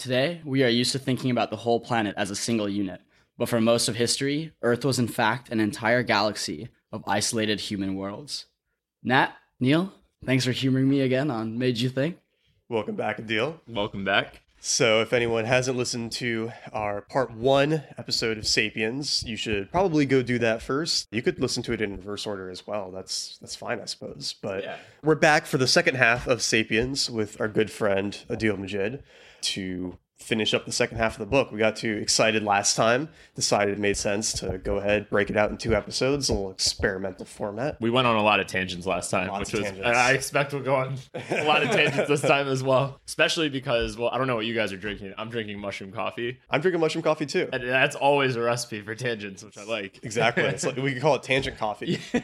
Today, 0.00 0.40
we 0.46 0.64
are 0.64 0.68
used 0.68 0.92
to 0.92 0.98
thinking 0.98 1.30
about 1.30 1.50
the 1.50 1.56
whole 1.58 1.78
planet 1.78 2.14
as 2.16 2.30
a 2.30 2.34
single 2.34 2.70
unit, 2.70 3.02
but 3.36 3.50
for 3.50 3.60
most 3.60 3.86
of 3.86 3.96
history, 3.96 4.50
Earth 4.62 4.82
was 4.82 4.98
in 4.98 5.08
fact 5.08 5.50
an 5.50 5.60
entire 5.60 6.02
galaxy 6.02 6.70
of 6.90 7.04
isolated 7.06 7.60
human 7.60 7.96
worlds. 7.96 8.46
Nat, 9.04 9.34
Neil, 9.60 9.92
thanks 10.24 10.46
for 10.46 10.52
humoring 10.52 10.88
me 10.88 11.02
again 11.02 11.30
on 11.30 11.58
Made 11.58 11.76
You 11.76 11.90
Think. 11.90 12.16
Welcome 12.70 12.96
back, 12.96 13.18
Adil. 13.18 13.58
Welcome 13.68 14.02
back. 14.02 14.40
So, 14.62 15.02
if 15.02 15.12
anyone 15.12 15.44
hasn't 15.44 15.76
listened 15.76 16.12
to 16.12 16.50
our 16.72 17.02
part 17.02 17.32
one 17.32 17.82
episode 17.98 18.38
of 18.38 18.46
Sapiens, 18.46 19.22
you 19.24 19.36
should 19.36 19.70
probably 19.70 20.06
go 20.06 20.22
do 20.22 20.38
that 20.38 20.62
first. 20.62 21.08
You 21.10 21.20
could 21.20 21.38
listen 21.40 21.62
to 21.64 21.74
it 21.74 21.82
in 21.82 21.94
reverse 21.96 22.26
order 22.26 22.48
as 22.48 22.66
well. 22.66 22.90
That's 22.90 23.36
that's 23.42 23.56
fine, 23.56 23.80
I 23.80 23.84
suppose. 23.84 24.34
But 24.40 24.64
Yeah. 24.64 24.76
we're 25.02 25.14
back 25.14 25.44
for 25.44 25.58
the 25.58 25.66
second 25.68 25.96
half 25.96 26.26
of 26.26 26.40
Sapiens 26.40 27.10
with 27.10 27.38
our 27.38 27.48
good 27.48 27.70
friend 27.70 28.16
Adil 28.30 28.58
Majid 28.58 29.02
to 29.42 29.98
finish 30.20 30.54
up 30.54 30.66
the 30.66 30.72
second 30.72 30.98
half 30.98 31.14
of 31.14 31.18
the 31.18 31.26
book. 31.26 31.50
We 31.50 31.58
got 31.58 31.76
too 31.76 31.96
excited 31.96 32.44
last 32.44 32.76
time, 32.76 33.08
decided 33.34 33.74
it 33.74 33.80
made 33.80 33.96
sense 33.96 34.32
to 34.34 34.58
go 34.58 34.76
ahead, 34.76 35.08
break 35.10 35.30
it 35.30 35.36
out 35.36 35.50
in 35.50 35.56
two 35.56 35.74
episodes, 35.74 36.28
a 36.28 36.32
little 36.34 36.50
experimental 36.50 37.24
format. 37.26 37.80
We 37.80 37.90
went 37.90 38.06
on 38.06 38.16
a 38.16 38.22
lot 38.22 38.38
of 38.38 38.46
tangents 38.46 38.86
last 38.86 39.10
time, 39.10 39.28
Lots 39.28 39.52
which 39.52 39.60
was, 39.62 39.70
tangents. 39.70 39.88
I 39.98 40.12
expect 40.12 40.52
we'll 40.52 40.62
go 40.62 40.76
on 40.76 40.96
a 41.30 41.44
lot 41.44 41.62
of 41.62 41.70
tangents 41.70 42.08
this 42.08 42.20
time 42.20 42.48
as 42.48 42.62
well. 42.62 43.00
Especially 43.06 43.48
because, 43.48 43.96
well, 43.96 44.10
I 44.10 44.18
don't 44.18 44.26
know 44.26 44.36
what 44.36 44.46
you 44.46 44.54
guys 44.54 44.72
are 44.72 44.76
drinking. 44.76 45.14
I'm 45.18 45.30
drinking 45.30 45.58
mushroom 45.58 45.90
coffee, 45.90 46.38
I'm 46.50 46.60
drinking 46.60 46.80
mushroom 46.80 47.02
coffee 47.02 47.26
too. 47.26 47.48
and 47.52 47.62
that's 47.68 47.96
always 47.96 48.36
a 48.36 48.40
recipe 48.42 48.80
for 48.82 48.94
tangents, 48.94 49.42
which 49.42 49.58
I 49.58 49.64
like. 49.64 50.00
Exactly. 50.02 50.44
It's 50.44 50.64
like, 50.64 50.76
we 50.76 50.92
could 50.92 51.02
call 51.02 51.14
it 51.16 51.22
tangent 51.22 51.58
coffee. 51.58 51.98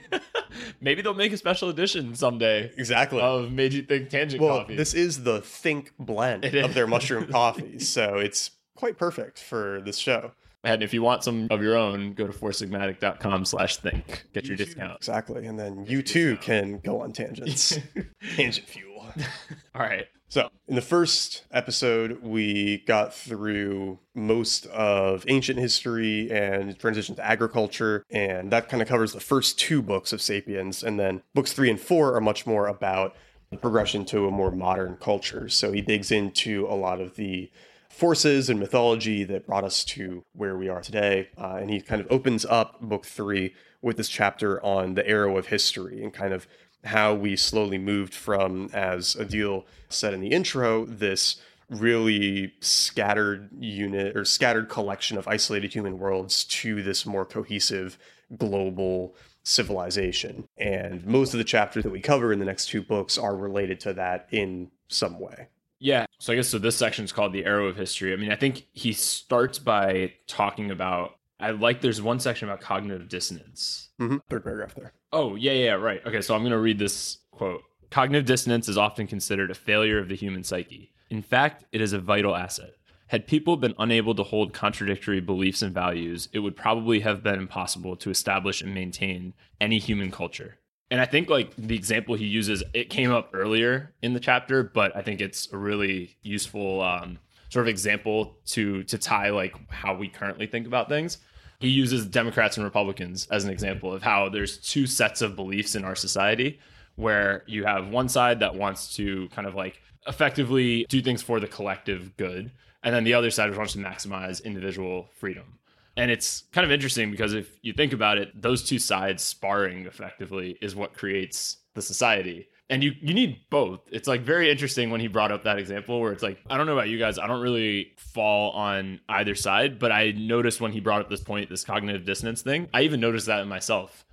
Maybe 0.80 1.02
they'll 1.02 1.14
make 1.14 1.32
a 1.32 1.36
special 1.36 1.68
edition 1.68 2.14
someday 2.14 2.72
Exactly. 2.76 3.20
of 3.20 3.52
Made 3.52 3.72
You 3.74 3.82
Think 3.82 4.08
Tangent 4.08 4.40
Well, 4.42 4.60
Coffee. 4.60 4.76
this 4.76 4.94
is 4.94 5.22
the 5.22 5.40
Think 5.42 5.92
blend 5.98 6.44
of 6.44 6.72
their 6.74 6.86
mushroom 6.86 7.26
coffee, 7.26 7.78
so 7.88 8.16
it's 8.16 8.50
quite 8.76 8.98
perfect 8.98 9.38
for 9.38 9.80
this 9.84 9.96
show. 9.98 10.32
and 10.64 10.82
if 10.82 10.92
you 10.92 11.02
want 11.02 11.22
some 11.24 11.46
of 11.50 11.62
your 11.62 11.76
own, 11.76 12.12
go 12.12 12.26
to 12.26 12.32
foursigmatic.com 12.32 13.44
slash 13.44 13.76
think. 13.76 14.24
Get 14.32 14.46
your 14.46 14.56
discount. 14.56 14.96
Exactly, 14.96 15.46
and 15.46 15.58
then 15.58 15.86
you 15.86 16.02
too 16.02 16.36
can 16.38 16.78
go 16.78 17.00
on 17.00 17.12
tangents. 17.12 17.78
Tangent 18.36 18.66
fuel. 18.66 19.06
All 19.74 19.82
right. 19.82 20.06
So, 20.28 20.48
in 20.66 20.74
the 20.74 20.82
first 20.82 21.44
episode, 21.52 22.20
we 22.20 22.78
got 22.78 23.14
through 23.14 24.00
most 24.12 24.66
of 24.66 25.24
ancient 25.28 25.56
history 25.60 26.28
and 26.32 26.76
transition 26.80 27.14
to 27.14 27.24
agriculture, 27.24 28.02
and 28.10 28.50
that 28.50 28.68
kind 28.68 28.82
of 28.82 28.88
covers 28.88 29.12
the 29.12 29.20
first 29.20 29.56
two 29.56 29.82
books 29.82 30.12
of 30.12 30.20
Sapiens. 30.20 30.82
And 30.82 30.98
then 30.98 31.22
books 31.32 31.52
three 31.52 31.70
and 31.70 31.80
four 31.80 32.16
are 32.16 32.20
much 32.20 32.44
more 32.44 32.66
about 32.66 33.14
the 33.52 33.56
progression 33.56 34.04
to 34.06 34.26
a 34.26 34.32
more 34.32 34.50
modern 34.50 34.96
culture. 34.96 35.48
So, 35.48 35.70
he 35.70 35.80
digs 35.80 36.10
into 36.10 36.66
a 36.68 36.74
lot 36.74 37.00
of 37.00 37.14
the 37.14 37.48
forces 37.96 38.50
and 38.50 38.60
mythology 38.60 39.24
that 39.24 39.46
brought 39.46 39.64
us 39.64 39.82
to 39.82 40.22
where 40.34 40.56
we 40.56 40.68
are 40.68 40.82
today. 40.82 41.30
Uh, 41.38 41.56
and 41.60 41.70
he 41.70 41.80
kind 41.80 42.00
of 42.00 42.06
opens 42.10 42.44
up 42.44 42.78
book 42.82 43.06
three 43.06 43.54
with 43.80 43.96
this 43.96 44.08
chapter 44.08 44.62
on 44.62 44.94
the 44.94 45.08
arrow 45.08 45.38
of 45.38 45.46
history 45.46 46.04
and 46.04 46.12
kind 46.12 46.34
of 46.34 46.46
how 46.84 47.14
we 47.14 47.34
slowly 47.34 47.78
moved 47.78 48.12
from, 48.14 48.68
as 48.74 49.16
Adil 49.16 49.64
said 49.88 50.12
in 50.12 50.20
the 50.20 50.28
intro, 50.28 50.84
this 50.84 51.36
really 51.70 52.52
scattered 52.60 53.48
unit 53.58 54.14
or 54.14 54.24
scattered 54.26 54.68
collection 54.68 55.16
of 55.16 55.26
isolated 55.26 55.72
human 55.72 55.98
worlds 55.98 56.44
to 56.44 56.82
this 56.82 57.06
more 57.06 57.24
cohesive 57.24 57.98
global 58.36 59.16
civilization. 59.42 60.46
And 60.58 61.04
most 61.06 61.32
of 61.32 61.38
the 61.38 61.44
chapters 61.44 61.84
that 61.84 61.90
we 61.90 62.00
cover 62.00 62.30
in 62.30 62.40
the 62.40 62.44
next 62.44 62.66
two 62.66 62.82
books 62.82 63.16
are 63.16 63.34
related 63.34 63.80
to 63.80 63.94
that 63.94 64.28
in 64.30 64.70
some 64.88 65.18
way. 65.18 65.48
Yeah. 65.86 66.06
So 66.18 66.32
I 66.32 66.36
guess 66.36 66.48
so 66.48 66.58
this 66.58 66.74
section 66.74 67.04
is 67.04 67.12
called 67.12 67.32
the 67.32 67.44
arrow 67.44 67.68
of 67.68 67.76
history. 67.76 68.12
I 68.12 68.16
mean, 68.16 68.32
I 68.32 68.34
think 68.34 68.66
he 68.72 68.92
starts 68.92 69.60
by 69.60 70.14
talking 70.26 70.72
about 70.72 71.12
I 71.38 71.50
like 71.50 71.80
there's 71.80 72.02
one 72.02 72.18
section 72.18 72.48
about 72.48 72.60
cognitive 72.60 73.08
dissonance. 73.08 73.90
Mhm. 74.00 74.20
Third 74.28 74.42
paragraph 74.42 74.74
there. 74.74 74.94
Oh, 75.12 75.36
yeah, 75.36 75.52
yeah, 75.52 75.72
right. 75.74 76.04
Okay, 76.04 76.22
so 76.22 76.34
I'm 76.34 76.40
going 76.40 76.50
to 76.50 76.58
read 76.58 76.80
this 76.80 77.18
quote. 77.30 77.62
Cognitive 77.90 78.26
dissonance 78.26 78.68
is 78.68 78.76
often 78.76 79.06
considered 79.06 79.50
a 79.50 79.54
failure 79.54 79.98
of 80.00 80.08
the 80.08 80.16
human 80.16 80.42
psyche. 80.42 80.92
In 81.08 81.22
fact, 81.22 81.64
it 81.70 81.80
is 81.80 81.92
a 81.92 82.00
vital 82.00 82.34
asset. 82.34 82.72
Had 83.08 83.28
people 83.28 83.56
been 83.56 83.74
unable 83.78 84.14
to 84.16 84.24
hold 84.24 84.52
contradictory 84.52 85.20
beliefs 85.20 85.62
and 85.62 85.72
values, 85.72 86.28
it 86.32 86.40
would 86.40 86.56
probably 86.56 87.00
have 87.00 87.22
been 87.22 87.38
impossible 87.38 87.94
to 87.96 88.10
establish 88.10 88.60
and 88.60 88.74
maintain 88.74 89.34
any 89.60 89.78
human 89.78 90.10
culture. 90.10 90.58
And 90.90 91.00
I 91.00 91.04
think 91.04 91.28
like 91.28 91.54
the 91.56 91.74
example 91.74 92.14
he 92.14 92.26
uses, 92.26 92.62
it 92.72 92.90
came 92.90 93.10
up 93.10 93.30
earlier 93.32 93.92
in 94.02 94.12
the 94.12 94.20
chapter, 94.20 94.62
but 94.62 94.94
I 94.96 95.02
think 95.02 95.20
it's 95.20 95.52
a 95.52 95.56
really 95.56 96.16
useful 96.22 96.80
um, 96.80 97.18
sort 97.48 97.64
of 97.64 97.68
example 97.68 98.36
to 98.46 98.84
to 98.84 98.98
tie 98.98 99.30
like 99.30 99.54
how 99.70 99.94
we 99.96 100.08
currently 100.08 100.46
think 100.46 100.66
about 100.66 100.88
things. 100.88 101.18
He 101.58 101.68
uses 101.68 102.06
Democrats 102.06 102.56
and 102.56 102.64
Republicans 102.64 103.26
as 103.30 103.44
an 103.44 103.50
example 103.50 103.92
of 103.92 104.02
how 104.02 104.28
there's 104.28 104.58
two 104.58 104.86
sets 104.86 105.22
of 105.22 105.36
beliefs 105.36 105.74
in 105.74 105.84
our 105.84 105.94
society 105.94 106.60
where 106.96 107.44
you 107.46 107.64
have 107.64 107.88
one 107.88 108.08
side 108.08 108.40
that 108.40 108.54
wants 108.54 108.94
to 108.96 109.28
kind 109.30 109.46
of 109.46 109.54
like 109.54 109.80
effectively 110.06 110.86
do 110.88 111.00
things 111.02 111.22
for 111.22 111.40
the 111.40 111.46
collective 111.46 112.16
good, 112.16 112.50
and 112.82 112.94
then 112.94 113.04
the 113.04 113.14
other 113.14 113.30
side 113.30 113.48
which 113.48 113.58
wants 113.58 113.72
to 113.72 113.78
maximize 113.78 114.44
individual 114.44 115.08
freedom. 115.14 115.58
And 115.96 116.10
it's 116.10 116.44
kind 116.52 116.64
of 116.64 116.70
interesting 116.70 117.10
because 117.10 117.32
if 117.32 117.58
you 117.62 117.72
think 117.72 117.92
about 117.92 118.18
it, 118.18 118.40
those 118.40 118.62
two 118.62 118.78
sides 118.78 119.22
sparring 119.22 119.86
effectively 119.86 120.58
is 120.60 120.76
what 120.76 120.94
creates 120.94 121.58
the 121.74 121.82
society. 121.82 122.48
And 122.68 122.82
you 122.82 122.94
you 123.00 123.14
need 123.14 123.38
both. 123.48 123.80
It's 123.92 124.08
like 124.08 124.22
very 124.22 124.50
interesting 124.50 124.90
when 124.90 125.00
he 125.00 125.06
brought 125.06 125.30
up 125.30 125.44
that 125.44 125.58
example 125.58 126.00
where 126.00 126.12
it's 126.12 126.22
like 126.22 126.38
I 126.50 126.56
don't 126.56 126.66
know 126.66 126.72
about 126.72 126.88
you 126.88 126.98
guys, 126.98 127.18
I 127.18 127.28
don't 127.28 127.40
really 127.40 127.92
fall 127.96 128.50
on 128.52 129.00
either 129.08 129.36
side, 129.36 129.78
but 129.78 129.92
I 129.92 130.10
noticed 130.10 130.60
when 130.60 130.72
he 130.72 130.80
brought 130.80 131.00
up 131.00 131.08
this 131.08 131.22
point, 131.22 131.48
this 131.48 131.64
cognitive 131.64 132.04
dissonance 132.04 132.42
thing, 132.42 132.68
I 132.74 132.82
even 132.82 132.98
noticed 132.98 133.26
that 133.26 133.40
in 133.40 133.48
myself. 133.48 134.05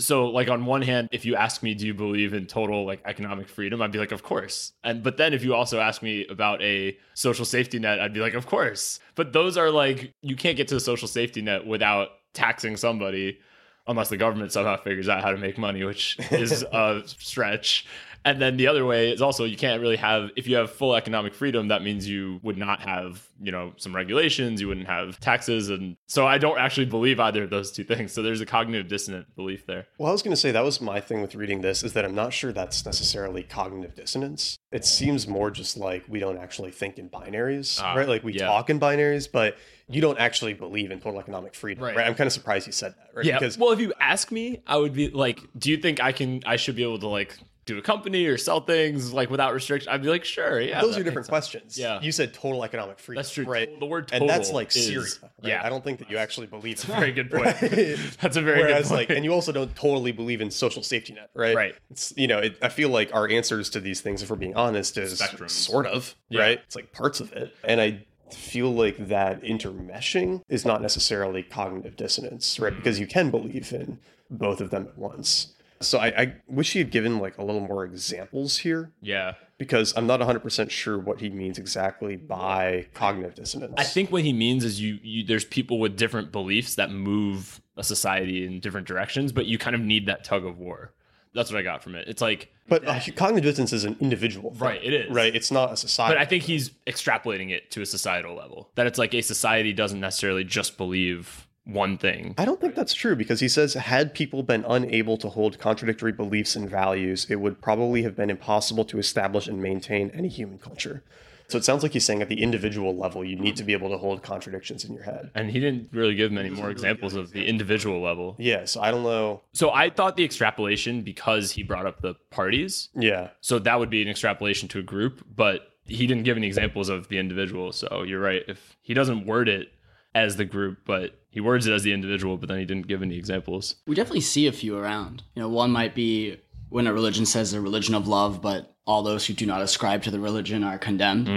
So 0.00 0.26
like 0.26 0.48
on 0.48 0.64
one 0.66 0.82
hand, 0.82 1.08
if 1.12 1.24
you 1.24 1.36
ask 1.36 1.62
me, 1.62 1.74
do 1.74 1.86
you 1.86 1.94
believe 1.94 2.34
in 2.34 2.46
total 2.46 2.84
like 2.84 3.00
economic 3.04 3.48
freedom? 3.48 3.80
I'd 3.82 3.92
be 3.92 3.98
like, 3.98 4.12
of 4.12 4.22
course. 4.22 4.72
And 4.82 5.02
but 5.02 5.16
then 5.16 5.32
if 5.32 5.44
you 5.44 5.54
also 5.54 5.80
ask 5.80 6.02
me 6.02 6.26
about 6.26 6.60
a 6.62 6.96
social 7.14 7.44
safety 7.44 7.78
net, 7.78 8.00
I'd 8.00 8.14
be 8.14 8.20
like, 8.20 8.34
of 8.34 8.46
course. 8.46 8.98
But 9.14 9.32
those 9.32 9.56
are 9.56 9.70
like 9.70 10.12
you 10.22 10.36
can't 10.36 10.56
get 10.56 10.68
to 10.68 10.74
the 10.74 10.80
social 10.80 11.08
safety 11.08 11.42
net 11.42 11.66
without 11.66 12.08
taxing 12.32 12.76
somebody 12.76 13.38
unless 13.86 14.08
the 14.08 14.16
government 14.16 14.52
somehow 14.52 14.76
figures 14.76 15.08
out 15.08 15.22
how 15.22 15.30
to 15.30 15.38
make 15.38 15.58
money, 15.58 15.84
which 15.84 16.16
is 16.30 16.62
a 16.72 17.02
stretch. 17.06 17.86
And 18.24 18.40
then 18.40 18.56
the 18.58 18.66
other 18.66 18.84
way 18.84 19.10
is 19.10 19.22
also 19.22 19.44
you 19.44 19.56
can't 19.56 19.80
really 19.80 19.96
have 19.96 20.30
if 20.36 20.46
you 20.46 20.56
have 20.56 20.70
full 20.70 20.94
economic 20.94 21.34
freedom, 21.34 21.68
that 21.68 21.82
means 21.82 22.06
you 22.08 22.38
would 22.42 22.58
not 22.58 22.80
have, 22.80 23.26
you 23.40 23.50
know, 23.50 23.72
some 23.78 23.94
regulations, 23.96 24.60
you 24.60 24.68
wouldn't 24.68 24.88
have 24.88 25.18
taxes 25.20 25.70
and 25.70 25.96
so 26.06 26.26
I 26.26 26.36
don't 26.38 26.58
actually 26.58 26.86
believe 26.86 27.18
either 27.18 27.44
of 27.44 27.50
those 27.50 27.72
two 27.72 27.84
things. 27.84 28.12
So 28.12 28.22
there's 28.22 28.40
a 28.42 28.46
cognitive 28.46 28.88
dissonant 28.88 29.34
belief 29.36 29.64
there. 29.66 29.86
Well, 29.98 30.08
I 30.10 30.12
was 30.12 30.22
going 30.22 30.32
to 30.32 30.36
say 30.36 30.50
that 30.52 30.64
was 30.64 30.80
my 30.80 31.00
thing 31.00 31.22
with 31.22 31.34
reading 31.34 31.62
this 31.62 31.82
is 31.82 31.94
that 31.94 32.04
I'm 32.04 32.14
not 32.14 32.32
sure 32.34 32.52
that's 32.52 32.84
necessarily 32.84 33.42
cognitive 33.42 33.94
dissonance. 33.94 34.58
It 34.70 34.84
seems 34.84 35.26
more 35.26 35.50
just 35.50 35.76
like 35.78 36.04
we 36.08 36.18
don't 36.20 36.36
actually 36.38 36.72
think 36.72 36.98
in 36.98 37.08
binaries, 37.08 37.80
Ah, 37.82 37.94
right? 37.94 38.08
Like 38.08 38.22
we 38.22 38.34
yeah. 38.34 38.46
talk 38.46 38.68
in 38.70 38.78
binaries, 38.78 39.30
but 39.32 39.56
you 39.88 40.00
don't 40.00 40.18
actually 40.18 40.52
believe 40.54 40.90
in 40.90 41.00
total 41.00 41.18
economic 41.20 41.54
freedom, 41.54 41.82
Right. 41.82 41.96
right? 41.96 42.06
I'm 42.06 42.14
kind 42.14 42.26
of 42.26 42.32
surprised 42.32 42.66
you 42.66 42.72
said 42.72 42.94
that, 42.98 43.16
right? 43.16 43.24
Yeah. 43.24 43.38
Because 43.38 43.56
well, 43.58 43.72
if 43.72 43.80
you 43.80 43.92
ask 44.00 44.30
me, 44.30 44.62
I 44.66 44.76
would 44.76 44.92
be 44.92 45.08
like, 45.08 45.40
do 45.58 45.70
you 45.70 45.78
think 45.78 46.00
I 46.00 46.12
can 46.12 46.42
I 46.46 46.56
should 46.56 46.76
be 46.76 46.82
able 46.82 46.98
to 47.00 47.08
like 47.08 47.36
do 47.74 47.78
a 47.78 47.82
company 47.82 48.26
or 48.26 48.36
sell 48.36 48.60
things 48.60 49.12
like 49.12 49.30
without 49.30 49.52
restriction? 49.54 49.90
I'd 49.92 50.02
be 50.02 50.08
like, 50.08 50.24
sure, 50.24 50.60
yeah. 50.60 50.80
those 50.80 50.96
are 50.98 51.02
different 51.02 51.28
questions. 51.28 51.78
Yeah. 51.78 52.00
You 52.00 52.12
said 52.12 52.34
total 52.34 52.62
economic 52.64 52.98
freedom. 52.98 53.18
That's 53.20 53.32
true. 53.32 53.44
right? 53.44 53.78
The 53.80 53.86
word 53.86 54.08
total 54.08 54.28
and 54.28 54.30
that's 54.30 54.50
like 54.50 54.74
is- 54.76 54.86
Syria. 54.86 55.06
Right? 55.22 55.30
yeah. 55.42 55.62
I 55.64 55.68
don't 55.68 55.82
think 55.84 55.98
that 56.00 56.10
you 56.10 56.16
actually 56.16 56.46
believe 56.46 56.84
in 56.88 56.94
Very 56.96 57.12
good 57.12 57.30
point. 57.30 57.44
Right? 57.62 57.98
That's 58.20 58.36
a 58.36 58.42
very 58.42 58.60
Whereas, 58.60 58.88
good 58.88 58.94
point. 58.96 59.08
like, 59.10 59.16
and 59.16 59.24
you 59.24 59.32
also 59.32 59.52
don't 59.52 59.74
totally 59.76 60.12
believe 60.12 60.40
in 60.40 60.50
social 60.50 60.82
safety 60.82 61.12
net, 61.14 61.30
right? 61.34 61.54
Right. 61.56 61.74
It's 61.90 62.12
you 62.16 62.26
know, 62.26 62.38
it, 62.38 62.58
I 62.62 62.68
feel 62.68 62.88
like 62.90 63.14
our 63.14 63.28
answers 63.28 63.70
to 63.70 63.80
these 63.80 64.00
things, 64.00 64.22
if 64.22 64.30
we're 64.30 64.36
being 64.36 64.56
honest, 64.56 64.96
is 64.98 65.20
Spectrums. 65.20 65.50
sort 65.50 65.86
of 65.86 66.14
Yeah. 66.28 66.40
right. 66.42 66.60
It's 66.66 66.76
like 66.76 66.92
parts 66.92 67.20
of 67.20 67.32
it, 67.32 67.54
and 67.64 67.80
I 67.80 68.04
feel 68.32 68.70
like 68.72 69.08
that 69.08 69.42
intermeshing 69.42 70.42
is 70.48 70.64
not 70.64 70.80
necessarily 70.82 71.42
cognitive 71.42 71.96
dissonance, 71.96 72.58
right? 72.60 72.74
Because 72.74 72.98
you 73.00 73.06
can 73.06 73.30
believe 73.30 73.72
in 73.72 73.98
both 74.30 74.60
of 74.60 74.70
them 74.70 74.86
at 74.86 74.96
once. 74.98 75.52
So 75.82 75.98
I, 75.98 76.06
I 76.08 76.34
wish 76.46 76.72
he 76.72 76.78
had 76.78 76.90
given 76.90 77.18
like 77.18 77.38
a 77.38 77.44
little 77.44 77.62
more 77.62 77.84
examples 77.84 78.58
here 78.58 78.92
yeah. 79.00 79.34
because 79.56 79.94
I'm 79.96 80.06
not 80.06 80.20
100% 80.20 80.70
sure 80.70 80.98
what 80.98 81.20
he 81.20 81.30
means 81.30 81.58
exactly 81.58 82.16
by 82.16 82.86
cognitive 82.92 83.34
dissonance. 83.34 83.74
I 83.78 83.84
think 83.84 84.12
what 84.12 84.22
he 84.22 84.34
means 84.34 84.62
is 84.64 84.80
you, 84.80 84.98
you 85.02 85.24
there's 85.24 85.44
people 85.44 85.78
with 85.78 85.96
different 85.96 86.32
beliefs 86.32 86.74
that 86.74 86.90
move 86.90 87.62
a 87.78 87.82
society 87.82 88.44
in 88.44 88.60
different 88.60 88.86
directions, 88.86 89.32
but 89.32 89.46
you 89.46 89.56
kind 89.56 89.74
of 89.74 89.80
need 89.80 90.06
that 90.06 90.22
tug 90.22 90.44
of 90.44 90.58
war. 90.58 90.92
That's 91.32 91.50
what 91.50 91.58
I 91.58 91.62
got 91.62 91.82
from 91.82 91.94
it. 91.94 92.08
It's 92.08 92.20
like, 92.20 92.52
But 92.68 92.86
uh, 92.86 93.00
cognitive 93.16 93.52
dissonance 93.52 93.72
is 93.72 93.84
an 93.84 93.96
individual 94.00 94.50
thing, 94.50 94.60
Right, 94.60 94.84
it 94.84 94.92
is. 94.92 95.10
Right, 95.10 95.34
it's 95.34 95.50
not 95.50 95.72
a 95.72 95.76
society. 95.76 96.14
but 96.14 96.20
I 96.20 96.26
think 96.26 96.42
he's 96.42 96.70
extrapolating 96.86 97.50
it 97.50 97.70
to 97.70 97.82
a 97.82 97.86
societal 97.86 98.34
level. 98.34 98.68
That 98.74 98.86
it's 98.86 98.98
like 98.98 99.14
a 99.14 99.22
society 99.22 99.72
doesn't 99.72 100.00
necessarily 100.00 100.44
just 100.44 100.76
believe 100.76 101.46
one 101.72 101.98
thing. 101.98 102.34
I 102.38 102.44
don't 102.44 102.60
think 102.60 102.74
that's 102.74 102.94
true 102.94 103.16
because 103.16 103.40
he 103.40 103.48
says 103.48 103.74
had 103.74 104.14
people 104.14 104.42
been 104.42 104.64
unable 104.68 105.16
to 105.18 105.28
hold 105.28 105.58
contradictory 105.58 106.12
beliefs 106.12 106.56
and 106.56 106.68
values, 106.68 107.26
it 107.30 107.36
would 107.36 107.60
probably 107.60 108.02
have 108.02 108.16
been 108.16 108.30
impossible 108.30 108.84
to 108.86 108.98
establish 108.98 109.46
and 109.46 109.62
maintain 109.62 110.10
any 110.10 110.28
human 110.28 110.58
culture. 110.58 111.02
So 111.50 111.58
it 111.58 111.64
sounds 111.64 111.82
like 111.82 111.92
he's 111.92 112.04
saying 112.04 112.22
at 112.22 112.28
the 112.28 112.42
individual 112.42 112.96
level, 112.96 113.24
you 113.24 113.34
need 113.34 113.56
to 113.56 113.64
be 113.64 113.72
able 113.72 113.90
to 113.90 113.98
hold 113.98 114.22
contradictions 114.22 114.84
in 114.84 114.94
your 114.94 115.02
head. 115.02 115.30
And 115.34 115.50
he 115.50 115.58
didn't 115.58 115.88
really 115.92 116.14
give 116.14 116.30
many 116.30 116.48
more 116.48 116.70
examples 116.70 117.16
of 117.16 117.32
the 117.32 117.44
individual 117.44 118.00
level. 118.00 118.36
Yeah, 118.38 118.66
so 118.66 118.80
I 118.80 118.92
don't 118.92 119.02
know. 119.02 119.42
So 119.52 119.70
I 119.70 119.90
thought 119.90 120.16
the 120.16 120.24
extrapolation 120.24 121.02
because 121.02 121.50
he 121.50 121.64
brought 121.64 121.86
up 121.86 122.02
the 122.02 122.14
parties. 122.30 122.88
Yeah, 122.94 123.30
So 123.40 123.58
that 123.58 123.80
would 123.80 123.90
be 123.90 124.00
an 124.00 124.08
extrapolation 124.08 124.68
to 124.68 124.78
a 124.78 124.82
group, 124.82 125.24
but 125.34 125.62
he 125.86 126.06
didn't 126.06 126.22
give 126.22 126.36
any 126.36 126.46
examples 126.46 126.88
of 126.88 127.08
the 127.08 127.18
individual. 127.18 127.72
So 127.72 128.04
you're 128.04 128.20
right. 128.20 128.42
If 128.46 128.76
he 128.80 128.94
doesn't 128.94 129.26
word 129.26 129.48
it 129.48 129.72
as 130.14 130.36
the 130.36 130.44
group, 130.44 130.78
but 130.84 131.20
he 131.30 131.40
words 131.40 131.66
it 131.66 131.72
as 131.72 131.82
the 131.82 131.92
individual, 131.92 132.36
but 132.36 132.48
then 132.48 132.58
he 132.58 132.64
didn't 132.64 132.88
give 132.88 133.02
any 133.02 133.16
examples. 133.16 133.76
We 133.86 133.94
definitely 133.94 134.22
see 134.22 134.46
a 134.46 134.52
few 134.52 134.76
around. 134.76 135.22
You 135.34 135.42
know, 135.42 135.48
one 135.48 135.70
might 135.70 135.94
be 135.94 136.38
when 136.68 136.86
a 136.86 136.92
religion 136.92 137.26
says 137.26 137.52
a 137.52 137.60
religion 137.60 137.94
of 137.94 138.08
love, 138.08 138.42
but 138.42 138.74
all 138.86 139.02
those 139.02 139.26
who 139.26 139.34
do 139.34 139.46
not 139.46 139.60
ascribe 139.62 140.02
to 140.02 140.10
the 140.10 140.18
religion 140.18 140.64
are 140.64 140.78
condemned. 140.78 141.28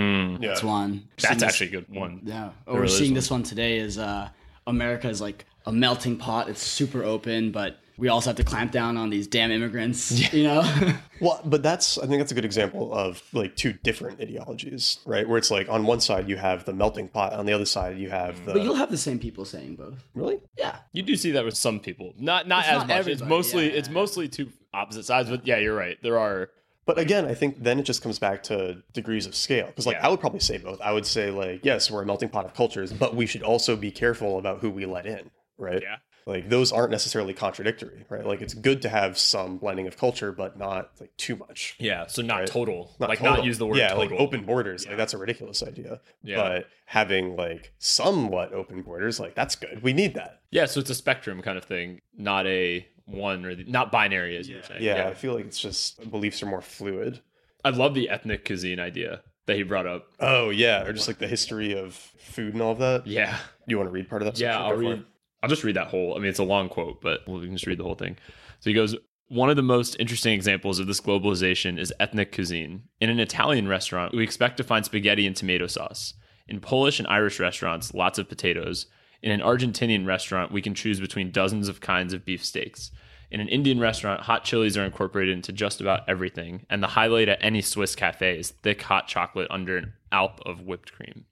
yeah. 0.42 0.50
That's 0.50 0.64
one. 0.64 0.92
We're 0.92 0.98
seeing 0.98 1.04
That's 1.18 1.34
this- 1.36 1.44
actually 1.44 1.68
a 1.68 1.82
good 1.82 1.86
one. 1.90 2.22
Yeah. 2.24 2.50
Oh, 2.66 2.76
we're 2.76 2.88
seeing 2.88 3.12
one. 3.12 3.16
this 3.16 3.30
one 3.30 3.44
today 3.44 3.78
is 3.78 3.98
uh, 4.00 4.30
America 4.66 5.08
is 5.10 5.22
like 5.22 5.46
a 5.66 5.72
melting 5.72 6.18
pot. 6.18 6.50
It's 6.50 6.62
super 6.64 7.04
open, 7.04 7.52
but 7.52 7.80
we 7.98 8.10
also 8.10 8.30
have 8.30 8.38
to 8.38 8.44
clamp 8.44 8.72
down 8.72 8.98
on 8.98 9.10
these 9.10 9.28
damn 9.28 9.52
immigrants. 9.52 10.34
You 10.34 10.44
know? 10.44 10.64
Well, 11.22 11.40
but 11.46 11.64
that's 11.64 11.98
I 11.98 12.06
think 12.06 12.20
that's 12.20 12.34
a 12.34 12.36
good 12.36 12.44
example 12.44 12.94
of 12.94 13.24
like 13.32 13.56
two 13.56 13.72
different 13.72 14.20
ideologies, 14.20 15.00
right? 15.06 15.26
Where 15.28 15.38
it's 15.38 15.50
like 15.50 15.70
on 15.70 15.86
one 15.86 16.02
side 16.02 16.28
you 16.28 16.36
have 16.36 16.66
the 16.66 16.74
melting 16.74 17.08
pot, 17.08 17.32
on 17.32 17.46
the 17.46 17.54
other 17.54 17.66
side 17.66 17.98
you 17.98 18.10
have 18.10 18.36
mm. 18.36 18.46
the 18.46 18.54
but 18.54 18.64
you'll 18.64 18.76
have 18.76 18.92
the 18.92 18.98
same 18.98 19.20
people 19.20 19.46
saying 19.46 19.76
both. 19.76 20.04
really. 20.14 20.42
Yeah. 20.58 20.80
You 20.92 21.02
do 21.02 21.16
see 21.16 21.32
that 21.32 21.46
with 21.46 21.56
some 21.56 21.80
people. 21.80 22.14
Not 22.18 22.50
not 22.50 22.66
It's 22.66 22.68
as 22.70 22.78
not 22.80 22.88
much. 22.90 23.08
It's 23.08 23.22
mostly 23.22 23.72
yeah, 23.72 23.78
it's 23.78 23.90
mostly 23.90 24.28
two 24.28 24.50
opposite 24.74 25.06
sides, 25.06 25.30
but 25.30 25.48
yeah, 25.48 25.58
you're 25.58 25.76
right. 25.76 25.98
There 26.04 26.20
are 26.20 26.50
But 26.86 27.00
again, 27.00 27.26
I 27.26 27.36
think 27.36 27.64
then 27.64 27.80
it 27.80 27.84
just 27.84 28.02
comes 28.02 28.20
back 28.20 28.44
to 28.44 28.84
degrees 28.92 29.26
of 29.26 29.34
scale. 29.34 29.68
Because 29.68 29.86
like 29.86 29.96
Yeah. 29.96 30.08
I 30.08 30.10
would 30.10 30.20
probably 30.20 30.42
say 30.42 30.58
both. 30.58 30.82
I 30.82 30.92
would 30.92 31.06
say 31.06 31.32
like 31.32 31.64
yes, 31.64 31.90
we're 31.90 32.02
a 32.02 32.06
melting 32.06 32.30
pot 32.30 32.44
of 32.44 32.54
cultures, 32.54 32.92
but 32.92 33.16
we 33.16 33.28
should 33.28 33.44
also 33.44 33.78
be 33.78 33.92
careful 33.92 34.40
about 34.40 34.60
who 34.60 34.70
we 34.70 34.86
let 34.86 35.06
in, 35.06 35.30
right? 35.58 35.82
Yeah. 35.82 35.98
Like 36.26 36.50
those 36.50 36.72
aren't 36.72 36.92
necessarily 36.92 37.34
contradictory, 37.34 38.06
right? 38.10 38.26
Like 38.26 38.42
it's 38.42 38.54
good 38.54 38.82
to 38.84 38.90
have 38.90 39.18
some 39.18 39.58
blending 39.58 39.88
of 39.88 39.98
culture, 39.98 40.32
but 40.32 40.58
not 40.58 40.92
like 41.00 41.16
too 41.18 41.36
much. 41.36 41.76
yeah, 41.80 42.08
so 42.08 42.22
not 42.22 42.40
Right. 42.40 42.48
total. 42.48 42.96
Not 43.00 43.10
like 43.10 43.20
total. 43.20 43.36
not 43.38 43.46
use 43.46 43.58
the 43.58 43.66
word 43.68 43.78
yeah, 43.78 43.90
total. 43.90 44.04
like 44.10 44.12
open 44.20 44.46
borders. 44.46 44.84
Yeah. 44.84 44.92
Like 44.92 44.98
that's 45.00 45.14
a 45.14 45.18
ridiculous 45.18 45.62
idea. 45.64 46.00
Yeah. 46.24 46.36
But 46.38 46.68
having 46.86 47.36
like 47.36 47.74
somewhat 47.78 48.54
open 48.54 48.82
borders, 48.84 49.20
like 49.20 49.36
that's 49.36 49.56
good. 49.56 49.84
We 49.84 49.94
need 49.94 50.14
that. 50.16 50.42
Yeah, 50.52 50.66
so 50.66 50.80
it's 50.80 50.90
a 50.90 50.96
spectrum 50.96 51.42
kind 51.42 51.58
of 51.58 51.66
thing, 51.66 52.00
not 52.18 52.46
a 52.48 52.88
one 53.06 53.44
or 53.46 53.54
the, 53.56 53.66
not 53.66 53.92
binary 53.92 54.38
as 54.38 54.48
you're 54.48 54.64
saying. 54.64 54.82
Yeah, 54.82 55.08
I 55.10 55.14
feel 55.14 55.34
like 55.34 55.46
it's 55.46 55.60
just 55.60 56.10
beliefs 56.10 56.42
are 56.42 56.46
more 56.46 56.62
fluid. 56.62 57.20
I 57.66 57.70
love 57.72 57.94
the 57.96 58.10
ethnic 58.10 58.46
cuisine 58.46 58.80
idea 58.80 59.22
that 59.46 59.58
he 59.58 59.64
brought 59.64 59.86
up. 59.88 60.08
Oh 60.22 60.52
yeah, 60.52 60.84
or 60.84 60.94
just 60.94 61.08
like 61.10 61.18
the 61.18 61.28
history 61.28 61.74
of 61.78 61.94
food 61.96 62.54
and 62.54 62.62
all 62.62 62.72
of 62.72 62.80
that. 62.80 63.06
Yeah. 63.08 63.38
You 63.68 63.78
want 63.78 63.88
to 63.90 63.92
read 63.92 64.08
part 64.10 64.22
of 64.22 64.28
that? 64.28 64.40
Yeah. 64.40 64.58
I'll 64.62 64.76
read. 64.76 65.04
I'll 65.44 65.50
just 65.50 65.64
read 65.64 65.76
that 65.76 65.90
whole. 65.90 66.16
I 66.16 66.20
mean, 66.20 66.30
it's 66.30 66.40
a 66.40 66.44
long 66.44 66.70
quote, 66.70 67.02
but 67.02 67.28
we 67.28 67.42
can 67.42 67.54
just 67.54 67.68
read 67.68 67.78
the 67.78 67.84
whole 67.84 67.96
thing. 67.96 68.18
So 68.62 68.70
he 68.70 68.74
goes. 68.74 68.96
One 69.30 69.50
of 69.50 69.56
the 69.56 69.64
most 69.64 69.96
interesting 70.00 70.34
examples 70.34 70.80
of 70.80 70.86
this 70.86 71.02
globalization 71.02 71.80
is 71.80 71.94
ethnic 72.00 72.34
cuisine. 72.34 72.84
In 73.00 73.10
an 73.10 73.20
Italian 73.20 73.68
restaurant, 73.68 74.14
we 74.14 74.22
expect 74.22 74.58
to 74.58 74.64
find 74.64 74.86
spaghetti 74.86 75.26
and 75.26 75.36
tomato 75.36 75.66
sauce. 75.66 76.14
In 76.48 76.60
Polish 76.60 77.00
and 77.00 77.08
Irish 77.08 77.40
restaurants, 77.40 77.96
lots 77.96 78.20
of 78.20 78.30
potatoes. 78.30 78.86
In 79.24 79.32
an 79.32 79.40
Argentinian 79.40 80.06
restaurant, 80.06 80.52
we 80.52 80.62
can 80.62 80.76
choose 80.76 81.00
between 81.00 81.32
dozens 81.32 81.68
of 81.68 81.82
kinds 81.82 82.14
of 82.14 82.26
beef 82.26 82.46
steaks. 82.46 82.92
In 83.32 83.40
an 83.40 83.48
Indian 83.48 83.80
restaurant, 83.80 84.22
hot 84.22 84.44
chilies 84.44 84.78
are 84.78 84.86
incorporated 84.86 85.34
into 85.34 85.52
just 85.52 85.82
about 85.82 86.08
everything, 86.08 86.68
and 86.70 86.84
the 86.84 86.88
highlight 86.88 87.30
at 87.30 87.40
any 87.42 87.62
Swiss 87.62 87.96
cafe 87.96 88.38
is 88.38 88.52
thick 88.52 88.84
hot 88.84 89.08
chocolate 89.08 89.48
under 89.50 89.78
an 89.78 89.94
alp 90.12 90.42
of 90.46 90.62
whipped 90.62 90.94
cream. 90.94 91.26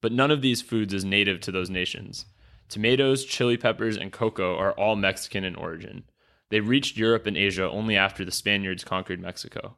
But 0.00 0.10
none 0.10 0.32
of 0.32 0.42
these 0.42 0.62
foods 0.62 0.92
is 0.92 1.04
native 1.04 1.40
to 1.42 1.52
those 1.52 1.70
nations. 1.70 2.24
Tomatoes, 2.68 3.24
chili 3.24 3.56
peppers, 3.56 3.96
and 3.96 4.12
cocoa 4.12 4.56
are 4.56 4.72
all 4.72 4.96
Mexican 4.96 5.44
in 5.44 5.54
origin. 5.54 6.04
They 6.50 6.60
reached 6.60 6.96
Europe 6.96 7.26
and 7.26 7.36
Asia 7.36 7.68
only 7.68 7.96
after 7.96 8.24
the 8.24 8.30
Spaniards 8.30 8.84
conquered 8.84 9.20
Mexico. 9.20 9.76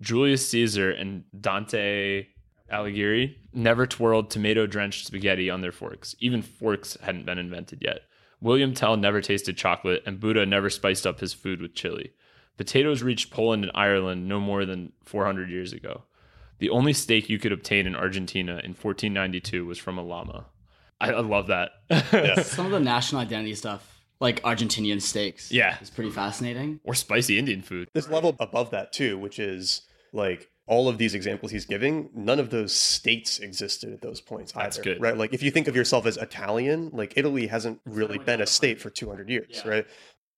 Julius 0.00 0.48
Caesar 0.48 0.90
and 0.90 1.24
Dante 1.38 2.26
Alighieri 2.72 3.36
never 3.52 3.86
twirled 3.86 4.30
tomato 4.30 4.66
drenched 4.66 5.06
spaghetti 5.06 5.50
on 5.50 5.60
their 5.60 5.72
forks. 5.72 6.14
Even 6.20 6.40
forks 6.40 6.96
hadn't 7.02 7.26
been 7.26 7.38
invented 7.38 7.82
yet. 7.82 8.02
William 8.40 8.72
Tell 8.72 8.96
never 8.96 9.20
tasted 9.20 9.56
chocolate, 9.56 10.02
and 10.06 10.20
Buddha 10.20 10.46
never 10.46 10.70
spiced 10.70 11.06
up 11.06 11.20
his 11.20 11.34
food 11.34 11.60
with 11.60 11.74
chili. 11.74 12.12
Potatoes 12.56 13.02
reached 13.02 13.30
Poland 13.30 13.64
and 13.64 13.72
Ireland 13.74 14.28
no 14.28 14.40
more 14.40 14.64
than 14.64 14.92
400 15.04 15.50
years 15.50 15.72
ago. 15.72 16.04
The 16.58 16.70
only 16.70 16.92
steak 16.92 17.28
you 17.28 17.38
could 17.38 17.52
obtain 17.52 17.86
in 17.86 17.96
Argentina 17.96 18.52
in 18.52 18.72
1492 18.72 19.66
was 19.66 19.78
from 19.78 19.98
a 19.98 20.02
llama. 20.02 20.46
I, 21.00 21.12
I 21.12 21.20
love 21.20 21.46
that. 21.48 21.70
Yeah. 21.90 22.42
Some 22.42 22.66
of 22.66 22.72
the 22.72 22.80
national 22.80 23.20
identity 23.22 23.54
stuff, 23.54 24.00
like 24.20 24.42
Argentinian 24.42 25.00
steaks, 25.00 25.50
Yeah. 25.50 25.78
is 25.80 25.90
pretty 25.90 26.10
fascinating. 26.10 26.80
or 26.84 26.94
spicy 26.94 27.38
Indian 27.38 27.62
food. 27.62 27.88
There's 27.92 28.06
a 28.08 28.12
level 28.12 28.36
above 28.38 28.70
that 28.72 28.92
too, 28.92 29.18
which 29.18 29.38
is 29.38 29.82
like 30.12 30.48
all 30.66 30.88
of 30.88 30.98
these 30.98 31.14
examples 31.14 31.50
he's 31.50 31.64
giving, 31.66 32.10
none 32.14 32.38
of 32.38 32.50
those 32.50 32.72
states 32.72 33.38
existed 33.40 33.92
at 33.92 34.02
those 34.02 34.20
points 34.20 34.52
That's 34.52 34.78
either. 34.78 34.84
good. 34.94 35.00
Right? 35.00 35.16
Like 35.16 35.32
if 35.34 35.42
you 35.42 35.50
think 35.50 35.66
of 35.68 35.74
yourself 35.74 36.06
as 36.06 36.16
Italian, 36.16 36.90
like 36.92 37.14
Italy 37.16 37.46
hasn't 37.48 37.80
really 37.86 38.18
been 38.18 38.40
a 38.40 38.46
state 38.46 38.80
for 38.80 38.88
200 38.90 39.28
years, 39.28 39.62
right? 39.64 39.86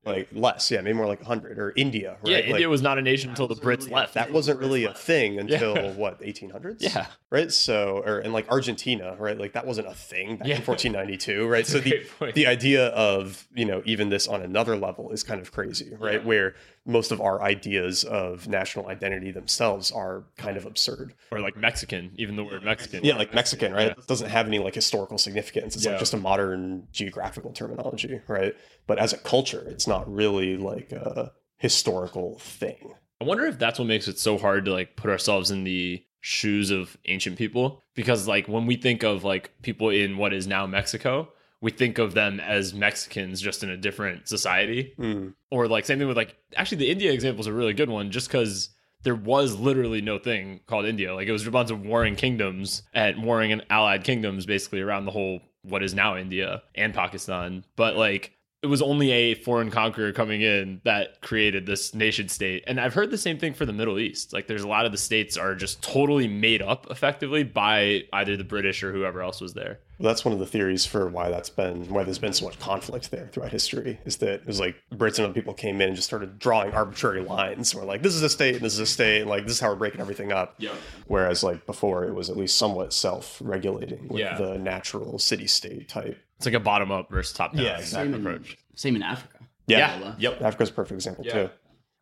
Like 0.05 0.29
less, 0.33 0.69
yeah, 0.71 0.81
maybe 0.81 0.97
more 0.97 1.07
like 1.07 1.21
100 1.21 1.59
or 1.61 1.73
India, 1.77 2.17
right? 2.23 2.31
Yeah, 2.31 2.37
Like, 2.39 2.47
India 2.47 2.69
was 2.69 2.83
not 2.83 2.99
a 2.99 3.03
nation 3.03 3.31
until 3.31 3.47
the 3.47 3.55
Brits 3.55 3.89
left. 3.89 4.15
that 4.15 4.33
wasn't 4.33 4.59
really 4.59 4.85
a 4.85 4.93
thing 4.93 5.39
until 5.39 5.77
Yeah. 5.77 5.93
what 5.93 6.21
1800s 6.23 6.79
Yeah. 6.81 7.07
right 7.31 7.53
so 7.53 8.03
or 8.05 8.19
and 8.19 8.33
like 8.33 8.51
argentina 8.51 9.15
right 9.19 9.39
like 9.39 9.53
that 9.53 9.65
wasn't 9.65 9.87
a 9.87 9.95
thing 9.95 10.37
back 10.39 10.49
Yeah. 10.49 10.57
in 10.57 10.63
1492 10.63 11.47
right 11.55 11.67
so 11.67 11.79
the 11.79 12.05
point. 12.19 12.35
the 12.35 12.47
idea 12.49 12.89
of 12.89 13.47
you 13.55 13.65
know 13.65 13.81
even 13.85 14.09
this 14.11 14.27
on 14.27 14.43
another 14.43 14.77
level 14.77 15.13
is 15.13 15.23
kind 15.23 15.41
of 15.41 15.53
crazy 15.53 15.93
right 15.99 16.15
Yeah. 16.21 16.27
where 16.27 16.55
most 16.85 17.13
of 17.13 17.21
our 17.21 17.41
ideas 17.41 18.03
of 18.03 18.49
national 18.49 18.89
identity 18.89 19.31
themselves 19.31 19.93
are 19.93 20.25
kind 20.37 20.57
of 20.57 20.67
absurd 20.67 21.15
or 21.31 21.39
like 21.39 21.57
Mexican, 21.57 22.11
even 22.17 22.35
the 22.35 22.43
word 22.43 22.65
Mexican. 22.65 23.05
yeah 23.05 23.15
like 23.17 23.33
mexican 23.33 23.73
right 23.73 23.87
Yeah. 23.87 23.93
it 24.03 24.07
doesn't 24.09 24.31
have 24.31 24.49
any 24.49 24.59
like 24.59 24.75
historical 24.75 25.17
significance 25.17 25.77
it's 25.77 25.85
Yeah. 25.85 25.93
like 25.93 26.01
just 26.01 26.13
a 26.13 26.17
modern 26.17 26.89
geographical 26.91 27.53
terminology 27.53 28.21
right 28.27 28.55
but 28.87 28.99
as 28.99 29.13
a 29.13 29.19
culture 29.19 29.65
it's 29.69 29.87
not 29.87 30.13
really 30.13 30.57
like 30.57 30.93
a 30.93 31.33
historical 31.59 32.39
thing 32.39 32.95
I 33.23 33.25
wonder 33.25 33.47
if 33.47 33.57
that's 33.57 33.79
what 33.79 33.87
makes 33.87 34.09
it 34.09 34.19
so 34.19 34.37
hard 34.37 34.65
to 34.65 34.73
like 34.73 34.97
put 34.97 35.09
ourselves 35.09 35.53
in 35.53 35.63
the 35.63 36.05
shoes 36.23 36.73
of 36.73 36.97
ancient 37.05 37.39
people 37.39 37.81
because 37.95 38.27
like 38.27 38.49
when 38.49 38.67
we 38.67 38.75
think 38.75 39.05
of 39.05 39.23
like 39.23 39.53
people 39.63 39.91
in 39.91 40.17
what 40.17 40.33
is 40.33 40.49
now 40.49 40.67
Mexico, 40.67 41.29
we 41.61 41.71
think 41.71 41.99
of 41.99 42.15
them 42.15 42.41
as 42.41 42.75
Mexicans 42.75 43.41
just 43.41 43.63
in 43.63 43.71
a 43.71 43.77
different 43.77 44.27
society. 44.27 44.95
Hmm. 44.97 45.29
Or 45.53 45.69
like 45.69 45.85
same 45.85 46.01
thing 46.01 46.09
with 46.09 46.17
like 46.17 46.37
actually 46.57 46.79
the 46.79 46.91
India 46.91 47.13
example 47.13 47.43
is 47.43 47.47
a 47.47 47.53
really 47.53 47.75
good 47.75 47.91
one 47.91 48.11
just 48.11 48.29
cuz 48.29 48.71
there 49.05 49.15
was 49.15 49.55
literally 49.55 50.01
no 50.01 50.19
thing 50.19 50.59
called 50.67 50.85
India. 50.85 51.15
Like 51.15 51.29
it 51.29 51.33
was 51.33 51.47
a 51.47 51.51
bunch 51.53 51.71
of 51.71 51.87
warring 51.87 52.17
kingdoms 52.17 52.83
and 52.93 53.23
warring 53.23 53.53
and 53.53 53.65
allied 53.71 54.03
kingdoms 54.03 54.47
basically 54.47 54.81
around 54.81 55.05
the 55.05 55.13
whole 55.13 55.43
what 55.63 55.85
is 55.85 55.95
now 55.95 56.17
India 56.17 56.65
and 56.75 56.93
Pakistan. 56.93 57.65
But 57.77 57.97
like 57.97 58.33
it 58.63 58.69
was 58.69 58.81
only 58.81 59.11
a 59.11 59.35
foreign 59.35 59.71
conqueror 59.71 60.13
coming 60.13 60.41
in 60.41 60.81
that 60.85 61.21
created 61.21 61.67
this 61.67 61.95
nation 61.95 62.29
state. 62.29 62.63
And 62.69 62.81
I've 62.81 62.95
heard 62.95 63.11
the 63.11 63.19
same 63.19 63.39
thing 63.39 63.55
for 63.55 63.67
the 63.67 63.73
Middle 63.73 63.99
East. 63.99 64.33
Like 64.33 64.47
there's 64.47 64.63
a 64.63 64.69
lot 64.69 64.87
of 64.87 64.93
the 64.93 64.99
states 64.99 65.37
are 65.37 65.57
just 65.57 65.83
totally 65.83 66.29
made 66.29 66.63
up 66.63 66.87
effectively 66.89 67.43
by 67.43 68.05
either 68.13 68.37
the 68.37 68.45
British 68.45 68.85
or 68.85 68.93
whoever 68.93 69.21
else 69.21 69.41
was 69.41 69.55
there. 69.55 69.81
Well, 70.03 70.13
that's 70.13 70.25
one 70.25 70.33
of 70.35 70.41
the 70.41 70.47
theories 70.47 70.85
for 70.85 71.07
why 71.09 71.31
that's 71.31 71.49
been 71.49 71.89
why 71.89 72.03
there's 72.03 72.19
been 72.19 72.33
so 72.33 72.45
much 72.47 72.59
conflict 72.59 73.13
there 73.13 73.29
throughout 73.31 73.53
history. 73.53 74.01
Is 74.05 74.17
that 74.17 74.41
it 74.41 74.47
was 74.49 74.59
like 74.59 74.75
Brits 74.93 75.19
and 75.19 75.27
other 75.27 75.33
people 75.33 75.55
came 75.55 75.81
in 75.81 75.89
and 75.89 75.95
just 75.97 76.09
started 76.09 76.41
drawing 76.41 76.73
arbitrary 76.73 77.21
lines. 77.23 77.73
We're 77.73 77.85
like, 77.85 78.03
this 78.03 78.15
is 78.17 78.23
a 78.23 78.29
state 78.29 78.57
and 78.57 78.65
this 78.65 78.73
is 78.73 78.81
a 78.81 78.87
state, 78.87 79.21
and 79.21 79.31
like 79.31 79.45
this 79.45 79.53
is 79.53 79.61
how 79.61 79.69
we're 79.69 79.77
breaking 79.77 80.01
everything 80.01 80.33
up. 80.33 80.57
Yeah. 80.59 80.73
Whereas 81.07 81.45
like 81.45 81.67
before, 81.67 82.03
it 82.05 82.15
was 82.15 82.29
at 82.31 82.37
least 82.37 82.59
somewhat 82.59 82.93
self-regulating 82.93 84.09
with 84.09 84.19
Yeah. 84.19 84.37
the 84.37 84.59
natural 84.59 85.21
city-state 85.21 85.89
type. 85.89 86.19
It's 86.37 86.47
like 86.47 86.55
a 86.57 86.61
bottom 86.61 86.91
up 86.91 87.09
versus 87.09 87.33
top 87.33 87.55
down 87.55 87.65
Yeah, 87.65 87.79
Same 87.81 88.13
in, 88.13 88.27
approach. 88.27 88.59
same 88.75 88.97
in 88.97 89.05
Africa. 89.05 89.39
Yeah, 89.69 90.01
Yeah. 90.01 90.15
Yep. 90.19 90.43
Africa's 90.43 90.71
a 90.71 90.73
perfect 90.73 90.95
example 90.97 91.25
Yeah. 91.25 91.33
too. 91.33 91.51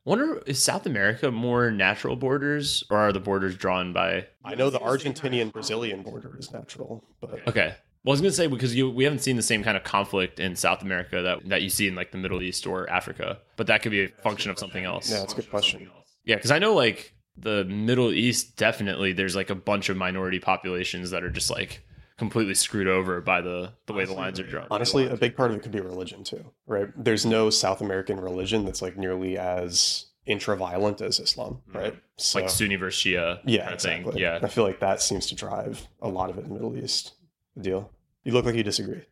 Wonder 0.07 0.38
is 0.47 0.62
South 0.62 0.87
America 0.87 1.30
more 1.30 1.71
natural 1.71 2.16
borders 2.16 2.83
or 2.90 2.97
are 2.97 3.12
the 3.12 3.21
borders 3.21 3.54
drawn 3.57 3.92
by 3.92 4.26
I 4.42 4.54
know 4.54 4.71
the 4.71 4.78
Argentinian-Brazilian 4.80 6.02
border 6.02 6.35
is 6.38 6.50
natural, 6.50 7.04
but 7.21 7.47
Okay. 7.47 7.75
Well, 8.04 8.12
I 8.12 8.14
was 8.14 8.21
gonna 8.21 8.33
say 8.33 8.47
because 8.47 8.75
you 8.75 8.90
we 8.90 9.04
haven't 9.04 9.19
seen 9.21 9.37
the 9.37 9.42
same 9.42 9.62
kind 9.62 9.76
of 9.76 9.85
conflict 9.85 10.40
in 10.40 10.57
South 10.57 10.83
America 10.83 11.23
that 11.23 11.49
that 11.49 11.62
you 11.62 11.69
see 11.69 11.87
in 11.87 11.95
like 11.95 12.12
the 12.12 12.19
Middle 12.19 12.42
East 12.42 12.66
or 12.66 12.88
Africa, 12.88 13.38
but 13.57 13.66
that 13.66 13.83
could 13.83 13.92
be 13.92 14.04
a 14.04 14.09
function 14.09 14.50
of 14.50 14.59
something 14.59 14.85
else. 14.85 15.11
yeah, 15.11 15.19
that's 15.19 15.33
a 15.33 15.37
good 15.37 15.50
question. 15.50 15.90
Yeah, 16.25 16.37
because 16.37 16.50
I 16.50 16.59
know 16.59 16.75
like 16.75 17.14
the 17.37 17.64
Middle 17.64 18.12
East 18.12 18.57
definitely 18.57 19.12
there's 19.12 19.37
like 19.37 19.50
a 19.50 19.54
bunch 19.54 19.88
of 19.88 19.97
minority 19.97 20.38
populations 20.38 21.11
that 21.11 21.25
are 21.25 21.30
just 21.30 21.50
like 21.50 21.85
completely 22.16 22.54
screwed 22.54 22.87
over 22.87 23.21
by 23.21 23.40
the 23.40 23.73
the 23.87 23.92
way 23.92 24.04
the 24.04 24.12
lines 24.12 24.38
are 24.40 24.47
drawn. 24.47 24.66
Honestly, 24.71 25.07
a 25.07 25.16
big 25.16 25.37
part 25.37 25.50
of 25.50 25.57
it 25.57 25.62
could 25.62 25.73
be 25.73 25.80
religion 25.80 26.25
too, 26.25 26.45
right? 26.66 26.88
There's 26.97 27.26
no 27.26 27.50
South 27.50 27.80
American 27.80 28.21
religion 28.21 28.64
that's 28.64 28.83
like 28.83 28.97
nearly 28.97 29.37
as 29.38 30.07
intra-violent 30.26 31.00
as 31.00 31.19
Islam, 31.19 31.61
right? 31.73 31.95
So, 32.16 32.40
like 32.40 32.50
Sunni 32.50 32.76
versus 32.76 33.02
Shia 33.02 33.40
yeah, 33.47 33.62
kind 33.62 33.75
of 33.75 33.80
thing. 33.80 33.99
exactly. 34.00 34.23
Yeah. 34.23 34.38
I 34.42 34.49
feel 34.49 34.64
like 34.64 34.80
that 34.80 35.00
seems 35.00 35.26
to 35.28 35.35
drive 35.35 35.87
a 36.02 36.09
lot 36.09 36.30
of 36.30 36.38
it 36.38 36.42
in 36.42 36.49
the 36.49 36.54
Middle 36.54 36.76
East. 36.76 37.14
Deal. 37.62 37.90
You 38.25 38.33
look 38.33 38.45
like 38.45 38.55
you 38.55 38.62
disagree. 38.62 39.02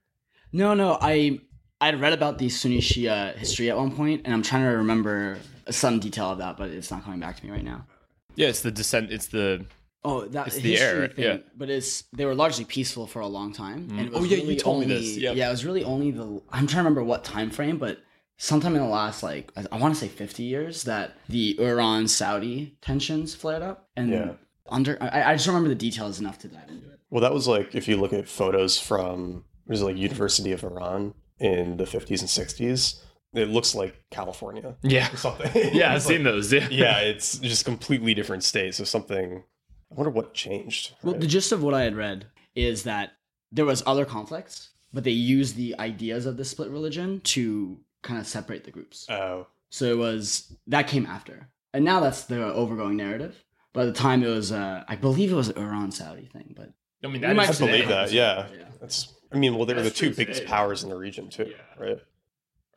No, 0.53 0.75
no, 0.75 0.99
I 1.01 1.41
I'd 1.81 2.01
read 2.01 2.13
about 2.13 2.39
the 2.39 2.49
Sunni 2.49 2.81
Shia 2.81 3.37
history 3.37 3.71
at 3.71 3.77
one 3.77 3.93
point, 3.95 4.23
and 4.25 4.35
I'm 4.35 4.43
trying 4.43 4.63
to 4.65 4.77
remember 4.79 5.39
some 5.71 6.01
detail 6.01 6.31
of 6.33 6.39
that, 6.39 6.57
but 6.57 6.71
it's 6.71 6.91
not 6.91 7.05
coming 7.05 7.21
back 7.21 7.37
to 7.39 7.45
me 7.47 7.51
right 7.53 7.65
now. 7.65 7.87
Yeah, 8.35 8.49
it's 8.49 8.63
the 8.63 8.71
descent. 8.71 9.11
It's 9.13 9.27
the 9.29 9.67
Oh, 10.05 10.25
that 10.27 10.47
It's 10.47 10.57
the 10.57 10.71
history 10.71 10.87
air, 10.87 11.09
thing, 11.09 11.25
yeah. 11.25 11.37
but 11.57 11.69
it's 11.69 12.05
they 12.13 12.25
were 12.25 12.35
largely 12.35 12.65
peaceful 12.65 13.07
for 13.07 13.21
a 13.21 13.27
long 13.27 13.53
time. 13.53 13.89
Mm-hmm. 13.89 13.99
And 13.99 14.07
it 14.09 14.13
was 14.13 14.21
Oh, 14.23 14.25
yeah, 14.25 14.37
you 14.37 14.43
really 14.45 14.57
told 14.57 14.81
me 14.81 14.87
this, 14.87 15.17
yep. 15.17 15.35
Yeah, 15.37 15.49
it 15.49 15.51
was 15.51 15.65
really 15.65 15.83
only 15.85 16.13
the 16.13 16.41
I'm 16.51 16.67
trying 16.67 16.69
to 16.69 16.77
remember 16.79 17.03
what 17.05 17.25
time 17.25 17.51
frame, 17.51 17.79
but 17.79 17.99
sometime 18.37 18.75
in 18.77 18.81
the 18.81 18.89
last 18.89 19.23
like 19.25 19.51
I, 19.57 19.65
I 19.73 19.79
want 19.79 19.95
to 19.95 20.01
say 20.01 20.07
50 20.09 20.45
years 20.45 20.85
that 20.85 21.17
the 21.29 21.59
Iran 21.61 22.07
Saudi 22.09 22.77
tensions 22.81 23.35
flared 23.35 23.63
up, 23.63 23.89
and 23.97 24.11
Yeah. 24.11 24.33
under 24.69 24.97
I, 25.03 25.33
I 25.33 25.35
just 25.35 25.49
remember 25.49 25.69
the 25.69 25.75
details 25.75 26.21
enough 26.21 26.39
to 26.41 26.49
dive 26.49 26.69
into 26.69 26.89
it. 26.91 26.98
Well, 27.11 27.23
that 27.23 27.33
was 27.35 27.49
like 27.49 27.75
if 27.75 27.89
you 27.89 27.97
look 27.97 28.13
at 28.13 28.29
photos 28.29 28.79
from 28.79 29.45
it 29.67 29.71
was 29.71 29.83
like 29.83 29.97
University 29.97 30.53
of 30.53 30.63
Iran 30.65 31.15
in 31.39 31.77
the 31.77 31.85
50s 31.85 32.21
and 32.21 32.29
60s, 32.29 33.01
it 33.35 33.49
looks 33.49 33.75
like 33.75 33.95
California 34.11 34.77
yeah 34.83 35.13
or 35.13 35.17
something. 35.17 35.51
yeah. 35.75 35.91
I've 35.91 35.97
It's 35.99 36.07
seen 36.07 36.25
like- 36.25 36.33
those. 36.33 36.53
Yeah. 36.53 36.69
yeah, 36.71 36.99
it's 37.01 37.39
just 37.39 37.65
completely 37.65 38.15
different 38.15 38.45
states. 38.45 38.79
So 38.79 38.85
something. 38.85 39.45
I 39.91 39.95
wonder 39.95 40.11
what 40.11 40.35
changed. 40.35 40.95
Well, 41.03 41.15
the 41.15 41.27
gist 41.27 41.51
of 41.53 41.63
what 41.63 41.73
I 41.75 41.83
had 41.83 41.97
read 41.97 42.27
is 42.55 42.83
that 42.83 43.13
there 43.51 43.65
was 43.65 43.83
other 43.87 44.05
conflicts, 44.05 44.71
but 44.93 45.03
they 45.05 45.11
used 45.13 45.57
the 45.57 45.75
ideas 45.79 46.27
of 46.27 46.37
the 46.37 46.45
split 46.45 46.69
religion 46.71 47.21
to 47.25 47.79
kind 48.03 48.21
of 48.21 48.27
separate 48.27 48.65
the 48.65 48.71
groups. 48.71 49.07
oh, 49.09 49.47
So 49.71 49.87
it 49.87 49.97
was 49.97 50.53
that 50.67 50.89
came 50.89 51.07
after, 51.07 51.49
and 51.73 51.85
now 51.87 52.01
that's 52.01 52.25
the 52.25 52.45
overgoing 52.53 52.97
narrative. 52.99 53.43
But 53.73 53.87
at 53.87 53.95
the 53.95 53.99
time, 54.01 54.23
it 54.23 54.29
was 54.29 54.53
uh, 54.53 54.85
I 54.87 54.97
believe 54.97 55.33
it 55.33 55.37
was 55.37 55.49
an 55.49 55.57
Iran 55.59 55.91
Saudi 55.91 56.27
thing, 56.33 56.53
but 56.55 56.73
I 57.03 57.07
mean, 57.07 57.15
We 57.15 57.19
that 57.21 57.37
might 57.37 57.51
is 57.51 57.61
I 57.63 57.67
today. 57.67 57.73
believe 57.79 57.89
that. 57.89 58.13
Yeah, 58.13 58.47
Yeah. 58.57 58.65
that's. 58.81 59.15
I 59.33 59.37
mean, 59.37 59.57
well, 59.57 59.67
they 59.67 59.75
were 59.75 59.83
the 59.83 59.91
two 59.91 60.15
biggest 60.15 60.41
today. 60.41 60.51
powers 60.51 60.83
in 60.83 60.89
the 60.89 60.97
region 60.97 61.29
too, 61.29 61.51
Yeah. 61.51 61.83
right? 61.85 61.99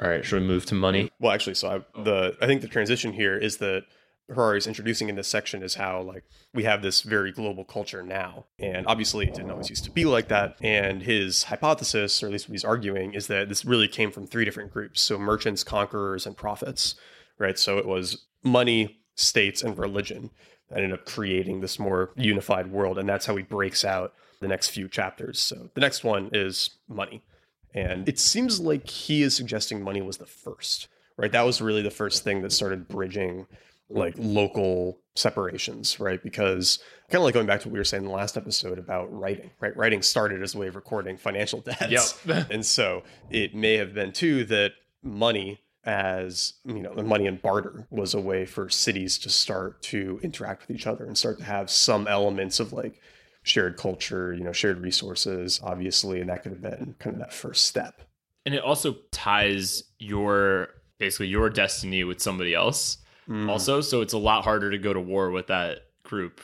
All 0.02 0.10
right. 0.10 0.26
Should 0.26 0.42
we 0.42 0.48
move 0.48 0.66
to 0.68 0.76
money? 0.76 1.12
Well, 1.20 1.32
actually, 1.32 1.56
so 1.56 1.70
I, 1.70 1.76
oh. 1.98 2.04
the 2.04 2.38
I 2.42 2.46
think 2.48 2.62
the 2.62 2.68
transition 2.68 3.14
here 3.14 3.38
is 3.38 3.58
that 3.58 3.84
Harari's 4.30 4.66
introducing 4.68 5.10
in 5.10 5.16
this 5.16 5.28
section 5.28 5.62
is 5.64 5.76
how 5.76 6.02
like 6.02 6.24
we 6.54 6.64
have 6.64 6.82
this 6.82 7.02
very 7.02 7.32
global 7.32 7.64
culture 7.66 8.02
now, 8.04 8.46
and 8.60 8.86
obviously 8.88 9.28
it 9.28 9.34
didn't 9.34 9.52
always 9.52 9.70
used 9.70 9.84
to 9.86 9.92
be 9.92 10.06
like 10.06 10.28
that. 10.30 10.56
And 10.62 11.04
his 11.04 11.44
hypothesis, 11.44 12.22
or 12.24 12.28
at 12.28 12.32
least 12.32 12.48
what 12.48 12.54
he's 12.54 12.64
arguing, 12.66 13.14
is 13.14 13.28
that 13.28 13.50
this 13.50 13.66
really 13.66 13.88
came 13.88 14.12
from 14.12 14.28
three 14.28 14.46
different 14.46 14.72
groups: 14.72 15.02
so 15.02 15.18
merchants, 15.18 15.64
conquerors, 15.64 16.26
and 16.26 16.36
prophets, 16.38 16.96
right? 17.38 17.58
So 17.60 17.78
it 17.78 17.86
was 17.86 18.26
money, 18.44 19.02
states, 19.16 19.62
and 19.64 19.78
religion 19.78 20.30
that 20.61 20.61
ended 20.76 20.94
up 20.94 21.06
creating 21.06 21.62
this 21.62 21.80
more 21.80 22.12
unified 22.16 22.72
world, 22.72 22.98
and 22.98 23.08
that's 23.08 23.26
how 23.26 23.36
he 23.36 23.44
breaks 23.44 23.84
out 23.84 24.14
the 24.40 24.48
next 24.48 24.70
few 24.70 24.88
chapters. 24.88 25.40
So 25.40 25.70
the 25.74 25.82
next 25.82 26.04
one 26.04 26.30
is 26.34 26.72
money. 26.88 27.24
And 27.74 28.08
it 28.10 28.20
seems 28.20 28.60
like 28.60 28.90
he 28.90 29.22
is 29.22 29.36
suggesting 29.36 29.82
money 29.82 30.02
was 30.02 30.18
the 30.18 30.26
first, 30.26 30.88
right? 31.16 31.32
That 31.32 31.44
was 31.44 31.62
really 31.62 31.82
the 31.82 31.92
first 31.92 32.24
thing 32.24 32.42
that 32.42 32.52
started 32.52 32.88
bridging 32.88 33.48
like 33.90 34.16
local 34.18 35.00
separations, 35.16 36.00
right? 36.00 36.22
Because 36.22 36.80
kind 37.10 37.22
of 37.22 37.24
like 37.24 37.34
going 37.34 37.46
back 37.46 37.62
to 37.62 37.68
what 37.68 37.74
we 37.74 37.80
were 37.80 37.86
saying 37.86 38.04
in 38.04 38.10
the 38.10 38.16
last 38.16 38.38
episode 38.38 38.78
about 38.78 39.12
writing, 39.14 39.52
right? 39.60 39.76
Writing 39.76 40.02
started 40.02 40.42
as 40.42 40.56
a 40.56 40.58
way 40.58 40.68
of 40.68 40.76
recording 40.76 41.18
financial 41.18 41.62
debts. 41.80 42.18
Yep. 42.26 42.48
and 42.52 42.66
so 42.66 43.04
it 43.30 43.54
may 43.54 43.78
have 43.78 43.94
been 43.94 44.12
too 44.12 44.44
that 44.46 44.74
money 45.04 45.60
as 45.84 46.54
you 46.66 46.82
know 46.82 46.94
the 46.94 47.04
money 47.04 47.26
and 47.26 47.42
barter 47.42 47.88
was 47.90 48.14
a 48.14 48.20
way 48.22 48.46
for 48.46 48.70
cities 48.70 49.18
to 49.18 49.30
start 49.30 49.82
to 49.82 50.20
interact 50.22 50.68
with 50.68 50.76
each 50.76 50.86
other 50.86 51.06
and 51.06 51.18
start 51.18 51.40
to 51.40 51.44
have 51.44 51.70
some 51.72 52.08
elements 52.08 52.60
of 52.60 52.72
like 52.72 53.02
shared 53.44 53.76
culture 53.78 54.34
you 54.34 54.44
know 54.44 54.52
shared 54.54 54.80
resources 54.80 55.60
obviously 55.64 56.22
and 56.22 56.30
that 56.30 56.44
could 56.44 56.52
have 56.52 56.62
been 56.62 56.96
kind 57.00 57.16
of 57.16 57.20
that 57.20 57.34
first 57.34 57.66
step. 57.66 58.02
And 58.46 58.54
it 58.56 58.62
also 58.62 58.96
ties 59.12 59.84
your 60.00 60.70
basically 61.00 61.28
your 61.28 61.50
destiny 61.50 62.04
with 62.04 62.22
somebody 62.22 62.54
else 62.54 62.98
Mm. 63.30 63.50
also. 63.50 63.82
So 63.82 64.02
it's 64.02 64.14
a 64.14 64.18
lot 64.18 64.44
harder 64.44 64.72
to 64.72 64.78
go 64.80 64.94
to 64.94 65.00
war 65.00 65.30
with 65.30 65.48
that 65.48 65.86
group 66.04 66.42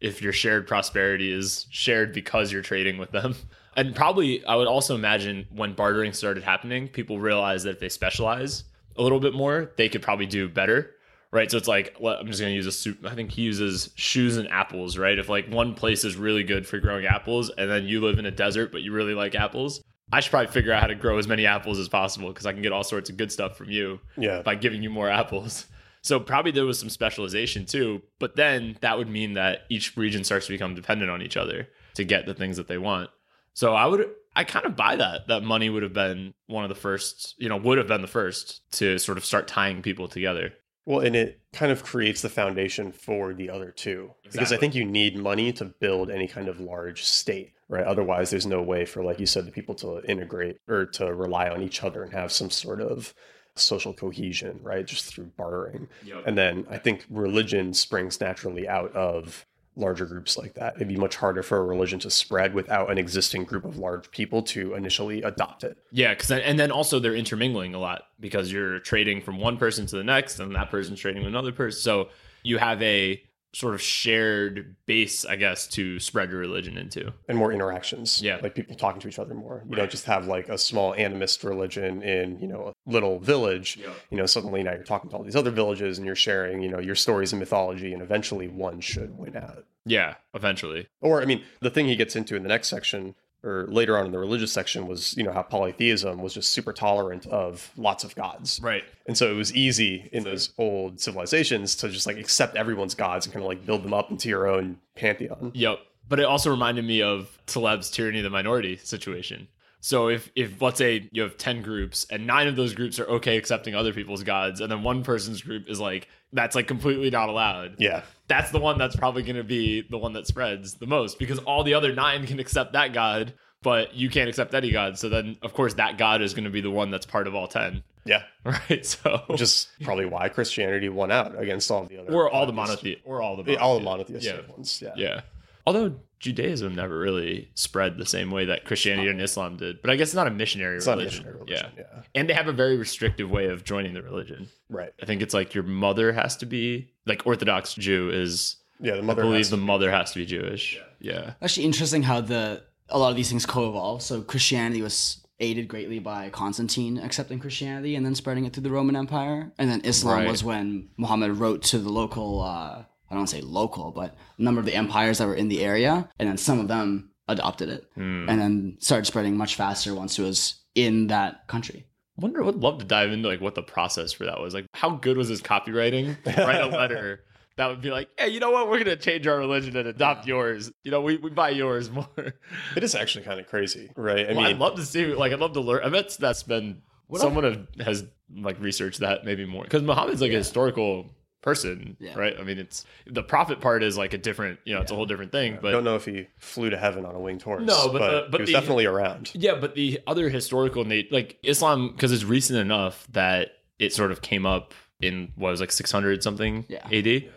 if 0.00 0.22
your 0.22 0.32
shared 0.32 0.66
prosperity 0.66 1.30
is 1.30 1.66
shared 1.70 2.12
because 2.14 2.52
you're 2.52 2.62
trading 2.62 2.98
with 2.98 3.10
them. 3.10 3.34
And 3.76 3.94
probably 3.94 4.44
i 4.46 4.54
would 4.56 4.68
also 4.68 4.94
imagine 4.94 5.46
when 5.50 5.74
bartering 5.74 6.12
started 6.12 6.42
happening 6.42 6.88
people 6.88 7.18
realized 7.20 7.66
that 7.66 7.70
if 7.70 7.80
they 7.80 7.88
specialize 7.88 8.64
a 8.96 9.02
little 9.02 9.20
bit 9.20 9.34
more 9.34 9.70
they 9.76 9.88
could 9.88 10.02
probably 10.02 10.26
do 10.26 10.48
better 10.48 10.90
right 11.32 11.50
so 11.50 11.56
it's 11.56 11.68
like 11.68 11.94
well, 12.00 12.16
i'm 12.18 12.26
just 12.26 12.40
going 12.40 12.50
to 12.50 12.56
use 12.56 12.66
a 12.66 12.72
soup 12.72 13.04
i 13.04 13.14
think 13.14 13.30
he 13.30 13.42
uses 13.42 13.90
shoes 13.94 14.36
and 14.36 14.48
apples 14.48 14.98
right 14.98 15.18
if 15.18 15.28
like 15.28 15.48
one 15.48 15.74
place 15.74 16.04
is 16.04 16.16
really 16.16 16.42
good 16.42 16.66
for 16.66 16.78
growing 16.78 17.06
apples 17.06 17.50
and 17.56 17.70
then 17.70 17.84
you 17.84 18.00
live 18.00 18.18
in 18.18 18.26
a 18.26 18.30
desert 18.30 18.72
but 18.72 18.82
you 18.82 18.92
really 18.92 19.14
like 19.14 19.34
apples 19.34 19.82
i 20.12 20.20
should 20.20 20.30
probably 20.30 20.50
figure 20.50 20.72
out 20.72 20.80
how 20.80 20.86
to 20.88 20.94
grow 20.94 21.18
as 21.18 21.28
many 21.28 21.46
apples 21.46 21.78
as 21.78 21.88
possible 21.88 22.28
because 22.28 22.46
i 22.46 22.52
can 22.52 22.62
get 22.62 22.72
all 22.72 22.84
sorts 22.84 23.10
of 23.10 23.16
good 23.16 23.30
stuff 23.30 23.56
from 23.56 23.70
you 23.70 24.00
yeah 24.16 24.42
by 24.42 24.54
giving 24.54 24.82
you 24.82 24.90
more 24.90 25.08
apples. 25.08 25.66
So 26.02 26.18
probably 26.18 26.52
there 26.52 26.64
was 26.64 26.78
some 26.78 26.88
specialization 26.88 27.66
too, 27.66 28.02
but 28.18 28.36
then 28.36 28.76
that 28.80 28.96
would 28.96 29.08
mean 29.08 29.34
that 29.34 29.62
each 29.68 29.96
region 29.96 30.24
starts 30.24 30.46
to 30.46 30.52
become 30.52 30.74
dependent 30.74 31.10
on 31.10 31.20
each 31.22 31.36
other 31.36 31.68
to 31.94 32.04
get 32.04 32.26
the 32.26 32.34
things 32.34 32.56
that 32.56 32.68
they 32.68 32.78
want. 32.78 33.10
So 33.52 33.74
I 33.74 33.86
would 33.86 34.08
I 34.40 34.44
kind 34.44 34.64
of 34.64 34.74
buy 34.74 34.96
that 34.96 35.28
that 35.28 35.42
money 35.42 35.68
would 35.68 35.82
have 35.82 35.92
been 35.92 36.32
one 36.46 36.64
of 36.64 36.70
the 36.70 36.74
first, 36.74 37.34
you 37.38 37.48
know, 37.48 37.58
would 37.58 37.78
have 37.78 37.86
been 37.88 38.00
the 38.00 38.08
first 38.08 38.62
to 38.72 38.98
sort 38.98 39.18
of 39.18 39.24
start 39.24 39.46
tying 39.48 39.82
people 39.82 40.08
together. 40.08 40.52
well 40.86 41.00
and 41.00 41.14
it 41.14 41.40
kind 41.52 41.70
of 41.70 41.82
creates 41.84 42.22
the 42.22 42.28
foundation 42.28 42.90
for 42.90 43.34
the 43.34 43.50
other 43.50 43.70
two 43.70 44.10
because 44.32 44.50
i 44.52 44.56
think 44.56 44.74
you 44.74 44.84
need 44.84 45.14
money 45.16 45.52
to 45.52 45.64
build 45.84 46.10
any 46.10 46.26
kind 46.26 46.48
of 46.48 46.58
large 46.58 47.04
state 47.04 47.52
right? 47.68 47.84
Otherwise 47.84 48.30
there's 48.30 48.46
no 48.46 48.62
way 48.62 48.84
for 48.84 49.04
like 49.04 49.20
you 49.20 49.26
said 49.26 49.44
the 49.46 49.52
people 49.52 49.74
to 49.76 50.02
integrate 50.08 50.56
or 50.68 50.86
to 50.86 51.14
rely 51.14 51.48
on 51.48 51.62
each 51.62 51.84
other 51.84 52.02
and 52.02 52.12
have 52.12 52.32
some 52.32 52.50
sort 52.50 52.80
of 52.80 53.14
social 53.54 53.92
cohesion 53.94 54.58
right? 54.62 54.86
Just 54.86 55.04
through 55.04 55.30
bartering 55.36 55.86
And 56.26 56.36
then 56.36 56.66
I 56.70 56.78
think 56.78 57.04
religion 57.10 57.74
springs 57.74 58.20
naturally 58.20 58.66
out 58.66 58.92
of 58.96 59.46
larger 59.80 60.06
groups 60.06 60.36
like 60.38 60.54
that. 60.54 60.76
It'd 60.76 60.88
be 60.88 60.96
much 60.96 61.16
harder 61.16 61.42
for 61.42 61.58
a 61.58 61.64
religion 61.64 61.98
to 62.00 62.10
spread 62.10 62.54
without 62.54 62.90
an 62.90 62.98
existing 62.98 63.44
group 63.44 63.64
of 63.64 63.78
large 63.78 64.10
people 64.10 64.42
to 64.42 64.74
initially 64.74 65.22
adopt 65.22 65.64
it. 65.64 65.78
Yeah, 65.90 66.14
because 66.14 66.30
and 66.30 66.58
then 66.58 66.70
also 66.70 67.00
they're 67.00 67.16
intermingling 67.16 67.74
a 67.74 67.78
lot 67.78 68.02
because 68.20 68.52
you're 68.52 68.78
trading 68.80 69.22
from 69.22 69.38
one 69.38 69.56
person 69.56 69.86
to 69.86 69.96
the 69.96 70.04
next, 70.04 70.38
and 70.38 70.54
that 70.54 70.70
person's 70.70 71.00
trading 71.00 71.22
with 71.22 71.28
another 71.28 71.52
person. 71.52 71.80
So 71.80 72.08
you 72.42 72.58
have 72.58 72.80
a 72.82 73.22
sort 73.52 73.74
of 73.74 73.82
shared 73.82 74.76
base, 74.86 75.24
I 75.24 75.34
guess, 75.34 75.66
to 75.68 75.98
spread 75.98 76.30
your 76.30 76.38
religion 76.38 76.78
into. 76.78 77.12
And 77.28 77.36
more 77.36 77.52
interactions. 77.52 78.22
Yeah. 78.22 78.38
Like 78.40 78.54
people 78.54 78.76
talking 78.76 79.00
to 79.00 79.08
each 79.08 79.18
other 79.18 79.34
more. 79.34 79.64
You 79.68 79.74
don't 79.74 79.90
just 79.90 80.04
have 80.04 80.28
like 80.28 80.48
a 80.48 80.56
small 80.56 80.94
animist 80.94 81.42
religion 81.42 82.02
in, 82.02 82.38
you 82.38 82.46
know, 82.46 82.68
a 82.68 82.90
little 82.90 83.18
village. 83.18 83.76
Yeah. 83.76 83.90
You 84.10 84.18
know, 84.18 84.26
suddenly 84.26 84.62
now 84.62 84.74
you're 84.74 84.84
talking 84.84 85.10
to 85.10 85.16
all 85.16 85.24
these 85.24 85.34
other 85.34 85.50
villages 85.50 85.98
and 85.98 86.06
you're 86.06 86.14
sharing, 86.14 86.62
you 86.62 86.70
know, 86.70 86.78
your 86.78 86.94
stories 86.94 87.32
and 87.32 87.40
mythology, 87.40 87.92
and 87.92 88.02
eventually 88.02 88.46
one 88.46 88.80
should 88.80 89.18
win 89.18 89.36
out. 89.36 89.64
Yeah, 89.84 90.14
eventually. 90.34 90.88
Or, 91.00 91.22
I 91.22 91.24
mean, 91.24 91.42
the 91.60 91.70
thing 91.70 91.86
he 91.86 91.96
gets 91.96 92.16
into 92.16 92.36
in 92.36 92.42
the 92.42 92.48
next 92.48 92.68
section, 92.68 93.14
or 93.42 93.66
later 93.68 93.96
on 93.96 94.06
in 94.06 94.12
the 94.12 94.18
religious 94.18 94.52
section, 94.52 94.86
was, 94.86 95.16
you 95.16 95.24
know, 95.24 95.32
how 95.32 95.42
polytheism 95.42 96.20
was 96.20 96.34
just 96.34 96.52
super 96.52 96.72
tolerant 96.72 97.26
of 97.26 97.70
lots 97.76 98.04
of 98.04 98.14
gods. 98.14 98.60
Right. 98.62 98.84
And 99.06 99.16
so 99.16 99.30
it 99.30 99.34
was 99.34 99.54
easy 99.54 100.08
in 100.12 100.24
those 100.24 100.52
old 100.58 101.00
civilizations 101.00 101.74
to 101.76 101.88
just 101.88 102.06
like 102.06 102.18
accept 102.18 102.56
everyone's 102.56 102.94
gods 102.94 103.26
and 103.26 103.32
kind 103.32 103.42
of 103.42 103.48
like 103.48 103.64
build 103.64 103.82
them 103.82 103.94
up 103.94 104.10
into 104.10 104.28
your 104.28 104.46
own 104.46 104.78
pantheon. 104.94 105.52
Yep. 105.54 105.78
But 106.08 106.20
it 106.20 106.24
also 106.24 106.50
reminded 106.50 106.84
me 106.84 107.02
of 107.02 107.38
Taleb's 107.46 107.90
tyranny 107.90 108.18
of 108.18 108.24
the 108.24 108.30
minority 108.30 108.76
situation. 108.76 109.48
So 109.80 110.08
if 110.08 110.30
if 110.34 110.60
let's 110.60 110.78
say 110.78 111.08
you 111.10 111.22
have 111.22 111.38
10 111.38 111.62
groups 111.62 112.06
and 112.10 112.26
9 112.26 112.48
of 112.48 112.56
those 112.56 112.74
groups 112.74 112.98
are 113.00 113.06
okay 113.06 113.36
accepting 113.36 113.74
other 113.74 113.94
people's 113.94 114.22
gods 114.22 114.60
and 114.60 114.70
then 114.70 114.82
one 114.82 115.02
person's 115.02 115.40
group 115.40 115.68
is 115.68 115.80
like 115.80 116.06
that's 116.32 116.54
like 116.54 116.66
completely 116.66 117.10
not 117.10 117.28
allowed. 117.28 117.76
Yeah. 117.78 118.02
That's 118.28 118.50
the 118.50 118.60
one 118.60 118.78
that's 118.78 118.94
probably 118.96 119.22
going 119.22 119.36
to 119.36 119.44
be 119.44 119.82
the 119.82 119.98
one 119.98 120.12
that 120.12 120.26
spreads 120.26 120.74
the 120.74 120.86
most 120.86 121.18
because 121.18 121.38
all 121.40 121.64
the 121.64 121.74
other 121.74 121.92
9 121.94 122.26
can 122.26 122.38
accept 122.38 122.72
that 122.74 122.92
god, 122.92 123.34
but 123.62 123.94
you 123.94 124.08
can't 124.08 124.28
accept 124.28 124.54
any 124.54 124.70
god. 124.70 124.98
So 124.98 125.08
then 125.08 125.36
of 125.42 125.52
course 125.54 125.74
that 125.74 125.98
god 125.98 126.22
is 126.22 126.32
going 126.34 126.44
to 126.44 126.50
be 126.50 126.60
the 126.60 126.70
one 126.70 126.90
that's 126.90 127.06
part 127.06 127.26
of 127.26 127.34
all 127.34 127.48
10. 127.48 127.82
Yeah. 128.04 128.22
Right? 128.44 128.86
So 128.86 129.22
Which 129.26 129.40
is 129.42 129.68
probably 129.82 130.06
why 130.06 130.28
Christianity 130.30 130.88
won 130.88 131.10
out 131.10 131.38
against 131.38 131.70
all 131.70 131.84
the 131.84 131.98
other 132.00 132.12
or 132.12 132.30
all 132.30 132.46
the 132.46 132.52
monotheists. 132.52 133.02
or 133.04 133.20
all 133.20 133.36
the 133.36 133.50
Yeah, 133.52 133.58
all 133.58 133.78
the 133.78 133.84
monotheists. 133.84 134.26
monotheistic 134.26 134.46
Yeah. 134.48 134.52
ones. 134.54 134.82
Yeah. 134.82 134.92
Yeah. 134.96 135.20
Although 135.66 135.94
Judaism 136.20 136.74
never 136.74 136.98
really 136.98 137.50
spread 137.54 137.96
the 137.98 138.06
same 138.06 138.30
way 138.30 138.44
that 138.44 138.64
Christianity 138.66 139.08
and 139.08 139.20
Islam 139.20 139.56
did. 139.56 139.80
But 139.82 139.90
I 139.90 139.96
guess 139.96 140.08
it's 140.08 140.14
not 140.14 140.26
a 140.26 140.30
missionary 140.30 140.76
It's 140.76 140.86
not 140.86 140.94
a 140.94 140.96
religion. 140.98 141.24
missionary 141.24 141.38
religion. 141.44 141.70
Yeah. 141.78 141.84
Yeah. 141.96 142.02
And 142.14 142.28
they 142.28 142.34
have 142.34 142.46
a 142.46 142.52
very 142.52 142.76
restrictive 142.76 143.30
way 143.30 143.46
of 143.46 143.64
joining 143.64 143.94
the 143.94 144.02
religion. 144.02 144.48
Right. 144.68 144.92
I 145.02 145.06
think 145.06 145.22
it's 145.22 145.34
like 145.34 145.54
your 145.54 145.64
mother 145.64 146.12
has 146.12 146.36
to 146.38 146.46
be 146.46 146.90
like 147.06 147.26
Orthodox 147.26 147.74
Jew 147.74 148.10
is 148.10 148.56
Yeah. 148.80 148.92
The 148.92 148.98
I 148.98 149.02
mother 149.02 149.22
believe 149.22 149.38
has 149.38 149.50
the 149.50 149.56
to- 149.56 149.62
mother 149.62 149.90
has 149.90 150.12
to 150.12 150.18
be 150.18 150.26
Jewish. 150.26 150.78
Yeah. 151.00 151.32
Actually, 151.42 151.66
interesting 151.66 152.02
how 152.02 152.20
the 152.20 152.62
a 152.90 152.98
lot 152.98 153.10
of 153.10 153.16
these 153.16 153.28
things 153.30 153.46
co-evolve. 153.46 154.02
So 154.02 154.20
Christianity 154.22 154.82
was 154.82 155.24
aided 155.38 155.68
greatly 155.68 156.00
by 156.00 156.28
Constantine 156.28 156.98
accepting 156.98 157.38
Christianity 157.38 157.94
and 157.96 158.04
then 158.04 158.14
spreading 158.14 158.44
it 158.44 158.52
through 158.52 158.64
the 158.64 158.70
Roman 158.70 158.94
Empire. 158.96 159.52
And 159.58 159.70
then 159.70 159.80
Islam 159.84 160.18
Right. 160.18 160.28
was 160.28 160.44
when 160.44 160.88
Muhammad 160.98 161.30
wrote 161.38 161.62
to 161.64 161.78
the 161.78 161.88
local, 161.88 162.42
uh, 162.42 162.84
I 163.10 163.14
don't 163.14 163.20
want 163.20 163.30
to 163.30 163.36
say 163.36 163.42
local, 163.42 163.90
but 163.90 164.16
a 164.38 164.42
number 164.42 164.60
of 164.60 164.66
the 164.66 164.74
empires 164.74 165.18
that 165.18 165.26
were 165.26 165.34
in 165.34 165.48
the 165.48 165.64
area. 165.64 166.08
And 166.18 166.28
then 166.28 166.36
some 166.36 166.60
of 166.60 166.68
them 166.68 167.10
adopted 167.28 167.68
it. 167.68 167.84
Hmm. 167.94 168.28
and 168.28 168.40
then 168.40 168.76
started 168.80 169.06
spreading 169.06 169.36
much 169.36 169.54
faster 169.54 169.94
once 169.94 170.18
it 170.18 170.22
was 170.22 170.60
in 170.74 171.08
that 171.08 171.46
country. 171.46 171.86
I 172.18 172.22
wonder 172.22 172.42
would 172.42 172.56
love 172.56 172.78
to 172.78 172.84
dive 172.84 173.12
into 173.12 173.28
like 173.28 173.40
what 173.40 173.54
the 173.54 173.62
process 173.62 174.12
for 174.12 174.24
that 174.24 174.40
was. 174.40 174.52
Like 174.52 174.66
how 174.74 174.90
good 174.90 175.16
was 175.16 175.28
his 175.28 175.40
copywriting? 175.40 176.16
Write 176.36 176.60
a 176.60 176.66
letter 176.66 177.24
that 177.56 177.68
would 177.68 177.80
be 177.80 177.90
like 177.90 178.08
hey 178.18 178.28
you 178.28 178.40
know 178.40 178.50
what? 178.50 178.68
We're 178.68 178.78
gonna 178.78 178.96
change 178.96 179.26
our 179.26 179.38
religion 179.38 179.76
and 179.76 179.88
adopt 179.88 180.26
yours. 180.26 180.70
You 180.82 180.90
know 180.90 181.00
we, 181.00 181.16
we 181.16 181.30
buy 181.30 181.50
yours 181.50 181.90
more. 181.90 182.08
It 182.76 182.84
is 182.84 182.94
actually 182.94 183.24
kind 183.24 183.40
of 183.40 183.46
crazy, 183.46 183.90
right? 183.96 184.28
I 184.28 184.32
well, 184.32 184.42
mean, 184.42 184.46
i'd 184.46 184.58
love 184.58 184.76
to 184.76 184.84
see 184.84 185.06
like 185.06 185.32
i'd 185.32 185.40
love 185.40 185.54
to 185.54 185.60
learn. 185.60 185.82
I 185.84 185.88
bet 185.88 186.16
that's 186.18 186.42
been 186.42 186.82
What 187.06 187.20
someone 187.20 187.44
have, 187.44 187.66
has 187.80 188.04
like 188.34 188.60
researched 188.60 189.00
that 189.00 189.24
maybe 189.24 189.46
more. 189.46 189.64
Because 189.64 189.82
muhammad's 189.82 190.20
like 190.20 190.32
a 190.32 190.36
historical 190.36 191.10
person 191.42 191.96
Yeah. 192.00 192.18
right 192.18 192.36
i 192.38 192.42
mean 192.42 192.58
it's 192.58 192.84
the 193.06 193.22
prophet 193.22 193.60
part 193.60 193.82
is 193.82 193.96
like 193.96 194.12
a 194.12 194.18
different 194.18 194.58
you 194.64 194.74
know 194.74 194.82
it's 194.82 194.92
a 194.92 194.94
whole 194.94 195.06
different 195.06 195.32
thing 195.32 195.54
I 195.54 195.56
but 195.60 195.70
don't 195.70 195.84
know 195.84 195.96
if 195.96 196.04
he 196.04 196.26
flew 196.38 196.68
to 196.70 196.76
heaven 196.76 197.04
on 197.06 197.14
a 197.14 197.18
winged 197.18 197.42
horse. 197.42 197.62
No, 197.64 197.88
but 197.90 197.98
the- 197.98 198.04
uh, 198.04 198.28
but 198.30 198.40
he 198.40 198.42
was 198.42 198.48
the- 198.48 198.52
definitely 198.52 198.84
around. 198.86 199.30
Yeah, 199.34 199.54
but 199.54 199.74
the 199.74 200.00
other 200.06 200.28
historical 200.28 200.84
Nate, 200.84 201.10
like 201.10 201.38
Islam, 201.42 201.92
because 201.92 202.12
it's 202.12 202.24
recent 202.24 202.58
enough 202.58 203.06
that 203.12 203.52
it 203.78 203.92
sort 203.94 204.12
of 204.12 204.20
came 204.20 204.44
up 204.44 204.74
in 205.00 205.32
what 205.36 205.50
was 205.50 205.60
like 205.60 205.72
600 205.72 206.22
something 206.22 206.66
Yeah. 206.68 206.86
AD. 206.92 207.30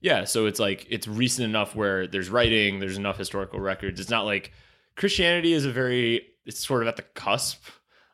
Yeah, 0.00 0.22
so 0.24 0.46
it's 0.46 0.60
like 0.60 0.86
it's 0.88 1.08
recent 1.08 1.44
enough 1.48 1.74
where 1.74 2.06
there's 2.06 2.30
writing, 2.30 2.78
there's 2.78 2.96
enough 2.96 3.18
historical 3.18 3.58
records. 3.58 3.98
It's 3.98 4.10
not 4.10 4.24
like 4.24 4.52
Christianity 4.96 5.52
is 5.52 5.64
a 5.64 5.72
very, 5.72 6.22
it's 6.46 6.64
sort 6.64 6.82
of 6.82 6.88
at 6.88 6.94
the 6.96 7.02
cusp 7.02 7.64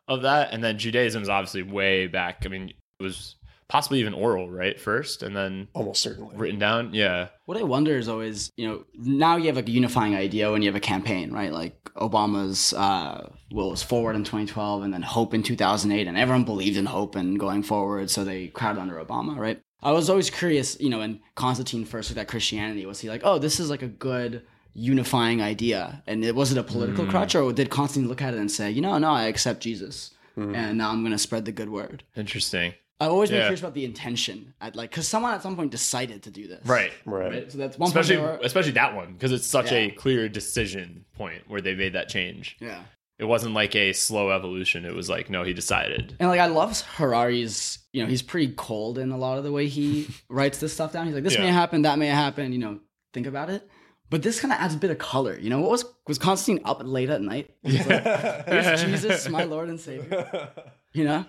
of 0.08 0.22
that, 0.22 0.52
and 0.54 0.64
then 0.64 0.78
Judaism 0.78 1.22
is 1.22 1.28
obviously 1.28 1.62
way 1.62 2.06
back. 2.06 2.44
I 2.46 2.48
mean, 2.48 2.70
it 2.98 3.02
was 3.02 3.36
possibly 3.68 4.00
even 4.00 4.14
oral, 4.14 4.50
right, 4.50 4.78
first, 4.80 5.22
and 5.22 5.34
then 5.36 5.68
Almost 5.72 6.02
certainly. 6.02 6.36
written 6.36 6.58
down. 6.58 6.92
Yeah, 6.92 7.28
What 7.46 7.58
I 7.58 7.62
wonder 7.62 7.96
is 7.96 8.08
always, 8.08 8.52
you 8.56 8.66
know, 8.68 8.84
now 8.94 9.36
you 9.36 9.46
have 9.46 9.56
like 9.56 9.68
a 9.68 9.72
unifying 9.72 10.14
idea 10.14 10.50
when 10.50 10.62
you 10.62 10.68
have 10.68 10.76
a 10.76 10.80
campaign, 10.80 11.32
right? 11.32 11.52
Like 11.52 11.82
Obama's, 11.96 12.72
uh, 12.74 13.30
well, 13.52 13.70
was 13.70 13.82
Forward 13.82 14.16
in 14.16 14.24
2012 14.24 14.82
and 14.82 14.92
then 14.92 15.02
Hope 15.02 15.34
in 15.34 15.42
2008, 15.42 16.06
and 16.06 16.16
everyone 16.18 16.44
believed 16.44 16.76
in 16.76 16.86
Hope 16.86 17.14
and 17.16 17.38
going 17.38 17.62
forward, 17.62 18.10
so 18.10 18.22
they 18.24 18.48
crowded 18.48 18.80
under 18.80 19.02
Obama, 19.04 19.36
right? 19.36 19.60
I 19.82 19.92
was 19.92 20.08
always 20.08 20.30
curious, 20.30 20.78
you 20.80 20.88
know, 20.88 20.98
when 20.98 21.20
Constantine 21.34 21.84
first 21.84 22.10
looked 22.10 22.18
at 22.20 22.28
Christianity, 22.28 22.86
was 22.86 23.00
he 23.00 23.08
like, 23.08 23.20
oh, 23.24 23.38
this 23.38 23.60
is 23.60 23.68
like 23.68 23.82
a 23.82 23.86
good 23.88 24.42
unifying 24.72 25.42
idea? 25.42 26.02
And 26.06 26.24
it 26.24 26.34
was 26.34 26.52
it 26.52 26.58
a 26.58 26.62
political 26.62 27.06
crutch, 27.06 27.34
or 27.34 27.52
did 27.52 27.70
Constantine 27.70 28.08
look 28.08 28.22
at 28.22 28.34
it 28.34 28.40
and 28.40 28.50
say, 28.50 28.70
you 28.70 28.80
know, 28.80 28.96
no, 28.98 29.10
I 29.10 29.24
accept 29.24 29.60
Jesus, 29.60 30.12
and 30.36 30.78
now 30.78 30.90
I'm 30.90 31.02
going 31.02 31.12
to 31.12 31.18
spread 31.18 31.44
the 31.44 31.52
good 31.52 31.68
word? 31.68 32.02
interesting. 32.16 32.74
I've 33.00 33.10
always 33.10 33.28
been 33.30 33.38
Yeah. 33.38 33.44
curious 33.46 33.60
about 33.60 33.74
the 33.74 33.84
intention, 33.84 34.54
at 34.60 34.76
like, 34.76 34.90
because 34.90 35.08
someone 35.08 35.34
at 35.34 35.42
some 35.42 35.56
point 35.56 35.70
decided 35.72 36.22
to 36.24 36.30
do 36.30 36.46
this, 36.46 36.64
Right. 36.64 36.92
Right. 37.04 37.30
Right? 37.32 37.52
So 37.52 37.58
that's 37.58 37.76
one 37.78 37.88
Especially, 37.88 38.16
point 38.16 38.40
were- 38.40 38.46
especially 38.46 38.72
that 38.72 38.94
one 38.94 39.12
because 39.14 39.32
it's 39.32 39.46
such 39.46 39.72
a 39.72 39.90
clear 39.90 40.28
decision 40.28 41.04
point 41.16 41.42
where 41.48 41.60
they 41.60 41.74
made 41.74 41.92
that 41.94 42.08
change. 42.08 42.56
yeah. 42.60 42.82
It 43.16 43.26
wasn't 43.26 43.54
like 43.54 43.76
a 43.76 43.92
slow 43.92 44.30
evolution. 44.30 44.84
It 44.84 44.92
was 44.92 45.08
like, 45.08 45.30
no, 45.30 45.44
he 45.44 45.52
decided. 45.54 46.16
And 46.18 46.28
like 46.28 46.40
I 46.40 46.46
love 46.46 46.80
Harari's, 46.96 47.78
you 47.92 48.02
know, 48.02 48.08
he's 48.08 48.22
pretty 48.22 48.52
cold 48.56 48.98
in 48.98 49.12
a 49.12 49.16
lot 49.16 49.38
of 49.38 49.44
the 49.44 49.52
way 49.52 49.68
he 49.68 50.08
writes 50.28 50.58
this 50.58 50.72
stuff 50.72 50.92
down. 50.92 51.06
He's 51.06 51.14
like, 51.14 51.22
this 51.24 51.38
may 51.38 51.46
Yeah. 51.46 51.52
happen, 51.52 51.82
that 51.82 51.96
may 51.98 52.08
happen, 52.08 52.52
you 52.52 52.58
know, 52.58 52.80
think 53.12 53.26
about 53.28 53.50
it. 53.50 53.68
But 54.10 54.22
this 54.22 54.40
kind 54.40 54.52
of 54.52 54.58
adds 54.60 54.74
a 54.74 54.78
bit 54.78 54.90
of 54.90 54.98
color. 54.98 55.38
You 55.38 55.48
know, 55.48 55.60
what 55.60 55.70
was 55.70 55.84
was 56.08 56.18
Constantine 56.18 56.64
up 56.64 56.80
late 56.84 57.08
at 57.08 57.22
night? 57.22 57.50
He's 57.62 57.86
like, 57.86 58.02
Here's 58.48 58.82
Jesus, 58.82 59.28
my 59.28 59.44
Lord 59.44 59.68
and 59.68 59.80
Savior. 59.80 60.50
You 60.92 61.02
know? 61.04 61.24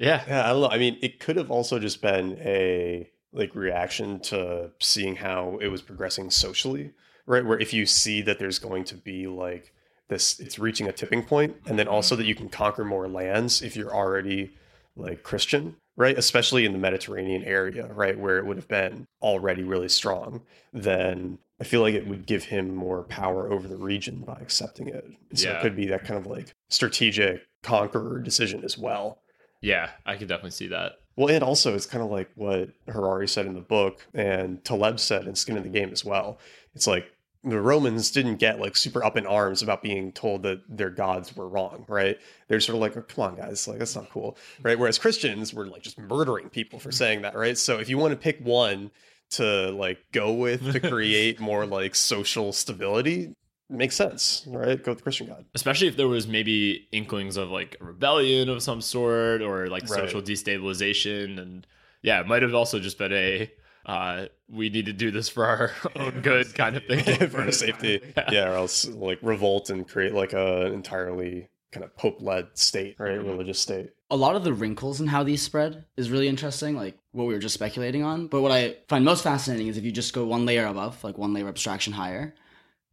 Yeah. 0.00 0.24
Yeah, 0.26 0.44
I 0.46 0.48
don't 0.48 0.62
know. 0.62 0.68
I 0.68 0.78
mean, 0.78 0.98
it 1.02 1.20
could 1.20 1.36
have 1.36 1.50
also 1.50 1.78
just 1.78 2.02
been 2.02 2.38
a 2.40 3.08
like 3.32 3.54
reaction 3.54 4.18
to 4.20 4.72
seeing 4.80 5.14
how 5.16 5.58
it 5.60 5.68
was 5.68 5.82
progressing 5.82 6.30
socially, 6.30 6.92
right? 7.26 7.44
Where 7.44 7.60
if 7.60 7.72
you 7.72 7.86
see 7.86 8.22
that 8.22 8.38
there's 8.40 8.58
going 8.58 8.84
to 8.84 8.96
be 8.96 9.28
like 9.28 9.72
this, 10.08 10.40
it's 10.40 10.58
reaching 10.58 10.88
a 10.88 10.92
tipping 10.92 11.22
point, 11.22 11.56
and 11.66 11.78
then 11.78 11.86
mm-hmm. 11.86 11.94
also 11.94 12.16
that 12.16 12.26
you 12.26 12.34
can 12.34 12.48
conquer 12.48 12.84
more 12.84 13.08
lands 13.08 13.62
if 13.62 13.76
you're 13.76 13.94
already 13.94 14.50
like 14.96 15.22
Christian, 15.22 15.76
right? 15.96 16.18
Especially 16.18 16.64
in 16.64 16.72
the 16.72 16.78
Mediterranean 16.78 17.44
area, 17.44 17.86
right, 17.92 18.18
where 18.18 18.38
it 18.38 18.46
would 18.46 18.56
have 18.56 18.68
been 18.68 19.06
already 19.22 19.62
really 19.62 19.88
strong. 19.88 20.42
Then 20.72 21.38
I 21.60 21.64
feel 21.64 21.82
like 21.82 21.94
it 21.94 22.06
would 22.06 22.26
give 22.26 22.44
him 22.44 22.74
more 22.74 23.04
power 23.04 23.52
over 23.52 23.68
the 23.68 23.76
region 23.76 24.24
by 24.26 24.38
accepting 24.40 24.88
it. 24.88 25.04
So 25.34 25.48
Yeah. 25.48 25.58
it 25.58 25.62
could 25.62 25.76
be 25.76 25.86
that 25.86 26.04
kind 26.04 26.18
of 26.18 26.26
like 26.26 26.52
strategic 26.70 27.46
conqueror 27.62 28.20
decision 28.20 28.64
as 28.64 28.78
well. 28.78 29.19
Yeah. 29.60 29.90
I 30.06 30.16
could 30.16 30.28
definitely 30.28 30.52
see 30.52 30.68
that. 30.68 31.00
Well, 31.16 31.34
and 31.34 31.44
also 31.44 31.74
it's 31.74 31.86
kind 31.86 32.02
of 32.02 32.10
like 32.10 32.30
what 32.34 32.70
Harari 32.88 33.28
said 33.28 33.46
in 33.46 33.54
the 33.54 33.60
book 33.60 34.06
and 34.14 34.64
Taleb 34.64 34.98
said 35.00 35.26
in 35.26 35.34
Skin 35.34 35.56
in 35.56 35.62
the 35.62 35.68
Game 35.68 35.90
as 35.92 36.04
well. 36.04 36.38
It's 36.74 36.86
like 36.86 37.12
the 37.42 37.60
Romans 37.60 38.10
didn't 38.10 38.36
get 38.36 38.60
like 38.60 38.76
super 38.76 39.02
up 39.02 39.16
in 39.16 39.26
arms 39.26 39.62
about 39.62 39.82
being 39.82 40.12
told 40.12 40.42
that 40.42 40.62
their 40.68 40.90
gods 40.90 41.34
were 41.34 41.48
wrong, 41.48 41.84
right? 41.88 42.18
They're 42.48 42.60
sort 42.60 42.76
of 42.76 42.82
like, 42.82 42.96
oh, 42.96 43.02
come 43.02 43.24
on, 43.24 43.36
guys, 43.36 43.66
like 43.66 43.78
that's 43.78 43.96
not 43.96 44.10
cool, 44.10 44.36
right? 44.62 44.78
Whereas 44.78 44.98
Christians 44.98 45.54
were 45.54 45.66
like 45.66 45.82
just 45.82 45.98
murdering 45.98 46.50
people 46.50 46.78
for 46.78 46.90
mm-hmm. 46.90 46.96
saying 46.96 47.22
that, 47.22 47.34
right? 47.34 47.56
So 47.56 47.78
if 47.78 47.88
you 47.88 47.98
want 47.98 48.12
to 48.12 48.16
pick 48.16 48.40
one 48.40 48.90
to 49.30 49.70
like 49.70 49.98
go 50.12 50.32
with 50.32 50.72
to 50.72 50.80
create 50.88 51.40
more 51.40 51.64
like 51.64 51.94
social 51.94 52.52
stability, 52.52 53.34
makes 53.70 53.94
sense, 53.96 54.44
right? 54.48 54.82
Go 54.82 54.90
with 54.92 54.98
the 54.98 55.02
Christian 55.02 55.26
God. 55.28 55.44
Especially 55.54 55.86
if 55.88 55.96
there 55.96 56.08
was 56.08 56.26
maybe 56.26 56.88
inklings 56.92 57.36
of 57.36 57.50
like 57.50 57.76
a 57.80 57.84
rebellion 57.84 58.48
of 58.48 58.62
some 58.62 58.80
sort 58.80 59.42
or 59.42 59.68
like 59.68 59.82
Right. 59.82 60.00
social 60.00 60.20
destabilization. 60.22 61.38
And 61.40 61.66
yeah, 62.02 62.20
it 62.20 62.26
might 62.26 62.42
have 62.42 62.54
also 62.54 62.78
just 62.78 62.98
been 62.98 63.12
a, 63.12 63.50
uh, 63.86 64.26
we 64.48 64.68
need 64.70 64.86
to 64.86 64.92
do 64.92 65.10
this 65.10 65.28
for 65.28 65.46
our 65.46 65.72
own 65.96 66.20
good 66.20 66.54
kind 66.54 66.76
of 66.76 66.84
thing. 66.84 67.28
for 67.30 67.42
our 67.42 67.52
safety. 67.52 68.00
Yeah. 68.32 68.50
or 68.50 68.54
else 68.54 68.86
like 68.86 69.18
revolt 69.22 69.70
and 69.70 69.88
create 69.88 70.14
like 70.14 70.32
a 70.32 70.66
entirely 70.66 71.48
kind 71.72 71.84
of 71.84 71.96
pope 71.96 72.20
led 72.20 72.48
state, 72.54 72.96
right? 72.98 73.12
Mm-hmm. 73.18 73.28
Religious 73.28 73.60
state. 73.60 73.90
a 74.10 74.16
lot 74.16 74.34
of 74.34 74.42
the 74.42 74.52
wrinkles 74.52 75.00
in 75.00 75.06
how 75.06 75.22
these 75.22 75.40
spread 75.40 75.84
is 75.96 76.10
really 76.10 76.26
interesting, 76.26 76.74
like 76.76 76.98
what 77.12 77.26
we 77.26 77.32
were 77.34 77.38
just 77.40 77.54
speculating 77.54 78.02
on. 78.02 78.26
But 78.26 78.42
what 78.42 78.50
I 78.50 78.76
find 78.88 79.04
most 79.04 79.22
fascinating 79.22 79.68
is 79.68 79.76
if 79.76 79.84
you 79.84 79.92
just 79.92 80.12
go 80.12 80.24
one 80.24 80.44
layer 80.46 80.66
above, 80.66 81.02
like 81.04 81.16
one 81.16 81.32
layer 81.32 81.46
abstraction 81.48 81.92
higher, 81.92 82.34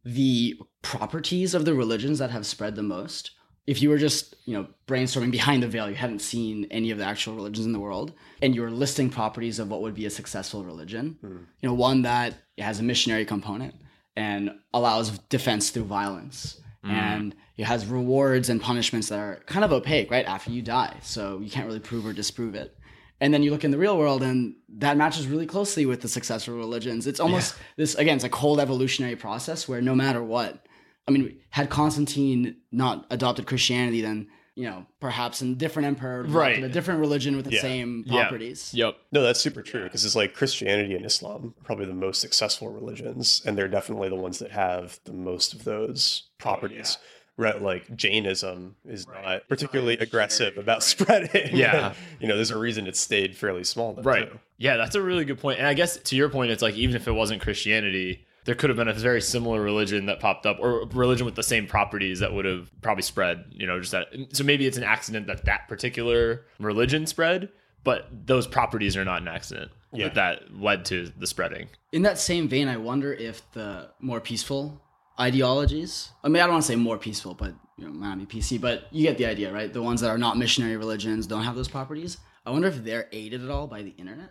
the 0.04 0.58
properties 0.82 1.54
of 1.54 1.64
the 1.64 1.74
religions 1.74 2.18
that 2.18 2.30
have 2.30 2.46
spread 2.46 2.76
the 2.76 2.82
most. 2.82 3.32
If 3.66 3.82
you 3.82 3.90
were 3.90 3.98
just, 3.98 4.34
you 4.46 4.54
know, 4.54 4.66
brainstorming 4.86 5.30
behind 5.30 5.62
the 5.62 5.68
veil, 5.68 5.90
you 5.90 5.96
haven't 5.96 6.20
seen 6.20 6.66
any 6.70 6.90
of 6.90 6.98
the 6.98 7.04
actual 7.04 7.34
religions 7.34 7.66
in 7.66 7.72
the 7.72 7.80
world, 7.80 8.14
and 8.40 8.54
you 8.54 8.62
were 8.62 8.70
listing 8.70 9.10
properties 9.10 9.58
of 9.58 9.68
what 9.68 9.82
would 9.82 9.94
be 9.94 10.06
a 10.06 10.10
successful 10.10 10.64
religion, 10.64 11.18
hmm. 11.20 11.36
you 11.60 11.68
know, 11.68 11.74
one 11.74 12.02
that 12.02 12.34
has 12.56 12.80
a 12.80 12.82
missionary 12.82 13.26
component 13.26 13.74
and 14.16 14.50
allows 14.72 15.18
defense 15.30 15.70
through 15.70 15.84
violence 15.84 16.60
hmm. 16.82 16.90
and 16.90 17.34
it 17.56 17.64
has 17.64 17.86
rewards 17.86 18.48
and 18.48 18.60
punishments 18.60 19.08
that 19.08 19.18
are 19.18 19.42
kind 19.46 19.64
of 19.64 19.72
opaque 19.72 20.10
right 20.10 20.26
after 20.26 20.50
you 20.50 20.62
die. 20.62 20.96
So 21.02 21.40
you 21.40 21.50
can't 21.50 21.66
really 21.66 21.80
prove 21.80 22.06
or 22.06 22.12
disprove 22.12 22.54
it 22.54 22.76
and 23.20 23.32
then 23.34 23.42
you 23.42 23.50
look 23.50 23.64
in 23.64 23.70
the 23.70 23.78
real 23.78 23.96
world 23.98 24.22
and 24.22 24.54
that 24.68 24.96
matches 24.96 25.26
really 25.26 25.46
closely 25.46 25.84
with 25.86 26.00
the 26.02 26.08
successful 26.08 26.54
religions 26.54 27.06
it's 27.06 27.20
almost 27.20 27.54
this 27.76 27.94
again 27.96 28.16
it's 28.16 28.24
a 28.24 28.28
cold 28.28 28.60
evolutionary 28.60 29.16
process 29.16 29.68
where 29.68 29.80
no 29.82 29.94
matter 29.94 30.22
what 30.22 30.66
i 31.06 31.10
mean 31.10 31.38
had 31.50 31.68
constantine 31.70 32.56
not 32.70 33.06
adopted 33.10 33.46
christianity 33.46 34.00
then 34.00 34.28
you 34.54 34.64
know 34.64 34.84
perhaps 35.00 35.40
a 35.42 35.54
different 35.54 35.86
emperor 35.86 36.24
Right. 36.24 36.62
a 36.62 36.68
different 36.68 37.00
religion 37.00 37.36
with 37.36 37.44
the 37.46 37.52
Yeah. 37.54 37.60
same 37.60 38.04
Yeah. 38.06 38.22
properties 38.22 38.72
Yep. 38.74 38.96
No, 39.12 39.22
that's 39.22 39.40
super 39.40 39.62
true 39.62 39.84
because 39.84 40.04
it's 40.04 40.16
like 40.16 40.34
Christianity 40.34 40.94
and 40.96 41.06
Islam 41.06 41.54
are 41.58 41.64
probably 41.64 41.86
the 41.86 41.94
most 41.94 42.20
successful 42.20 42.68
religions, 42.68 43.40
and 43.46 43.56
they're 43.56 43.68
definitely 43.68 44.08
the 44.08 44.16
ones 44.16 44.40
that 44.40 44.50
have 44.50 44.98
the 45.04 45.12
most 45.12 45.54
of 45.54 45.62
those 45.64 46.24
properties. 46.38 46.98
Oh, 46.98 47.00
right, 47.00 47.17
like 47.38 47.94
Jainism 47.96 48.76
is 48.84 49.06
not 49.06 49.48
particularly 49.48 49.96
aggressive 49.98 50.58
about 50.58 50.82
spreading. 50.82 51.56
Yeah. 51.56 51.94
you 52.20 52.26
know, 52.28 52.34
there's 52.36 52.50
a 52.50 52.58
reason 52.58 52.86
it 52.86 52.96
stayed 52.96 53.36
fairly 53.36 53.64
small. 53.64 53.94
Then 53.94 54.04
Right. 54.04 54.30
too. 54.30 54.38
Yeah, 54.58 54.76
that's 54.76 54.96
a 54.96 55.02
really 55.02 55.24
good 55.24 55.38
point. 55.38 55.58
And 55.58 55.66
I 55.68 55.74
guess 55.74 55.96
to 55.98 56.16
your 56.16 56.28
point, 56.28 56.50
it's 56.50 56.62
like 56.62 56.74
even 56.74 56.96
if 56.96 57.06
it 57.06 57.12
wasn't 57.12 57.40
Christianity, 57.40 58.26
there 58.44 58.54
could 58.54 58.70
have 58.70 58.76
been 58.76 58.88
a 58.88 58.92
very 58.94 59.20
similar 59.20 59.60
religion 59.60 60.06
that 60.06 60.20
popped 60.20 60.46
up, 60.46 60.58
or 60.58 60.86
religion 60.88 61.26
with 61.26 61.34
the 61.36 61.42
same 61.42 61.66
properties 61.66 62.20
that 62.20 62.32
would 62.32 62.44
have 62.44 62.70
probably 62.82 63.02
spread. 63.02 63.44
You 63.50 63.66
know, 63.66 63.78
just 63.78 63.92
that. 63.92 64.08
So 64.32 64.42
maybe 64.42 64.66
it's 64.66 64.78
an 64.78 64.84
accident 64.84 65.26
that 65.28 65.44
that 65.44 65.68
particular 65.68 66.46
religion 66.58 67.06
spread, 67.06 67.50
but 67.84 68.08
those 68.26 68.46
properties 68.46 68.96
are 68.96 69.04
not 69.04 69.20
an 69.22 69.28
accident. 69.28 69.70
Yeah. 69.92 70.08
That 70.08 70.14
that 70.14 70.60
led 70.60 70.84
to 70.86 71.12
the 71.18 71.26
spreading. 71.26 71.68
in 71.92 72.02
that 72.02 72.18
same 72.18 72.48
vein, 72.48 72.68
I 72.68 72.76
wonder 72.78 73.12
if 73.12 73.40
the 73.52 73.90
more 74.00 74.20
peaceful 74.20 74.82
ideologies, 75.20 76.10
I 76.22 76.28
mean, 76.28 76.36
I 76.42 76.46
don't 76.46 76.52
want 76.54 76.62
to 76.64 76.68
say 76.68 76.76
more 76.76 76.98
peaceful, 76.98 77.34
but 77.34 77.54
you 77.76 77.86
know, 77.86 77.92
might 77.92 78.14
not 78.16 78.28
be 78.28 78.38
PC, 78.38 78.60
but 78.60 78.86
you 78.90 79.02
get 79.02 79.18
the 79.18 79.26
idea, 79.26 79.52
right? 79.52 79.72
The 79.72 79.82
ones 79.82 80.00
that 80.00 80.08
are 80.10 80.18
not 80.18 80.36
missionary 80.36 80.76
religions 80.76 81.26
don't 81.26 81.44
have 81.44 81.54
those 81.56 81.68
properties. 81.68 82.18
I 82.44 82.50
wonder 82.50 82.68
if 82.68 82.82
they're 82.84 83.08
aided 83.12 83.44
at 83.44 83.50
all 83.50 83.66
by 83.66 83.82
the 83.82 83.90
internet 83.90 84.30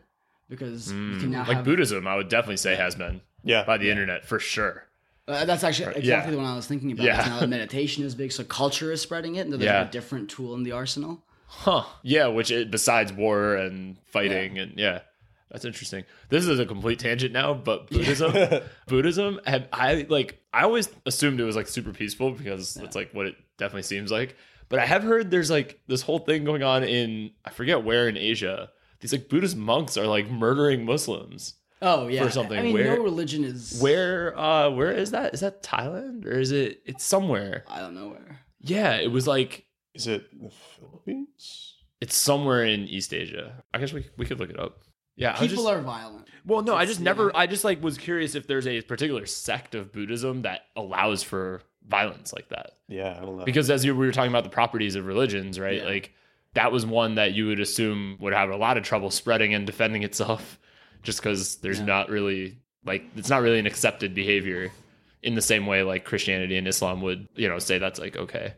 because 0.49 0.91
you 0.91 1.17
can 1.19 1.31
now 1.31 1.39
Like 1.45 1.57
have 1.57 1.65
Buddhism, 1.65 2.07
I 2.07 2.15
would 2.15 2.29
definitely 2.29 2.57
say 2.57 2.75
has 2.75 2.95
been 2.95 3.21
Yeah, 3.43 3.63
by 3.63 3.77
the 3.77 3.89
internet 3.89 4.25
for 4.25 4.39
sure. 4.39 4.83
Uh, 5.27 5.43
that's 5.45 5.63
actually 5.63 5.87
exactly 5.95 6.07
Yeah. 6.09 6.31
the 6.31 6.37
one 6.37 6.45
I 6.45 6.55
was 6.55 6.67
thinking 6.67 6.91
about. 6.93 7.05
Yeah. 7.05 7.17
Now 7.27 7.39
that 7.41 7.47
meditation 7.49 8.03
is 8.05 8.15
big, 8.15 8.31
so 8.31 8.43
culture 8.45 8.91
is 8.93 9.01
spreading 9.01 9.35
it, 9.35 9.41
and 9.41 9.51
there's 9.53 9.63
Yeah. 9.63 9.79
like 9.79 9.89
a 9.89 9.91
different 9.91 10.29
tool 10.29 10.53
in 10.55 10.63
the 10.63 10.71
arsenal. 10.71 11.23
Huh. 11.47 11.83
Yeah, 12.01 12.27
which 12.27 12.49
it, 12.51 12.71
besides 12.71 13.11
war 13.13 13.55
and 13.55 13.97
fighting 14.05 14.57
and 14.57 14.73
yeah. 14.77 14.99
That's 15.51 15.63
interesting. 15.65 16.03
This 16.29 16.45
is 16.45 16.59
a 16.59 16.65
complete 16.65 16.99
tangent 16.99 17.31
now, 17.33 17.53
but 17.53 17.89
Buddhism 17.89 18.33
Buddhism 18.87 19.39
had 19.45 19.69
I 19.71 20.05
like 20.09 20.41
I 20.53 20.63
always 20.63 20.89
assumed 21.05 21.39
it 21.39 21.45
was 21.45 21.55
like 21.55 21.67
super 21.67 21.93
peaceful 21.93 22.31
because 22.31 22.75
it's 22.77 22.95
like 22.95 23.11
what 23.13 23.27
it 23.27 23.35
definitely 23.57 23.83
seems 23.83 24.11
like. 24.11 24.35
But 24.69 24.79
I 24.79 24.85
have 24.85 25.03
heard 25.03 25.31
there's 25.31 25.49
like 25.49 25.79
this 25.87 26.01
whole 26.01 26.19
thing 26.19 26.43
going 26.43 26.63
on 26.63 26.83
in 26.83 27.31
I 27.45 27.51
forget 27.51 27.83
where 27.83 28.07
in 28.09 28.17
Asia. 28.17 28.69
These 28.99 29.13
like 29.13 29.29
Buddhist 29.29 29.55
monks 29.55 29.95
are 29.95 30.07
like 30.07 30.29
murdering 30.29 30.83
Muslims. 30.83 31.53
Oh 31.81 32.07
yeah, 32.07 32.23
For 32.25 32.31
something 32.31 32.57
I 32.57 32.63
mean, 32.63 32.73
where- 32.73 32.97
no 32.97 33.03
religion 33.03 33.43
is 33.43 33.79
Where 33.79 34.37
uh 34.37 34.69
where 34.71 34.91
is 34.91 35.11
that? 35.11 35.33
Is 35.33 35.39
that 35.41 35.63
Thailand 35.63 36.25
or 36.25 36.31
is 36.39 36.51
it 36.51 36.81
it's 36.85 37.05
somewhere. 37.05 37.63
I 37.67 37.79
don't 37.79 37.95
know 37.95 38.09
where. 38.09 38.39
Yeah, 38.59 38.95
it 38.95 39.11
was 39.11 39.27
like 39.27 39.65
Is 39.93 40.07
it 40.07 40.25
the 40.41 40.49
Philippines? 40.79 41.75
it's 42.01 42.15
somewhere 42.15 42.63
in 42.65 42.81
East 42.81 43.13
Asia. 43.13 43.63
I 43.73 43.77
guess 43.77 43.93
we 43.93 44.07
we 44.17 44.25
could 44.25 44.39
look 44.39 44.49
it 44.49 44.59
up. 44.59 44.81
Yeah, 45.17 45.33
People 45.33 45.57
just- 45.63 45.67
are 45.67 45.81
violent. 45.81 46.27
Well, 46.45 46.61
no, 46.61 46.75
I 46.75 46.85
just 46.85 47.01
never. 47.01 47.35
I 47.35 47.45
just 47.45 47.65
like 47.65 47.83
was 47.83 47.97
curious 47.97 48.33
if 48.33 48.47
there's 48.47 48.65
a 48.67 48.81
particular 48.81 49.25
sect 49.25 49.75
of 49.75 49.91
Buddhism 49.91 50.43
that 50.43 50.61
allows 50.77 51.21
for 51.21 51.61
violence 51.85 52.31
like 52.31 52.47
that. 52.49 52.71
Yeah, 52.87 53.17
I 53.21 53.25
don't 53.25 53.37
know. 53.37 53.43
Because 53.43 53.69
as 53.69 53.83
you 53.83 53.93
we 53.93 54.05
were 54.05 54.13
talking 54.13 54.31
about 54.31 54.45
the 54.45 54.49
properties 54.49 54.95
of 54.95 55.05
religions, 55.05 55.59
right? 55.59 55.79
Yeah. 55.79 55.83
Like 55.89 56.13
that 56.53 56.71
was 56.71 56.85
one 56.85 57.15
that 57.15 57.33
you 57.33 57.47
would 57.47 57.59
assume 57.59 58.15
would 58.21 58.31
have 58.33 58.49
a 58.49 58.55
lot 58.55 58.77
of 58.77 58.83
trouble 58.83 59.11
spreading 59.11 59.53
and 59.53 59.65
defending 59.67 60.03
itself, 60.03 60.57
just 61.03 61.19
because 61.19 61.57
there's 61.57 61.79
Yeah. 61.79 61.85
not 61.85 62.09
really 62.09 62.59
like 62.85 63.03
it's 63.17 63.29
not 63.29 63.41
really 63.41 63.59
an 63.59 63.65
accepted 63.65 64.15
behavior 64.15 64.71
in 65.23 65.35
the 65.35 65.41
same 65.41 65.65
way 65.65 65.83
like 65.83 66.05
Christianity 66.05 66.55
and 66.55 66.65
Islam 66.67 67.01
would, 67.01 67.27
you 67.35 67.49
know, 67.49 67.59
say 67.59 67.77
that's 67.77 67.99
like 67.99 68.15
okay. 68.15 68.53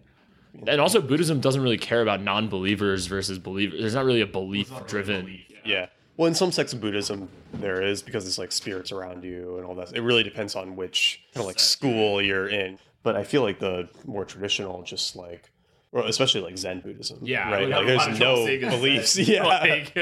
And 0.67 0.80
also 0.82 1.02
Buddhism 1.02 1.39
doesn't 1.39 1.62
really 1.63 1.78
care 1.80 2.02
about 2.04 2.22
non-believers 2.22 3.08
versus 3.08 3.39
believers. 3.39 3.80
There's 3.80 3.95
not 3.95 4.06
really 4.06 4.22
a 4.22 4.28
belief 4.28 4.72
driven. 4.86 5.39
yeah. 5.65 5.88
Well, 6.19 6.27
in 6.27 6.34
some 6.36 6.51
sects 6.51 6.73
of 6.73 6.82
Buddhism, 6.82 7.29
there 7.53 7.82
is 7.82 8.01
because 8.03 8.27
it's 8.27 8.38
like 8.38 8.51
spirits 8.51 8.91
around 8.91 9.23
you 9.23 9.55
and 9.55 9.65
all 9.65 9.73
that. 9.75 9.95
It 9.95 10.01
really 10.01 10.21
depends 10.21 10.53
on 10.53 10.75
which 10.75 11.21
kind 11.34 11.43
of 11.43 11.47
like 11.47 11.60
school 11.60 12.21
you're 12.21 12.49
in. 12.49 12.77
But 13.03 13.15
I 13.15 13.23
feel 13.23 13.41
like 13.41 13.60
the 13.60 13.88
more 14.05 14.25
traditional, 14.25 14.84
just 14.84 15.15
like, 15.15 15.49
or 15.93 16.05
especially 16.05 16.41
like 16.41 16.58
Zen 16.58 16.82
Buddhism. 16.82 17.19
Yeah, 17.21 17.49
right. 17.49 17.67
we 17.67 17.73
Like, 17.73 17.88
there's 17.88 18.19
no 18.19 18.45
seeing 18.45 18.69
beliefs. 18.69 19.17
Yeah. 19.17 19.45
Like- 19.45 19.93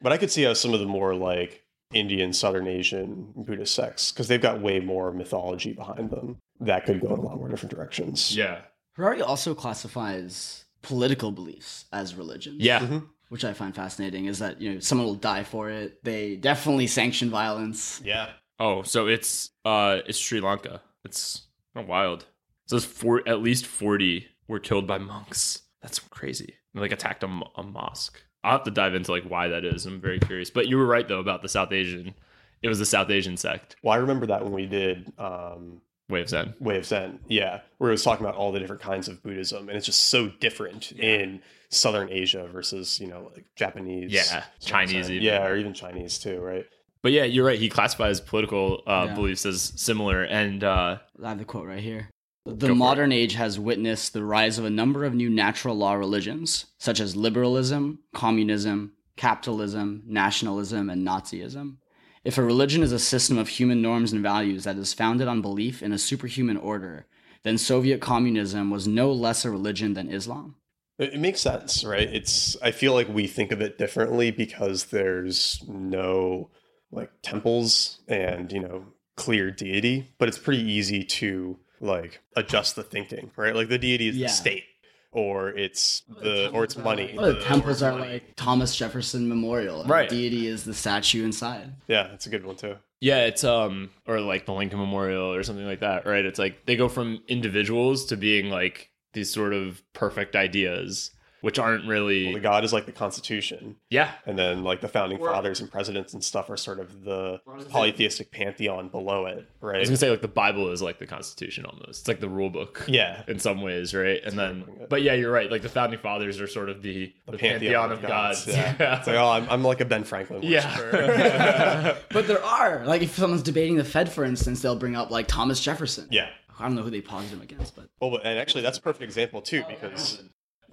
But 0.00 0.12
I 0.14 0.16
could 0.16 0.30
see 0.30 0.42
how 0.44 0.54
some 0.54 0.72
of 0.72 0.80
the 0.80 0.86
more 0.86 1.14
like 1.14 1.62
Indian, 1.92 2.32
Southern 2.32 2.66
Asian 2.66 3.34
Buddhist 3.36 3.74
sects, 3.74 4.10
because 4.10 4.28
they've 4.28 4.40
got 4.40 4.62
way 4.62 4.80
more 4.80 5.12
mythology 5.12 5.74
behind 5.74 6.08
them, 6.08 6.38
that 6.60 6.86
could 6.86 7.02
go 7.02 7.08
in 7.12 7.18
a 7.20 7.22
lot 7.22 7.36
more 7.36 7.50
different 7.50 7.74
directions. 7.74 8.34
yeah. 8.34 8.62
Harari 8.94 9.20
also 9.20 9.54
classifies 9.54 10.64
political 10.80 11.30
beliefs 11.30 11.84
as 11.92 12.14
religion. 12.14 12.56
Yeah. 12.58 12.80
Mhm. 12.80 13.08
Which 13.32 13.46
I 13.46 13.54
find 13.54 13.74
fascinating. 13.74 14.26
Is 14.26 14.40
that 14.40 14.60
you 14.60 14.74
know 14.74 14.80
someone 14.80 15.06
will 15.06 15.14
die 15.14 15.42
for 15.42 15.70
it. 15.70 16.04
They 16.04 16.36
definitely 16.36 16.86
sanction 16.86 17.30
violence. 17.30 17.98
Yeah. 18.04 18.28
Oh, 18.60 18.82
so 18.82 19.06
it's 19.06 19.48
uh 19.64 20.00
it's 20.06 20.18
Sri 20.18 20.38
Lanka. 20.38 20.82
It's 21.02 21.46
not 21.74 21.86
wild. 21.86 22.26
So 22.66 22.76
it's 22.76 22.84
four 22.84 23.26
at 23.26 23.40
least 23.40 23.64
40 23.64 24.26
were 24.48 24.58
killed 24.60 24.86
by 24.86 24.98
monks. 24.98 25.62
That's 25.80 25.98
crazy. 25.98 26.56
They, 26.74 26.80
like 26.80 26.92
attacked 26.92 27.22
a, 27.22 27.40
a 27.56 27.62
mosque. 27.62 28.22
I'll 28.44 28.52
have 28.52 28.64
to 28.64 28.70
dive 28.70 28.94
into 28.94 29.10
like 29.10 29.24
why 29.24 29.48
that 29.48 29.64
is. 29.64 29.86
I'm 29.86 29.98
very 29.98 30.20
curious. 30.20 30.50
But 30.50 30.68
you 30.68 30.76
were 30.76 30.86
right 30.86 31.08
though 31.08 31.20
about 31.20 31.40
the 31.40 31.48
South 31.48 31.72
Asian. 31.72 32.12
It 32.60 32.68
was 32.68 32.80
the 32.80 32.86
South 32.86 33.08
Asian 33.08 33.38
sect. 33.38 33.76
Well, 33.82 33.94
I 33.94 33.96
remember 33.96 34.26
that 34.26 34.44
when 34.44 34.52
we 34.52 34.66
did 34.66 35.10
um, 35.18 35.80
Way 36.08 36.20
of 36.20 36.28
Zen. 36.28 36.54
Way 36.60 36.76
of 36.78 36.84
Zen, 36.86 37.20
yeah, 37.28 37.60
where 37.78 37.90
it 37.90 37.94
was 37.94 38.02
talking 38.02 38.24
about 38.26 38.36
all 38.36 38.52
the 38.52 38.58
different 38.60 38.82
kinds 38.82 39.08
of 39.08 39.22
Buddhism, 39.22 39.68
and 39.68 39.76
it's 39.76 39.86
just 39.86 40.06
so 40.06 40.28
different 40.40 40.92
in 40.92 41.40
Southern 41.70 42.10
Asia 42.10 42.46
versus 42.48 43.00
you 43.00 43.06
know 43.06 43.30
like 43.34 43.46
Japanese, 43.56 44.12
Yeah, 44.12 44.44
Chinese 44.60 45.10
even. 45.10 45.22
yeah, 45.22 45.46
or 45.46 45.56
even 45.56 45.72
Chinese 45.72 46.18
too, 46.18 46.38
right? 46.40 46.66
But 47.02 47.12
yeah, 47.12 47.24
you're 47.24 47.46
right. 47.46 47.58
He 47.58 47.68
classifies 47.68 48.20
political 48.20 48.82
uh, 48.86 49.06
Yeah. 49.08 49.14
beliefs 49.14 49.44
as 49.46 49.72
similar. 49.76 50.22
And 50.22 50.62
uh, 50.62 50.98
I 51.22 51.28
have 51.30 51.38
the 51.38 51.44
quote 51.44 51.66
right 51.66 51.80
here. 51.82 52.08
The 52.44 52.68
for 52.68 52.74
modern 52.74 53.10
age 53.12 53.34
has 53.34 53.58
witnessed 53.58 54.12
the 54.12 54.22
rise 54.24 54.58
of 54.58 54.64
a 54.64 54.70
number 54.70 55.04
of 55.04 55.14
new 55.14 55.30
natural 55.30 55.76
law 55.76 55.94
religions, 55.94 56.66
such 56.78 57.00
as 57.00 57.16
liberalism, 57.16 58.00
communism, 58.14 58.92
capitalism, 59.16 60.02
nationalism, 60.06 60.90
and 60.90 61.06
Nazism. 61.06 61.76
If 62.24 62.38
a 62.38 62.42
religion 62.42 62.82
is 62.82 62.92
a 62.92 62.98
system 62.98 63.36
of 63.38 63.48
human 63.48 63.82
norms 63.82 64.12
and 64.12 64.22
values 64.22 64.64
that 64.64 64.76
is 64.76 64.94
founded 64.94 65.26
on 65.28 65.42
belief 65.42 65.82
in 65.82 65.92
a 65.92 65.98
superhuman 65.98 66.56
order, 66.56 67.06
then 67.42 67.58
Soviet 67.58 68.00
communism 68.00 68.70
was 68.70 68.86
no 68.86 69.10
less 69.12 69.44
a 69.44 69.50
religion 69.50 69.94
than 69.94 70.08
Islam. 70.08 70.54
It, 70.98 71.18
makes 71.18 71.40
sense, 71.40 71.84
right? 71.84 72.08
It's 72.08 72.56
I 72.62 72.70
feel 72.70 72.92
like 72.94 73.08
we 73.08 73.26
think 73.26 73.50
of 73.50 73.60
it 73.60 73.76
differently 73.76 74.30
because 74.30 74.86
there's 74.86 75.60
no 75.66 76.50
like 76.92 77.10
temples 77.22 78.00
and 78.06 78.52
you 78.52 78.60
know 78.60 78.84
clear 79.16 79.50
deity, 79.50 80.14
but 80.18 80.28
it's 80.28 80.38
pretty 80.38 80.62
easy 80.62 81.02
to 81.02 81.58
like 81.80 82.20
adjust 82.36 82.76
the 82.76 82.84
thinking, 82.84 83.32
right? 83.36 83.56
Like 83.56 83.68
the 83.68 83.78
deity 83.78 84.08
is 84.08 84.16
Yeah. 84.16 84.28
the 84.28 84.32
state, 84.32 84.64
or 85.12 85.50
it's 85.50 86.02
the 86.22 86.50
or 86.50 86.64
it's 86.64 86.76
money. 86.76 87.14
Well, 87.16 87.26
the 87.28 87.34
the- 87.34 87.40
temples 87.44 87.82
are 87.82 87.92
money. 87.98 88.12
like 88.14 88.36
Thomas 88.36 88.74
Jefferson 88.74 89.28
Memorial. 89.28 89.84
Right. 89.84 90.08
The 90.08 90.16
deity 90.16 90.46
is 90.48 90.64
the 90.64 90.74
statue 90.74 91.24
inside. 91.24 91.72
yeah, 91.86 92.08
that's 92.08 92.26
a 92.26 92.30
good 92.30 92.44
one 92.44 92.56
too. 92.56 92.76
Yeah, 93.00 93.24
it's 93.26 93.44
um 93.44 93.90
or 94.06 94.20
like 94.20 94.46
the 94.46 94.52
Lincoln 94.52 94.78
Memorial 94.78 95.32
or 95.34 95.42
something 95.42 95.66
like 95.66 95.80
that, 95.80 96.06
right? 96.06 96.24
It's 96.24 96.38
like 96.38 96.66
they 96.66 96.76
go 96.76 96.88
from 96.88 97.20
individuals 97.28 98.06
to 98.06 98.16
being 98.16 98.48
like 98.48 98.90
these 99.12 99.30
sort 99.32 99.52
of 99.52 99.82
perfect 99.92 100.34
ideas, 100.36 101.10
which 101.42 101.58
aren't 101.58 101.86
really 101.86 102.24
Well, 102.24 102.32
the 102.34 102.40
god 102.40 102.64
is 102.64 102.72
like 102.72 102.86
the 102.86 102.92
Constitution, 102.92 103.76
yeah. 103.90 104.12
and 104.24 104.38
then 104.38 104.64
like 104.64 104.80
the 104.80 104.88
founding 104.88 105.18
Or- 105.20 105.30
fathers 105.30 105.60
and 105.60 105.70
presidents 105.70 106.14
and 106.14 106.24
stuff 106.24 106.48
are 106.48 106.56
sort 106.56 106.80
of 106.80 107.04
the 107.04 107.40
polytheistic 107.68 108.30
pantheon 108.30 108.88
below 108.88 109.26
it, 109.26 109.46
right? 109.60 109.76
I 109.76 109.80
was 109.80 109.88
gonna 109.90 109.96
say 109.98 110.10
like 110.10 110.22
the 110.22 110.28
Bible 110.28 110.70
is 110.70 110.80
like 110.80 110.98
the 110.98 111.06
Constitution 111.06 111.66
almost. 111.66 112.00
It's 112.00 112.08
like 112.08 112.20
the 112.20 112.28
rule 112.28 112.48
book 112.50 112.84
yeah, 112.88 113.22
in 113.28 113.38
some 113.38 113.60
ways, 113.60 113.94
right? 113.94 114.20
And 114.24 114.38
then, 114.38 114.64
but 114.88 115.02
yeah, 115.02 115.14
you're 115.14 115.30
right. 115.32 115.50
Like 115.50 115.62
the 115.62 115.68
founding 115.68 116.00
fathers 116.00 116.40
are 116.40 116.46
sort 116.46 116.68
of 116.68 116.80
the, 116.82 117.12
the, 117.26 117.36
pantheon, 117.38 117.92
of 117.92 118.00
gods. 118.02 118.46
Yeah. 118.46 118.96
It's 118.98 119.06
like, 119.06 119.16
oh, 119.16 119.28
I'm, 119.28 119.48
I'm 119.50 119.62
like 119.62 119.80
a 119.80 119.84
Ben 119.84 120.04
Franklin. 120.04 120.40
worshiper. 120.42 121.04
yeah. 121.18 121.96
But 122.10 122.26
there 122.28 122.42
are 122.44 122.84
like 122.86 123.02
if 123.02 123.16
someone's 123.16 123.42
debating 123.42 123.76
the 123.76 123.84
Fed, 123.84 124.10
for 124.10 124.24
instance, 124.24 124.62
they'll 124.62 124.76
bring 124.76 124.96
up 124.96 125.10
like 125.10 125.26
Thomas 125.26 125.60
Jefferson. 125.60 126.08
yeah. 126.10 126.28
I 126.58 126.66
don't 126.66 126.76
know 126.76 126.82
who 126.82 126.90
they 126.90 127.00
posit 127.00 127.30
him 127.30 127.40
against, 127.40 127.74
but 127.74 127.88
Well, 128.00 128.20
and 128.22 128.38
actually, 128.38 128.62
that's 128.62 128.78
a 128.78 128.82
perfect 128.82 129.02
example 129.02 129.40
too, 129.42 129.64
because 129.68 130.22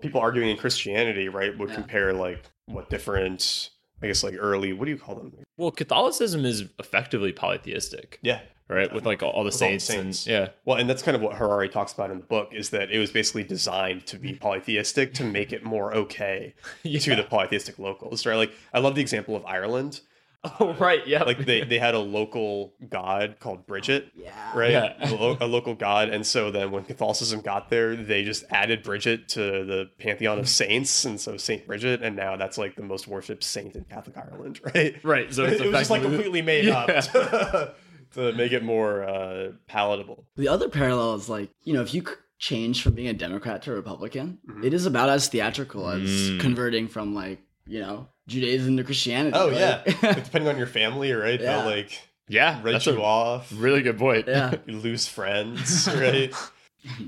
people 0.02 0.22
arguing 0.22 0.50
in 0.50 0.58
Christianity, 0.58 1.30
right, 1.30 1.58
would 1.58 1.70
Yeah. 1.70 1.76
compare 1.76 2.14
like 2.14 2.44
what 2.66 2.90
different, 2.90 3.70
I 4.02 4.08
guess, 4.08 4.24
like 4.24 4.36
early. 4.40 4.74
What 4.74 4.86
do 4.86 4.92
you 4.92 4.98
call 4.98 5.16
them? 5.16 5.34
well, 5.58 5.72
Catholicism 5.72 6.46
is 6.46 6.66
effectively 6.80 7.34
polytheistic, 7.34 8.18
Yeah. 8.22 8.40
right? 8.70 8.94
With 8.94 9.06
like 9.06 9.22
all, 9.22 9.32
all 9.32 9.44
the 9.44 9.48
With 9.48 9.56
all 9.62 9.70
the 9.72 9.80
saints, 9.80 9.86
saints. 9.86 10.26
and 10.26 10.32
yeah. 10.34 10.50
Well, 10.66 10.78
and 10.78 10.90
that's 10.90 11.04
kind 11.04 11.16
of 11.16 11.22
what 11.22 11.36
Harari 11.36 11.68
talks 11.68 11.92
about 11.92 12.12
in 12.12 12.20
the 12.20 12.26
book 12.26 12.54
is 12.54 12.70
that 12.70 12.92
it 12.92 13.00
was 13.00 13.12
basically 13.12 13.44
designed 13.44 14.06
to 14.08 14.18
be 14.18 14.34
polytheistic 14.34 15.14
to 15.16 15.24
make 15.26 15.52
it 15.52 15.64
more 15.66 15.94
okay 15.94 16.54
to 16.84 17.16
the 17.16 17.24
polytheistic 17.24 17.78
locals, 17.78 18.26
right? 18.26 18.36
Like, 18.38 18.54
I 18.74 18.80
love 18.80 18.96
the 18.96 19.02
example 19.02 19.36
of 19.36 19.46
Ireland. 19.46 20.00
Oh 20.62 20.74
right, 20.80 21.06
yeah. 21.06 21.24
Like 21.24 21.40
they, 21.46 21.64
they 21.66 21.80
had 21.80 21.96
a 21.96 22.00
local 22.00 22.74
god 22.90 23.36
called 23.42 23.68
Bridget, 23.68 24.12
yeah, 24.16 24.58
right? 24.58 24.72
Yeah. 24.72 24.96
a, 25.00 25.14
lo- 25.14 25.38
a 25.42 25.46
local 25.48 25.76
god. 25.76 26.10
And 26.10 26.26
so 26.26 26.50
then 26.50 26.72
when 26.72 26.86
Catholicism 26.86 27.42
got 27.42 27.70
there, 27.70 27.96
they 27.96 28.24
just 28.24 28.46
added 28.50 28.82
Bridget 28.84 29.28
to 29.30 29.42
the 29.42 29.90
pantheon 30.00 30.40
of 30.40 30.48
saints. 30.48 31.04
And 31.04 31.20
so 31.20 31.36
Saint 31.36 31.68
Bridget, 31.68 32.02
and 32.04 32.16
now 32.16 32.38
that's 32.38 32.58
like 32.58 32.76
the 32.78 32.84
most 32.84 33.06
worshipped 33.08 33.44
saint 33.44 33.76
in 33.76 33.84
Catholic 33.86 34.18
Ireland, 34.18 34.62
right? 34.74 34.96
right. 35.04 35.34
So 35.34 35.44
it, 35.46 35.60
was 35.60 35.72
just 35.72 35.90
like 35.90 36.04
completely 36.04 36.42
made 36.42 36.66
Yeah. 36.66 36.80
up 36.80 36.88
to, 37.12 37.74
to 38.14 38.32
make 38.34 38.54
it 38.54 38.64
more 38.64 39.04
uh, 39.04 39.52
palatable. 39.68 40.26
The 40.38 40.48
other 40.48 40.70
parallel 40.70 41.16
is 41.16 41.28
like 41.28 41.50
you 41.64 41.74
know 41.74 41.82
if 41.82 41.94
you 41.94 42.02
c- 42.02 42.14
change 42.38 42.82
from 42.82 42.94
being 42.94 43.10
a 43.10 43.14
Democrat 43.14 43.62
to 43.64 43.72
a 43.74 43.76
Republican, 43.76 44.38
Mhm. 44.50 44.64
it 44.64 44.74
is 44.74 44.86
about 44.86 45.10
as 45.10 45.28
theatrical 45.28 45.90
as 45.90 46.00
Mm. 46.32 46.40
converting 46.40 46.88
from 46.88 47.14
like 47.14 47.40
you 47.70 47.80
know 47.82 48.08
Judaism 48.28 48.76
to 48.78 48.84
Christianity. 48.84 49.38
Oh, 49.38 49.48
Like- 49.48 49.86
Depending 50.26 50.48
on 50.50 50.58
your 50.58 50.68
family, 50.68 51.12
right? 51.14 51.40
Yeah. 51.40 51.58
They'll 51.62 51.66
like 51.70 52.02
Yeah, 52.28 52.62
write 52.64 52.86
you 52.86 53.02
off. 53.02 53.52
really 53.56 53.82
good 53.82 53.98
point. 53.98 54.28
yeah. 54.28 54.56
You 54.66 54.78
lose 54.78 55.08
friends, 55.08 55.88
right? 55.96 56.34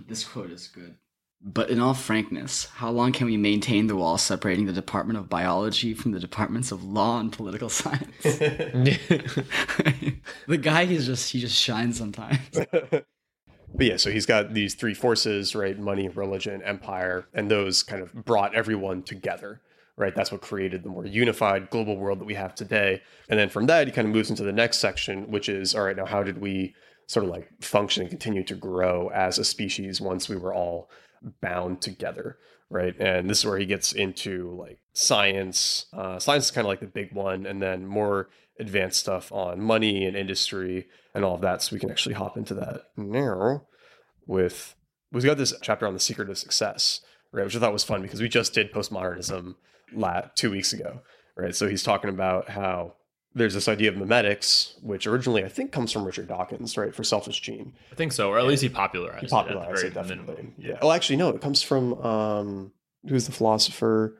this 0.07 0.23
quote 0.23 0.51
is 0.51 0.67
good. 0.67 0.95
But 1.43 1.71
in 1.71 1.79
all 1.79 1.95
frankness, 1.95 2.65
how 2.75 2.91
long 2.91 3.11
can 3.11 3.25
we 3.25 3.35
maintain 3.35 3.87
the 3.87 3.95
wall 3.95 4.19
separating 4.19 4.67
the 4.67 4.73
Department 4.73 5.17
of 5.17 5.27
Biology 5.27 5.95
from 5.95 6.11
the 6.11 6.19
departments 6.19 6.71
of 6.71 6.83
law 6.83 7.19
and 7.19 7.31
political 7.33 7.67
science? 7.69 8.21
the 10.47 10.57
guy 10.61 10.83
is 10.83 11.05
just 11.07 11.31
he 11.31 11.39
just 11.39 11.55
shines 11.55 11.97
sometimes. 11.97 12.37
but 12.81 13.05
yeah, 13.79 13.97
so 13.97 14.11
he's 14.11 14.25
got 14.27 14.53
these 14.53 14.75
three 14.75 14.93
forces, 14.93 15.55
right? 15.55 15.79
Money, 15.79 16.09
religion, 16.09 16.61
empire, 16.63 17.25
and 17.33 17.49
those 17.49 17.83
kind 17.83 18.01
of 18.03 18.13
brought 18.13 18.53
everyone 18.53 19.01
together, 19.03 19.61
right? 20.01 20.13
That's 20.13 20.31
what 20.31 20.41
created 20.41 20.83
the 20.83 20.89
more 20.89 21.05
unified 21.05 21.69
global 21.69 21.95
world 21.95 22.19
that 22.19 22.25
we 22.25 22.33
have 22.33 22.55
today. 22.55 23.01
And 23.29 23.39
then 23.39 23.49
from 23.49 23.67
that, 23.67 23.87
he 23.87 23.93
kind 23.93 24.07
of 24.07 24.13
moves 24.13 24.29
into 24.29 24.43
the 24.43 24.51
next 24.51 24.79
section, 24.79 25.31
which 25.31 25.47
is 25.47 25.73
all 25.73 25.83
right, 25.83 25.95
now 25.95 26.05
how 26.05 26.23
did 26.23 26.39
we 26.39 26.75
sort 27.11 27.25
of 27.25 27.29
like 27.29 27.49
function 27.61 28.01
and 28.01 28.09
continue 28.09 28.43
to 28.43 28.55
grow 28.55 29.09
as 29.09 29.37
a 29.37 29.43
species 29.43 29.99
once 30.01 30.29
we 30.29 30.35
were 30.37 30.53
all 30.53 30.89
bound 31.41 31.81
together 31.81 32.37
right 32.69 32.95
and 32.99 33.29
this 33.29 33.39
is 33.39 33.45
where 33.45 33.57
he 33.59 33.65
gets 33.65 33.91
into 33.91 34.55
like 34.57 34.79
science 34.93 35.87
uh, 35.93 36.17
science 36.17 36.45
is 36.45 36.51
kind 36.51 36.65
of 36.65 36.69
like 36.69 36.79
the 36.79 36.87
big 36.87 37.13
one 37.13 37.45
and 37.45 37.61
then 37.61 37.85
more 37.85 38.29
advanced 38.59 38.99
stuff 38.99 39.31
on 39.31 39.59
money 39.59 40.05
and 40.05 40.15
industry 40.15 40.87
and 41.13 41.25
all 41.25 41.35
of 41.35 41.41
that 41.41 41.61
so 41.61 41.75
we 41.75 41.79
can 41.79 41.91
actually 41.91 42.15
hop 42.15 42.37
into 42.37 42.53
that 42.53 42.83
now 42.95 43.61
with 44.25 44.75
we've 45.11 45.25
got 45.25 45.37
this 45.37 45.53
chapter 45.61 45.85
on 45.85 45.93
the 45.93 45.99
secret 45.99 46.29
of 46.29 46.37
success 46.37 47.01
right 47.33 47.43
which 47.43 47.55
i 47.55 47.59
thought 47.59 47.73
was 47.73 47.83
fun 47.83 48.01
because 48.01 48.21
we 48.21 48.29
just 48.29 48.53
did 48.53 48.71
postmodernism 48.71 49.55
la- 49.93 50.21
two 50.35 50.51
weeks 50.51 50.73
ago 50.73 51.01
right 51.35 51.55
so 51.55 51.67
he's 51.67 51.83
talking 51.83 52.09
about 52.09 52.49
how 52.49 52.93
there's 53.33 53.53
this 53.53 53.67
idea 53.67 53.89
of 53.89 53.95
memetics, 53.95 54.73
which 54.83 55.07
originally 55.07 55.43
I 55.43 55.47
think 55.47 55.71
comes 55.71 55.91
from 55.91 56.03
Richard 56.03 56.27
Dawkins, 56.27 56.77
right, 56.77 56.93
for 56.93 57.03
Selfish 57.03 57.39
Gene. 57.39 57.73
I 57.91 57.95
think 57.95 58.11
so, 58.11 58.29
or 58.29 58.37
at 58.37 58.45
least 58.45 58.61
he 58.61 58.69
popularized, 58.69 59.21
he 59.21 59.27
popularized 59.27 59.83
it, 59.83 59.87
it 59.87 59.93
definitely. 59.93 60.35
Minimum. 60.35 60.53
Yeah. 60.57 60.79
Oh, 60.81 60.91
actually, 60.91 61.15
no, 61.15 61.29
it 61.29 61.41
comes 61.41 61.61
from 61.61 61.93
um, 62.01 62.71
who's 63.07 63.25
the 63.25 63.31
philosopher 63.31 64.17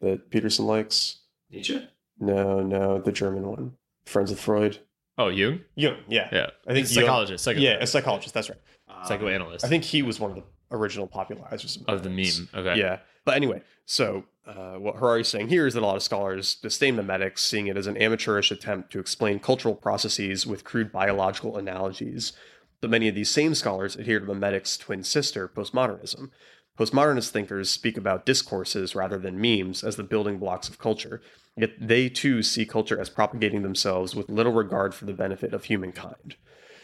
that 0.00 0.30
Peterson 0.30 0.66
likes? 0.66 1.20
Nietzsche. 1.50 1.88
No, 2.18 2.60
no, 2.60 3.00
the 3.00 3.12
German 3.12 3.46
one, 3.46 3.72
friends 4.04 4.30
with 4.30 4.40
Freud. 4.40 4.78
Oh, 5.16 5.28
Jung. 5.28 5.60
Jung, 5.74 5.96
yeah, 6.08 6.28
yeah. 6.32 6.50
I 6.66 6.74
think 6.74 6.86
psychologist. 6.86 7.46
Jung, 7.46 7.58
yeah, 7.58 7.78
a 7.80 7.86
psychologist. 7.86 8.34
That's 8.34 8.50
right. 8.50 8.58
Psychoanalyst. 9.04 9.64
I 9.64 9.68
think 9.68 9.84
he 9.84 10.02
was 10.02 10.20
one 10.20 10.30
of 10.32 10.36
the 10.36 10.42
original 10.70 11.08
popularizers 11.08 11.80
of, 11.80 11.88
of 11.88 12.02
the 12.02 12.10
meme. 12.10 12.48
Okay. 12.54 12.78
Yeah, 12.78 12.98
but 13.24 13.36
anyway, 13.36 13.62
so 13.86 14.24
uh, 14.50 14.78
what 14.78 14.96
Harari's 14.96 15.28
saying 15.28 15.48
here 15.48 15.66
is 15.66 15.74
that 15.74 15.82
a 15.82 15.86
lot 15.86 15.96
of 15.96 16.02
scholars 16.02 16.56
disdain 16.56 16.96
memetics, 16.96 17.38
seeing 17.38 17.68
it 17.68 17.76
as 17.76 17.86
an 17.86 17.96
amateurish 17.96 18.50
attempt 18.50 18.90
to 18.92 18.98
explain 18.98 19.38
cultural 19.38 19.74
processes 19.76 20.46
with 20.46 20.64
crude 20.64 20.90
biological 20.90 21.56
analogies. 21.56 22.32
But 22.80 22.90
many 22.90 23.06
of 23.08 23.14
these 23.14 23.30
same 23.30 23.54
scholars 23.54 23.94
adhere 23.94 24.18
to 24.18 24.26
memetics' 24.26 24.78
twin 24.78 25.04
sister, 25.04 25.46
postmodernism. 25.48 26.30
Postmodernist 26.78 27.30
thinkers 27.30 27.70
speak 27.70 27.96
about 27.96 28.26
discourses 28.26 28.94
rather 28.94 29.18
than 29.18 29.40
memes 29.40 29.84
as 29.84 29.96
the 29.96 30.02
building 30.02 30.38
blocks 30.38 30.68
of 30.68 30.78
culture, 30.78 31.20
yet 31.56 31.72
they 31.78 32.08
too 32.08 32.42
see 32.42 32.64
culture 32.64 32.98
as 32.98 33.10
propagating 33.10 33.62
themselves 33.62 34.16
with 34.16 34.30
little 34.30 34.52
regard 34.52 34.94
for 34.94 35.04
the 35.04 35.12
benefit 35.12 35.52
of 35.52 35.64
humankind. 35.64 36.36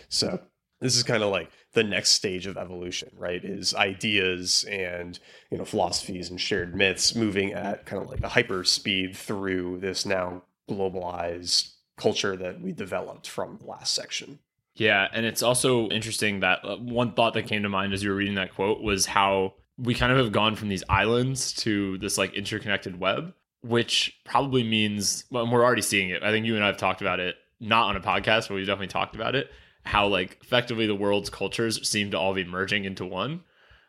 So 0.08 0.40
this 0.80 0.96
is 0.96 1.02
kind 1.02 1.22
of 1.22 1.30
like 1.30 1.50
the 1.72 1.84
next 1.84 2.10
stage 2.10 2.46
of 2.46 2.56
evolution 2.56 3.10
right 3.16 3.44
is 3.44 3.74
ideas 3.74 4.64
and 4.64 5.18
you 5.50 5.58
know 5.58 5.64
philosophies 5.64 6.30
and 6.30 6.40
shared 6.40 6.74
myths 6.74 7.14
moving 7.14 7.52
at 7.52 7.86
kind 7.86 8.02
of 8.02 8.08
like 8.08 8.22
a 8.22 8.28
hyper 8.28 8.64
speed 8.64 9.16
through 9.16 9.78
this 9.78 10.06
now 10.06 10.42
globalized 10.70 11.72
culture 11.96 12.36
that 12.36 12.60
we 12.60 12.72
developed 12.72 13.28
from 13.28 13.58
the 13.58 13.66
last 13.66 13.94
section. 13.94 14.38
Yeah 14.74 15.08
and 15.12 15.24
it's 15.24 15.42
also 15.42 15.88
interesting 15.88 16.40
that 16.40 16.60
uh, 16.64 16.76
one 16.76 17.12
thought 17.12 17.34
that 17.34 17.46
came 17.46 17.62
to 17.62 17.68
mind 17.68 17.92
as 17.92 18.02
you 18.02 18.10
were 18.10 18.16
reading 18.16 18.34
that 18.34 18.54
quote 18.54 18.82
was 18.82 19.06
how 19.06 19.54
we 19.78 19.94
kind 19.94 20.12
of 20.12 20.18
have 20.18 20.32
gone 20.32 20.56
from 20.56 20.68
these 20.68 20.84
islands 20.88 21.52
to 21.52 21.98
this 21.98 22.18
like 22.18 22.34
interconnected 22.34 22.98
web 23.00 23.32
which 23.62 24.20
probably 24.24 24.62
means 24.62 25.24
well, 25.30 25.50
we're 25.50 25.64
already 25.64 25.82
seeing 25.82 26.10
it. 26.10 26.22
I 26.22 26.30
think 26.30 26.46
you 26.46 26.54
and 26.54 26.64
i 26.64 26.66
have 26.66 26.76
talked 26.76 27.00
about 27.00 27.20
it 27.20 27.36
not 27.58 27.88
on 27.88 27.96
a 27.96 28.00
podcast 28.00 28.48
but 28.48 28.54
we've 28.54 28.66
definitely 28.66 28.88
talked 28.88 29.14
about 29.14 29.34
it 29.34 29.48
how 29.86 30.08
like 30.08 30.38
effectively 30.42 30.86
the 30.86 30.94
world's 30.94 31.30
cultures 31.30 31.88
seem 31.88 32.10
to 32.10 32.18
all 32.18 32.34
be 32.34 32.44
merging 32.44 32.84
into 32.84 33.06
one. 33.06 33.42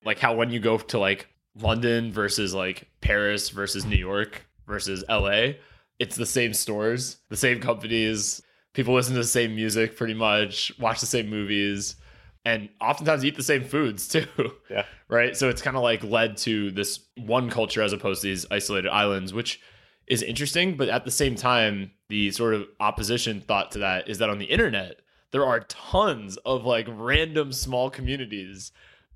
Like 0.05 0.19
how 0.19 0.35
when 0.35 0.51
you 0.51 0.59
go 0.59 0.77
to 0.77 0.99
like 0.99 1.27
London 1.59 2.11
versus 2.13 2.53
like 2.53 2.87
Paris 3.01 3.49
versus 3.49 3.83
New 3.83 3.97
York 3.97 4.45
versus 4.67 5.03
LA, 5.09 5.53
it's 5.99 6.15
the 6.15 6.25
same 6.25 6.53
stores, 6.53 7.17
the 7.29 7.35
same 7.35 7.59
companies, 7.59 8.41
people 8.73 8.93
listen 8.93 9.15
to 9.15 9.19
the 9.19 9.25
same 9.25 9.55
music 9.55 9.97
pretty 9.97 10.13
much, 10.13 10.71
watch 10.79 10.99
the 10.99 11.07
same 11.07 11.27
movies, 11.29 11.95
and 12.45 12.69
oftentimes 12.79 13.25
eat 13.25 13.35
the 13.35 13.41
same 13.43 13.63
foods 13.63 14.07
too. 14.09 14.27
Yeah. 14.69 14.85
right. 15.09 15.35
So 15.35 15.49
it's 15.49 15.63
kind 15.63 15.75
of 15.75 15.81
like 15.81 16.03
led 16.03 16.37
to 16.37 16.69
this 16.71 16.99
one 17.17 17.49
culture 17.49 17.81
as 17.81 17.91
opposed 17.91 18.21
to 18.21 18.27
these 18.27 18.45
isolated 18.51 18.89
islands, 18.89 19.33
which 19.33 19.59
is 20.05 20.21
interesting. 20.21 20.77
But 20.77 20.89
at 20.89 21.05
the 21.05 21.11
same 21.11 21.33
time, 21.33 21.89
the 22.09 22.29
sort 22.29 22.53
of 22.53 22.67
opposition 22.79 23.41
thought 23.41 23.71
to 23.71 23.79
that 23.79 24.07
is 24.07 24.19
that 24.19 24.29
on 24.29 24.37
the 24.37 24.45
internet, 24.45 25.01
there 25.31 25.45
are 25.45 25.61
tons 25.61 26.37
of 26.37 26.65
like 26.65 26.87
random 26.89 27.51
small 27.51 27.89
communities 27.89 28.71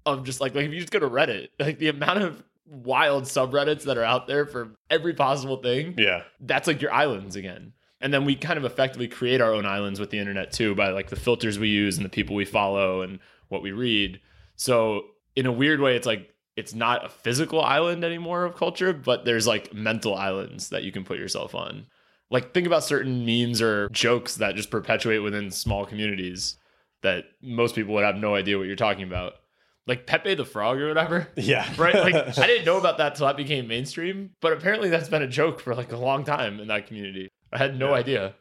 of 0.06 0.24
just 0.24 0.42
like 0.42 0.56
like 0.56 0.66
if 0.66 0.74
you 0.74 0.80
just 0.80 0.92
go 0.92 1.00
to 1.00 1.10
Reddit, 1.10 1.50
like 1.60 1.80
the 1.80 1.90
amount 1.90 2.22
of 2.22 2.44
wild 2.66 3.26
subreddits 3.26 3.84
that 3.84 3.98
are 3.98 4.04
out 4.04 4.28
there 4.28 4.46
for 4.46 4.76
every 4.90 5.14
possible 5.14 5.58
thing. 5.58 5.96
Yeah. 5.98 6.24
That's 6.40 6.68
like 6.68 6.82
your 6.82 6.94
islands 6.94 7.36
again. 7.36 7.74
And 8.00 8.14
then 8.14 8.26
we 8.26 8.36
kind 8.36 8.58
of 8.58 8.66
effectively 8.66 9.08
create 9.08 9.42
our 9.42 9.54
own 9.54 9.66
islands 9.66 10.00
with 10.00 10.10
the 10.10 10.18
internet 10.18 10.52
too 10.52 10.74
by 10.74 10.90
like 10.90 11.10
the 11.10 11.16
filters 11.16 11.60
we 11.60 11.68
use 11.68 11.98
and 11.98 12.06
the 12.06 12.10
people 12.10 12.36
we 12.36 12.46
follow 12.46 13.02
and 13.02 13.20
what 13.50 13.62
we 13.62 13.72
read. 13.72 14.20
So 14.56 15.04
in 15.36 15.46
a 15.46 15.52
weird 15.52 15.80
way 15.80 15.96
it's 15.96 16.08
like 16.08 16.30
it's 16.56 16.74
not 16.74 17.06
a 17.06 17.10
physical 17.10 17.62
island 17.62 18.04
anymore 18.04 18.44
of 18.44 18.56
culture, 18.56 18.94
but 18.94 19.26
there's 19.26 19.48
like 19.48 19.74
mental 19.74 20.16
islands 20.16 20.70
that 20.70 20.84
you 20.84 20.92
can 20.92 21.04
put 21.04 21.18
yourself 21.18 21.56
on. 21.56 21.86
Like 22.32 22.54
think 22.54 22.66
about 22.66 22.84
certain 22.84 23.26
memes 23.26 23.62
or 23.62 23.90
jokes 23.90 24.36
that 24.36 24.56
just 24.56 24.72
perpetuate 24.72 25.20
within 25.20 25.52
small 25.52 25.86
communities 25.86 26.56
that 27.04 27.26
most 27.42 27.76
people 27.76 27.94
would 27.94 28.06
have 28.06 28.16
no 28.16 28.36
idea 28.36 28.58
what 28.58 28.68
you're 28.68 28.76
talking 28.76 29.04
about. 29.04 29.34
Like 29.86 30.08
Pepe 30.08 30.36
the 30.36 30.46
Frog 30.46 30.80
or 30.80 30.88
whatever. 30.88 31.28
Yeah. 31.36 31.68
right? 31.78 31.96
Like 31.96 32.16
I 32.38 32.48
didn't 32.48 32.66
know 32.66 32.78
about 32.78 32.98
that 33.00 33.16
till 33.16 33.28
that 33.28 33.38
became 33.38 33.68
mainstream, 33.68 34.32
but 34.40 34.54
apparently 34.54 34.90
that's 34.90 35.10
been 35.10 35.22
a 35.22 35.28
joke 35.28 35.60
for 35.60 35.76
like 35.76 35.92
a 35.92 35.98
long 35.98 36.24
time 36.24 36.60
in 36.60 36.70
that 36.70 36.88
community. 36.88 37.30
I 37.52 37.58
had 37.58 37.78
no 37.78 37.90
yeah. 37.90 37.96
idea. 37.96 38.36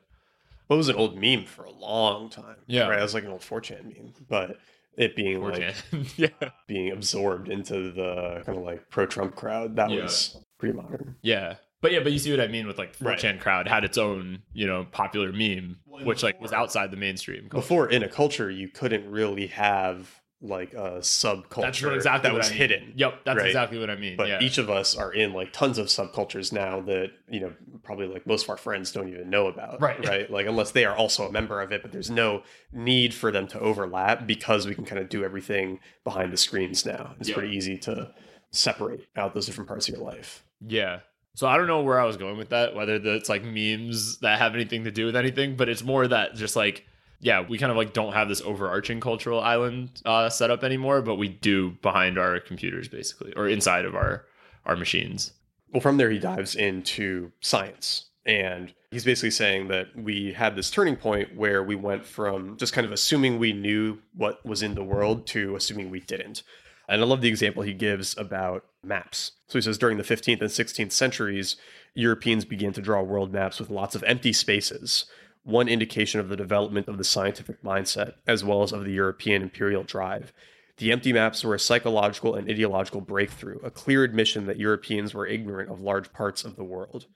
Well, 0.69 0.77
it 0.77 0.79
was 0.79 0.89
an 0.89 0.97
old 0.97 1.19
meme 1.19 1.47
for 1.47 1.65
a 1.65 1.73
long 1.73 2.31
time. 2.31 2.57
Yeah. 2.69 2.87
Right. 2.87 3.01
It 3.01 3.03
was 3.03 3.15
like 3.15 3.25
an 3.25 3.31
old 3.31 3.41
4chan 3.41 3.85
meme. 3.87 4.13
But 4.29 4.59
it 4.97 5.17
being 5.17 5.41
4chan. 5.41 5.93
like 5.93 6.19
yeah. 6.41 6.51
being 6.69 6.93
absorbed 6.93 7.49
into 7.49 7.91
the 7.91 8.43
kind 8.47 8.57
of 8.57 8.63
like 8.63 8.89
pro 8.89 9.07
Trump 9.07 9.35
crowd, 9.35 9.75
that 9.77 9.91
yeah. 9.91 10.03
was 10.03 10.37
pretty 10.59 10.77
modern. 10.77 11.17
Yeah. 11.23 11.57
But 11.81 11.93
yeah, 11.93 12.01
but 12.01 12.13
you 12.13 12.19
see 12.19 12.31
what 12.31 12.41
I 12.41 12.49
mean 12.49 12.67
with 12.67 12.79
like 12.79 12.97
4chan 12.97 13.23
right. 13.25 13.41
crowd 13.41 13.69
had 13.69 13.85
its 13.85 13.97
own, 13.97 14.43
you 14.53 14.67
know, 14.67 14.87
popular 14.91 15.33
meme, 15.33 15.79
which 15.87 16.23
like 16.23 16.41
was 16.41 16.53
outside 16.53 16.91
the 16.91 16.97
mainstream. 16.97 17.49
Culture. 17.49 17.63
Before 17.63 17.89
in 17.89 18.03
a 18.03 18.09
culture, 18.09 18.51
you 18.51 18.69
couldn't 18.69 19.11
really 19.11 19.47
have 19.49 20.21
like 20.43 20.73
a 20.73 21.01
subculture 21.01 21.61
that's 21.61 21.83
exactly 21.83 22.31
that 22.31 22.37
was 22.37 22.47
I 22.47 22.51
mean. 22.51 22.59
hidden. 22.59 22.93
Yep, 22.97 23.25
that's 23.25 23.37
right? 23.39 23.47
exactly 23.47 23.79
what 23.79 23.91
I 23.91 23.97
mean. 23.97 24.17
But 24.17 24.29
yeah. 24.29 24.41
each 24.41 24.59
of 24.59 24.71
us 24.71 24.97
are 24.97 25.13
in 25.13 25.35
like 25.35 25.53
tons 25.53 25.77
of 25.77 25.87
subcultures 25.89 26.53
now 26.53 26.81
that 26.83 27.11
you 27.29 27.41
know 27.41 27.53
probably 27.83 28.07
like 28.07 28.27
most 28.27 28.45
of 28.45 28.51
our 28.51 28.57
friends 28.57 28.91
don't 28.93 29.09
even 29.09 29.29
know 29.29 29.49
about. 29.49 29.81
Right, 29.81 30.05
right. 30.07 30.31
Like 30.41 30.47
unless 30.47 30.71
they 30.71 30.85
are 30.85 30.97
also 30.97 31.29
a 31.29 31.33
member 31.33 31.61
of 31.61 31.73
it, 31.73 31.83
but 31.83 31.93
there's 31.93 32.11
no 32.11 32.43
need 32.73 33.13
for 33.13 33.31
them 33.31 33.47
to 33.49 33.61
overlap 33.61 34.27
because 34.27 34.67
we 34.67 34.75
can 34.75 34.85
kind 34.85 35.01
of 35.01 35.09
do 35.09 35.25
everything 35.25 35.81
behind 36.05 36.33
the 36.33 36.37
screens 36.37 36.87
now. 36.87 37.15
It's 37.19 37.29
yep. 37.29 37.39
pretty 37.39 37.55
easy 37.55 37.77
to 37.79 38.13
separate 38.51 39.07
out 39.17 39.35
those 39.35 39.47
different 39.47 39.69
parts 39.69 39.89
of 39.89 39.95
your 39.97 40.05
life. 40.05 40.45
Yeah, 40.67 41.01
so 41.35 41.47
I 41.47 41.57
don't 41.57 41.67
know 41.67 41.83
where 41.83 42.01
I 42.01 42.05
was 42.05 42.17
going 42.17 42.37
with 42.37 42.51
that, 42.51 42.75
whether 42.75 42.97
it's 42.97 43.29
like 43.29 43.45
memes 43.45 44.19
that 44.19 44.39
have 44.39 44.55
anything 44.55 44.85
to 44.85 44.91
do 44.91 45.07
with 45.07 45.17
anything, 45.17 45.57
but 45.57 45.69
it's 45.69 45.83
more 45.83 46.07
that 46.09 46.35
just 46.35 46.57
like, 46.57 46.85
yeah, 47.21 47.45
we 47.47 47.59
kind 47.59 47.71
of 47.71 47.77
like 47.77 47.93
don't 47.93 48.13
have 48.13 48.29
this 48.29 48.41
overarching 48.41 49.01
cultural 49.01 49.41
island 49.41 50.03
uh, 50.05 50.29
set 50.29 50.51
up 50.51 50.65
anymore, 50.65 51.03
but 51.03 51.17
we 51.17 51.29
do 51.29 51.73
behind 51.83 52.19
our 52.19 52.41
computers 52.41 52.89
basically, 52.89 53.33
or 53.35 53.49
inside 53.49 53.85
of 53.85 53.95
our 53.95 54.25
our 54.67 54.77
machines. 54.77 55.33
Well, 55.73 55.81
from 55.81 55.97
there 55.97 56.11
he 56.11 56.19
dives 56.19 56.57
into 56.57 57.31
science, 57.41 58.11
and 58.27 58.75
he's 58.91 59.05
basically 59.05 59.31
saying 59.31 59.69
that 59.69 59.87
we 59.97 60.33
had 60.33 60.57
this 60.57 60.71
turning 60.71 60.97
point 60.97 61.37
where 61.37 61.63
we 61.63 61.77
went 61.77 62.05
from 62.05 62.57
just 62.57 62.73
kind 62.73 62.85
of 62.85 62.93
assuming 62.93 63.39
we 63.39 63.53
knew 63.53 63.99
what 64.15 64.45
was 64.45 64.63
in 64.63 64.75
the 64.75 64.85
world 64.85 65.27
to 65.29 65.55
assuming 65.55 65.91
we 65.91 66.01
didn't. 66.01 66.43
And 66.89 67.01
I 67.01 67.05
love 67.05 67.21
the 67.21 67.29
example 67.29 67.63
he 67.63 67.73
gives 67.73 68.19
about 68.19 68.65
maps. 68.83 69.33
So 69.47 69.59
he 69.59 69.63
says 69.63 69.79
during 69.79 69.99
the 69.99 70.03
15th 70.03 70.41
and 70.41 70.51
16th 70.51 70.93
centuries, 70.93 71.57
Europeans 71.95 72.45
began 72.45 72.73
to 72.73 72.83
draw 72.83 73.03
world 73.03 73.33
maps 73.33 73.59
with 73.59 73.71
lots 73.71 73.95
of 73.95 74.05
empty 74.05 74.33
spaces, 74.33 75.07
one 75.43 75.69
indication 75.69 76.21
of 76.21 76.29
the 76.29 76.37
development 76.37 76.89
of 76.89 76.99
the 76.99 77.05
scientific 77.05 77.63
mindset, 77.63 78.15
as 78.27 78.45
well 78.45 78.63
as 78.63 78.73
of 78.73 78.85
the 78.85 78.93
European 78.93 79.43
imperial 79.43 79.83
drive. 79.83 80.33
The 80.79 80.93
empty 80.93 81.13
maps 81.13 81.45
were 81.45 81.55
a 81.55 81.59
psychological 81.59 82.35
and 82.35 82.49
ideological 82.49 83.03
breakthrough, 83.03 83.59
a 83.63 83.71
clear 83.71 84.03
admission 84.03 84.47
that 84.47 84.59
Europeans 84.59 85.13
were 85.13 85.27
ignorant 85.27 85.71
of 85.71 85.81
large 85.81 86.13
parts 86.13 86.45
of 86.45 86.57
the 86.57 86.65
world. 86.65 87.07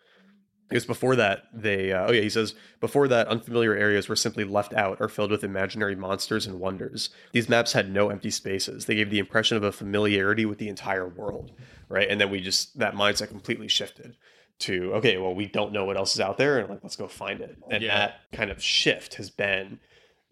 Because 0.69 0.87
before 0.87 1.15
that, 1.17 1.45
they, 1.53 1.93
uh, 1.93 2.07
oh 2.09 2.13
yeah, 2.13 2.23
he 2.23 2.31
says, 2.31 2.55
before 2.81 3.07
that, 3.09 3.29
unfamiliar 3.29 3.75
areas 3.75 4.09
were 4.09 4.17
simply 4.17 4.45
left 4.45 4.73
out 4.73 4.97
or 4.99 5.09
filled 5.09 5.31
with 5.31 5.45
imaginary 5.45 5.95
monsters 5.95 6.47
and 6.47 6.59
wonders. 6.59 7.11
These 7.33 7.51
maps 7.51 7.75
had 7.75 7.93
no 7.93 8.09
empty 8.09 8.31
spaces. 8.31 8.87
They 8.87 8.95
gave 8.95 9.11
the 9.11 9.19
impression 9.19 9.57
of 9.59 9.63
a 9.63 9.73
familiarity 9.73 10.47
with 10.47 10.59
the 10.59 10.69
entire 10.69 11.07
world, 11.07 11.53
right? 11.89 12.09
And 12.09 12.21
then 12.21 12.31
we 12.31 12.41
just, 12.41 12.79
that 12.79 12.95
mindset 12.95 13.29
completely 13.29 13.69
shifted 13.69 14.17
to, 14.61 14.95
okay, 14.95 15.19
well, 15.19 15.35
we 15.35 15.47
don't 15.47 15.73
know 15.73 15.85
what 15.85 15.99
else 15.99 16.15
is 16.15 16.21
out 16.21 16.39
there, 16.39 16.59
and 16.59 16.71
like, 16.71 16.83
let's 16.83 16.97
go 16.97 17.09
find 17.09 17.41
it. 17.41 17.59
And 17.71 17.83
yeah. 17.83 17.99
that 17.99 18.15
kind 18.33 18.51
of 18.51 18.63
shift 18.63 19.15
has 19.17 19.29
been, 19.29 19.81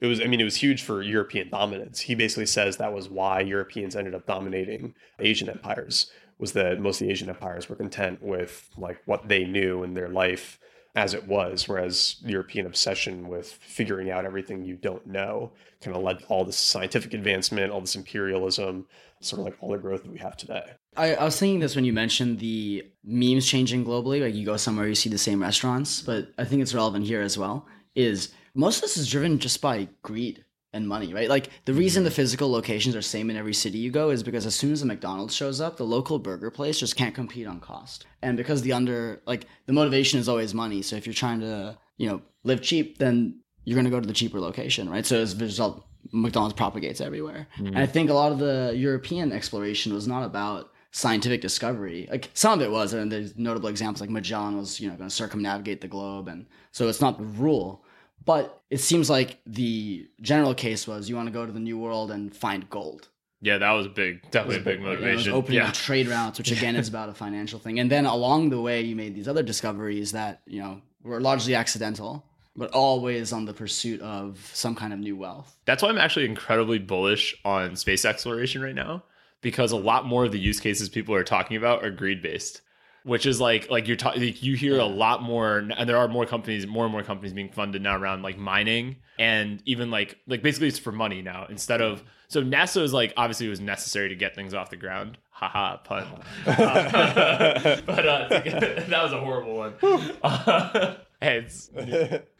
it 0.01 0.07
was, 0.07 0.21
I 0.21 0.25
mean, 0.25 0.40
it 0.40 0.45
was 0.45 0.57
huge 0.57 0.83
for 0.83 1.03
European 1.03 1.51
dominance. 1.51 2.01
He 2.01 2.14
basically 2.14 2.47
says 2.47 2.79
that 2.79 2.92
was 2.92 3.09
why 3.09 3.40
Europeans 3.40 3.95
ended 3.95 4.14
up 4.14 4.27
dominating 4.27 4.95
Asian 5.18 5.49
empires 5.49 6.11
was 6.42 6.55
that 6.55 6.81
most 6.81 7.00
of 7.00 7.07
the 7.07 7.12
Asian 7.12 7.28
empires 7.28 7.68
were 7.68 7.76
content 7.76 8.20
with 8.20 8.68
like 8.76 9.00
what 9.07 9.28
they 9.28 9.44
knew 9.44 9.85
in 9.85 9.94
their 9.94 10.09
life 10.09 10.59
as 10.96 11.14
it 11.14 11.28
was, 11.28 11.68
whereas 11.68 12.16
European 12.24 12.66
obsession 12.66 13.28
with 13.28 13.52
figuring 13.52 14.11
out 14.11 14.24
everything 14.24 14.64
you 14.64 14.74
don't 14.74 15.07
know 15.07 15.52
kind 15.81 15.96
of 15.96 16.02
led 16.02 16.18
all 16.26 16.44
this 16.44 16.57
scientific 16.57 17.14
advancement, 17.14 17.70
all 17.70 17.81
this 17.81 17.94
imperialism, 17.94 18.87
sort 19.20 19.38
of 19.38 19.46
like 19.46 19.57
all 19.61 19.70
the 19.70 19.78
growth 19.78 20.02
that 20.02 20.11
we 20.11 20.18
have 20.18 20.37
today. 20.37 20.64
I, 20.96 21.14
I 21.14 21.24
was 21.24 21.38
thinking 21.38 21.61
this 21.61 21.76
when 21.76 21.85
you 21.85 21.92
mentioned 21.92 22.40
the 22.40 22.90
memes 23.05 23.46
changing 23.46 23.85
globally. 23.85 24.20
Like 24.20 24.35
you 24.35 24.44
go 24.44 24.57
somewhere, 24.57 24.88
you 24.88 24.96
see 24.96 25.11
the 25.11 25.18
same 25.18 25.40
restaurants, 25.40 26.02
but 26.02 26.33
I 26.38 26.44
think 26.44 26.61
it's 26.61 26.74
relevant 26.74 27.07
here 27.07 27.22
as 27.22 27.38
well. 27.38 27.68
Is 27.94 28.33
most 28.57 28.78
of 28.78 28.83
this 28.83 28.96
is 28.96 29.09
driven 29.09 29.38
just 29.38 29.61
by 29.61 29.88
greed 30.02 30.44
and 30.72 30.88
money, 30.88 31.12
right? 31.12 31.28
Like 31.28 31.50
the 31.64 31.74
reason 31.74 32.04
the 32.04 32.11
mm-hmm. 32.11 32.16
physical 32.16 32.50
locations 32.50 32.96
are 32.96 33.02
same 33.02 33.30
in 33.30 33.37
every 33.37 33.54
city 33.54 33.78
you 33.78 33.90
go 33.90 34.11
is 34.11 34.22
because 34.22 34.46
as 34.46 34.54
soon 34.54 34.72
as 34.72 34.82
a 34.82 34.87
McDonald's 34.87 35.35
shows 35.35 35.61
up, 35.61 35.76
the 35.76 35.85
local 35.85 36.18
burger 36.18 36.50
place 36.50 36.78
just 36.78 36.96
can't 36.96 37.14
compete 37.14 37.46
on 37.46 37.61
cost. 37.61 38.06
And 38.22 38.37
because 38.37 38.62
the 38.62 38.72
under 38.72 39.20
like 39.26 39.46
the 39.66 39.72
motivation 39.72 40.18
is 40.18 40.28
always 40.28 40.54
money. 40.54 40.82
So 40.82 40.96
if 40.96 41.06
you're 41.06 41.14
trying 41.14 41.40
to, 41.40 41.78
you 41.98 42.08
know, 42.08 42.22
live 42.44 42.62
cheap, 42.62 42.98
then 42.98 43.40
you're 43.64 43.76
gonna 43.76 43.90
go 43.90 44.00
to 44.00 44.06
the 44.06 44.14
cheaper 44.14 44.40
location, 44.40 44.88
right? 44.88 45.04
So 45.04 45.20
as 45.20 45.35
a 45.35 45.37
result, 45.37 45.85
McDonald's 46.11 46.54
propagates 46.54 47.00
everywhere. 47.00 47.46
And 47.56 47.76
I 47.76 47.82
mm-hmm. 47.82 47.92
think 47.92 48.11
a 48.11 48.14
lot 48.14 48.32
of 48.32 48.38
the 48.38 48.72
European 48.74 49.32
exploration 49.32 49.94
was 49.94 50.08
not 50.08 50.24
about 50.24 50.70
scientific 50.90 51.40
discovery. 51.40 52.06
Like 52.11 52.30
some 52.35 52.58
of 52.58 52.64
it 52.64 52.70
was, 52.70 52.92
and 52.92 53.11
there's 53.11 53.37
notable 53.37 53.68
examples 53.68 54.00
like 54.00 54.11
Magellan 54.11 54.56
was, 54.58 54.78
you 54.78 54.88
know, 54.88 54.96
going 54.96 55.08
to 55.08 55.14
circumnavigate 55.14 55.80
the 55.80 55.88
globe, 55.88 56.28
and 56.28 56.46
so 56.70 56.88
it's 56.88 57.00
not 57.00 57.18
the 57.18 57.24
rule. 57.24 57.82
But 58.24 58.62
it 58.70 58.78
seems 58.78 59.11
like 59.11 59.38
the 59.46 60.08
general 60.20 60.54
case 60.54 60.87
was 60.87 61.08
you 61.08 61.16
want 61.16 61.28
to 61.28 61.32
go 61.32 61.46
to 61.46 61.52
the 61.52 61.61
New 61.61 61.78
World 61.78 62.11
and 62.11 62.35
find 62.35 62.68
gold. 62.70 63.08
Yeah, 63.40 63.58
that 63.58 63.72
was 63.72 63.87
a 63.87 63.88
big. 63.88 64.22
Definitely 64.30 64.56
a 64.56 64.61
big 64.61 64.80
You 64.80 64.85
know, 64.87 64.92
it 64.92 64.94
was 64.94 65.00
motivation. 65.00 65.32
opening 65.32 65.58
yeah. 65.58 65.72
trade 65.72 66.06
routes, 66.08 66.38
which 66.38 66.52
again 66.52 66.76
is 66.76 66.88
about 66.88 67.08
a 67.08 67.14
financial 67.14 67.58
thing. 67.58 67.80
And 67.80 67.90
then 67.90 68.06
along 68.06 68.50
the 68.50 68.61
way, 68.61 68.82
you 68.82 68.94
made 68.94 69.14
these 69.16 69.26
other 69.26 69.42
discoveries 69.42 70.12
that 70.12 70.42
you 70.46 70.62
know 70.62 70.80
were 71.02 71.20
largely 71.20 71.56
accidental, 71.56 72.24
but 72.54 72.70
always 72.70 73.32
on 73.32 73.44
the 73.44 73.52
pursuit 73.52 74.00
of 74.00 74.48
some 74.54 74.76
kind 74.76 74.92
of 74.92 75.00
new 75.00 75.16
wealth. 75.16 75.58
That's 75.64 75.82
why 75.82 75.88
I'm 75.88 75.98
actually 75.98 76.26
incredibly 76.26 76.78
bullish 76.78 77.35
on 77.44 77.74
space 77.74 78.04
exploration 78.04 78.62
right 78.62 78.74
now 78.74 79.02
because 79.40 79.72
a 79.72 79.76
lot 79.76 80.06
more 80.06 80.24
of 80.24 80.32
the 80.32 80.38
use 80.38 80.61
cases 80.61 80.88
people 80.88 81.14
are 81.14 81.24
talking 81.24 81.56
about 81.56 81.85
are 81.85 81.90
greed 81.90 82.22
based, 82.22 82.62
which 83.04 83.26
is 83.26 83.40
like 83.40 83.70
like 83.70 83.88
you're 83.88 83.96
talking 83.96 84.22
like 84.22 84.42
you 84.42 84.54
hear 84.54 84.78
a 84.78 84.84
lot 84.84 85.22
more 85.22 85.58
and 85.58 85.88
there 85.88 85.96
are 85.96 86.08
more 86.08 86.26
companies 86.26 86.66
more 86.66 86.84
and 86.84 86.92
more 86.92 87.02
companies 87.02 87.32
being 87.32 87.50
funded 87.50 87.82
now 87.82 87.96
around 87.96 88.22
like 88.22 88.38
mining 88.38 88.96
and 89.18 89.62
even 89.66 89.90
like 89.90 90.18
like 90.26 90.42
basically 90.42 90.68
it's 90.68 90.78
for 90.78 90.92
money 90.92 91.22
now 91.22 91.46
instead 91.48 91.80
of 91.80 92.02
so 92.32 92.42
NASA 92.42 92.80
is 92.80 92.94
like 92.94 93.12
obviously 93.18 93.46
it 93.46 93.50
was 93.50 93.60
necessary 93.60 94.08
to 94.08 94.14
get 94.14 94.34
things 94.34 94.54
off 94.54 94.70
the 94.70 94.76
ground. 94.76 95.18
Haha, 95.32 95.76
pun. 95.78 96.06
Uh, 96.46 97.80
but 97.86 98.06
uh, 98.08 98.28
that 98.30 99.00
was 99.02 99.12
a 99.12 99.20
horrible 99.20 99.54
one. 99.54 99.74
Uh, 100.22 100.94
hey, 101.20 101.44
it's 101.44 101.68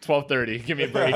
twelve 0.01 0.29
thirty. 0.31 0.61
Give 0.61 0.79
me 0.79 0.85
a 0.85 0.89
break. 0.89 1.15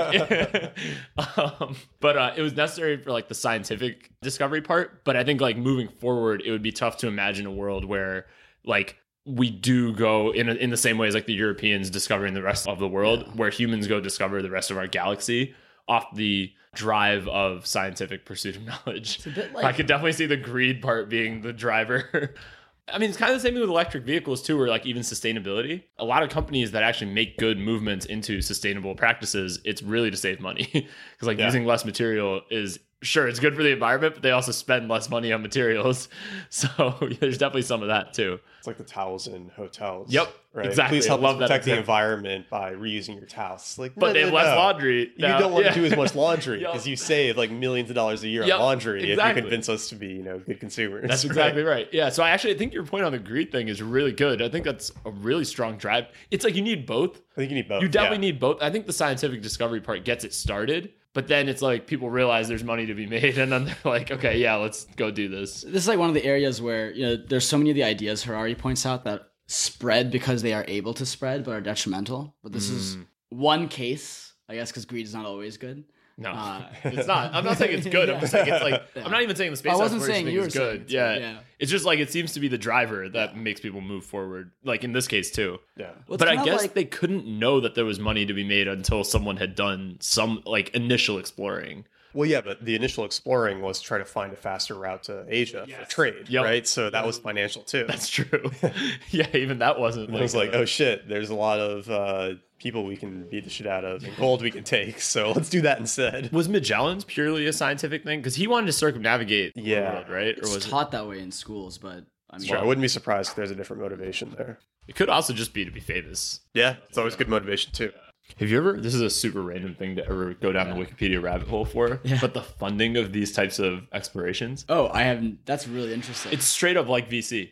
um, 1.38 1.74
but 2.00 2.18
uh, 2.18 2.32
it 2.36 2.42
was 2.42 2.54
necessary 2.54 2.98
for 2.98 3.12
like 3.12 3.28
the 3.28 3.34
scientific 3.34 4.10
discovery 4.20 4.60
part. 4.60 5.04
But 5.04 5.16
I 5.16 5.24
think 5.24 5.40
like 5.40 5.56
moving 5.56 5.88
forward, 5.88 6.42
it 6.44 6.50
would 6.50 6.62
be 6.62 6.72
tough 6.72 6.98
to 6.98 7.08
imagine 7.08 7.46
a 7.46 7.52
world 7.52 7.86
where 7.86 8.26
like 8.66 8.98
we 9.26 9.50
do 9.50 9.92
go 9.92 10.30
in 10.32 10.48
in 10.48 10.70
the 10.70 10.76
same 10.76 10.96
way 10.98 11.08
as 11.08 11.14
like 11.14 11.26
the 11.26 11.34
Europeans 11.34 11.90
discovering 11.90 12.32
the 12.34 12.42
rest 12.42 12.66
of 12.68 12.78
the 12.78 12.88
world, 12.88 13.36
where 13.38 13.50
humans 13.50 13.86
go 13.88 14.00
discover 14.00 14.40
the 14.40 14.50
rest 14.50 14.70
of 14.70 14.78
our 14.78 14.86
galaxy 14.86 15.54
off 15.88 16.06
the 16.14 16.52
drive 16.74 17.26
of 17.28 17.66
scientific 17.66 18.24
pursuit 18.24 18.56
of 18.56 18.62
knowledge. 18.62 19.26
a 19.26 19.30
bit 19.30 19.50
I 19.56 19.60
like- 19.62 19.76
could 19.76 19.86
definitely 19.86 20.12
see 20.12 20.26
the 20.26 20.36
greed 20.36 20.80
part 20.82 21.08
being 21.08 21.40
the 21.42 21.52
driver. 21.52 22.34
I 22.88 22.98
mean, 22.98 23.08
it's 23.10 23.18
kind 23.18 23.32
of 23.32 23.38
the 23.38 23.40
same 23.42 23.54
thing 23.54 23.62
with 23.62 23.68
electric 23.70 24.04
vehicles 24.04 24.42
too, 24.42 24.60
or 24.60 24.68
like 24.68 24.86
even 24.86 25.02
sustainability. 25.02 25.82
A 25.98 26.04
lot 26.04 26.22
of 26.22 26.28
companies 26.30 26.70
that 26.70 26.84
actually 26.84 27.10
make 27.12 27.36
good 27.36 27.58
movements 27.58 28.06
into 28.06 28.40
sustainable 28.40 28.94
practices, 28.94 29.58
it's 29.64 29.82
really 29.82 30.08
to 30.08 30.16
save 30.16 30.38
money 30.38 30.68
because 30.72 31.26
like 31.26 31.38
Yeah. 31.38 31.46
using 31.46 31.64
less 31.66 31.84
material 31.84 32.42
is 32.48 32.78
sure 33.06 33.26
it's 33.28 33.40
good 33.40 33.54
for 33.56 33.62
the 33.62 33.70
environment, 33.70 34.14
but 34.14 34.22
they 34.22 34.30
also 34.32 34.52
spend 34.52 34.88
less 34.88 35.08
money 35.08 35.32
on 35.32 35.42
materials. 35.42 36.08
So 36.50 36.68
there's 37.20 37.38
definitely 37.38 37.62
some 37.62 37.82
of 37.82 37.88
that 37.88 38.14
too. 38.14 38.38
It's 38.58 38.66
like 38.66 38.78
the 38.78 38.84
towels 38.84 39.26
in 39.26 39.48
hotels. 39.56 40.10
Yep, 40.12 40.28
Right. 40.52 40.66
exactly. 40.66 40.96
Please 40.98 41.06
help 41.06 41.20
love 41.20 41.34
us 41.36 41.40
that 41.40 41.46
protect 41.48 41.64
the 41.66 41.76
environment 41.76 42.48
by 42.48 42.72
reusing 42.72 43.16
your 43.16 43.26
towels. 43.26 43.60
It's 43.62 43.78
Like, 43.78 43.94
But 43.94 44.08
no, 44.08 44.12
they 44.14 44.24
no, 44.24 44.32
less 44.34 44.46
no. 44.46 44.56
laundry. 44.56 45.12
You 45.16 45.26
don't 45.26 45.52
want 45.52 45.66
Yeah. 45.66 45.72
to 45.72 45.80
do 45.80 45.84
as 45.86 45.96
much 45.96 46.14
laundry 46.14 46.60
Yep. 46.62 46.72
because 46.72 46.88
you 46.88 46.96
save 46.96 47.36
like 47.36 47.50
millions 47.50 47.90
of 47.90 47.96
dollars 47.96 48.22
a 48.24 48.28
year 48.28 48.42
Yep, 48.44 48.54
on 48.54 48.60
laundry 48.62 49.02
if 49.02 49.08
exactly. 49.10 49.42
you 49.42 49.48
convince 49.48 49.68
us 49.68 49.88
to 49.90 49.96
be, 49.96 50.06
you 50.08 50.22
know, 50.22 50.38
good 50.38 50.58
consumers. 50.60 51.06
That's 51.08 51.24
exactly 51.24 51.62
right. 51.62 51.88
Yeah. 51.92 52.08
So 52.08 52.22
I 52.22 52.30
actually 52.30 52.54
think 52.54 52.72
your 52.72 52.84
point 52.84 53.04
on 53.04 53.12
the 53.12 53.18
greed 53.18 53.52
thing 53.52 53.68
is 53.68 53.82
really 53.82 54.12
good. 54.12 54.40
I 54.40 54.48
think 54.48 54.64
that's 54.64 54.90
a 55.04 55.10
really 55.10 55.44
strong 55.44 55.76
drive. 55.76 56.06
It's 56.30 56.44
like 56.44 56.54
you 56.54 56.62
need 56.62 56.86
both. 56.86 57.20
I 57.32 57.40
think 57.40 57.50
you 57.50 57.56
need 57.56 57.68
both. 57.68 57.82
You 57.82 57.88
definitely 57.88 58.26
yeah. 58.26 58.32
need 58.32 58.40
both. 58.40 58.62
I 58.62 58.70
think 58.70 58.86
the 58.86 58.92
scientific 58.94 59.42
discovery 59.42 59.80
part 59.82 60.04
gets 60.04 60.24
it 60.24 60.32
started, 60.32 60.92
but 61.16 61.28
then 61.28 61.48
it's 61.48 61.62
like 61.62 61.86
people 61.86 62.10
realize 62.10 62.46
there's 62.46 62.62
money 62.62 62.84
to 62.84 62.94
be 62.94 63.06
made, 63.06 63.38
and 63.42 63.50
then 63.50 63.64
they're 63.64 63.76
like, 63.86 64.10
okay, 64.10 64.36
yeah, 64.38 64.56
let's 64.56 64.84
go 64.96 65.10
do 65.10 65.28
this. 65.28 65.62
This 65.62 65.82
is 65.82 65.88
like 65.88 65.98
one 65.98 66.10
of 66.10 66.14
the 66.14 66.24
areas 66.26 66.60
where 66.60 66.92
you 66.92 67.06
know 67.06 67.16
there's 67.16 67.48
so 67.48 67.56
many 67.56 67.70
of 67.70 67.74
the 67.74 67.84
ideas 67.84 68.22
Harari 68.22 68.54
points 68.54 68.84
out 68.84 69.04
that 69.04 69.30
spread 69.46 70.10
because 70.10 70.42
they 70.42 70.52
are 70.52 70.66
able 70.68 70.92
to 70.92 71.06
spread 71.06 71.42
but 71.42 71.52
are 71.52 71.62
detrimental. 71.62 72.36
But 72.42 72.52
this 72.52 72.68
is 72.68 72.96
hmm. 72.96 73.02
one 73.30 73.68
case, 73.68 74.34
I 74.46 74.56
guess, 74.56 74.70
because 74.70 74.84
greed 74.84 75.06
is 75.06 75.14
not 75.14 75.24
always 75.24 75.56
good. 75.56 75.84
No, 76.18 76.30
Uh, 76.30 76.62
it's 76.84 77.06
not. 77.06 77.34
I'm 77.34 77.44
not 77.44 77.58
saying 77.58 77.76
it's 77.78 77.86
good. 77.86 78.08
I'm 78.08 78.20
just 78.20 78.32
saying 78.32 78.48
it's 78.48 78.62
like 78.62 78.82
Yeah. 78.94 79.04
I'm 79.04 79.10
not 79.10 79.22
even 79.22 79.36
saying 79.36 79.50
the 79.50 79.56
space. 79.58 79.72
I 79.72 79.76
wasn't 79.76 80.00
exploration 80.00 80.24
saying 80.26 80.34
you 80.34 80.40
is 80.40 80.46
were 80.46 80.50
saying 80.50 80.70
good. 80.70 80.80
it's 80.82 80.92
yeah. 80.92 81.14
good, 81.14 81.22
yeah. 81.22 81.38
it's 81.58 81.70
just 81.70 81.84
like 81.84 81.98
it 81.98 82.10
seems 82.10 82.32
to 82.32 82.40
be 82.40 82.48
the 82.48 82.56
driver 82.58 83.08
that 83.10 83.36
makes 83.36 83.60
people 83.60 83.80
move 83.82 84.04
forward. 84.04 84.50
Like 84.64 84.82
in 84.82 84.92
this 84.92 85.06
case 85.08 85.30
too. 85.30 85.58
Yeah. 85.76 85.90
Well, 86.08 86.16
but 86.16 86.28
I 86.28 86.42
guess 86.42 86.62
like- 86.62 86.74
they 86.74 86.84
couldn't 86.86 87.26
know 87.26 87.60
that 87.60 87.74
there 87.74 87.84
was 87.84 87.98
money 87.98 88.24
to 88.24 88.32
be 88.32 88.44
made 88.44 88.66
until 88.66 89.04
someone 89.04 89.36
had 89.36 89.54
done 89.54 89.98
some 90.00 90.42
like 90.46 90.70
initial 90.70 91.18
exploring. 91.18 91.84
Well, 92.16 92.28
yeah, 92.28 92.40
but 92.40 92.64
the 92.64 92.74
initial 92.74 93.04
exploring 93.04 93.60
was 93.60 93.80
try 93.80 93.98
to 93.98 94.04
find 94.04 94.32
a 94.32 94.36
faster 94.36 94.74
route 94.74 95.02
to 95.04 95.26
Asia 95.28 95.66
for 95.66 95.84
trade, 95.90 96.28
Yep. 96.28 96.44
right? 96.44 96.66
So 96.66 96.88
that 96.90 97.06
was 97.06 97.18
financial 97.18 97.62
too. 97.62 97.84
That's 97.88 98.08
true. 98.08 98.50
yeah, 99.10 99.26
even 99.34 99.58
that 99.58 99.78
wasn't. 99.78 100.08
And 100.08 100.16
it 100.16 100.22
was 100.22 100.34
like, 100.34 100.50
uh, 100.54 100.58
oh 100.58 100.64
shit, 100.64 101.08
there's 101.08 101.28
a 101.30 101.34
lot 101.34 101.58
of 101.60 101.90
uh, 101.90 102.34
people 102.58 102.84
we 102.86 102.96
can 102.96 103.28
beat 103.28 103.44
the 103.44 103.50
shit 103.50 103.66
out 103.66 103.84
of 103.84 104.02
and 104.02 104.16
gold 104.16 104.40
we 104.40 104.50
can 104.50 104.64
take. 104.64 104.98
So 105.00 105.32
let's 105.32 105.50
do 105.50 105.60
that 105.60 105.78
instead. 105.78 106.32
was 106.32 106.48
Magellan's 106.48 107.04
purely 107.04 107.46
a 107.46 107.52
scientific 107.52 108.02
thing? 108.02 108.20
Because 108.20 108.34
he 108.36 108.46
wanted 108.46 108.66
to 108.66 108.72
circumnavigate 108.72 109.54
the 109.54 109.60
Yeah. 109.60 109.92
world, 109.92 110.08
right? 110.08 110.34
Or 110.38 110.40
It's 110.40 110.54
was 110.54 110.66
it? 110.66 110.70
taught 110.70 110.90
that 110.92 111.06
way 111.06 111.20
in 111.20 111.30
schools, 111.30 111.76
but 111.76 112.04
I 112.30 112.38
mean, 112.38 112.48
Sure, 112.48 112.58
I 112.58 112.64
wouldn't 112.64 112.82
be 112.82 112.88
surprised 112.88 113.30
if 113.30 113.36
there's 113.36 113.50
a 113.50 113.54
different 113.54 113.82
motivation 113.82 114.34
there. 114.36 114.58
It 114.88 114.94
could 114.96 115.08
also 115.10 115.32
just 115.34 115.52
be 115.52 115.64
to 115.66 115.70
be 115.70 115.80
famous. 115.80 116.40
Yeah, 116.54 116.76
it's 116.88 116.96
always 116.96 117.14
good 117.14 117.28
motivation 117.28 117.72
too. 117.72 117.92
Have 118.38 118.50
you 118.50 118.58
ever? 118.58 118.78
This 118.80 118.94
is 118.94 119.00
a 119.00 119.08
super 119.10 119.40
random 119.42 119.74
thing 119.74 119.96
to 119.96 120.04
ever 120.04 120.34
go 120.34 120.52
down 120.52 120.68
the 120.68 120.76
Wikipedia 120.84 121.22
rabbit 121.22 121.48
hole 121.48 121.64
for. 121.64 122.00
Yeah. 122.04 122.18
But 122.20 122.34
the 122.34 122.42
funding 122.42 122.96
of 122.96 123.12
these 123.12 123.32
types 123.32 123.58
of 123.58 123.86
explorations, 123.92 124.64
oh, 124.68 124.88
I 124.92 125.02
haven't. 125.04 125.46
That's 125.46 125.66
really 125.66 125.94
interesting. 125.94 126.32
it's 126.32 126.44
straight 126.44 126.76
up 126.76 126.88
like 126.88 127.08
VC. 127.08 127.50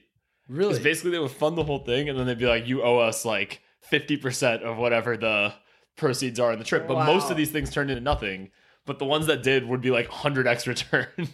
really 0.49 0.79
basically 0.83 1.13
they 1.13 1.19
would 1.19 1.31
fund 1.31 1.57
the 1.57 1.65
whole 1.65 1.79
thing, 1.79 2.09
and 2.09 2.19
then 2.19 2.27
they'd 2.27 2.39
be 2.39 2.47
like, 2.47 2.67
"You 2.67 2.83
owe 2.83 2.99
us 2.99 3.25
like 3.25 3.63
fifty 3.81 4.17
percent 4.17 4.63
of 4.63 4.77
whatever 4.77 5.17
the 5.17 5.55
proceeds 5.97 6.39
are 6.39 6.53
in 6.53 6.59
the 6.59 6.65
trip." 6.65 6.87
But 6.87 7.07
most 7.07 7.31
of 7.31 7.37
these 7.37 7.51
things 7.51 7.71
turned 7.71 7.91
into 7.91 8.03
nothing. 8.03 8.51
But 8.85 8.99
the 8.99 9.07
ones 9.07 9.27
that 9.29 9.43
did 9.43 9.67
would 9.67 9.81
be 9.81 9.91
like 9.91 10.09
hundred 10.09 10.47
x 10.47 10.67
return. 10.67 11.07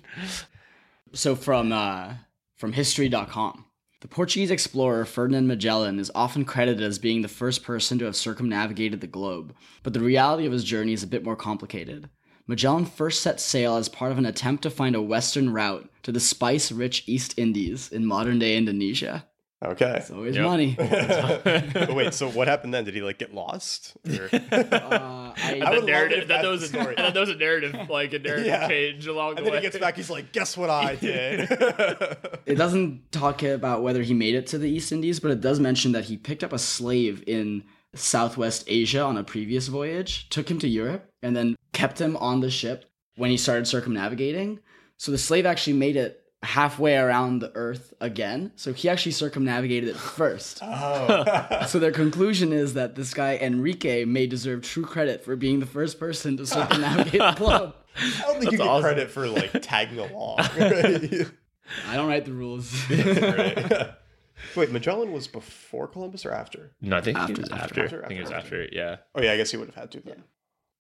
So 1.13 1.35
from 1.35 1.73
uh, 1.73 2.15
from 2.55 2.73
history.com. 2.73 3.65
The 4.01 4.09
Portuguese 4.09 4.51
explorer 4.51 5.05
Ferdinand 5.05 5.47
Magellan 5.47 5.99
is 5.99 6.11
often 6.15 6.45
credited 6.47 6.83
as 6.83 6.99
being 6.99 7.21
the 7.21 7.29
first 7.29 7.63
person 7.63 7.99
to 7.99 8.07
have 8.07 8.17
circumnavigated 8.17 9.01
the 9.03 9.07
globe, 9.07 9.55
but 9.83 9.93
the 9.93 10.01
reality 10.01 10.47
of 10.47 10.53
his 10.53 10.65
journey 10.65 10.95
is 10.95 11.03
a 11.03 11.07
bit 11.07 11.23
more 11.23 11.37
complicated. 11.37 12.09
Magellan 12.47 12.87
first 12.87 13.21
set 13.21 13.41
sail 13.41 13.77
as 13.77 13.89
part 13.91 14.11
of 14.11 14.17
an 14.19 14.25
attempt 14.27 14.63
to 14.63 14.71
find 14.71 14.97
a 14.97 15.03
western 15.03 15.51
route 15.51 15.89
to 16.03 16.13
the 16.13 16.19
spice 16.19 16.73
rich 16.73 17.05
East 17.07 17.35
Indies 17.39 17.93
in 17.93 18.07
modern 18.07 18.39
day 18.39 18.57
Indonesia. 18.57 19.27
Okay. 19.63 19.97
It's 19.99 20.11
always 20.11 20.35
Yep. 20.35 20.45
money. 20.47 20.75
Wait, 21.95 22.15
so 22.15 22.31
what 22.31 22.49
happened 22.49 22.73
then? 22.73 22.85
Did 22.85 22.95
he 22.95 23.03
like 23.03 23.19
get 23.19 23.35
lost? 23.35 23.95
Or- 24.09 24.31
Uh, 24.51 25.20
And 25.39 25.63
I, 25.65 25.71
the 25.71 25.71
would 25.71 25.81
love 25.81 25.85
narrative, 25.91 26.19
if 26.23 26.29
then 26.29 26.43
that's 26.43 26.49
was 26.49 26.63
a 26.63 26.69
story. 26.75 26.95
and 26.97 27.05
then 27.07 27.13
there 27.15 27.21
was 27.21 27.31
a 27.31 27.35
narrative, 27.37 27.75
like 27.89 28.13
a 28.13 28.19
narrative 28.27 28.47
Yeah. 28.47 28.69
change 28.69 29.07
along 29.07 29.31
and 29.31 29.39
the 29.39 29.43
then 29.45 29.53
way. 29.53 29.59
he 29.59 29.63
gets 29.63 29.79
back, 29.79 29.97
he's 29.97 30.11
like, 30.11 30.33
"Guess 30.33 30.57
what 30.57 30.71
I 30.71 30.95
did?" 31.01 31.41
it 32.47 32.57
doesn't 32.57 33.11
talk 33.13 33.43
about 33.43 33.83
whether 33.83 34.03
he 34.03 34.15
made 34.15 34.35
it 34.35 34.47
to 34.49 34.59
the 34.59 34.69
East 34.71 34.93
Indies, 34.93 35.21
but 35.21 35.31
it 35.31 35.41
does 35.41 35.61
mention 35.61 35.93
that 35.93 36.05
he 36.05 36.17
picked 36.17 36.43
up 36.45 36.53
a 36.53 36.59
slave 36.59 37.23
in 37.27 37.65
Southwest 37.95 38.65
Asia 38.69 39.03
on 39.03 39.17
a 39.17 39.25
previous 39.25 39.67
voyage, 39.69 40.29
took 40.31 40.51
him 40.51 40.59
to 40.61 40.69
Europe, 40.69 41.09
and 41.23 41.35
then 41.37 41.57
kept 41.73 42.01
him 42.01 42.17
on 42.19 42.41
the 42.41 42.51
ship 42.51 42.85
when 43.17 43.31
he 43.31 43.37
started 43.37 43.67
circumnavigating. 43.67 44.61
So 44.97 45.11
the 45.13 45.19
slave 45.19 45.47
actually 45.47 45.73
made 45.75 45.97
it 45.97 46.23
halfway 46.43 46.97
around 46.97 47.41
the 47.41 47.53
Earth 47.55 47.93
again. 48.01 48.53
So 48.57 48.73
he 48.73 48.89
actually 48.89 49.13
circumnavigated 49.13 49.91
it 49.91 49.97
first. 49.97 50.61
oh, 50.63 51.65
So 51.69 51.79
their 51.79 51.93
conclusion 51.93 52.53
is 52.53 52.75
that 52.75 52.95
this 52.95 53.13
guy 53.15 53.37
Enrique 53.37 54.05
may 54.07 54.27
deserve 54.27 54.63
true 54.63 54.85
credit 54.85 55.23
for 55.25 55.37
being 55.37 55.61
the 55.61 55.67
first 55.67 56.01
person 56.01 56.37
to 56.39 56.47
circumnavigate 56.47 57.21
the 57.21 57.35
globe. 57.37 57.75
I 57.97 58.21
don't 58.27 58.39
think 58.41 58.53
you 58.53 58.59
get 58.59 58.67
awesome. 58.67 58.83
credit 58.85 59.11
for 59.11 59.27
like 59.27 59.51
tagging 59.63 59.99
along. 59.99 60.39
Right? 60.59 61.27
I 61.89 61.97
don't 61.97 62.09
write 62.09 62.25
the 62.25 62.33
rules. 62.33 62.73
Right. 62.91 63.91
Wait, 64.57 64.71
Magellan 64.73 65.13
was 65.13 65.29
before 65.29 65.87
Columbus 65.87 66.25
or 66.25 66.33
after? 66.33 66.73
No, 66.81 66.97
I 66.97 67.01
think 67.03 67.19
After, 67.19 67.33
it 67.35 67.39
was 67.41 67.51
after, 67.51 67.63
after. 67.63 67.85
after, 67.85 68.05
I 68.05 68.09
think 68.09 68.19
it 68.19 68.23
was 68.23 68.31
after. 68.33 68.63
after. 68.65 68.75
Yeah. 68.75 68.97
Oh 69.15 69.21
yeah, 69.21 69.33
I 69.33 69.37
guess 69.37 69.51
he 69.51 69.59
would 69.59 69.67
have 69.69 69.75
had 69.75 69.91
to 69.93 70.01
then. 70.01 70.25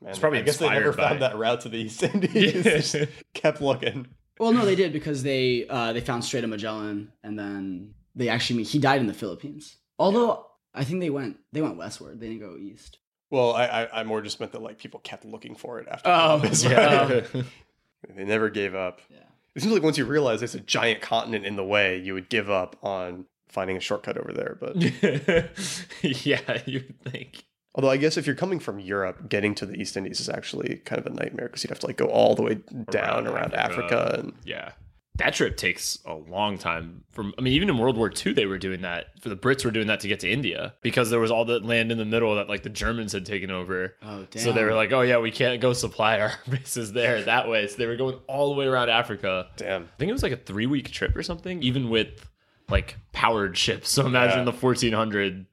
Man, 0.01 0.11
It's 0.11 0.19
probably 0.19 0.39
I 0.39 0.43
guess 0.43 0.57
they 0.57 0.69
never 0.69 0.87
inspired 0.89 1.09
found 1.09 1.21
by- 1.21 1.29
that 1.29 1.37
route 1.37 1.61
to 1.63 1.69
the 1.69 1.77
East 1.77 2.03
Indies. 2.03 2.65
Just 2.65 2.97
kept 3.35 3.61
looking. 3.61 4.07
Well, 4.41 4.53
no, 4.53 4.65
they 4.65 4.75
did 4.75 4.93
because 4.93 5.23
they 5.23 5.67
uh, 5.69 5.93
they 5.93 6.01
found 6.01 6.25
Strait 6.25 6.43
of 6.45 6.51
Magellan, 6.51 7.13
and 7.23 7.39
then 7.39 7.95
they 8.17 8.29
actually 8.29 8.63
he 8.65 8.79
died 8.79 9.01
in 9.01 9.07
the 9.07 9.15
Philippines. 9.15 9.77
Although 9.99 10.47
I 10.75 10.83
think 10.83 11.01
they 11.01 11.11
went 11.11 11.37
they 11.53 11.61
went 11.63 11.77
westward. 11.77 12.19
They 12.21 12.29
didn't 12.29 12.41
go 12.41 12.57
east. 12.57 12.97
Well, 13.31 13.53
I, 13.55 13.67
I 13.67 14.01
I 14.01 14.05
more 14.05 14.23
just 14.23 14.41
meant 14.41 14.53
that 14.53 14.63
like 14.63 14.79
people 14.79 14.99
kept 15.01 15.25
looking 15.27 15.55
for 15.55 15.79
it 15.79 15.87
after 15.89 16.09
Oh, 16.09 16.39
Columbus. 16.41 16.65
yeah. 16.65 17.05
right? 17.09 17.27
they 18.17 18.25
never 18.25 18.49
gave 18.51 18.75
up. 18.75 19.01
Yeah. 19.11 19.19
It 19.55 19.63
seems 19.63 19.75
like 19.75 19.83
once 19.83 19.99
you 19.99 20.07
realize 20.07 20.41
there's 20.41 20.55
a 20.55 20.61
giant 20.61 21.03
continent 21.03 21.45
in 21.45 21.57
the 21.57 21.65
way, 21.65 21.99
you 21.99 22.15
would 22.15 22.29
give 22.31 22.49
up 22.49 22.77
on 22.83 23.27
finding 23.49 23.77
a 23.77 23.81
shortcut 23.81 24.17
over 24.17 24.33
there. 24.33 24.57
But 24.59 24.77
yeah, 26.03 26.63
you 26.65 26.81
would 26.87 27.13
think. 27.13 27.45
Although 27.75 27.91
I 27.91 27.97
guess 27.97 28.17
if 28.17 28.27
you're 28.27 28.37
coming 28.37 28.59
from 28.59 28.81
Europe, 28.81 29.29
getting 29.29 29.55
to 29.57 29.67
the 29.67 29.75
East 29.81 29.97
Indies 29.97 30.21
is 30.21 30.29
actually 30.29 30.77
kind 30.85 30.99
of 30.99 31.07
a 31.07 31.15
nightmare 31.15 31.47
because 31.47 31.63
you'd 31.65 31.71
have 31.71 31.79
to 31.81 31.87
like 31.87 31.97
go 31.97 32.07
all 32.07 32.35
the 32.35 32.43
way 32.43 32.55
down 32.91 33.27
around, 33.27 33.53
Around 33.53 33.55
Africa. 33.55 33.85
Africa. 33.85 34.17
and 34.21 34.33
Yeah. 34.45 34.73
That 35.17 35.35
trip 35.35 35.59
takes 35.59 35.99
a 36.07 36.15
long 36.15 36.57
time. 36.57 37.05
From 37.11 37.35
I 37.37 37.43
mean, 37.43 37.53
even 37.53 37.69
in 37.69 37.77
World 37.77 37.99
War 37.99 38.11
II, 38.11 38.33
they 38.33 38.47
were 38.47 38.57
doing 38.57 38.81
that. 38.83 39.07
For 39.21 39.29
the 39.29 39.37
Brits 39.37 39.67
were 39.67 39.71
doing 39.71 39.89
that 39.89 40.01
to 40.01 40.09
get 40.09 40.21
to 40.21 40.31
India 40.31 40.73
because 40.81 41.11
there 41.11 41.21
was 41.21 41.31
all 41.31 41.45
the 41.45 41.59
land 41.61 41.93
in 41.93 41.99
the 41.99 42.07
middle 42.07 42.37
that 42.37 42.49
like 42.49 42.63
the 42.63 42.71
Germans 42.71 43.13
had 43.13 43.27
taken 43.27 43.51
over. 43.51 43.97
Oh 44.03 44.27
damn! 44.31 44.43
So 44.43 44.53
they 44.53 44.65
were 44.65 44.73
like, 44.73 44.93
"Oh 44.93 45.03
yeah, 45.03 45.19
we 45.19 45.31
can't 45.31 45.61
go 45.61 45.75
supply 45.75 46.21
our 46.21 46.33
bases 46.49 46.95
there 46.95 47.21
that 47.25 47.51
way." 47.51 47.67
So 47.67 47.77
they 47.77 47.87
were 47.87 47.97
going 47.97 48.19
all 48.29 48.49
the 48.49 48.55
way 48.59 48.65
around 48.65 48.89
Africa. 48.89 49.49
damn. 49.59 49.83
I 49.83 49.97
think 49.99 50.09
it 50.09 50.13
was 50.13 50.23
like 50.23 50.33
a 50.33 50.37
three 50.39 50.67
week 50.67 50.91
trip 50.91 51.15
or 51.15 51.23
something, 51.23 51.63
even 51.63 51.91
with 51.91 52.27
like 52.71 52.97
powered 53.13 53.59
ships. 53.59 53.91
So 53.91 54.07
imagine 54.07 54.39
Yeah. 54.39 54.45
the 54.45 54.53
fourteen 54.55 54.95
hundred, 54.95 55.45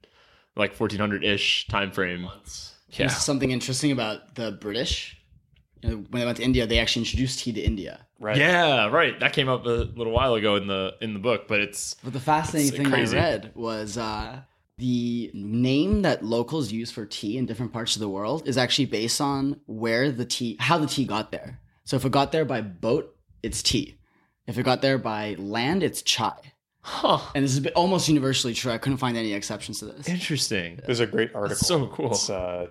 like 0.58 0.74
fourteen 0.74 1.00
hundred 1.00 1.24
ish 1.24 1.66
time 1.68 1.90
frame. 1.92 2.28
Yeah, 2.90 3.08
something 3.08 3.50
interesting 3.50 3.92
about 3.92 4.34
the 4.34 4.52
British. 4.52 5.16
You 5.82 5.90
know, 5.90 5.96
when 6.10 6.20
they 6.20 6.26
went 6.26 6.38
to 6.38 6.42
India, 6.42 6.66
they 6.66 6.78
actually 6.78 7.02
introduced 7.02 7.40
tea 7.40 7.52
to 7.52 7.60
India. 7.60 8.06
Right. 8.20 8.36
yeah, 8.36 8.88
right. 8.88 9.18
That 9.20 9.32
came 9.32 9.48
up 9.48 9.64
a 9.64 9.68
little 9.68 10.12
while 10.12 10.34
ago 10.34 10.56
in 10.56 10.66
the 10.66 10.94
in 11.00 11.12
the 11.14 11.20
book, 11.20 11.46
but 11.46 11.60
it's 11.60 11.94
But 12.02 12.12
the 12.12 12.20
fascinating 12.20 12.72
thing 12.84 12.92
crazy. 12.92 13.16
I 13.16 13.20
read 13.20 13.52
was 13.54 13.96
uh, 13.96 14.40
the 14.78 15.30
name 15.34 16.02
that 16.02 16.24
locals 16.24 16.72
use 16.72 16.90
for 16.90 17.06
tea 17.06 17.38
in 17.38 17.46
different 17.46 17.72
parts 17.72 17.94
of 17.94 18.00
the 18.00 18.08
world 18.08 18.48
is 18.48 18.58
actually 18.58 18.86
based 18.86 19.20
on 19.20 19.60
where 19.66 20.10
the 20.10 20.24
tea, 20.24 20.56
how 20.58 20.78
the 20.78 20.86
tea 20.86 21.04
got 21.04 21.30
there. 21.30 21.60
So 21.84 21.96
if 21.96 22.04
it 22.04 22.10
got 22.10 22.32
there 22.32 22.44
by 22.44 22.60
boat, 22.60 23.14
it's 23.42 23.62
tea. 23.62 23.98
If 24.46 24.58
it 24.58 24.64
got 24.64 24.82
there 24.82 24.98
by 24.98 25.36
land, 25.38 25.82
it's 25.82 26.02
chai. 26.02 26.54
Huh, 26.88 27.20
And 27.34 27.44
this 27.44 27.56
is 27.56 27.66
almost 27.74 28.08
universally 28.08 28.54
true. 28.54 28.72
I 28.72 28.78
couldn't 28.78 28.98
find 28.98 29.16
any 29.16 29.32
exceptions 29.32 29.78
to 29.80 29.86
this. 29.86 30.08
interesting. 30.08 30.80
There's 30.86 31.00
a 31.00 31.06
great 31.06 31.34
article. 31.34 31.56
so 31.56 31.86
cool. 31.88 32.10
It's 32.12 32.30
uh, 32.30 32.68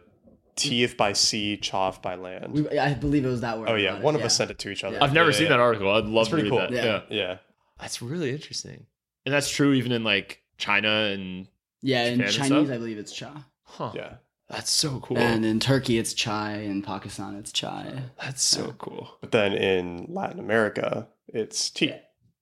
tea 0.55 0.83
if 0.83 0.97
by 0.97 1.13
sea, 1.13 1.57
chaw 1.57 1.91
by 2.01 2.15
land. 2.15 2.53
We, 2.53 2.79
I 2.79 2.93
believe 2.93 3.25
it 3.25 3.29
was 3.29 3.41
that 3.41 3.59
word. 3.59 3.69
oh 3.69 3.75
yeah, 3.75 3.99
one 4.01 4.15
of 4.15 4.21
us 4.21 4.35
sent 4.37 4.49
it 4.51 4.59
to 4.59 4.69
each 4.69 4.83
other. 4.83 4.97
I've 5.01 5.13
never 5.13 5.29
Yeah, 5.31 5.35
seen 5.37 5.43
yeah. 5.43 5.49
that 5.49 5.59
article. 5.59 5.91
I'd 5.91 6.05
love 6.05 6.23
It's 6.27 6.29
to 6.31 6.35
read 6.37 6.49
cool. 6.49 6.59
that. 6.59 6.71
Yeah. 6.71 6.83
Yeah. 6.85 7.01
Yeah. 7.09 7.37
that's 7.79 8.01
really 8.01 8.31
interesting, 8.31 8.85
and 9.25 9.33
that's 9.33 9.49
true 9.49 9.73
even 9.73 9.91
in 9.91 10.03
like 10.03 10.41
China 10.57 10.89
and 10.89 11.47
Yeah, 11.81 12.05
in 12.05 12.17
Japan 12.17 12.25
and 12.27 12.33
Chinese, 12.35 12.47
stuff? 12.67 12.75
I 12.75 12.77
believe 12.79 12.97
it's 12.97 13.13
cha. 13.13 13.45
huh. 13.63 13.91
Yeah. 13.95 14.13
That's 14.49 14.71
so 14.71 15.01
cool. 15.01 15.17
And 15.17 15.45
in 15.45 15.59
Turkey, 15.59 15.97
it's 15.99 16.13
chai. 16.13 16.53
In 16.59 16.81
Pakistan, 16.81 17.35
it's 17.35 17.51
chai. 17.51 18.03
That's 18.23 18.41
so 18.41 18.73
cool. 18.77 19.09
But 19.19 19.31
then 19.31 19.51
in 19.53 20.05
Latin 20.09 20.39
America, 20.39 21.09
it's 21.27 21.69
tea. 21.69 21.93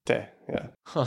Te. 0.04 0.20
Yeah. 0.48 0.66
Huh. 0.84 1.06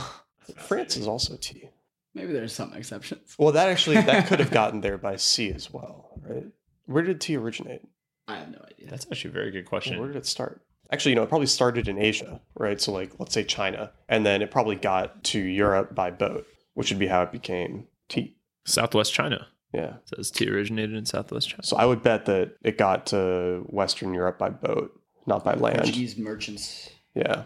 France 0.56 0.96
is 0.96 1.06
also 1.06 1.36
tea. 1.36 1.70
Maybe 2.14 2.32
there's 2.32 2.52
some 2.52 2.72
exceptions. 2.74 3.34
Well, 3.38 3.52
that 3.52 3.68
actually 3.68 3.96
that 4.00 4.26
could 4.28 4.40
have 4.40 4.50
gotten 4.50 4.80
there 4.80 4.98
by 4.98 5.16
sea 5.16 5.52
as 5.52 5.72
well, 5.72 6.10
right? 6.22 6.46
Where 6.86 7.04
did 7.04 7.20
tea 7.20 7.36
originate? 7.36 7.82
I 8.26 8.36
have 8.36 8.50
no 8.50 8.58
idea. 8.70 8.88
That's 8.90 9.06
actually 9.10 9.30
a 9.30 9.34
very 9.34 9.50
good 9.50 9.64
Well, 9.64 9.68
question. 9.68 9.98
where 9.98 10.08
did 10.08 10.16
it 10.16 10.26
start? 10.26 10.62
Actually, 10.92 11.12
you 11.12 11.16
know, 11.16 11.22
it 11.22 11.28
probably 11.28 11.46
started 11.46 11.86
in 11.86 11.98
Asia, 11.98 12.40
right? 12.56 12.80
So, 12.80 12.90
like, 12.92 13.12
let's 13.20 13.32
say 13.32 13.44
China, 13.44 13.92
and 14.08 14.26
then 14.26 14.42
it 14.42 14.50
probably 14.50 14.74
got 14.74 15.22
to 15.24 15.38
Europe 15.38 15.94
by 15.94 16.10
boat, 16.10 16.46
which 16.74 16.90
would 16.90 16.98
be 16.98 17.06
how 17.06 17.22
it 17.22 17.30
became 17.30 17.86
tea. 18.08 18.36
Southwest 18.66 19.12
China. 19.14 19.46
Yeah. 19.72 19.94
It 19.96 20.08
says 20.16 20.30
tea 20.32 20.50
originated 20.50 20.96
in 20.96 21.06
Southwest 21.06 21.48
China. 21.48 21.62
So 21.62 21.76
I 21.76 21.84
would 21.84 22.02
bet 22.02 22.26
that 22.26 22.56
it 22.62 22.76
got 22.76 23.06
to 23.06 23.62
Western 23.68 24.12
Europe 24.14 24.36
by 24.38 24.50
boat, 24.50 24.90
not 25.26 25.44
by 25.44 25.54
land. 25.54 25.76
Portuguese 25.78 26.16
merchants. 26.18 26.90
Yeah. 27.14 27.44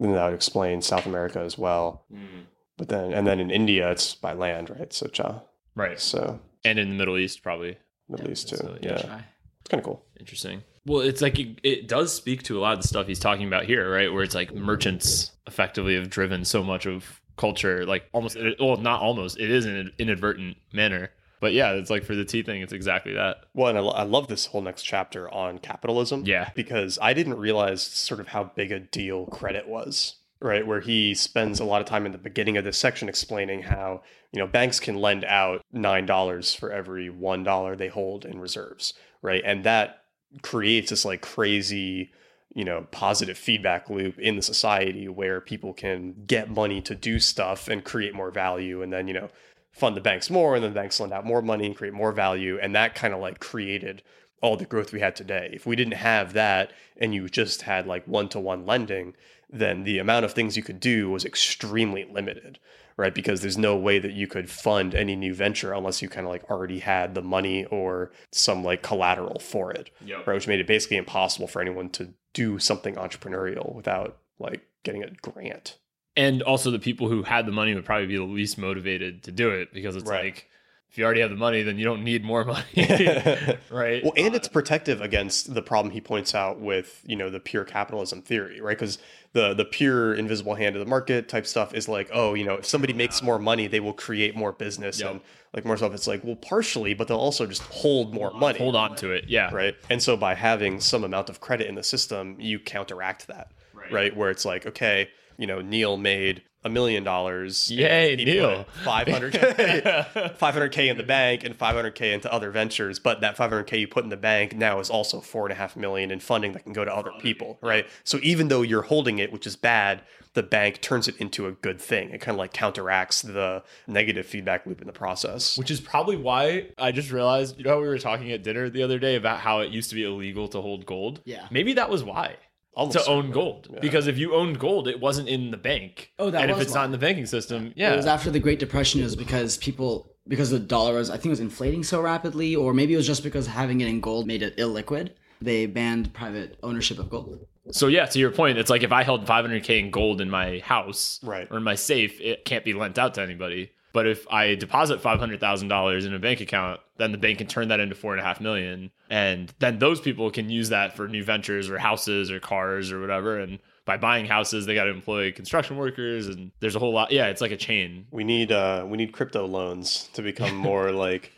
And 0.00 0.14
that 0.14 0.24
would 0.24 0.34
explain 0.34 0.82
South 0.82 1.06
America 1.06 1.40
as 1.40 1.56
well. 1.56 2.04
Mm. 2.12 2.44
But 2.76 2.88
then, 2.88 3.12
and 3.12 3.26
then 3.26 3.38
in 3.38 3.50
India, 3.50 3.90
it's 3.90 4.14
by 4.14 4.32
land, 4.32 4.70
right? 4.70 4.92
So 4.92 5.06
cha. 5.06 5.42
Right. 5.76 6.00
So 6.00 6.40
And 6.64 6.78
in 6.78 6.88
the 6.88 6.94
Middle 6.94 7.18
East, 7.18 7.42
probably. 7.42 7.78
Middle 8.08 8.30
East 8.30 8.48
too. 8.48 8.56
so, 8.56 8.76
yeah. 8.80 8.90
yeah, 8.90 8.96
Chai. 9.02 9.24
It's 9.60 9.70
kind 9.70 9.80
of 9.80 9.84
cool. 9.84 10.04
Interesting. 10.18 10.62
Well, 10.86 11.00
it's 11.00 11.22
like 11.22 11.38
it, 11.38 11.58
it 11.62 11.88
does 11.88 12.12
speak 12.12 12.42
to 12.44 12.58
a 12.58 12.60
lot 12.60 12.74
of 12.74 12.82
the 12.82 12.88
stuff 12.88 13.06
he's 13.06 13.18
talking 13.18 13.46
about 13.46 13.64
here, 13.64 13.90
right? 13.90 14.12
Where 14.12 14.22
it's 14.22 14.34
like 14.34 14.54
merchants 14.54 15.32
effectively 15.46 15.94
have 15.94 16.10
driven 16.10 16.44
so 16.44 16.62
much 16.62 16.86
of 16.86 17.20
culture, 17.36 17.86
like 17.86 18.04
almost, 18.12 18.36
well, 18.60 18.76
not 18.76 19.00
almost, 19.00 19.38
it 19.38 19.50
is 19.50 19.64
in 19.64 19.74
an 19.74 19.92
inadvertent 19.98 20.56
manner. 20.72 21.10
But 21.44 21.52
yeah, 21.52 21.72
it's 21.72 21.90
like 21.90 22.04
for 22.04 22.14
the 22.14 22.24
tea 22.24 22.42
thing, 22.42 22.62
it's 22.62 22.72
exactly 22.72 23.12
that. 23.12 23.44
Well, 23.52 23.68
and 23.68 23.76
I, 23.76 23.82
I 23.82 24.02
love 24.04 24.28
this 24.28 24.46
whole 24.46 24.62
next 24.62 24.82
chapter 24.82 25.30
on 25.30 25.58
capitalism. 25.58 26.22
Yeah. 26.24 26.48
Because 26.54 26.98
I 27.02 27.12
didn't 27.12 27.36
realize 27.36 27.82
sort 27.82 28.18
of 28.18 28.28
how 28.28 28.44
big 28.44 28.72
a 28.72 28.80
deal 28.80 29.26
credit 29.26 29.68
was, 29.68 30.14
right? 30.40 30.66
Where 30.66 30.80
he 30.80 31.12
spends 31.12 31.60
a 31.60 31.64
lot 31.66 31.82
of 31.82 31.86
time 31.86 32.06
in 32.06 32.12
the 32.12 32.18
beginning 32.18 32.56
of 32.56 32.64
this 32.64 32.78
section 32.78 33.10
explaining 33.10 33.60
how, 33.60 34.00
you 34.32 34.38
know, 34.38 34.46
banks 34.46 34.80
can 34.80 34.96
lend 34.96 35.22
out 35.26 35.60
$9 35.74 36.56
for 36.56 36.72
every 36.72 37.10
$1 37.10 37.76
they 37.76 37.88
hold 37.88 38.24
in 38.24 38.40
reserves, 38.40 38.94
right? 39.20 39.42
And 39.44 39.64
that 39.64 40.04
creates 40.40 40.88
this 40.88 41.04
like 41.04 41.20
crazy, 41.20 42.10
you 42.54 42.64
know, 42.64 42.86
positive 42.90 43.36
feedback 43.36 43.90
loop 43.90 44.18
in 44.18 44.36
the 44.36 44.42
society 44.42 45.08
where 45.08 45.42
people 45.42 45.74
can 45.74 46.14
get 46.26 46.48
money 46.48 46.80
to 46.80 46.94
do 46.94 47.18
stuff 47.18 47.68
and 47.68 47.84
create 47.84 48.14
more 48.14 48.30
value. 48.30 48.80
And 48.80 48.90
then, 48.90 49.08
you 49.08 49.12
know, 49.12 49.28
fund 49.74 49.96
the 49.96 50.00
banks 50.00 50.30
more 50.30 50.54
and 50.54 50.62
then 50.64 50.72
the 50.72 50.80
banks 50.80 51.00
lend 51.00 51.12
out 51.12 51.26
more 51.26 51.42
money 51.42 51.66
and 51.66 51.76
create 51.76 51.92
more 51.94 52.12
value. 52.12 52.58
And 52.60 52.74
that 52.74 52.94
kind 52.94 53.12
of 53.12 53.20
like 53.20 53.40
created 53.40 54.02
all 54.40 54.56
the 54.56 54.64
growth 54.64 54.92
we 54.92 55.00
had 55.00 55.16
today. 55.16 55.50
If 55.52 55.66
we 55.66 55.74
didn't 55.76 55.94
have 55.94 56.32
that 56.34 56.72
and 56.96 57.14
you 57.14 57.28
just 57.28 57.62
had 57.62 57.86
like 57.86 58.06
one 58.06 58.28
to 58.30 58.40
one 58.40 58.66
lending, 58.66 59.14
then 59.50 59.84
the 59.84 59.98
amount 59.98 60.24
of 60.24 60.32
things 60.32 60.56
you 60.56 60.62
could 60.62 60.80
do 60.80 61.10
was 61.10 61.24
extremely 61.24 62.04
limited, 62.10 62.58
right? 62.96 63.14
Because 63.14 63.40
there's 63.40 63.56
no 63.58 63.76
way 63.76 63.98
that 63.98 64.12
you 64.12 64.26
could 64.26 64.50
fund 64.50 64.94
any 64.94 65.16
new 65.16 65.34
venture 65.34 65.72
unless 65.72 66.02
you 66.02 66.08
kind 66.08 66.26
of 66.26 66.30
like 66.32 66.50
already 66.50 66.80
had 66.80 67.14
the 67.14 67.22
money 67.22 67.64
or 67.66 68.10
some 68.32 68.62
like 68.64 68.82
collateral 68.82 69.38
for 69.38 69.70
it, 69.72 69.90
Yep. 70.04 70.26
right? 70.26 70.34
Which 70.34 70.48
made 70.48 70.60
it 70.60 70.66
basically 70.66 70.96
impossible 70.98 71.46
for 71.48 71.60
anyone 71.62 71.88
to 71.90 72.14
do 72.32 72.58
something 72.58 72.96
entrepreneurial 72.96 73.74
without 73.74 74.18
like 74.38 74.62
getting 74.82 75.02
a 75.04 75.10
grant. 75.22 75.78
And 76.16 76.42
also, 76.42 76.70
the 76.70 76.78
people 76.78 77.08
who 77.08 77.22
had 77.24 77.44
the 77.46 77.52
money 77.52 77.74
would 77.74 77.84
probably 77.84 78.06
be 78.06 78.16
the 78.16 78.22
least 78.22 78.56
motivated 78.58 79.24
to 79.24 79.32
do 79.32 79.50
it 79.50 79.72
because 79.72 79.96
it's 79.96 80.08
Right. 80.08 80.24
like, 80.26 80.48
if 80.90 80.96
you 80.98 81.04
already 81.04 81.22
have 81.22 81.30
the 81.30 81.36
money, 81.36 81.62
then 81.62 81.76
you 81.76 81.84
don't 81.84 82.04
need 82.04 82.22
more 82.22 82.44
money. 82.44 82.62
right. 83.70 84.00
Well, 84.04 84.12
and 84.16 84.32
it's 84.34 84.46
protective 84.46 85.00
against 85.00 85.52
the 85.52 85.60
problem 85.62 85.92
he 85.92 86.00
points 86.00 86.36
out 86.36 86.60
with 86.60 87.02
you 87.04 87.16
know 87.16 87.30
the 87.30 87.40
pure 87.40 87.64
capitalism 87.64 88.22
theory, 88.22 88.60
right? 88.60 88.78
Because 88.78 88.98
the 89.32 89.54
the 89.54 89.64
pure 89.64 90.14
invisible 90.14 90.54
hand 90.54 90.76
of 90.76 90.80
the 90.80 90.86
market 90.88 91.28
type 91.28 91.46
stuff 91.48 91.74
is 91.74 91.88
like, 91.88 92.10
oh, 92.12 92.34
you 92.34 92.44
know, 92.44 92.54
if 92.54 92.66
somebody 92.66 92.92
makes 92.92 93.20
more 93.22 93.40
money, 93.40 93.66
they 93.66 93.80
will 93.80 93.92
create 93.92 94.36
more 94.36 94.52
business 94.52 95.00
Yep. 95.00 95.10
and 95.10 95.20
like 95.52 95.64
more 95.64 95.76
stuff. 95.76 95.94
It's 95.94 96.06
like, 96.06 96.22
well, 96.22 96.36
partially, 96.36 96.94
but 96.94 97.08
they'll 97.08 97.16
also 97.16 97.44
just 97.44 97.62
hold 97.62 98.14
more 98.14 98.30
money, 98.32 98.58
Hold 98.60 98.76
on 98.76 98.94
to 98.96 99.10
it. 99.10 99.24
Yeah. 99.26 99.52
right? 99.52 99.74
And 99.90 100.00
so 100.00 100.16
by 100.16 100.34
having 100.34 100.78
some 100.78 101.02
amount 101.02 101.28
of 101.28 101.40
credit 101.40 101.66
in 101.66 101.74
the 101.74 101.82
system, 101.82 102.36
you 102.38 102.60
counteract 102.60 103.26
that, 103.26 103.50
Right. 103.72 103.90
right? 103.92 104.16
Where 104.16 104.30
it's 104.30 104.44
like, 104.44 104.64
okay, 104.66 105.08
you 105.38 105.46
know, 105.46 105.60
Neil 105.60 105.96
made 105.96 106.42
a 106.64 106.70
million 106.70 107.04
dollars. 107.04 107.68
and 107.70 107.78
Yay, 107.78 108.16
Neil. 108.16 108.64
500K, 108.84 110.36
500K 110.38 110.78
in 110.90 110.96
the 110.96 111.02
bank 111.02 111.44
and 111.44 111.56
500K 111.56 112.14
into 112.14 112.32
other 112.32 112.50
ventures. 112.50 112.98
But 112.98 113.20
that 113.20 113.36
500K 113.36 113.80
you 113.80 113.88
put 113.88 114.04
in 114.04 114.10
the 114.10 114.16
bank 114.16 114.56
now 114.56 114.80
is 114.80 114.88
also 114.88 115.20
four 115.20 115.44
and 115.44 115.52
a 115.52 115.56
half 115.56 115.76
million 115.76 116.10
in 116.10 116.20
funding 116.20 116.52
that 116.52 116.64
can 116.64 116.72
go 116.72 116.84
to 116.84 116.94
other 116.94 117.12
people, 117.20 117.58
right? 117.60 117.86
So 118.02 118.18
even 118.22 118.48
though 118.48 118.62
you're 118.62 118.82
holding 118.82 119.18
it, 119.18 119.30
which 119.32 119.46
is 119.46 119.56
bad, 119.56 120.02
the 120.32 120.42
bank 120.42 120.80
turns 120.80 121.06
it 121.06 121.16
into 121.18 121.46
a 121.46 121.52
good 121.52 121.80
thing. 121.80 122.10
It 122.10 122.20
kind 122.20 122.34
of 122.34 122.38
like 122.38 122.52
counteracts 122.52 123.22
the 123.22 123.62
negative 123.86 124.26
feedback 124.26 124.66
loop 124.66 124.80
in 124.80 124.86
the 124.86 124.92
process. 124.92 125.56
Which 125.58 125.70
is 125.70 125.80
probably 125.80 126.16
why 126.16 126.70
I 126.78 126.92
just 126.92 127.12
realized, 127.12 127.58
you 127.58 127.64
know, 127.64 127.70
how 127.70 127.80
we 127.80 127.86
were 127.86 127.98
talking 127.98 128.32
at 128.32 128.42
dinner 128.42 128.68
the 128.70 128.82
other 128.82 128.98
day 128.98 129.16
about 129.16 129.40
how 129.40 129.60
it 129.60 129.70
used 129.70 129.90
to 129.90 129.94
be 129.94 130.04
illegal 130.04 130.48
to 130.48 130.60
hold 130.60 130.86
gold. 130.86 131.20
Yeah. 131.24 131.46
Maybe 131.50 131.74
that 131.74 131.90
was 131.90 132.02
why. 132.02 132.36
Almost 132.76 132.98
to 132.98 133.04
own 133.10 133.24
certainly. 133.24 133.32
gold. 133.34 133.68
Yeah. 133.72 133.80
Because 133.80 134.06
if 134.06 134.18
you 134.18 134.34
owned 134.34 134.58
gold, 134.58 134.88
it 134.88 135.00
wasn't 135.00 135.28
in 135.28 135.50
the 135.50 135.56
bank. 135.56 136.12
Oh, 136.18 136.30
that 136.30 136.42
And 136.42 136.50
if 136.50 136.60
it's 136.60 136.72
why. 136.72 136.78
not 136.80 136.84
in 136.86 136.92
the 136.92 136.98
banking 136.98 137.26
system, 137.26 137.72
yeah, 137.76 137.92
It 137.92 137.96
was 137.96 138.06
after 138.06 138.30
the 138.30 138.40
Great 138.40 138.58
Depression. 138.58 139.00
It 139.00 139.04
was 139.04 139.16
because 139.16 139.56
people, 139.58 140.10
because 140.26 140.50
the 140.50 140.58
dollar 140.58 140.94
was, 140.94 141.08
I 141.10 141.14
think 141.14 141.26
it 141.26 141.30
was 141.30 141.40
inflating 141.40 141.84
so 141.84 142.00
rapidly, 142.00 142.56
or 142.56 142.74
maybe 142.74 142.94
it 142.94 142.96
was 142.96 143.06
just 143.06 143.22
because 143.22 143.46
having 143.46 143.80
it 143.80 143.88
in 143.88 144.00
gold 144.00 144.26
made 144.26 144.42
it 144.42 144.56
illiquid. 144.56 145.10
They 145.40 145.66
banned 145.66 146.12
private 146.14 146.58
ownership 146.62 146.98
of 146.98 147.10
gold. 147.10 147.46
so 147.70 147.86
yeah, 147.88 148.06
to 148.06 148.18
your 148.18 148.30
point, 148.30 148.58
it's 148.58 148.70
like 148.70 148.82
if 148.82 148.92
I 148.92 149.02
held 149.02 149.26
500k 149.26 149.78
in 149.78 149.90
gold 149.90 150.20
in 150.20 150.30
my 150.30 150.60
house 150.60 151.20
Right. 151.22 151.46
or 151.50 151.56
in 151.58 151.62
my 151.62 151.74
safe, 151.74 152.20
it 152.20 152.44
can't 152.44 152.64
be 152.64 152.72
lent 152.74 152.98
out 152.98 153.14
to 153.14 153.22
anybody. 153.22 153.70
But 153.94 154.08
if 154.08 154.26
I 154.28 154.56
deposit 154.56 155.00
five 155.00 155.20
hundred 155.20 155.38
thousand 155.38 155.68
dollars 155.68 156.04
in 156.04 156.12
a 156.12 156.18
bank 156.18 156.40
account, 156.40 156.80
then 156.98 157.12
the 157.12 157.18
bank 157.18 157.38
can 157.38 157.46
turn 157.46 157.68
that 157.68 157.78
into 157.78 157.94
four 157.94 158.12
and 158.12 158.20
a 158.20 158.24
half 158.24 158.40
million, 158.40 158.90
and 159.08 159.54
then 159.60 159.78
those 159.78 160.00
people 160.00 160.32
can 160.32 160.50
use 160.50 160.68
that 160.70 160.96
for 160.96 161.06
new 161.06 161.22
ventures 161.22 161.70
or 161.70 161.78
houses 161.78 162.28
or 162.30 162.40
cars 162.40 162.90
or 162.90 163.00
whatever. 163.00 163.38
And 163.38 163.60
by 163.84 163.96
buying 163.96 164.26
houses, 164.26 164.66
they 164.66 164.74
got 164.74 164.84
to 164.84 164.90
employ 164.90 165.30
construction 165.30 165.76
workers, 165.76 166.26
and 166.26 166.50
there's 166.58 166.74
a 166.74 166.80
whole 166.80 166.92
lot. 166.92 167.12
Yeah, 167.12 167.26
it's 167.28 167.40
like 167.40 167.52
a 167.52 167.56
chain. 167.56 168.06
We 168.10 168.24
need 168.24 168.50
uh 168.50 168.84
we 168.86 168.98
need 168.98 169.12
crypto 169.12 169.46
loans 169.46 170.10
to 170.14 170.22
become 170.22 170.56
more 170.70 170.90
like 170.90 171.30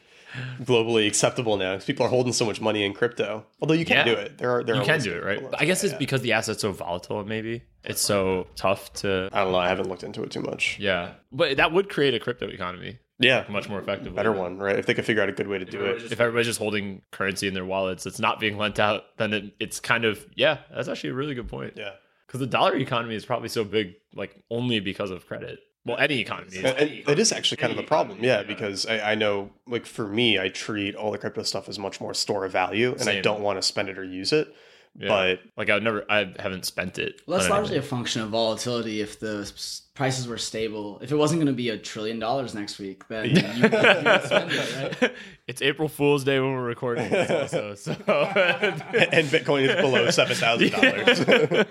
globally 0.62 1.06
acceptable 1.06 1.56
now 1.56 1.72
because 1.72 1.84
people 1.84 2.06
are 2.06 2.08
holding 2.08 2.32
so 2.32 2.44
much 2.44 2.60
money 2.60 2.84
in 2.84 2.92
crypto. 2.92 3.44
Although 3.60 3.74
you 3.74 3.84
can 3.84 3.98
Yeah. 4.06 4.14
do 4.14 4.20
it. 4.20 4.38
There 4.38 4.50
are 4.50 4.64
there 4.64 4.76
You 4.76 4.82
are 4.82 4.84
can 4.84 5.00
do 5.00 5.12
it, 5.12 5.24
right? 5.24 5.42
But 5.42 5.60
I 5.60 5.64
guess 5.64 5.82
Yeah, 5.82 5.86
it's 5.88 5.92
yeah. 5.94 5.98
because 5.98 6.22
the 6.22 6.32
asset's 6.32 6.60
so 6.62 6.72
volatile. 6.72 7.24
Maybe 7.24 7.62
it's 7.84 8.00
so 8.00 8.46
tough 8.56 8.92
to. 8.94 9.28
I 9.32 9.42
don't 9.44 9.52
know. 9.52 9.58
I 9.58 9.68
haven't 9.68 9.88
looked 9.88 10.02
into 10.02 10.22
it 10.22 10.30
too 10.30 10.42
much. 10.42 10.78
Yeah, 10.78 11.12
but 11.32 11.56
that 11.56 11.72
would 11.72 11.88
create 11.88 12.14
a 12.14 12.20
crypto 12.20 12.48
economy 12.48 12.98
Yeah, 13.18 13.44
much 13.48 13.68
more 13.68 13.78
effective, 13.78 14.14
better 14.14 14.32
one, 14.32 14.58
right? 14.58 14.78
If 14.78 14.86
they 14.86 14.92
could 14.94 15.06
figure 15.06 15.22
out 15.22 15.28
a 15.28 15.32
good 15.32 15.48
way 15.48 15.58
to 15.58 15.64
do 15.64 15.84
it. 15.86 16.12
If 16.12 16.20
everybody's 16.20 16.46
just 16.46 16.58
holding 16.58 17.02
currency 17.12 17.48
in 17.48 17.54
their 17.54 17.64
wallets, 17.64 18.04
it's 18.06 18.18
not 18.20 18.40
being 18.40 18.58
lent 18.58 18.78
out. 18.78 19.04
Then 19.16 19.32
it, 19.32 19.44
it's 19.60 19.80
kind 19.80 20.04
of 20.04 20.24
yeah. 20.34 20.58
That's 20.74 20.88
actually 20.88 21.10
a 21.10 21.14
really 21.14 21.34
good 21.34 21.48
point. 21.48 21.74
Yeah. 21.76 21.92
because 22.26 22.40
the 22.40 22.46
dollar 22.46 22.74
economy 22.76 23.14
is 23.14 23.24
probably 23.24 23.48
so 23.48 23.64
big, 23.64 23.94
like 24.14 24.34
only 24.50 24.80
because 24.80 25.10
of 25.10 25.26
credit. 25.26 25.60
Well, 25.86 25.96
any 25.98 26.18
economy. 26.18 26.48
is. 26.56 26.64
Uh, 26.64 26.74
and- 26.78 26.90
and 26.90 27.08
it 27.08 27.18
is 27.18 27.32
actually 27.32 27.56
kind 27.58 27.72
of 27.72 27.78
a 27.78 27.82
problem, 27.84 28.18
yeah, 28.20 28.42
because 28.42 28.84
I, 28.86 29.12
I 29.12 29.14
know, 29.14 29.50
like 29.66 29.86
for 29.86 30.06
me, 30.08 30.38
I 30.38 30.48
treat 30.48 30.94
all 30.96 31.12
the 31.12 31.18
crypto 31.18 31.42
stuff 31.44 31.68
as 31.68 31.78
much 31.78 32.00
more 32.00 32.12
store 32.12 32.44
of 32.44 32.52
value, 32.52 32.94
and 32.98 33.08
I 33.08 33.20
don't 33.20 33.40
want 33.40 33.58
to 33.58 33.62
spend 33.62 33.88
it 33.88 33.96
or 33.96 34.04
use 34.04 34.32
it. 34.32 34.52
Yeah. 34.98 35.08
But 35.08 35.40
like 35.58 35.68
I've 35.68 35.82
never, 35.82 36.06
I 36.10 36.32
haven't 36.38 36.64
spent 36.64 36.98
it. 36.98 37.20
Well, 37.26 37.38
that's 37.38 37.50
on 37.50 37.56
largely 37.58 37.76
a 37.76 37.82
function 37.82 38.22
of 38.22 38.30
volatility. 38.30 39.02
If 39.02 39.20
the 39.20 39.52
prices 39.92 40.26
were 40.26 40.38
stable, 40.38 40.98
if 41.02 41.12
it 41.12 41.16
wasn't 41.16 41.38
going 41.40 41.48
to 41.48 41.52
be 41.52 41.68
a 41.68 41.76
trillion 41.76 42.18
dollars 42.18 42.54
next 42.54 42.78
week, 42.78 43.06
then 43.08 43.26
you, 43.26 43.36
you 43.36 43.62
would 43.62 44.22
spend 44.24 44.50
it, 44.52 45.02
right? 45.02 45.12
it's 45.46 45.60
April 45.60 45.88
Fool's 45.90 46.24
Day 46.24 46.40
when 46.40 46.50
we're 46.52 46.64
recording 46.64 47.10
this, 47.10 47.52
also. 47.52 47.74
So 47.74 47.90
and 48.06 49.28
Bitcoin 49.28 49.68
is 49.68 49.76
below 49.76 50.08
seven 50.10 50.34
thousand 50.34 50.72
dollars. 50.72 51.66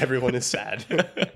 Everyone 0.00 0.34
is 0.34 0.46
sad. 0.46 1.34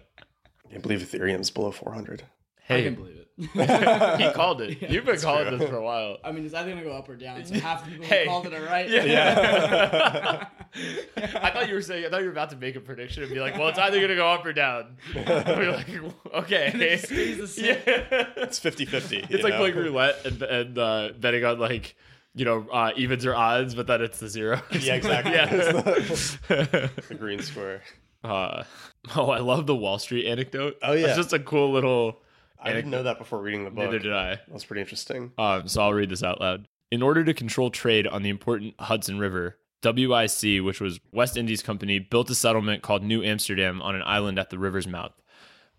I 0.79 0.81
can't 0.81 0.83
believe 0.83 1.01
Ethereum's 1.01 1.51
below 1.51 1.73
four 1.73 1.93
hundred. 1.93 2.23
Hey. 2.61 2.75
I 2.75 2.79
hey, 2.79 2.85
can 2.85 2.95
believe 2.95 3.17
it. 3.17 3.29
he 4.21 4.31
called 4.33 4.61
it. 4.61 4.83
You've 4.91 5.05
been 5.05 5.19
calling 5.19 5.49
true. 5.49 5.57
this 5.59 5.69
for 5.69 5.77
a 5.77 5.83
while. 5.83 6.19
I 6.23 6.31
mean, 6.31 6.45
it's 6.45 6.55
either 6.55 6.71
going 6.71 6.83
to 6.83 6.89
go 6.89 6.95
up 6.97 7.09
or 7.09 7.17
down. 7.17 7.45
So 7.45 7.55
half 7.55 7.85
the 7.85 7.93
people 7.93 8.07
Hey. 8.07 8.25
who 8.25 8.31
called 8.31 8.47
it 8.47 8.55
are 8.55 8.65
right. 8.65 8.89
Yeah. 8.89 10.47
I 11.17 11.51
thought 11.51 11.67
you 11.69 11.75
were 11.75 11.83
saying. 11.83 12.05
I 12.05 12.11
thought 12.11 12.21
you 12.21 12.27
were 12.27 12.33
about 12.33 12.51
to 12.51 12.57
make 12.57 12.77
a 12.77 12.81
prediction 12.81 13.25
and 13.25 13.33
be 13.33 13.41
like, 13.41 13.59
"Well, 13.59 13.69
it's 13.69 13.79
either 13.79 13.97
going 13.97 14.11
to 14.11 14.17
go 14.17 14.29
up 14.29 14.45
or 14.47 14.53
down." 14.53 14.99
We're 15.15 15.73
like, 15.73 15.89
"Okay." 16.35 16.73
It 16.75 17.01
stays 17.01 17.39
the 17.39 17.49
same. 17.49 17.65
Yeah. 17.87 18.27
It's 18.37 18.61
50-50. 18.61 19.31
It's 19.31 19.43
like 19.43 19.55
playing 19.55 19.75
roulette 19.77 20.25
and, 20.27 20.43
and 20.43 20.79
uh, 20.79 21.11
betting 21.19 21.45
on 21.45 21.59
like 21.59 21.97
you 22.35 22.45
know 22.45 22.69
uh, 22.71 22.93
evens 22.97 23.25
or 23.27 23.35
odds, 23.35 23.75
but 23.75 23.87
then 23.89 24.03
it's 24.03 24.21
the 24.21 24.29
zero. 24.29 24.61
Yeah, 24.73 24.95
exactly. 24.95 25.33
yeah. 25.33 25.47
the 25.47 27.17
green 27.19 27.41
square. 27.41 27.83
Uh, 28.25 28.65
oh, 29.17 29.31
I 29.31 29.39
love 29.39 29.67
the 29.67 29.77
Wall 29.77 29.99
Street 29.99 30.27
anecdote. 30.27 30.77
Oh, 30.83 30.93
yeah. 30.93 31.09
it's 31.09 31.17
just 31.17 31.33
a 31.33 31.39
cool 31.39 31.73
little. 31.73 32.21
I 32.61 32.73
didn't 32.73 32.91
know 32.91 33.05
that 33.05 33.19
before 33.19 33.41
reading 33.41 33.65
the 33.65 33.71
book. 33.71 33.85
Neither 33.85 34.01
did 34.01 34.13
I. 34.13 34.41
That's 34.49 34.65
pretty 34.65 34.81
interesting. 34.81 35.33
Um, 35.39 35.69
so 35.69 35.83
I'll 35.83 35.93
read 35.93 36.11
this 36.11 36.25
out 36.25 36.41
loud. 36.41 36.67
In 36.91 37.03
order 37.03 37.23
to 37.23 37.33
control 37.33 37.71
trade 37.71 38.07
on 38.07 38.23
the 38.23 38.31
important 38.31 38.75
Hudson 38.81 39.19
River, 39.19 39.59
WIC, 39.85 40.65
which 40.65 40.81
was 40.81 40.99
West 41.13 41.37
Indies 41.37 41.63
Company, 41.63 42.01
built 42.01 42.31
a 42.31 42.35
settlement 42.35 42.83
called 42.83 43.05
New 43.05 43.23
Amsterdam 43.23 43.81
on 43.81 43.95
an 43.95 44.03
island 44.05 44.39
at 44.39 44.51
the 44.51 44.59
river's 44.59 44.89
mouth. 44.89 45.13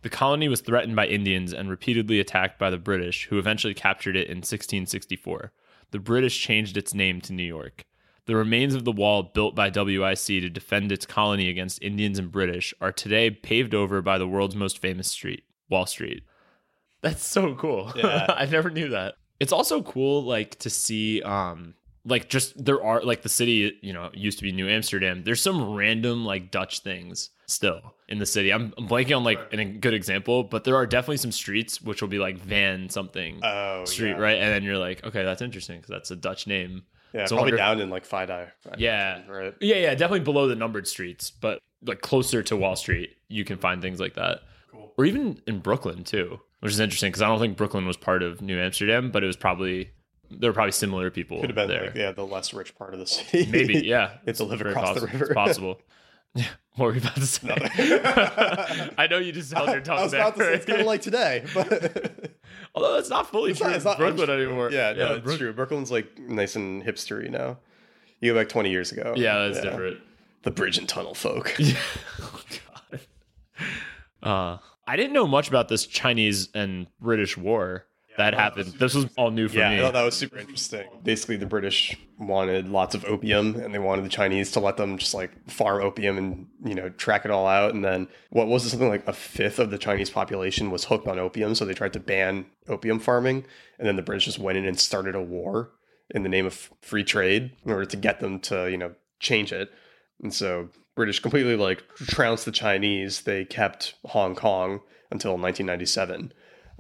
The 0.01 0.09
colony 0.09 0.47
was 0.47 0.61
threatened 0.61 0.95
by 0.95 1.07
Indians 1.07 1.51
and 1.51 1.69
repeatedly 1.69 2.21
attacked 2.21 2.57
by 2.57 2.69
the 2.69 2.77
British, 2.77 3.27
who 3.27 3.37
eventually 3.37 3.73
captured 3.73 4.15
it 4.15 4.27
in 4.27 4.37
1664. 4.37 5.51
The 5.91 5.99
British 5.99 6.39
changed 6.39 6.77
its 6.77 6.93
name 6.93 7.19
to 7.21 7.33
New 7.33 7.43
York. 7.43 7.85
The 8.29 8.35
remains 8.35 8.75
of 8.75 8.85
the 8.85 8.91
wall 8.91 9.23
built 9.23 9.55
by 9.55 9.71
WIC 9.71 10.27
to 10.27 10.49
defend 10.51 10.91
its 10.91 11.03
colony 11.07 11.49
against 11.49 11.81
Indians 11.81 12.19
and 12.19 12.31
British 12.31 12.75
are 12.79 12.91
today 12.91 13.31
paved 13.31 13.73
over 13.73 14.03
by 14.03 14.19
the 14.19 14.27
world's 14.27 14.55
most 14.55 14.77
famous 14.77 15.07
street, 15.07 15.45
Wall 15.67 15.87
Street. 15.87 16.21
That's 17.01 17.25
so 17.25 17.55
cool. 17.55 17.91
Yeah. 17.95 18.27
I 18.29 18.45
never 18.45 18.69
knew 18.69 18.89
that. 18.89 19.15
It's 19.39 19.51
also 19.51 19.81
cool 19.81 20.23
like 20.25 20.59
to 20.59 20.69
see 20.69 21.23
um 21.23 21.73
like 22.05 22.29
just 22.29 22.63
there 22.63 22.83
are 22.83 23.01
like 23.01 23.23
the 23.23 23.29
city, 23.29 23.79
you 23.81 23.93
know, 23.93 24.11
used 24.13 24.37
to 24.37 24.43
be 24.43 24.51
New 24.51 24.69
Amsterdam. 24.69 25.23
There's 25.23 25.41
some 25.41 25.73
random 25.73 26.23
like 26.23 26.51
Dutch 26.51 26.81
things 26.81 27.31
still 27.47 27.95
in 28.09 28.19
the 28.19 28.27
city. 28.27 28.53
I'm, 28.53 28.75
I'm 28.77 28.87
blanking 28.87 29.17
on 29.17 29.23
like 29.23 29.39
a 29.51 29.65
good 29.65 29.95
example, 29.95 30.43
but 30.43 30.65
there 30.65 30.75
are 30.75 30.85
definitely 30.85 31.17
some 31.17 31.31
streets 31.31 31.81
which 31.81 31.99
will 32.03 32.09
be 32.09 32.19
like 32.19 32.37
Van 32.37 32.89
something 32.89 33.39
Oh, 33.43 33.85
street, 33.85 34.11
yeah. 34.11 34.17
right? 34.19 34.37
And 34.37 34.53
then 34.53 34.61
you're 34.61 34.77
like, 34.77 35.03
okay, 35.03 35.23
that's 35.23 35.41
interesting 35.41 35.77
because 35.77 35.89
that's 35.89 36.11
a 36.11 36.15
Dutch 36.15 36.45
name. 36.45 36.83
Yeah, 37.13 37.25
So 37.25 37.35
probably 37.35 37.51
wonder- 37.53 37.57
down 37.57 37.79
in 37.81 37.89
like 37.89 38.07
FiDi. 38.07 38.49
Yeah. 38.77 39.21
Right. 39.27 39.53
Yeah, 39.61 39.75
yeah, 39.77 39.91
definitely 39.95 40.19
below 40.21 40.47
the 40.47 40.55
numbered 40.55 40.87
streets, 40.87 41.31
but 41.31 41.59
like 41.85 42.01
closer 42.01 42.43
to 42.43 42.55
Wall 42.55 42.75
Street, 42.75 43.17
you 43.29 43.43
can 43.45 43.57
find 43.57 43.81
things 43.81 43.99
like 43.99 44.13
that. 44.15 44.41
Cool. 44.71 44.93
Or 44.97 45.05
even 45.05 45.41
in 45.47 45.59
Brooklyn 45.59 46.03
too, 46.03 46.39
which 46.59 46.71
is 46.71 46.79
interesting 46.79 47.09
because 47.09 47.21
I 47.21 47.27
don't 47.27 47.39
think 47.39 47.57
Brooklyn 47.57 47.85
was 47.87 47.97
part 47.97 48.21
of 48.21 48.41
New 48.41 48.59
Amsterdam, 48.59 49.11
but 49.11 49.23
it 49.23 49.27
was 49.27 49.37
probably 49.37 49.91
there 50.31 50.49
were 50.51 50.53
probably 50.53 50.71
similar 50.73 51.09
people 51.09 51.39
Could 51.41 51.49
have 51.49 51.55
been 51.55 51.67
there. 51.69 51.85
like, 51.85 51.95
yeah, 51.95 52.11
the 52.11 52.23
less 52.25 52.53
rich 52.53 52.75
part 52.75 52.93
of 52.93 52.99
the 52.99 53.07
city. 53.07 53.49
Maybe, 53.49 53.79
yeah, 53.85 54.17
It's 54.27 54.39
a 54.39 54.43
live 54.43 54.61
across 54.61 54.93
the 54.99 55.07
possible. 55.07 55.07
river. 55.07 55.25
It's 55.25 55.33
possible. 55.33 55.81
Yeah, 56.35 56.45
what 56.75 56.85
were 56.85 56.93
you 56.93 57.01
about 57.01 57.15
to 57.15 57.25
say? 57.25 57.49
I 58.97 59.07
know 59.09 59.17
you 59.17 59.31
just 59.31 59.51
held 59.51 59.69
your 59.71 59.81
tongue 59.81 59.97
I 59.97 60.03
was 60.03 60.11
there. 60.11 60.21
about 60.21 60.35
to 60.37 60.43
say 60.43 60.53
it's 60.53 60.65
kind 60.65 60.81
of 60.81 60.85
like 60.85 61.01
today, 61.01 61.43
but 61.55 62.31
Although 62.75 62.93
that's 62.93 63.09
not 63.09 63.29
fully 63.29 63.51
It's 63.51 63.59
true 63.59 63.67
not- 63.69 63.75
it's 63.77 63.85
not 63.85 63.93
in 63.93 63.97
Brooklyn 64.15 64.29
untrue. 64.29 64.45
anymore. 64.47 64.71
yeah, 64.71 64.93
no, 64.93 65.13
it's 65.15 65.23
Brook- 65.23 65.37
true. 65.39 65.53
Brooklyn's 65.53 65.91
like 65.91 66.17
nice 66.19 66.55
and 66.55 66.83
hipstery 66.83 67.29
now. 67.29 67.57
You 68.21 68.33
go 68.33 68.39
back 68.39 68.49
20 68.49 68.69
years 68.69 68.91
ago. 68.91 69.13
Yeah, 69.15 69.47
that's 69.47 69.61
different. 69.61 69.97
The 70.43 70.51
bridge 70.51 70.77
and 70.77 70.87
tunnel 70.87 71.13
folk. 71.15 71.55
oh 72.21 72.41
god. 72.91 72.99
Uh, 74.21 74.57
I 74.87 74.95
didn't 74.95 75.13
know 75.13 75.27
much 75.27 75.47
about 75.49 75.67
this 75.69 75.85
Chinese 75.85 76.49
and 76.53 76.87
British 76.99 77.37
war 77.37 77.85
that 78.19 78.33
happened. 78.33 78.73
This 78.73 78.93
was 78.93 79.07
all 79.17 79.31
new 79.31 79.47
for 79.47 79.57
Yeah, 79.57 79.69
me. 79.71 79.79
I 79.79 79.81
thought 79.81 79.93
that 79.93 80.03
was 80.03 80.15
super 80.15 80.37
interesting. 80.37 80.87
Basically, 81.03 81.37
the 81.37 81.45
British 81.45 81.97
wanted 82.17 82.67
lots 82.67 82.93
of 82.93 83.03
opium, 83.05 83.55
and 83.55 83.73
they 83.73 83.79
wanted 83.79 84.05
the 84.05 84.09
Chinese 84.09 84.51
to 84.51 84.59
let 84.59 84.77
them 84.77 84.97
just 84.97 85.13
like 85.13 85.49
farm 85.49 85.81
opium 85.81 86.17
and 86.17 86.47
you 86.63 86.75
know 86.75 86.89
track 86.89 87.25
it 87.25 87.31
all 87.31 87.47
out. 87.47 87.73
And 87.73 87.83
then 87.83 88.07
what 88.29 88.47
was 88.47 88.65
it? 88.65 88.69
Something 88.69 88.89
like 88.89 89.07
a 89.07 89.13
fifth 89.13 89.57
of 89.57 89.71
the 89.71 89.77
Chinese 89.77 90.09
population 90.09 90.69
was 90.69 90.85
hooked 90.85 91.07
on 91.07 91.17
opium, 91.17 91.55
so 91.55 91.65
they 91.65 91.73
tried 91.73 91.93
to 91.93 91.99
ban 91.99 92.45
opium 92.67 92.99
farming. 92.99 93.45
And 93.79 93.87
then 93.87 93.95
the 93.95 94.01
British 94.01 94.25
just 94.25 94.39
went 94.39 94.57
in 94.57 94.65
and 94.65 94.79
started 94.79 95.15
a 95.15 95.21
war 95.21 95.71
in 96.11 96.23
the 96.23 96.29
name 96.29 96.45
of 96.45 96.69
free 96.81 97.03
trade 97.03 97.51
in 97.63 97.71
order 97.71 97.85
to 97.85 97.97
get 97.97 98.19
them 98.19 98.39
to 98.41 98.69
you 98.69 98.77
know 98.77 98.93
change 99.19 99.51
it. 99.53 99.71
And 100.21 100.33
so 100.33 100.69
British 100.95 101.21
completely 101.21 101.55
like 101.55 101.83
trounced 101.95 102.43
the 102.45 102.51
Chinese. 102.51 103.21
They 103.21 103.45
kept 103.45 103.95
Hong 104.05 104.35
Kong 104.35 104.81
until 105.09 105.31
1997, 105.37 106.33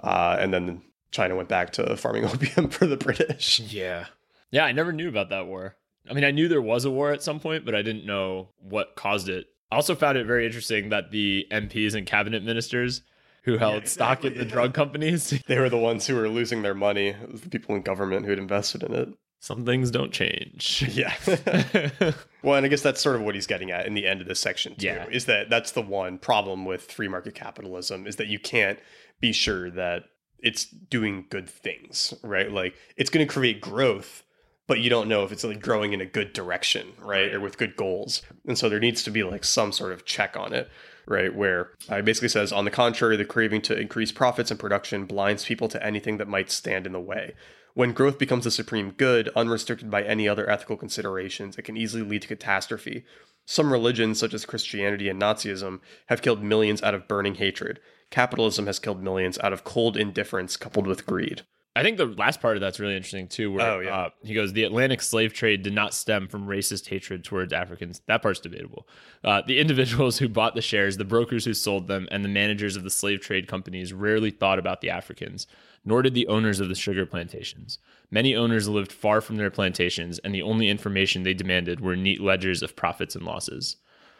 uh, 0.03 0.37
and 0.37 0.53
then 0.53 0.81
China 1.11 1.35
went 1.35 1.49
back 1.49 1.71
to 1.73 1.95
farming 1.97 2.25
opium 2.33 2.69
for 2.69 2.85
the 2.85 2.97
British. 2.97 3.59
Yeah. 3.59 4.05
Yeah, 4.51 4.65
I 4.65 4.71
never 4.71 4.91
knew 4.91 5.09
about 5.09 5.29
that 5.29 5.47
war. 5.47 5.75
I 6.09 6.13
mean, 6.13 6.23
I 6.23 6.31
knew 6.31 6.47
there 6.47 6.61
was 6.61 6.85
a 6.85 6.91
war 6.91 7.11
at 7.11 7.21
some 7.21 7.39
point, 7.39 7.65
but 7.65 7.75
I 7.75 7.81
didn't 7.81 8.05
know 8.05 8.49
what 8.59 8.95
caused 8.95 9.29
it. 9.29 9.47
I 9.71 9.75
also 9.75 9.93
found 9.93 10.17
it 10.17 10.25
very 10.25 10.45
interesting 10.45 10.89
that 10.89 11.11
the 11.11 11.45
MPs 11.51 11.93
and 11.93 12.07
cabinet 12.07 12.43
ministers 12.43 13.03
who 13.43 13.57
held 13.57 13.87
stock 13.87 14.23
in 14.25 14.33
the 14.33 14.41
exactly. 14.41 14.51
drug 14.51 14.73
companies, 14.73 15.29
They 15.47 15.59
were 15.59 15.69
the 15.69 15.77
ones 15.77 16.07
who 16.07 16.15
were 16.15 16.27
losing 16.27 16.61
their 16.61 16.73
money. 16.73 17.09
It 17.09 17.31
was 17.31 17.41
the 17.41 17.49
people 17.49 17.75
in 17.75 17.83
government 17.83 18.25
who 18.25 18.31
had 18.31 18.39
invested 18.39 18.83
in 18.83 18.93
it. 18.93 19.09
some 19.39 19.65
things 19.65 19.91
don't 19.91 20.11
change. 20.11 20.83
Yeah. 20.91 21.13
well, 22.43 22.55
and 22.55 22.65
I 22.65 22.69
guess 22.69 22.81
that's 22.81 23.01
sort 23.01 23.15
of 23.15 23.21
what 23.21 23.35
he's 23.35 23.47
getting 23.47 23.71
at 23.71 23.85
in 23.85 23.93
the 23.93 24.07
end 24.07 24.21
of 24.21 24.27
this 24.27 24.39
section 24.39 24.75
too. 24.75 24.87
Yeah. 24.87 25.05
Is 25.09 25.25
that 25.25 25.49
that's 25.49 25.71
the 25.71 25.81
one 25.81 26.17
problem 26.17 26.65
with 26.65 26.91
free 26.91 27.07
market 27.07 27.35
capitalism 27.35 28.07
is 28.07 28.15
that 28.17 28.27
you 28.27 28.39
can't 28.39 28.79
be 29.19 29.31
sure 29.31 29.69
that 29.71 30.05
it's 30.41 30.65
doing 30.65 31.25
good 31.29 31.49
things, 31.49 32.13
right? 32.23 32.51
Like 32.51 32.75
it's 32.97 33.09
going 33.09 33.25
to 33.25 33.33
create 33.33 33.61
growth, 33.61 34.23
but 34.67 34.79
you 34.79 34.89
don't 34.89 35.09
know 35.09 35.23
if 35.23 35.31
it's 35.31 35.43
like 35.43 35.61
growing 35.61 35.93
in 35.93 36.01
a 36.01 36.05
good 36.05 36.33
direction, 36.33 36.93
right? 37.01 37.33
Or 37.33 37.39
with 37.39 37.57
good 37.57 37.75
goals. 37.75 38.21
And 38.47 38.57
so 38.57 38.69
there 38.69 38.79
needs 38.79 39.03
to 39.03 39.11
be 39.11 39.23
like 39.23 39.43
some 39.43 39.71
sort 39.71 39.91
of 39.91 40.05
check 40.05 40.37
on 40.37 40.53
it, 40.53 40.69
right? 41.07 41.33
Where 41.33 41.71
it 41.89 42.05
basically 42.05 42.29
says, 42.29 42.51
on 42.51 42.65
the 42.65 42.71
contrary, 42.71 43.17
the 43.17 43.25
craving 43.25 43.61
to 43.63 43.79
increase 43.79 44.11
profits 44.11 44.51
and 44.51 44.59
production 44.59 45.05
blinds 45.05 45.45
people 45.45 45.67
to 45.69 45.83
anything 45.83 46.17
that 46.17 46.27
might 46.27 46.51
stand 46.51 46.85
in 46.85 46.93
the 46.93 46.99
way. 46.99 47.33
When 47.73 47.93
growth 47.93 48.17
becomes 48.17 48.43
the 48.43 48.51
supreme 48.51 48.91
good, 48.91 49.29
unrestricted 49.35 49.89
by 49.89 50.03
any 50.03 50.27
other 50.27 50.49
ethical 50.49 50.75
considerations, 50.75 51.57
it 51.57 51.61
can 51.61 51.77
easily 51.77 52.03
lead 52.03 52.23
to 52.23 52.27
catastrophe. 52.27 53.05
Some 53.45 53.71
religions, 53.71 54.19
such 54.19 54.33
as 54.33 54.45
Christianity 54.45 55.09
and 55.09 55.21
Nazism, 55.21 55.79
have 56.07 56.21
killed 56.21 56.43
millions 56.43 56.83
out 56.83 56.93
of 56.93 57.07
burning 57.07 57.35
hatred. 57.35 57.79
Capitalism 58.11 58.65
has 58.67 58.79
killed 58.79 59.01
millions 59.03 59.37
out 59.39 59.53
of 59.53 59.63
cold 59.63 59.95
indifference 59.97 60.57
coupled 60.57 60.87
with 60.87 61.05
greed. 61.05 61.43
I 61.75 61.83
think 61.83 61.97
the 61.97 62.07
last 62.07 62.41
part 62.41 62.57
of 62.57 62.61
that's 62.61 62.79
really 62.79 62.95
interesting 62.95 63.27
too. 63.27 63.51
Where 63.51 63.65
Oh, 63.71 63.79
yeah. 63.79 63.95
uh, 63.95 64.09
he 64.23 64.33
goes, 64.33 64.51
the 64.51 64.63
Atlantic 64.63 65.01
slave 65.01 65.33
trade 65.33 65.61
did 65.61 65.73
not 65.73 65.93
stem 65.93 66.27
from 66.27 66.47
racist 66.47 66.87
hatred 66.89 67.23
towards 67.23 67.53
Africans. 67.53 68.01
That 68.07 68.21
part's 68.21 68.39
debatable. 68.39 68.87
Uh, 69.23 69.43
the 69.45 69.59
individuals 69.59 70.17
who 70.17 70.27
bought 70.27 70.55
the 70.55 70.61
shares, 70.61 70.97
the 70.97 71.05
brokers 71.05 71.45
who 71.45 71.53
sold 71.53 71.87
them, 71.87 72.07
and 72.11 72.25
the 72.25 72.29
managers 72.29 72.75
of 72.75 72.83
the 72.83 72.89
slave 72.89 73.21
trade 73.21 73.47
companies 73.47 73.93
rarely 73.93 74.31
thought 74.31 74.59
about 74.59 74.81
the 74.81 74.89
Africans, 74.89 75.45
nor 75.85 76.01
did 76.01 76.15
the 76.15 76.27
owners 76.27 76.59
of 76.59 76.69
the 76.69 76.75
sugar 76.75 77.05
plantations. 77.05 77.77
Many 78.11 78.35
owners 78.35 78.67
lived 78.67 78.91
far 78.91 79.21
from 79.21 79.37
their 79.37 79.51
plantations, 79.51 80.17
and 80.19 80.33
the 80.33 80.41
only 80.41 80.67
information 80.67 81.21
they 81.23 81.35
demanded 81.35 81.79
were 81.79 81.95
neat 81.95 82.19
ledgers 82.19 82.63
of 82.63 82.75
profits 82.75 83.15
and 83.15 83.23
losses. 83.23 83.77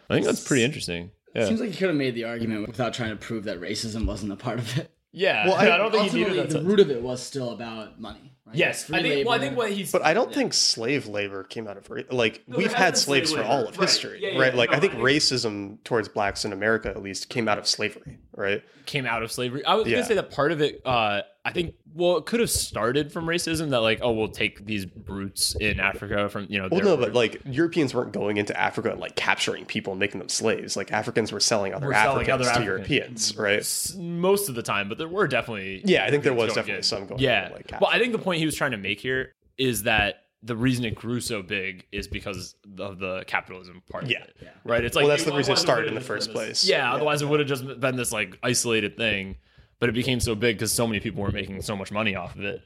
I 0.09 0.13
think 0.13 0.25
that's 0.27 0.47
pretty 0.47 0.63
interesting. 0.63 1.11
Yeah, 1.36 1.45
Seems 1.45 1.59
like 1.59 1.69
you 1.69 1.75
could 1.77 1.89
have 1.89 1.97
made 1.97 2.15
the 2.15 2.23
argument 2.25 2.67
without 2.67 2.93
trying 2.93 3.11
to 3.11 3.15
prove 3.15 3.43
that 3.45 3.59
racism 3.61 4.05
wasn't 4.05 4.32
a 4.32 4.36
part 4.36 4.59
of 4.59 4.77
it. 4.77 4.91
yeah. 5.11 5.45
Well, 5.47 5.55
I- 5.55 5.71
I 5.71 5.77
don't 5.77 5.91
think 5.91 6.03
he 6.11 6.23
Ultimately, 6.23 6.34
needed 6.34 6.49
that. 6.49 6.53
the 6.53 6.59
to- 6.59 6.65
root 6.65 6.80
of 6.80 6.89
it 6.91 7.01
was 7.01 7.21
still 7.21 7.51
about 7.51 7.99
money. 8.01 8.34
Right? 8.45 8.55
Yes, 8.55 8.86
Free 8.86 8.97
I 8.97 9.01
think. 9.03 9.25
Well, 9.27 9.36
I 9.36 9.39
think 9.39 9.55
what 9.55 9.71
he's. 9.71 9.91
But 9.91 10.03
I 10.03 10.15
don't 10.15 10.34
think 10.34 10.55
slave 10.55 11.05
labor 11.05 11.43
came 11.43 11.67
out 11.67 11.77
of 11.77 11.88
like 12.11 12.41
No, 12.47 12.57
we've 12.57 12.73
had 12.73 12.97
slaves 12.97 13.30
slave 13.30 13.43
for 13.45 13.47
all 13.47 13.67
of 13.67 13.77
Right. 13.77 13.88
history, 13.88 14.19
Yeah, 14.23 14.30
yeah, 14.32 14.39
right? 14.39 14.55
Like 14.55 14.71
no, 14.71 14.77
I 14.77 14.80
think 14.80 14.95
I- 14.95 14.97
racism 14.97 15.84
towards 15.84 16.07
blacks 16.09 16.45
in 16.45 16.51
America 16.53 16.89
at 16.89 17.03
least 17.03 17.30
came 17.30 17.47
out 17.47 17.59
of 17.59 17.67
slavery, 17.67 18.17
right? 18.36 18.63
came 18.88 19.05
out 19.05 19.21
of 19.21 19.32
slavery. 19.32 19.63
I 19.65 19.75
was 19.75 19.86
Yeah. 19.88 19.97
gonna 19.97 20.07
say 20.07 20.15
that 20.15 20.32
part 20.32 20.51
of 20.51 20.61
it, 20.61 20.82
uh, 20.84 21.21
I 21.49 21.53
think, 21.53 21.75
well, 21.93 22.17
it 22.17 22.25
could 22.25 22.39
have 22.39 22.49
started 22.49 23.11
from 23.11 23.25
racism. 23.25 23.71
That 23.71 23.79
like, 23.81 23.99
oh, 24.01 24.11
we'll 24.11 24.27
take 24.29 24.65
these 24.65 24.85
brutes 24.85 25.55
in 25.55 25.79
Africa 25.79 26.29
from 26.29 26.45
you 26.49 26.59
know. 26.61 26.69
Well, 26.71 26.81
no, 26.81 26.97
but 26.97 27.13
like 27.13 27.41
Europeans 27.45 27.93
weren't 27.93 28.13
going 28.13 28.37
into 28.37 28.57
Africa 28.59 28.91
and 28.91 28.99
like 28.99 29.15
capturing 29.15 29.65
people 29.65 29.93
and 29.93 29.99
making 29.99 30.19
them 30.19 30.29
slaves. 30.29 30.77
Like 30.77 30.91
Africans 30.91 31.31
were 31.31 31.39
selling 31.39 31.73
other 31.73 31.87
Were 31.87 31.93
selling 31.93 32.29
Africans 32.29 32.33
other 32.33 32.43
to 32.45 32.49
Africans. 32.51 33.33
Europeans, 33.35 33.37
right? 33.37 33.95
most 34.01 34.49
of 34.49 34.55
the 34.55 34.63
time, 34.63 34.87
but 34.89 34.97
there 34.97 35.07
were 35.09 35.27
definitely. 35.27 35.81
Yeah, 35.85 36.05
I 36.05 36.11
think 36.11 36.23
there 36.23 36.33
was 36.33 36.53
definitely 36.53 36.77
in. 36.77 36.83
some 36.83 37.07
going. 37.07 37.19
Yeah, 37.19 37.49
like 37.51 37.71
well, 37.81 37.89
I 37.91 37.99
think 37.99 38.11
the 38.13 38.19
point 38.19 38.39
he 38.39 38.45
was 38.45 38.55
trying 38.55 38.71
to 38.71 38.77
make 38.77 38.99
here 38.99 39.33
is 39.57 39.83
that 39.83 40.23
the 40.41 40.55
reason 40.55 40.85
it 40.85 40.95
grew 40.95 41.19
so 41.19 41.41
big 41.41 41.85
is 41.91 42.07
because 42.07 42.55
of 42.77 42.97
the 42.99 43.25
capitalism 43.27 43.81
part 43.91 44.05
Yeah. 44.07 44.21
of 44.21 44.29
it. 44.29 44.37
Right. 44.63 44.85
It's 44.85 44.95
like 44.95 45.03
Well, 45.03 45.09
that's 45.09 45.25
the 45.25 45.33
reason 45.33 45.51
it 45.51 45.57
started 45.57 45.87
in 45.89 45.95
the 45.95 45.99
first 46.01 46.27
this- 46.27 46.33
place. 46.33 46.63
Yeah, 46.65 46.77
Yeah. 46.77 46.93
Otherwise, 46.93 47.21
it 47.21 47.27
would 47.27 47.41
have 47.41 47.49
just 47.49 47.65
been 47.81 47.97
this 47.97 48.13
like 48.13 48.37
isolated 48.41 48.95
thing, 48.95 49.35
but 49.80 49.89
it 49.89 49.93
became 49.93 50.19
so 50.19 50.36
big 50.36 50.57
because 50.57 50.71
so 50.71 50.86
many 50.88 50.99
people 50.99 51.23
were 51.23 51.32
making 51.32 51.61
so 51.61 51.75
much 51.75 51.91
money 51.91 52.15
off 52.15 52.36
of 52.36 52.43
it. 52.43 52.61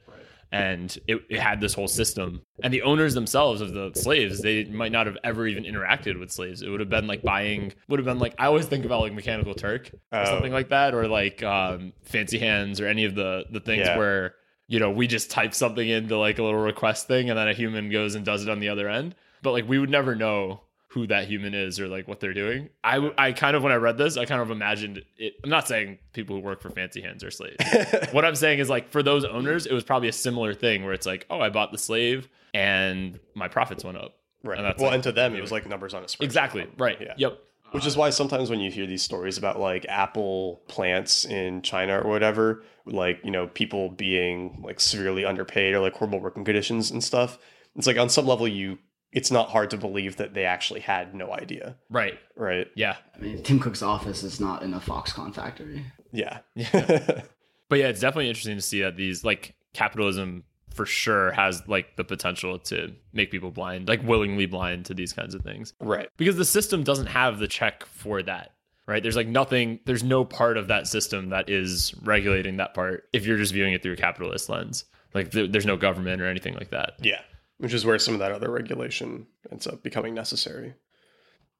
And 0.52 0.96
it, 1.08 1.18
it 1.30 1.40
had 1.40 1.60
this 1.62 1.74
whole 1.74 1.88
system. 1.88 2.42
And 2.62 2.72
the 2.72 2.84
owners 2.84 3.16
themselves 3.16 3.60
of 3.60 3.74
the 3.74 3.92
slaves, 3.96 4.40
they 4.42 4.66
might 4.66 4.92
not 4.92 5.08
have 5.08 5.18
ever 5.24 5.48
even 5.48 5.64
interacted 5.64 6.20
with 6.20 6.30
slaves. 6.32 6.62
It 6.62 6.70
would 6.70 6.80
have 6.80 6.90
been 6.92 7.08
like 7.08 7.24
buying, 7.24 7.74
would 7.88 7.98
have 8.00 8.06
been 8.06 8.20
like, 8.20 8.36
I 8.38 8.46
always 8.46 8.68
think 8.68 8.86
about 8.86 9.02
like 9.02 9.14
Mechanical 9.14 9.56
Turk 9.56 9.90
or 10.12 10.20
Oh. 10.20 10.26
something 10.26 10.54
like 10.54 10.70
that, 10.70 10.94
or 10.94 11.08
like 11.08 11.42
um, 11.42 11.92
Fancy 12.04 12.38
Hands 12.38 12.80
or 12.80 12.86
any 12.86 13.06
of 13.06 13.16
the, 13.16 13.46
the 13.50 13.62
things 13.62 13.88
Yeah. 13.88 13.98
where 13.98 14.36
you 14.68 14.80
know, 14.80 14.92
we 14.92 15.08
just 15.08 15.30
type 15.30 15.54
something 15.54 15.88
into 15.88 16.18
like 16.18 16.38
a 16.40 16.44
little 16.44 16.60
request 16.62 17.08
thing 17.08 17.30
and 17.30 17.38
then 17.38 17.48
a 17.48 17.54
human 17.54 17.90
goes 17.90 18.16
and 18.16 18.24
does 18.24 18.44
it 18.44 18.50
on 18.50 18.60
the 18.60 18.70
other 18.70 18.88
end. 18.88 19.14
But 19.42 19.52
like 19.52 19.68
we 19.68 19.78
would 19.80 19.90
never 19.90 20.16
know 20.16 20.62
who 20.94 21.08
that 21.08 21.28
human 21.28 21.54
is 21.56 21.80
or 21.80 21.88
like 21.88 22.08
what 22.08 22.20
they're 22.20 22.34
doing. 22.36 22.70
I 22.84 23.12
I 23.18 23.32
kind 23.32 23.56
of, 23.56 23.64
when 23.64 23.72
I 23.72 23.78
read 23.78 23.98
this, 23.98 24.16
I 24.16 24.26
kind 24.26 24.42
of 24.42 24.52
imagined 24.52 25.04
it. 25.18 25.34
I'm 25.44 25.50
not 25.50 25.68
saying 25.68 25.98
people 26.14 26.36
who 26.36 26.42
work 26.44 26.62
for 26.62 26.70
fancy 26.70 27.02
hands 27.02 27.24
are 27.24 27.32
slaves. 27.32 27.56
what 28.12 28.24
I'm 28.26 28.36
saying 28.36 28.60
is 28.60 28.70
like 28.70 28.90
for 28.92 29.02
those 29.02 29.26
owners, 29.26 29.66
it 29.66 29.74
was 29.74 29.84
probably 29.84 30.08
a 30.10 30.14
similar 30.14 30.54
thing 30.54 30.84
where 30.84 30.94
it's 30.94 31.06
like, 31.08 31.26
oh, 31.32 31.40
I 31.40 31.50
bought 31.50 31.72
the 31.72 31.78
slave 31.80 32.30
and 32.54 33.20
my 33.34 33.48
profits 33.48 33.84
went 33.84 33.98
up. 33.98 34.18
right. 34.44 34.60
And 34.60 34.68
well, 34.78 34.88
like- 34.88 34.94
and 34.96 35.04
to 35.04 35.12
them, 35.12 35.36
it 35.36 35.42
was 35.42 35.52
like 35.52 35.68
numbers 35.68 35.94
on 35.96 36.04
a 36.04 36.06
spreadsheet. 36.06 36.24
Exactly. 36.24 36.68
Right. 36.78 36.98
Yeah. 37.02 37.14
Yep. 37.18 37.40
Which 37.72 37.88
is 37.88 37.98
why 37.98 38.12
sometimes 38.12 38.52
when 38.52 38.60
you 38.60 38.70
hear 38.70 38.86
these 38.86 39.02
stories 39.02 39.40
about 39.40 39.60
like 39.60 39.88
apple 39.90 40.62
plants 40.68 41.26
in 41.26 41.64
China 41.64 42.00
or 42.02 42.08
whatever, 42.08 42.64
like, 42.86 43.20
you 43.24 43.32
know, 43.32 43.48
people 43.48 43.90
being 43.90 44.62
like 44.64 44.80
severely 44.80 45.26
underpaid 45.26 45.74
or 45.74 45.80
like 45.80 45.96
horrible 45.96 46.20
working 46.20 46.46
conditions 46.46 46.92
and 46.92 47.04
stuff, 47.04 47.40
it's 47.76 47.88
like 47.88 47.98
on 47.98 48.10
some 48.10 48.28
level 48.28 48.48
you 48.48 48.78
it's 49.14 49.32
not 49.32 49.50
hard 49.50 49.70
to 49.72 49.78
believe 49.78 50.18
that 50.18 50.34
they 50.34 50.46
actually 50.46 50.80
had 50.82 51.14
no 51.16 51.32
idea, 51.34 51.76
Right. 51.90 52.20
right? 52.36 52.68
Yeah. 52.76 52.98
I 53.16 53.20
mean, 53.20 53.44
Tim 53.44 53.60
Cook's 53.60 53.82
office 53.82 54.24
is 54.24 54.40
not 54.40 54.64
in 54.64 54.74
a 54.74 54.80
Foxconn 54.80 55.34
factory. 55.34 55.86
Yeah. 56.12 56.40
yeah. 56.56 57.22
But 57.70 57.80
yeah, 57.80 57.88
it's 57.88 58.02
definitely 58.02 58.28
interesting 58.30 58.56
to 58.58 58.62
see 58.62 58.82
that 58.82 58.98
these 58.98 59.24
like 59.24 59.56
capitalism 59.74 60.44
for 60.76 60.86
sure 60.86 61.32
has 61.32 61.62
like 61.68 61.96
the 61.96 62.04
potential 62.04 62.60
to 62.60 62.94
make 63.14 63.32
people 63.32 63.50
blind, 63.52 63.88
like 63.88 64.04
willingly 64.04 64.46
blind 64.46 64.86
to 64.88 64.94
these 64.94 65.12
kinds 65.14 65.34
of 65.34 65.42
things. 65.42 65.74
right. 65.80 66.08
Because 66.18 66.36
the 66.36 66.46
system 66.46 66.84
doesn't 66.84 67.08
have 67.08 67.40
the 67.40 67.48
check 67.48 67.86
for 67.86 68.22
that. 68.24 68.52
Right? 68.86 69.02
There's 69.02 69.16
like 69.16 69.28
nothing 69.28 69.80
there's 69.86 70.04
no 70.04 70.26
part 70.26 70.58
of 70.58 70.68
that 70.68 70.88
system 70.88 71.30
that 71.30 71.50
is 71.50 71.96
regulating 72.04 72.58
that 72.58 72.74
part 72.74 73.06
if 73.14 73.26
you're 73.26 73.38
just 73.38 73.54
viewing 73.54 73.74
it 73.74 73.82
through 73.82 73.94
a 73.94 73.98
capitalist 73.98 74.50
lens. 74.50 74.86
Like 75.14 75.32
there, 75.32 75.48
there's 75.48 75.66
no 75.66 75.78
government 75.78 76.22
or 76.22 76.28
anything 76.28 76.54
like 76.56 76.72
that. 76.72 76.96
Yeah. 77.02 77.22
Which 77.64 77.74
is 77.74 77.86
where 77.86 77.98
some 77.98 78.14
of 78.14 78.20
that 78.20 78.34
other 78.34 78.52
regulation 78.52 79.26
ends 79.50 79.68
up 79.68 79.84
becoming 79.84 80.14
necessary. 80.14 80.74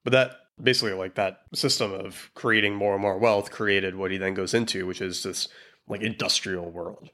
But 0.04 0.12
that 0.12 0.32
basically 0.62 0.92
like 0.92 1.16
that 1.16 1.44
system 1.54 1.94
of 1.94 2.30
creating 2.36 2.76
more 2.76 2.92
and 2.92 3.02
more 3.02 3.18
wealth 3.18 3.52
created 3.52 3.96
what 3.96 4.12
he 4.12 4.18
then 4.18 4.34
goes 4.34 4.54
into, 4.54 4.86
which 4.86 5.00
is 5.00 5.24
this 5.24 5.48
like 5.88 6.02
industrial 6.02 6.70
world, 6.70 7.10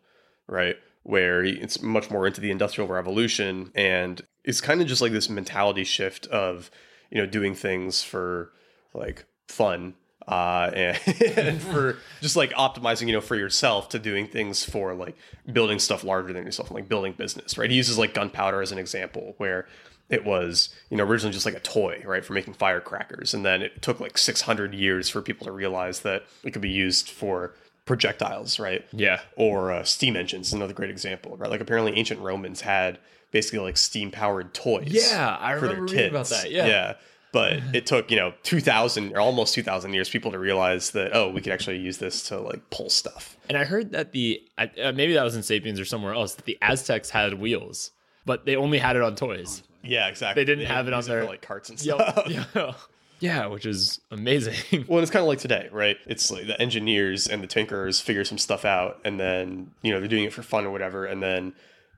right? 0.48 0.76
Where 1.04 1.44
he- 1.44 1.60
it's 1.60 1.84
much 1.84 2.10
more 2.10 2.26
into 2.26 2.42
the 2.42 2.50
industrial 2.50 2.88
revolution 2.88 3.72
and 3.76 4.26
it's 4.44 4.60
kind 4.60 4.82
of 4.82 4.88
just 4.88 5.04
like 5.04 5.12
this 5.12 5.30
mentality 5.30 5.84
shift 5.84 6.26
of, 6.26 6.72
you 7.12 7.22
know, 7.22 7.28
doing 7.28 7.54
things 7.54 8.02
for 8.02 8.54
like 8.96 9.24
fun 9.48 9.94
uh, 10.30 10.70
and, 10.74 11.00
and 11.38 11.62
for 11.62 11.98
just 12.22 12.36
like 12.36 12.52
optimizing, 12.54 13.08
you 13.08 13.14
know, 13.14 13.22
for 13.22 13.36
yourself 13.36 13.90
to 13.90 14.00
doing 14.00 14.28
things 14.28 14.64
for 14.64 14.94
like 14.94 15.18
building 15.52 15.80
stuff 15.80 16.04
larger 16.04 16.32
than 16.34 16.46
yourself, 16.46 16.70
like 16.72 16.88
building 16.88 17.14
business, 17.14 17.58
right? 17.58 17.70
He 17.70 17.76
uses 17.76 17.98
like 17.98 18.14
gunpowder 18.14 18.62
as 18.62 18.72
an 18.72 18.78
example 18.78 19.34
where 19.38 19.68
it 20.10 20.24
was, 20.26 20.70
you 20.90 20.98
know, 20.98 21.04
originally 21.04 21.34
just 21.34 21.46
like 21.46 21.56
a 21.56 21.60
toy, 21.60 22.02
right, 22.06 22.24
for 22.24 22.34
making 22.34 22.54
firecrackers. 22.54 23.34
And 23.34 23.44
then 23.46 23.62
it 23.62 23.82
took 23.82 24.00
like 24.00 24.18
600 24.18 24.74
years 24.74 25.10
for 25.10 25.22
people 25.22 25.46
to 25.46 25.52
realize 25.52 26.02
that 26.02 26.24
it 26.44 26.52
could 26.52 26.62
be 26.62 26.70
used 26.70 27.10
for 27.10 27.54
projectiles, 27.86 28.60
right? 28.60 28.86
Yeah. 28.92 29.20
Or 29.36 29.72
uh, 29.72 29.84
steam 29.84 30.16
engines, 30.16 30.54
another 30.54 30.74
great 30.74 30.90
example, 30.92 31.38
right? 31.38 31.50
Like 31.50 31.62
apparently 31.62 31.96
ancient 31.98 32.20
Romans 32.22 32.62
had 32.62 33.00
basically 33.32 33.60
like 33.60 33.78
steam 33.78 34.12
powered 34.12 34.54
toys 34.54 34.88
Yeah, 34.90 35.38
I 35.40 35.54
for 35.56 35.62
their 35.62 35.70
remember 35.82 35.88
kids. 35.88 35.94
reading 35.98 36.10
about 36.12 36.28
that. 36.30 36.52
Yeah. 36.52 36.68
Yeah. 36.68 36.94
But 37.32 37.60
it 37.74 37.86
took, 37.86 38.10
you 38.10 38.18
know, 38.18 38.34
2000 38.44 39.14
or 39.14 39.20
almost 39.20 39.54
2000 39.54 39.94
years 39.94 40.10
people 40.10 40.32
to 40.32 40.40
realize 40.40 40.92
that, 40.92 41.12
oh, 41.16 41.30
we 41.30 41.42
could 41.42 41.54
actually 41.54 41.78
use 41.78 41.98
this 42.00 42.24
to 42.30 42.40
like 42.40 42.70
pull 42.72 42.90
stuff. 42.90 43.38
And 43.48 43.58
I 43.58 43.66
heard 43.66 43.92
that 43.92 44.12
the 44.14 44.42
uh, 44.58 44.68
maybe 44.94 45.14
that 45.14 45.24
was 45.24 45.36
in 45.36 45.44
Sapiens 45.44 45.80
or 45.80 45.86
somewhere 45.86 46.14
else 46.14 46.34
that 46.36 46.46
the 46.46 46.58
Aztecs 46.62 47.12
had 47.12 47.36
wheels, 47.36 47.92
but 48.26 48.46
they 48.46 48.56
only 48.56 48.80
had 48.80 48.96
it 48.96 49.04
on 49.04 49.16
toys. 49.16 49.62
Yeah, 49.84 50.08
exactly. 50.08 50.44
They 50.44 50.46
didn't 50.46 50.66
have 50.66 50.88
it 50.88 50.94
on 50.94 51.04
their- 51.04 51.26
like 51.26 51.42
carts 51.42 51.70
and 51.70 51.80
stuff. 51.80 52.24
Yep. 52.28 52.48
yeah. 52.56 52.74
Yeah, 53.22 53.48
which 53.48 53.66
is 53.66 54.00
amazing. 54.12 54.86
Well, 54.88 55.02
it's 55.02 55.12
kind 55.12 55.22
of 55.22 55.28
like 55.28 55.40
today, 55.40 55.68
right? 55.74 55.98
It's 56.08 56.32
like 56.32 56.48
the 56.48 56.60
engineers 56.62 57.28
and 57.28 57.44
the 57.44 57.48
tinkerers 57.48 58.02
figure 58.02 58.24
some 58.24 58.38
stuff 58.38 58.64
out, 58.64 59.02
and 59.04 59.20
then 59.20 59.72
you 59.82 59.92
know 59.92 60.00
they're 60.00 60.08
doing 60.08 60.24
it 60.24 60.32
for 60.32 60.42
fun 60.42 60.66
or 60.66 60.72
whatever, 60.72 61.06
and 61.06 61.22
then 61.22 61.54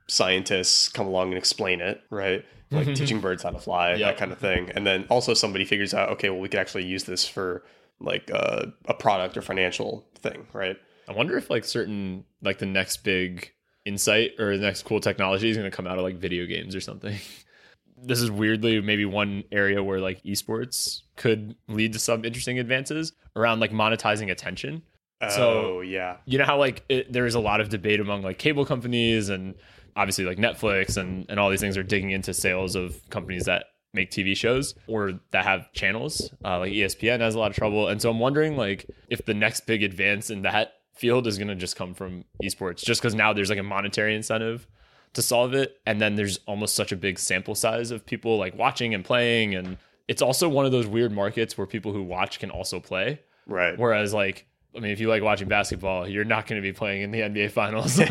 scientists 0.07 0.89
come 0.89 1.07
along 1.07 1.29
and 1.29 1.37
explain 1.37 1.79
it, 1.79 2.01
right? 2.09 2.43
Like 2.71 2.95
teaching 2.95 3.19
birds 3.19 3.43
how 3.43 3.49
to 3.51 3.59
fly, 3.59 3.91
Yep. 3.95 3.99
that 3.99 4.17
kind 4.17 4.31
of 4.31 4.37
thing. 4.39 4.71
And 4.73 4.87
then 4.87 5.05
also 5.09 5.33
somebody 5.33 5.65
figures 5.65 5.93
out, 5.93 6.09
okay, 6.11 6.29
well, 6.29 6.39
we 6.39 6.47
could 6.49 6.59
actually 6.59 6.85
use 6.85 7.03
this 7.03 7.27
for 7.27 7.63
like 7.99 8.31
uh, 8.33 8.67
a 8.85 8.93
product 8.93 9.35
or 9.37 9.41
financial 9.41 10.07
thing, 10.19 10.47
right? 10.53 10.77
I 11.07 11.11
wonder 11.13 11.37
if 11.37 11.49
like 11.49 11.65
certain 11.65 12.23
like 12.41 12.59
the 12.59 12.65
next 12.65 13.03
big 13.03 13.51
insight 13.85 14.31
or 14.39 14.55
the 14.57 14.63
next 14.63 14.83
cool 14.83 14.99
technology 15.01 15.49
is 15.49 15.57
going 15.57 15.69
to 15.69 15.75
come 15.75 15.85
out 15.87 15.97
of 15.97 16.03
like 16.03 16.15
video 16.15 16.45
games 16.45 16.75
or 16.75 16.81
something. 16.81 17.17
this 18.03 18.21
is 18.21 18.31
weirdly 18.31 18.81
maybe 18.81 19.05
one 19.05 19.43
area 19.51 19.83
where 19.83 19.99
like 19.99 20.23
esports 20.23 21.01
could 21.17 21.55
lead 21.67 21.93
to 21.93 21.99
some 21.99 22.23
interesting 22.25 22.57
advances 22.57 23.13
around 23.35 23.59
like 23.59 23.71
monetizing 23.71 24.31
attention. 24.31 24.81
So- 25.29 25.75
oh 25.77 25.81
yeah, 25.81 26.17
you 26.25 26.39
know 26.39 26.45
how 26.45 26.57
like 26.57 26.83
it, 26.89 27.11
there 27.13 27.27
is 27.27 27.35
a 27.35 27.39
lot 27.39 27.61
of 27.61 27.69
debate 27.69 27.99
among 27.99 28.23
like 28.23 28.39
cable 28.39 28.65
companies 28.65 29.29
and 29.29 29.53
obviously 29.95 30.25
like 30.25 30.37
Netflix 30.37 30.97
and 30.97 31.25
and 31.29 31.39
all 31.39 31.49
these 31.49 31.61
things 31.61 31.77
are 31.77 31.83
digging 31.83 32.11
into 32.11 32.33
sales 32.33 32.75
of 32.75 33.07
companies 33.09 33.45
that 33.45 33.65
make 33.93 34.09
TV 34.09 34.35
shows 34.35 34.73
or 34.87 35.19
that 35.31 35.45
have 35.45 35.71
channels. 35.73 36.31
Uh, 36.43 36.59
like 36.59 36.71
ESPN 36.71 37.19
has 37.19 37.35
a 37.35 37.39
lot 37.39 37.51
of 37.51 37.57
trouble, 37.57 37.87
and 37.87 38.01
so 38.01 38.09
I'm 38.09 38.19
wondering 38.19 38.57
like 38.57 38.85
if 39.09 39.25
the 39.25 39.33
next 39.33 39.65
big 39.65 39.83
advance 39.83 40.29
in 40.29 40.43
that 40.43 40.73
field 40.93 41.27
is 41.27 41.37
going 41.37 41.47
to 41.47 41.55
just 41.55 41.75
come 41.75 41.93
from 41.93 42.25
esports, 42.43 42.83
just 42.83 43.01
because 43.01 43.15
now 43.15 43.33
there's 43.33 43.49
like 43.49 43.59
a 43.59 43.63
monetary 43.63 44.15
incentive 44.15 44.67
to 45.13 45.21
solve 45.21 45.53
it, 45.53 45.77
and 45.85 45.99
then 46.01 46.15
there's 46.15 46.39
almost 46.47 46.75
such 46.75 46.91
a 46.91 46.95
big 46.95 47.19
sample 47.19 47.55
size 47.55 47.91
of 47.91 48.05
people 48.05 48.37
like 48.37 48.55
watching 48.57 48.93
and 48.93 49.03
playing, 49.03 49.55
and 49.55 49.77
it's 50.07 50.21
also 50.21 50.47
one 50.47 50.65
of 50.65 50.71
those 50.71 50.87
weird 50.87 51.11
markets 51.11 51.57
where 51.57 51.67
people 51.67 51.91
who 51.93 52.03
watch 52.03 52.39
can 52.39 52.49
also 52.49 52.79
play. 52.79 53.19
right. 53.45 53.77
Whereas, 53.77 54.13
like, 54.13 54.47
I 54.75 54.79
mean, 54.79 54.91
if 54.91 54.99
you 54.99 55.09
like 55.09 55.21
watching 55.21 55.47
basketball, 55.47 56.07
you're 56.07 56.23
not 56.23 56.47
going 56.47 56.61
to 56.61 56.65
be 56.65 56.73
playing 56.73 57.01
in 57.01 57.11
the 57.11 57.21
NBA 57.21 57.51
Finals. 57.51 57.99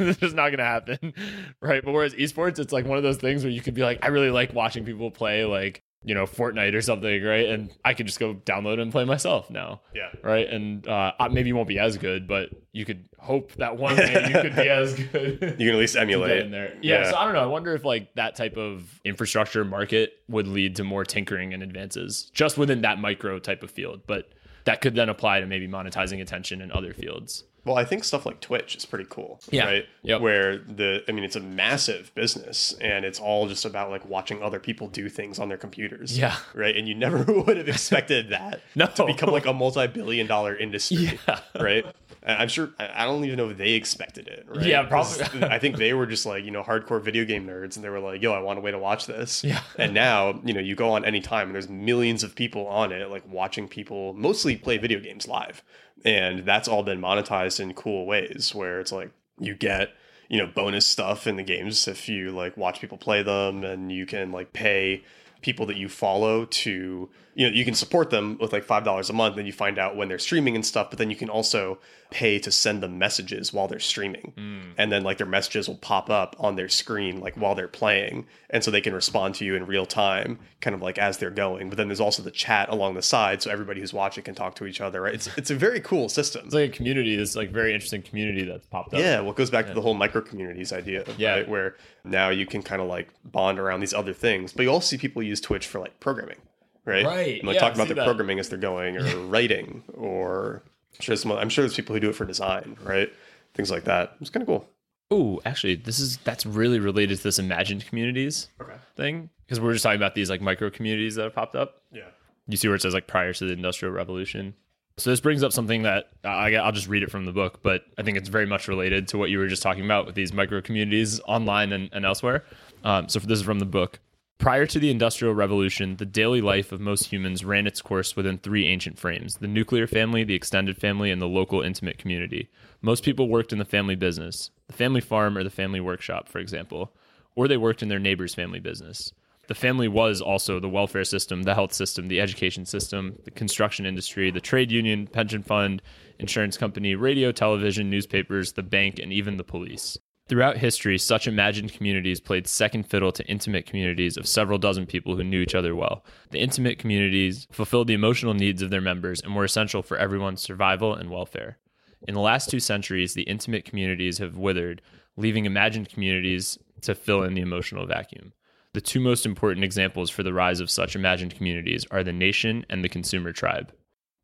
It's, 0.00 0.18
just 0.18 0.34
not 0.34 0.48
going 0.48 0.58
to 0.58 0.64
happen, 0.64 1.14
right? 1.60 1.84
But 1.84 1.92
whereas 1.92 2.14
esports, 2.14 2.58
it's 2.58 2.72
like 2.72 2.86
one 2.86 2.98
of 2.98 3.02
those 3.02 3.16
things 3.16 3.42
where 3.42 3.52
you 3.52 3.60
could 3.60 3.74
be 3.74 3.82
like, 3.82 3.98
I 4.02 4.08
really 4.08 4.30
like 4.30 4.54
watching 4.54 4.84
people 4.84 5.10
play 5.10 5.44
like 5.44 5.82
you 6.02 6.14
know, 6.14 6.24
Fortnite 6.24 6.74
or 6.74 6.80
something, 6.80 7.22
right? 7.22 7.46
And 7.46 7.70
I 7.84 7.92
could 7.92 8.06
just 8.06 8.18
go 8.18 8.34
download 8.34 8.80
and 8.80 8.90
play 8.90 9.04
myself 9.04 9.50
now. 9.50 9.82
Yeah. 9.94 10.08
Right. 10.22 10.48
And 10.48 10.86
uh, 10.88 11.12
maybe 11.30 11.48
you 11.48 11.56
won't 11.56 11.68
be 11.68 11.78
as 11.78 11.98
good, 11.98 12.26
but 12.26 12.48
you 12.72 12.86
could 12.86 13.04
hope 13.18 13.52
that 13.56 13.76
one 13.76 13.96
day 13.96 14.28
you 14.28 14.40
could 14.40 14.56
be 14.56 14.68
as 14.68 14.94
good. 15.12 15.56
You 15.58 15.66
can 15.66 15.68
at 15.68 15.74
least 15.74 15.96
emulate. 15.96 16.38
in 16.38 16.50
there. 16.50 16.74
Yeah, 16.80 17.02
Yeah. 17.02 17.10
So 17.10 17.16
I 17.16 17.24
don't 17.26 17.34
know. 17.34 17.42
I 17.42 17.46
wonder 17.46 17.74
if 17.74 17.84
like 17.84 18.14
that 18.14 18.34
type 18.34 18.56
of 18.56 18.98
infrastructure 19.04 19.62
market 19.62 20.14
would 20.28 20.48
lead 20.48 20.76
to 20.76 20.84
more 20.84 21.04
tinkering 21.04 21.52
and 21.52 21.62
advances 21.62 22.30
just 22.32 22.56
within 22.56 22.80
that 22.80 22.98
micro 22.98 23.38
type 23.38 23.62
of 23.62 23.70
field. 23.70 24.00
But 24.06 24.30
that 24.64 24.80
could 24.80 24.94
then 24.94 25.08
apply 25.08 25.40
to 25.40 25.46
maybe 25.46 25.68
monetizing 25.68 26.20
attention 26.20 26.60
in 26.60 26.70
other 26.72 26.92
fields. 26.92 27.44
Well, 27.64 27.76
I 27.76 27.84
think 27.84 28.04
stuff 28.04 28.24
like 28.24 28.40
Twitch 28.40 28.74
is 28.74 28.86
pretty 28.86 29.04
cool. 29.10 29.38
Yeah. 29.50 29.66
Right. 29.66 29.84
Yep. 30.02 30.20
Where 30.22 30.58
the, 30.58 31.02
I 31.06 31.12
mean, 31.12 31.24
it's 31.24 31.36
a 31.36 31.40
massive 31.40 32.10
business 32.14 32.74
and 32.80 33.04
it's 33.04 33.20
all 33.20 33.48
just 33.48 33.66
about 33.66 33.90
like 33.90 34.06
watching 34.08 34.42
other 34.42 34.58
people 34.58 34.88
do 34.88 35.10
things 35.10 35.38
on 35.38 35.48
their 35.50 35.58
computers. 35.58 36.18
Yeah. 36.18 36.36
Right. 36.54 36.74
And 36.74 36.88
you 36.88 36.94
never 36.94 37.22
would 37.42 37.58
have 37.58 37.68
expected 37.68 38.30
that 38.30 38.62
No. 38.74 38.86
to 38.86 39.04
become 39.04 39.30
like 39.30 39.44
a 39.44 39.52
multi 39.52 39.86
billion 39.88 40.26
dollar 40.26 40.56
industry. 40.56 41.18
Yeah. 41.28 41.40
Right. 41.60 41.84
I'm 42.22 42.48
sure, 42.48 42.70
I 42.78 43.02
I 43.02 43.04
don't 43.06 43.24
even 43.24 43.36
know 43.38 43.48
if 43.48 43.56
they 43.56 43.72
expected 43.72 44.28
it. 44.28 44.46
Right? 44.46 44.66
Yeah, 44.66 44.82
probably. 44.82 45.42
I 45.44 45.58
think 45.58 45.76
they 45.76 45.94
were 45.94 46.06
just 46.06 46.26
like, 46.26 46.44
you 46.44 46.50
know, 46.50 46.62
hardcore 46.62 47.02
video 47.02 47.24
game 47.24 47.46
nerds 47.46 47.76
and 47.76 47.84
they 47.84 47.88
were 47.88 48.00
like, 48.00 48.20
yo, 48.20 48.32
I 48.32 48.40
want 48.40 48.58
a 48.58 48.62
way 48.62 48.70
to 48.70 48.78
watch 48.78 49.06
this. 49.06 49.42
Yeah. 49.42 49.62
And 49.78 49.94
now, 49.94 50.40
you 50.44 50.52
know, 50.52 50.60
you 50.60 50.74
go 50.74 50.90
on 50.92 51.04
any 51.04 51.20
time 51.20 51.48
and 51.48 51.54
there's 51.54 51.68
millions 51.68 52.22
of 52.22 52.34
people 52.34 52.66
on 52.66 52.92
it, 52.92 53.08
like 53.08 53.26
watching 53.26 53.68
people 53.68 54.12
mostly 54.12 54.56
play 54.56 54.76
video 54.76 55.00
games 55.00 55.26
live. 55.26 55.62
And 56.04 56.44
that's 56.44 56.68
all 56.68 56.82
been 56.82 57.00
monetized 57.00 57.60
in 57.60 57.72
cool 57.74 58.06
ways 58.06 58.54
where 58.54 58.80
it's 58.80 58.92
like 58.92 59.10
you 59.38 59.54
get, 59.54 59.90
you 60.28 60.38
know, 60.38 60.46
bonus 60.46 60.86
stuff 60.86 61.26
in 61.26 61.36
the 61.36 61.42
games 61.42 61.88
if 61.88 62.08
you 62.08 62.32
like 62.32 62.56
watch 62.56 62.80
people 62.80 62.98
play 62.98 63.22
them 63.22 63.64
and 63.64 63.90
you 63.90 64.04
can 64.04 64.30
like 64.30 64.52
pay 64.52 65.04
people 65.40 65.66
that 65.66 65.76
you 65.76 65.88
follow 65.88 66.44
to 66.44 67.08
you 67.34 67.48
know 67.48 67.54
you 67.54 67.64
can 67.64 67.74
support 67.74 68.10
them 68.10 68.36
with 68.40 68.52
like 68.52 68.64
five 68.64 68.84
dollars 68.84 69.10
a 69.10 69.12
month 69.12 69.36
and 69.36 69.46
you 69.46 69.52
find 69.52 69.78
out 69.78 69.96
when 69.96 70.08
they're 70.08 70.18
streaming 70.18 70.54
and 70.54 70.64
stuff 70.66 70.90
but 70.90 70.98
then 70.98 71.10
you 71.10 71.16
can 71.16 71.28
also 71.30 71.78
pay 72.10 72.38
to 72.40 72.50
send 72.50 72.82
them 72.82 72.98
messages 72.98 73.52
while 73.52 73.68
they're 73.68 73.78
streaming. 73.78 74.32
Mm. 74.36 74.74
And 74.76 74.90
then 74.90 75.04
like 75.04 75.18
their 75.18 75.28
messages 75.28 75.68
will 75.68 75.76
pop 75.76 76.10
up 76.10 76.34
on 76.40 76.56
their 76.56 76.68
screen 76.68 77.20
like 77.20 77.36
while 77.36 77.54
they're 77.54 77.68
playing 77.68 78.26
and 78.50 78.64
so 78.64 78.70
they 78.72 78.80
can 78.80 78.92
respond 78.92 79.36
to 79.36 79.44
you 79.44 79.54
in 79.54 79.64
real 79.64 79.86
time 79.86 80.40
kind 80.60 80.74
of 80.74 80.82
like 80.82 80.98
as 80.98 81.18
they're 81.18 81.30
going. 81.30 81.68
But 81.68 81.78
then 81.78 81.86
there's 81.86 82.00
also 82.00 82.22
the 82.22 82.32
chat 82.32 82.68
along 82.68 82.94
the 82.94 83.02
side 83.02 83.42
so 83.42 83.50
everybody 83.50 83.80
who's 83.80 83.92
watching 83.92 84.24
can 84.24 84.34
talk 84.34 84.56
to 84.56 84.66
each 84.66 84.80
other 84.80 85.00
right? 85.02 85.14
It's, 85.14 85.28
mm. 85.28 85.38
it's 85.38 85.50
a 85.50 85.54
very 85.54 85.80
cool 85.80 86.08
system. 86.08 86.46
It's 86.46 86.54
like 86.54 86.70
a 86.70 86.72
community, 86.72 87.14
this 87.14 87.36
like 87.36 87.50
very 87.50 87.72
interesting 87.72 88.02
community 88.02 88.44
that's 88.44 88.66
popped 88.66 88.92
up. 88.92 89.00
yeah, 89.00 89.20
well, 89.20 89.30
it 89.30 89.36
goes 89.36 89.50
back 89.50 89.66
to 89.68 89.74
the 89.74 89.80
whole 89.80 89.94
micro 89.94 90.20
communities 90.20 90.72
idea, 90.72 91.04
Yeah. 91.16 91.34
right? 91.36 91.48
Where 91.48 91.76
now 92.02 92.30
you 92.30 92.44
can 92.46 92.62
kind 92.62 92.82
of 92.82 92.88
like 92.88 93.08
bond 93.24 93.58
around 93.60 93.80
these 93.80 93.94
other 93.94 94.12
things, 94.12 94.52
but 94.52 94.62
you 94.62 94.70
also 94.70 94.86
see 94.86 94.98
people 94.98 95.22
use 95.22 95.40
Twitch 95.40 95.66
for 95.66 95.78
like 95.78 96.00
programming, 96.00 96.38
right? 96.84 97.04
Right, 97.04 97.38
And, 97.40 97.46
like 97.48 97.54
yeah, 97.54 97.60
talking 97.60 97.76
about 97.76 97.88
their 97.88 97.96
that. 97.96 98.04
programming 98.04 98.38
as 98.38 98.48
they're 98.48 98.58
going, 98.58 98.96
or 98.96 99.04
writing, 99.26 99.82
or 99.94 100.62
I'm 100.94 101.00
sure, 101.00 101.16
some, 101.16 101.32
I'm 101.32 101.48
sure 101.48 101.62
there's 101.64 101.74
people 101.74 101.94
who 101.94 102.00
do 102.00 102.08
it 102.10 102.14
for 102.14 102.24
design, 102.24 102.76
right? 102.82 103.12
Things 103.54 103.70
like 103.70 103.84
that. 103.84 104.16
It's 104.20 104.30
kind 104.30 104.42
of 104.42 104.46
cool. 104.46 104.68
Oh, 105.10 105.40
actually, 105.44 105.74
this 105.74 105.98
is 105.98 106.18
that's 106.18 106.46
really 106.46 106.78
related 106.78 107.16
to 107.18 107.22
this 107.24 107.38
imagined 107.40 107.84
communities 107.86 108.48
Okay. 108.60 108.74
thing 108.96 109.30
because 109.44 109.58
we're 109.58 109.72
just 109.72 109.82
talking 109.82 109.96
about 109.96 110.14
these 110.14 110.30
like 110.30 110.40
micro 110.40 110.70
communities 110.70 111.16
that 111.16 111.24
have 111.24 111.34
popped 111.34 111.56
up. 111.56 111.82
Yeah. 111.92 112.02
You 112.46 112.56
see 112.56 112.68
where 112.68 112.76
it 112.76 112.82
says 112.82 112.94
like 112.94 113.06
prior 113.08 113.32
to 113.32 113.44
the 113.44 113.52
industrial 113.52 113.92
revolution. 113.92 114.54
So 114.96 115.10
this 115.10 115.20
brings 115.20 115.42
up 115.42 115.52
something 115.52 115.82
that 115.82 116.10
I, 116.24 116.54
I'll 116.56 116.72
just 116.72 116.86
read 116.86 117.02
it 117.02 117.10
from 117.10 117.24
the 117.24 117.32
book, 117.32 117.60
but 117.62 117.84
I 117.96 118.02
think 118.02 118.18
it's 118.18 118.28
very 118.28 118.46
much 118.46 118.68
related 118.68 119.08
to 119.08 119.18
what 119.18 119.30
you 119.30 119.38
were 119.38 119.48
just 119.48 119.62
talking 119.62 119.84
about 119.84 120.04
with 120.06 120.14
these 120.14 120.32
micro 120.32 120.60
communities 120.60 121.20
online 121.26 121.72
and, 121.72 121.88
and 121.92 122.04
elsewhere. 122.04 122.44
Um, 122.84 123.08
so 123.08 123.18
this 123.20 123.38
is 123.38 123.44
from 123.44 123.58
the 123.60 123.64
book. 123.66 123.98
Prior 124.40 124.64
to 124.64 124.78
the 124.78 124.90
Industrial 124.90 125.34
Revolution, 125.34 125.96
the 125.96 126.06
daily 126.06 126.40
life 126.40 126.72
of 126.72 126.80
most 126.80 127.12
humans 127.12 127.44
ran 127.44 127.66
its 127.66 127.82
course 127.82 128.16
within 128.16 128.38
three 128.38 128.66
ancient 128.66 128.98
frames 128.98 129.36
the 129.36 129.46
nuclear 129.46 129.86
family, 129.86 130.24
the 130.24 130.34
extended 130.34 130.78
family, 130.78 131.10
and 131.10 131.20
the 131.20 131.28
local 131.28 131.60
intimate 131.60 131.98
community. 131.98 132.48
Most 132.80 133.04
people 133.04 133.28
worked 133.28 133.52
in 133.52 133.58
the 133.58 133.66
family 133.66 133.96
business, 133.96 134.50
the 134.66 134.72
family 134.72 135.02
farm 135.02 135.36
or 135.36 135.44
the 135.44 135.50
family 135.50 135.78
workshop, 135.78 136.26
for 136.26 136.38
example, 136.38 136.90
or 137.34 137.48
they 137.48 137.58
worked 137.58 137.82
in 137.82 137.90
their 137.90 137.98
neighbor's 137.98 138.34
family 138.34 138.60
business. 138.60 139.12
The 139.48 139.54
family 139.54 139.88
was 139.88 140.22
also 140.22 140.58
the 140.58 140.70
welfare 140.70 141.04
system, 141.04 141.42
the 141.42 141.54
health 141.54 141.74
system, 141.74 142.08
the 142.08 142.22
education 142.22 142.64
system, 142.64 143.18
the 143.24 143.30
construction 143.30 143.84
industry, 143.84 144.30
the 144.30 144.40
trade 144.40 144.72
union, 144.72 145.06
pension 145.06 145.42
fund, 145.42 145.82
insurance 146.18 146.56
company, 146.56 146.94
radio, 146.94 147.30
television, 147.30 147.90
newspapers, 147.90 148.54
the 148.54 148.62
bank, 148.62 148.98
and 149.00 149.12
even 149.12 149.36
the 149.36 149.44
police. 149.44 149.98
Throughout 150.30 150.58
history, 150.58 150.96
such 150.96 151.26
imagined 151.26 151.72
communities 151.72 152.20
played 152.20 152.46
second 152.46 152.84
fiddle 152.84 153.10
to 153.10 153.26
intimate 153.26 153.66
communities 153.66 154.16
of 154.16 154.28
several 154.28 154.60
dozen 154.60 154.86
people 154.86 155.16
who 155.16 155.24
knew 155.24 155.40
each 155.40 155.56
other 155.56 155.74
well. 155.74 156.04
The 156.30 156.38
intimate 156.38 156.78
communities 156.78 157.48
fulfilled 157.50 157.88
the 157.88 157.94
emotional 157.94 158.32
needs 158.32 158.62
of 158.62 158.70
their 158.70 158.80
members 158.80 159.20
and 159.20 159.34
were 159.34 159.42
essential 159.42 159.82
for 159.82 159.96
everyone's 159.96 160.40
survival 160.40 160.94
and 160.94 161.10
welfare. 161.10 161.58
In 162.06 162.14
the 162.14 162.20
last 162.20 162.48
two 162.48 162.60
centuries, 162.60 163.14
the 163.14 163.24
intimate 163.24 163.64
communities 163.64 164.18
have 164.18 164.36
withered, 164.36 164.82
leaving 165.16 165.46
imagined 165.46 165.88
communities 165.88 166.56
to 166.82 166.94
fill 166.94 167.24
in 167.24 167.34
the 167.34 167.42
emotional 167.42 167.84
vacuum. 167.84 168.32
The 168.72 168.80
two 168.80 169.00
most 169.00 169.26
important 169.26 169.64
examples 169.64 170.10
for 170.10 170.22
the 170.22 170.32
rise 170.32 170.60
of 170.60 170.70
such 170.70 170.94
imagined 170.94 171.34
communities 171.34 171.86
are 171.90 172.04
the 172.04 172.12
nation 172.12 172.64
and 172.70 172.84
the 172.84 172.88
consumer 172.88 173.32
tribe. 173.32 173.72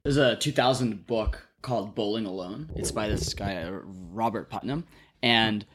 There's 0.05 0.19
a 0.19 0.37
2000 0.37 1.05
book 1.09 1.49
called 1.63 1.97
Bowling 1.97 2.27
Alone. 2.27 2.71
It's 2.77 2.93
by 2.93 3.09
this 3.09 3.35
guy 3.35 3.57
uh, 3.57 3.81
Robert 3.83 4.49
Putnam, 4.51 4.85
and 5.21 5.67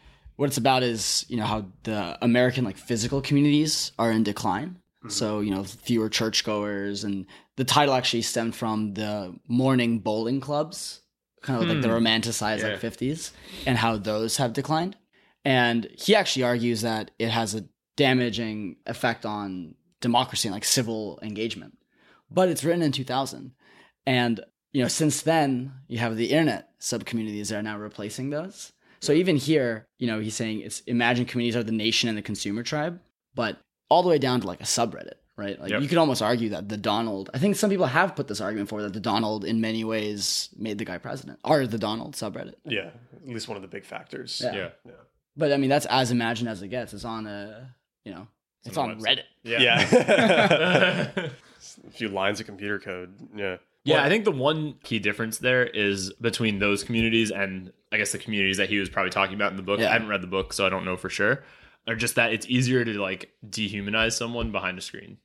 what 0.41 0.47
it's 0.47 0.57
about 0.57 0.81
is 0.81 1.23
you 1.29 1.37
know 1.37 1.45
how 1.45 1.63
the 1.83 2.17
American 2.23 2.65
like 2.65 2.75
physical 2.75 3.21
communities 3.21 3.91
are 3.99 4.11
in 4.11 4.23
decline. 4.23 4.69
Mm-hmm. 4.69 5.09
So 5.09 5.39
you 5.39 5.51
know 5.53 5.63
fewer 5.63 6.09
churchgoers, 6.09 7.03
and 7.03 7.27
the 7.57 7.63
title 7.63 7.93
actually 7.93 8.23
stemmed 8.23 8.55
from 8.55 8.95
the 8.95 9.35
morning 9.47 9.99
bowling 9.99 10.39
clubs, 10.41 11.01
kind 11.43 11.61
of 11.61 11.69
like 11.69 11.81
the 11.83 11.89
hmm. 11.89 11.93
romanticized 11.93 12.61
Yeah. 12.61 12.69
like 12.69 12.81
50s, 12.81 13.29
and 13.67 13.77
how 13.77 13.97
those 13.97 14.37
have 14.37 14.53
declined. 14.53 14.97
And 15.45 15.87
he 15.95 16.15
actually 16.15 16.41
argues 16.41 16.81
that 16.81 17.11
it 17.19 17.29
has 17.29 17.53
a 17.53 17.65
damaging 17.95 18.77
effect 18.87 19.27
on 19.27 19.75
democracy 19.99 20.47
and 20.47 20.55
like 20.55 20.65
civil 20.65 21.19
engagement. 21.21 21.77
But 22.31 22.49
it's 22.49 22.63
written 22.63 22.81
in 22.81 22.91
2000. 22.91 23.51
And, 24.07 24.39
you 24.71 24.81
know, 24.81 24.87
since 24.87 25.21
then, 25.21 25.73
you 25.87 25.99
have 25.99 26.17
the 26.17 26.31
internet 26.31 26.69
sub 26.79 27.05
communities 27.05 27.49
that 27.49 27.59
are 27.59 27.63
now 27.63 27.77
replacing 27.77 28.31
those. 28.31 28.71
So 29.01 29.13
even 29.13 29.35
here, 29.35 29.87
you 29.97 30.07
know, 30.07 30.19
he's 30.19 30.35
saying 30.35 30.61
it's 30.61 30.81
imagine 30.81 31.25
communities 31.25 31.55
are 31.55 31.63
the 31.63 31.71
nation 31.71 32.07
and 32.09 32.17
the 32.17 32.21
consumer 32.21 32.63
tribe, 32.63 32.99
but 33.33 33.57
all 33.89 34.03
the 34.03 34.09
way 34.09 34.19
down 34.19 34.41
to 34.41 34.47
like 34.47 34.61
a 34.61 34.65
subreddit, 34.65 35.15
right? 35.37 35.59
Like 35.59 35.71
Yep. 35.71 35.81
you 35.81 35.87
could 35.87 35.97
almost 35.97 36.21
argue 36.21 36.49
that 36.49 36.69
the 36.69 36.77
Donald, 36.77 37.29
I 37.33 37.39
think 37.39 37.55
some 37.55 37.69
people 37.69 37.87
have 37.87 38.15
put 38.15 38.27
this 38.27 38.39
argument 38.39 38.69
for 38.69 38.81
that 38.83 38.93
the 38.93 38.99
Donald 38.99 39.43
in 39.43 39.59
many 39.59 39.83
ways 39.83 40.49
made 40.55 40.77
the 40.77 40.85
guy 40.85 40.97
president, 40.97 41.39
or 41.43 41.65
the 41.65 41.79
Donald 41.79 42.13
subreddit. 42.15 42.55
Yeah. 42.63 42.91
At 43.15 43.27
least 43.27 43.47
one 43.47 43.55
of 43.57 43.61
the 43.63 43.67
big 43.67 43.85
factors. 43.85 44.39
Yeah. 44.43 44.53
Yeah. 44.55 44.69
Yeah. 44.85 44.91
But 45.35 45.51
I 45.51 45.57
mean, 45.57 45.69
that's 45.69 45.85
as 45.87 46.11
imagined 46.11 46.49
as 46.49 46.61
it 46.61 46.67
gets. 46.67 46.93
It's 46.93 47.05
on 47.05 47.25
a, 47.25 47.73
you 48.05 48.11
know, 48.13 48.27
it's 48.65 48.77
on 48.77 48.91
on 48.91 48.97
the 48.99 49.03
website. 49.03 49.19
Reddit. 49.19 49.23
Yeah. 49.43 51.11
a 51.87 51.91
few 51.91 52.09
lines 52.09 52.39
of 52.39 52.45
computer 52.45 52.79
code. 52.79 53.15
Yeah. 53.35 53.57
Yeah, 53.83 54.03
I 54.03 54.09
think 54.09 54.25
the 54.25 54.31
one 54.31 54.75
key 54.83 54.99
difference 54.99 55.39
there 55.39 55.65
is 55.65 56.13
between 56.13 56.59
those 56.59 56.83
communities 56.83 57.31
and 57.31 57.73
I 57.91 57.97
guess 57.97 58.11
the 58.11 58.17
communities 58.17 58.57
that 58.57 58.69
he 58.69 58.77
was 58.79 58.89
probably 58.89 59.11
talking 59.11 59.35
about 59.35 59.51
in 59.51 59.57
the 59.57 59.63
book. 59.63 59.79
Yeah. 59.79 59.89
I 59.89 59.93
haven't 59.93 60.07
read 60.07 60.21
the 60.21 60.27
book, 60.27 60.53
so 60.53 60.65
I 60.65 60.69
don't 60.69 60.85
know 60.85 60.95
for 60.97 61.09
sure. 61.09 61.43
Or 61.87 61.95
just 61.95 62.15
that 62.15 62.31
it's 62.33 62.45
easier 62.47 62.85
to 62.85 62.93
like 63.01 63.31
dehumanize 63.47 64.13
someone 64.13 64.51
behind 64.51 64.77
a 64.77 64.81
screen. 64.81 65.17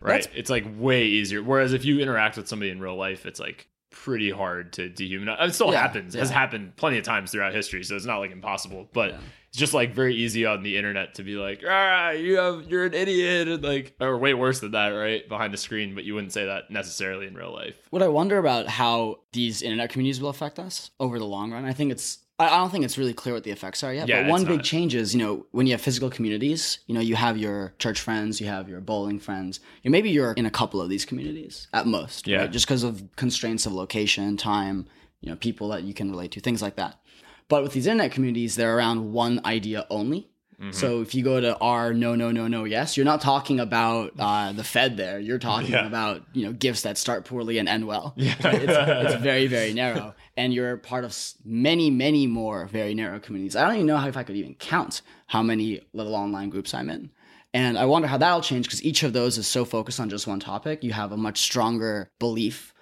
Right? 0.00 0.22
That's- 0.22 0.38
it's 0.38 0.50
like 0.50 0.64
way 0.76 1.04
easier. 1.06 1.42
Whereas 1.42 1.72
if 1.72 1.84
you 1.84 2.00
interact 2.00 2.36
with 2.36 2.48
somebody 2.48 2.70
in 2.70 2.80
real 2.80 2.96
life, 2.96 3.24
it's 3.26 3.40
like 3.40 3.68
pretty 3.90 4.30
hard 4.30 4.72
to 4.74 4.88
dehumanize. 4.88 5.48
It 5.48 5.54
still 5.54 5.72
Yeah, 5.72 5.80
happens. 5.82 6.14
It 6.14 6.18
has 6.20 6.30
happened 6.30 6.76
plenty 6.76 6.98
of 6.98 7.04
times 7.04 7.30
throughout 7.32 7.54
history, 7.54 7.82
so 7.84 7.96
it's 7.96 8.04
not 8.06 8.18
like 8.18 8.30
impossible. 8.30 8.88
But 8.92 9.10
Yeah. 9.12 9.18
It's 9.52 9.58
just 9.58 9.74
like 9.74 9.92
very 9.92 10.14
easy 10.14 10.46
on 10.46 10.62
the 10.62 10.78
internet 10.78 11.16
to 11.16 11.22
be 11.22 11.34
like, 11.34 11.62
ah, 11.68 12.12
you 12.12 12.38
have 12.38 12.70
you're 12.70 12.86
an 12.86 12.94
idiot 12.94 13.48
and 13.48 13.62
like 13.62 13.94
or 14.00 14.16
way 14.16 14.32
worse 14.32 14.60
than 14.60 14.70
that, 14.70 14.88
right? 14.88 15.28
Behind 15.28 15.52
the 15.52 15.58
screen, 15.58 15.94
but 15.94 16.04
you 16.04 16.14
wouldn't 16.14 16.32
say 16.32 16.46
that 16.46 16.70
necessarily 16.70 17.26
in 17.26 17.34
real 17.34 17.52
life. 17.52 17.74
What 17.90 18.02
I 18.02 18.08
wonder 18.08 18.38
about 18.38 18.66
how 18.66 19.18
these 19.32 19.60
internet 19.60 19.90
communities 19.90 20.22
will 20.22 20.30
affect 20.30 20.58
us 20.58 20.90
over 20.98 21.18
the 21.18 21.26
long 21.26 21.52
run. 21.52 21.66
I 21.66 21.74
think 21.74 21.92
it's 21.92 22.20
I 22.38 22.48
don't 22.48 22.70
think 22.70 22.86
it's 22.86 22.96
really 22.96 23.12
clear 23.12 23.34
what 23.34 23.44
the 23.44 23.50
effects 23.50 23.84
are 23.84 23.92
yet. 23.92 24.08
Yeah, 24.08 24.22
but 24.22 24.30
one 24.30 24.46
big 24.46 24.62
change 24.62 24.94
is, 24.94 25.14
you 25.14 25.20
know, 25.22 25.44
when 25.50 25.66
you 25.66 25.74
have 25.74 25.82
physical 25.82 26.08
communities, 26.08 26.78
you 26.86 26.94
know, 26.94 27.02
you 27.02 27.14
have 27.14 27.36
your 27.36 27.74
church 27.78 28.00
friends, 28.00 28.40
you 28.40 28.46
have 28.46 28.70
your 28.70 28.80
bowling 28.80 29.20
friends. 29.20 29.60
You 29.82 29.90
maybe 29.90 30.08
you're 30.08 30.32
in 30.32 30.46
a 30.46 30.50
couple 30.50 30.80
of 30.80 30.88
these 30.88 31.04
communities 31.04 31.68
at 31.74 31.86
most. 31.86 32.26
Yeah. 32.26 32.38
Right? 32.38 32.50
Just 32.50 32.66
because 32.66 32.84
of 32.84 33.06
constraints 33.16 33.66
of 33.66 33.74
location, 33.74 34.38
time, 34.38 34.86
you 35.20 35.28
know, 35.28 35.36
people 35.36 35.68
that 35.68 35.82
you 35.82 35.92
can 35.92 36.10
relate 36.10 36.32
to, 36.32 36.40
things 36.40 36.62
like 36.62 36.76
that. 36.76 37.01
But 37.48 37.62
with 37.62 37.72
these 37.72 37.86
internet 37.86 38.12
communities, 38.12 38.56
they're 38.56 38.76
around 38.76 39.12
one 39.12 39.40
idea 39.44 39.86
only. 39.90 40.28
Mm-hmm. 40.60 40.70
So 40.72 41.00
if 41.02 41.12
you 41.14 41.24
go 41.24 41.40
to 41.40 41.56
R 41.58 41.92
no 41.92 42.14
no 42.14 42.30
no 42.30 42.46
no 42.46 42.62
yes, 42.64 42.96
you're 42.96 43.04
not 43.06 43.20
talking 43.20 43.58
about 43.58 44.12
uh, 44.18 44.52
the 44.52 44.62
Fed 44.62 44.96
there. 44.96 45.18
You're 45.18 45.40
talking 45.40 45.72
Yeah. 45.72 45.86
about 45.86 46.22
you 46.34 46.46
know 46.46 46.52
gifts 46.52 46.82
that 46.82 46.96
start 46.98 47.24
poorly 47.24 47.58
and 47.58 47.68
end 47.68 47.86
well. 47.86 48.14
Yeah. 48.16 48.34
It's, 48.44 49.12
it's 49.12 49.22
very 49.30 49.48
very 49.48 49.72
narrow, 49.72 50.14
and 50.36 50.54
you're 50.54 50.76
part 50.76 51.04
of 51.04 51.16
many 51.44 51.90
many 51.90 52.28
more 52.28 52.66
very 52.66 52.94
narrow 52.94 53.18
communities. 53.18 53.56
I 53.56 53.64
don't 53.64 53.74
even 53.74 53.86
know 53.86 53.96
how 53.96 54.06
if 54.06 54.16
I 54.16 54.22
could 54.22 54.36
even 54.36 54.54
count 54.54 55.02
how 55.26 55.42
many 55.42 55.80
little 55.92 56.14
online 56.14 56.48
groups 56.50 56.74
I'm 56.74 56.88
in, 56.90 57.10
And 57.54 57.76
I 57.76 57.86
wonder 57.86 58.06
how 58.06 58.18
that'll 58.18 58.40
change 58.42 58.66
because 58.66 58.84
each 58.84 59.02
of 59.02 59.12
those 59.12 59.38
is 59.38 59.48
so 59.48 59.64
focused 59.64 59.98
on 59.98 60.10
just 60.10 60.26
one 60.28 60.38
topic. 60.40 60.84
You 60.84 60.92
have 60.92 61.10
a 61.10 61.16
much 61.16 61.38
stronger 61.40 62.08
belief, 62.20 62.72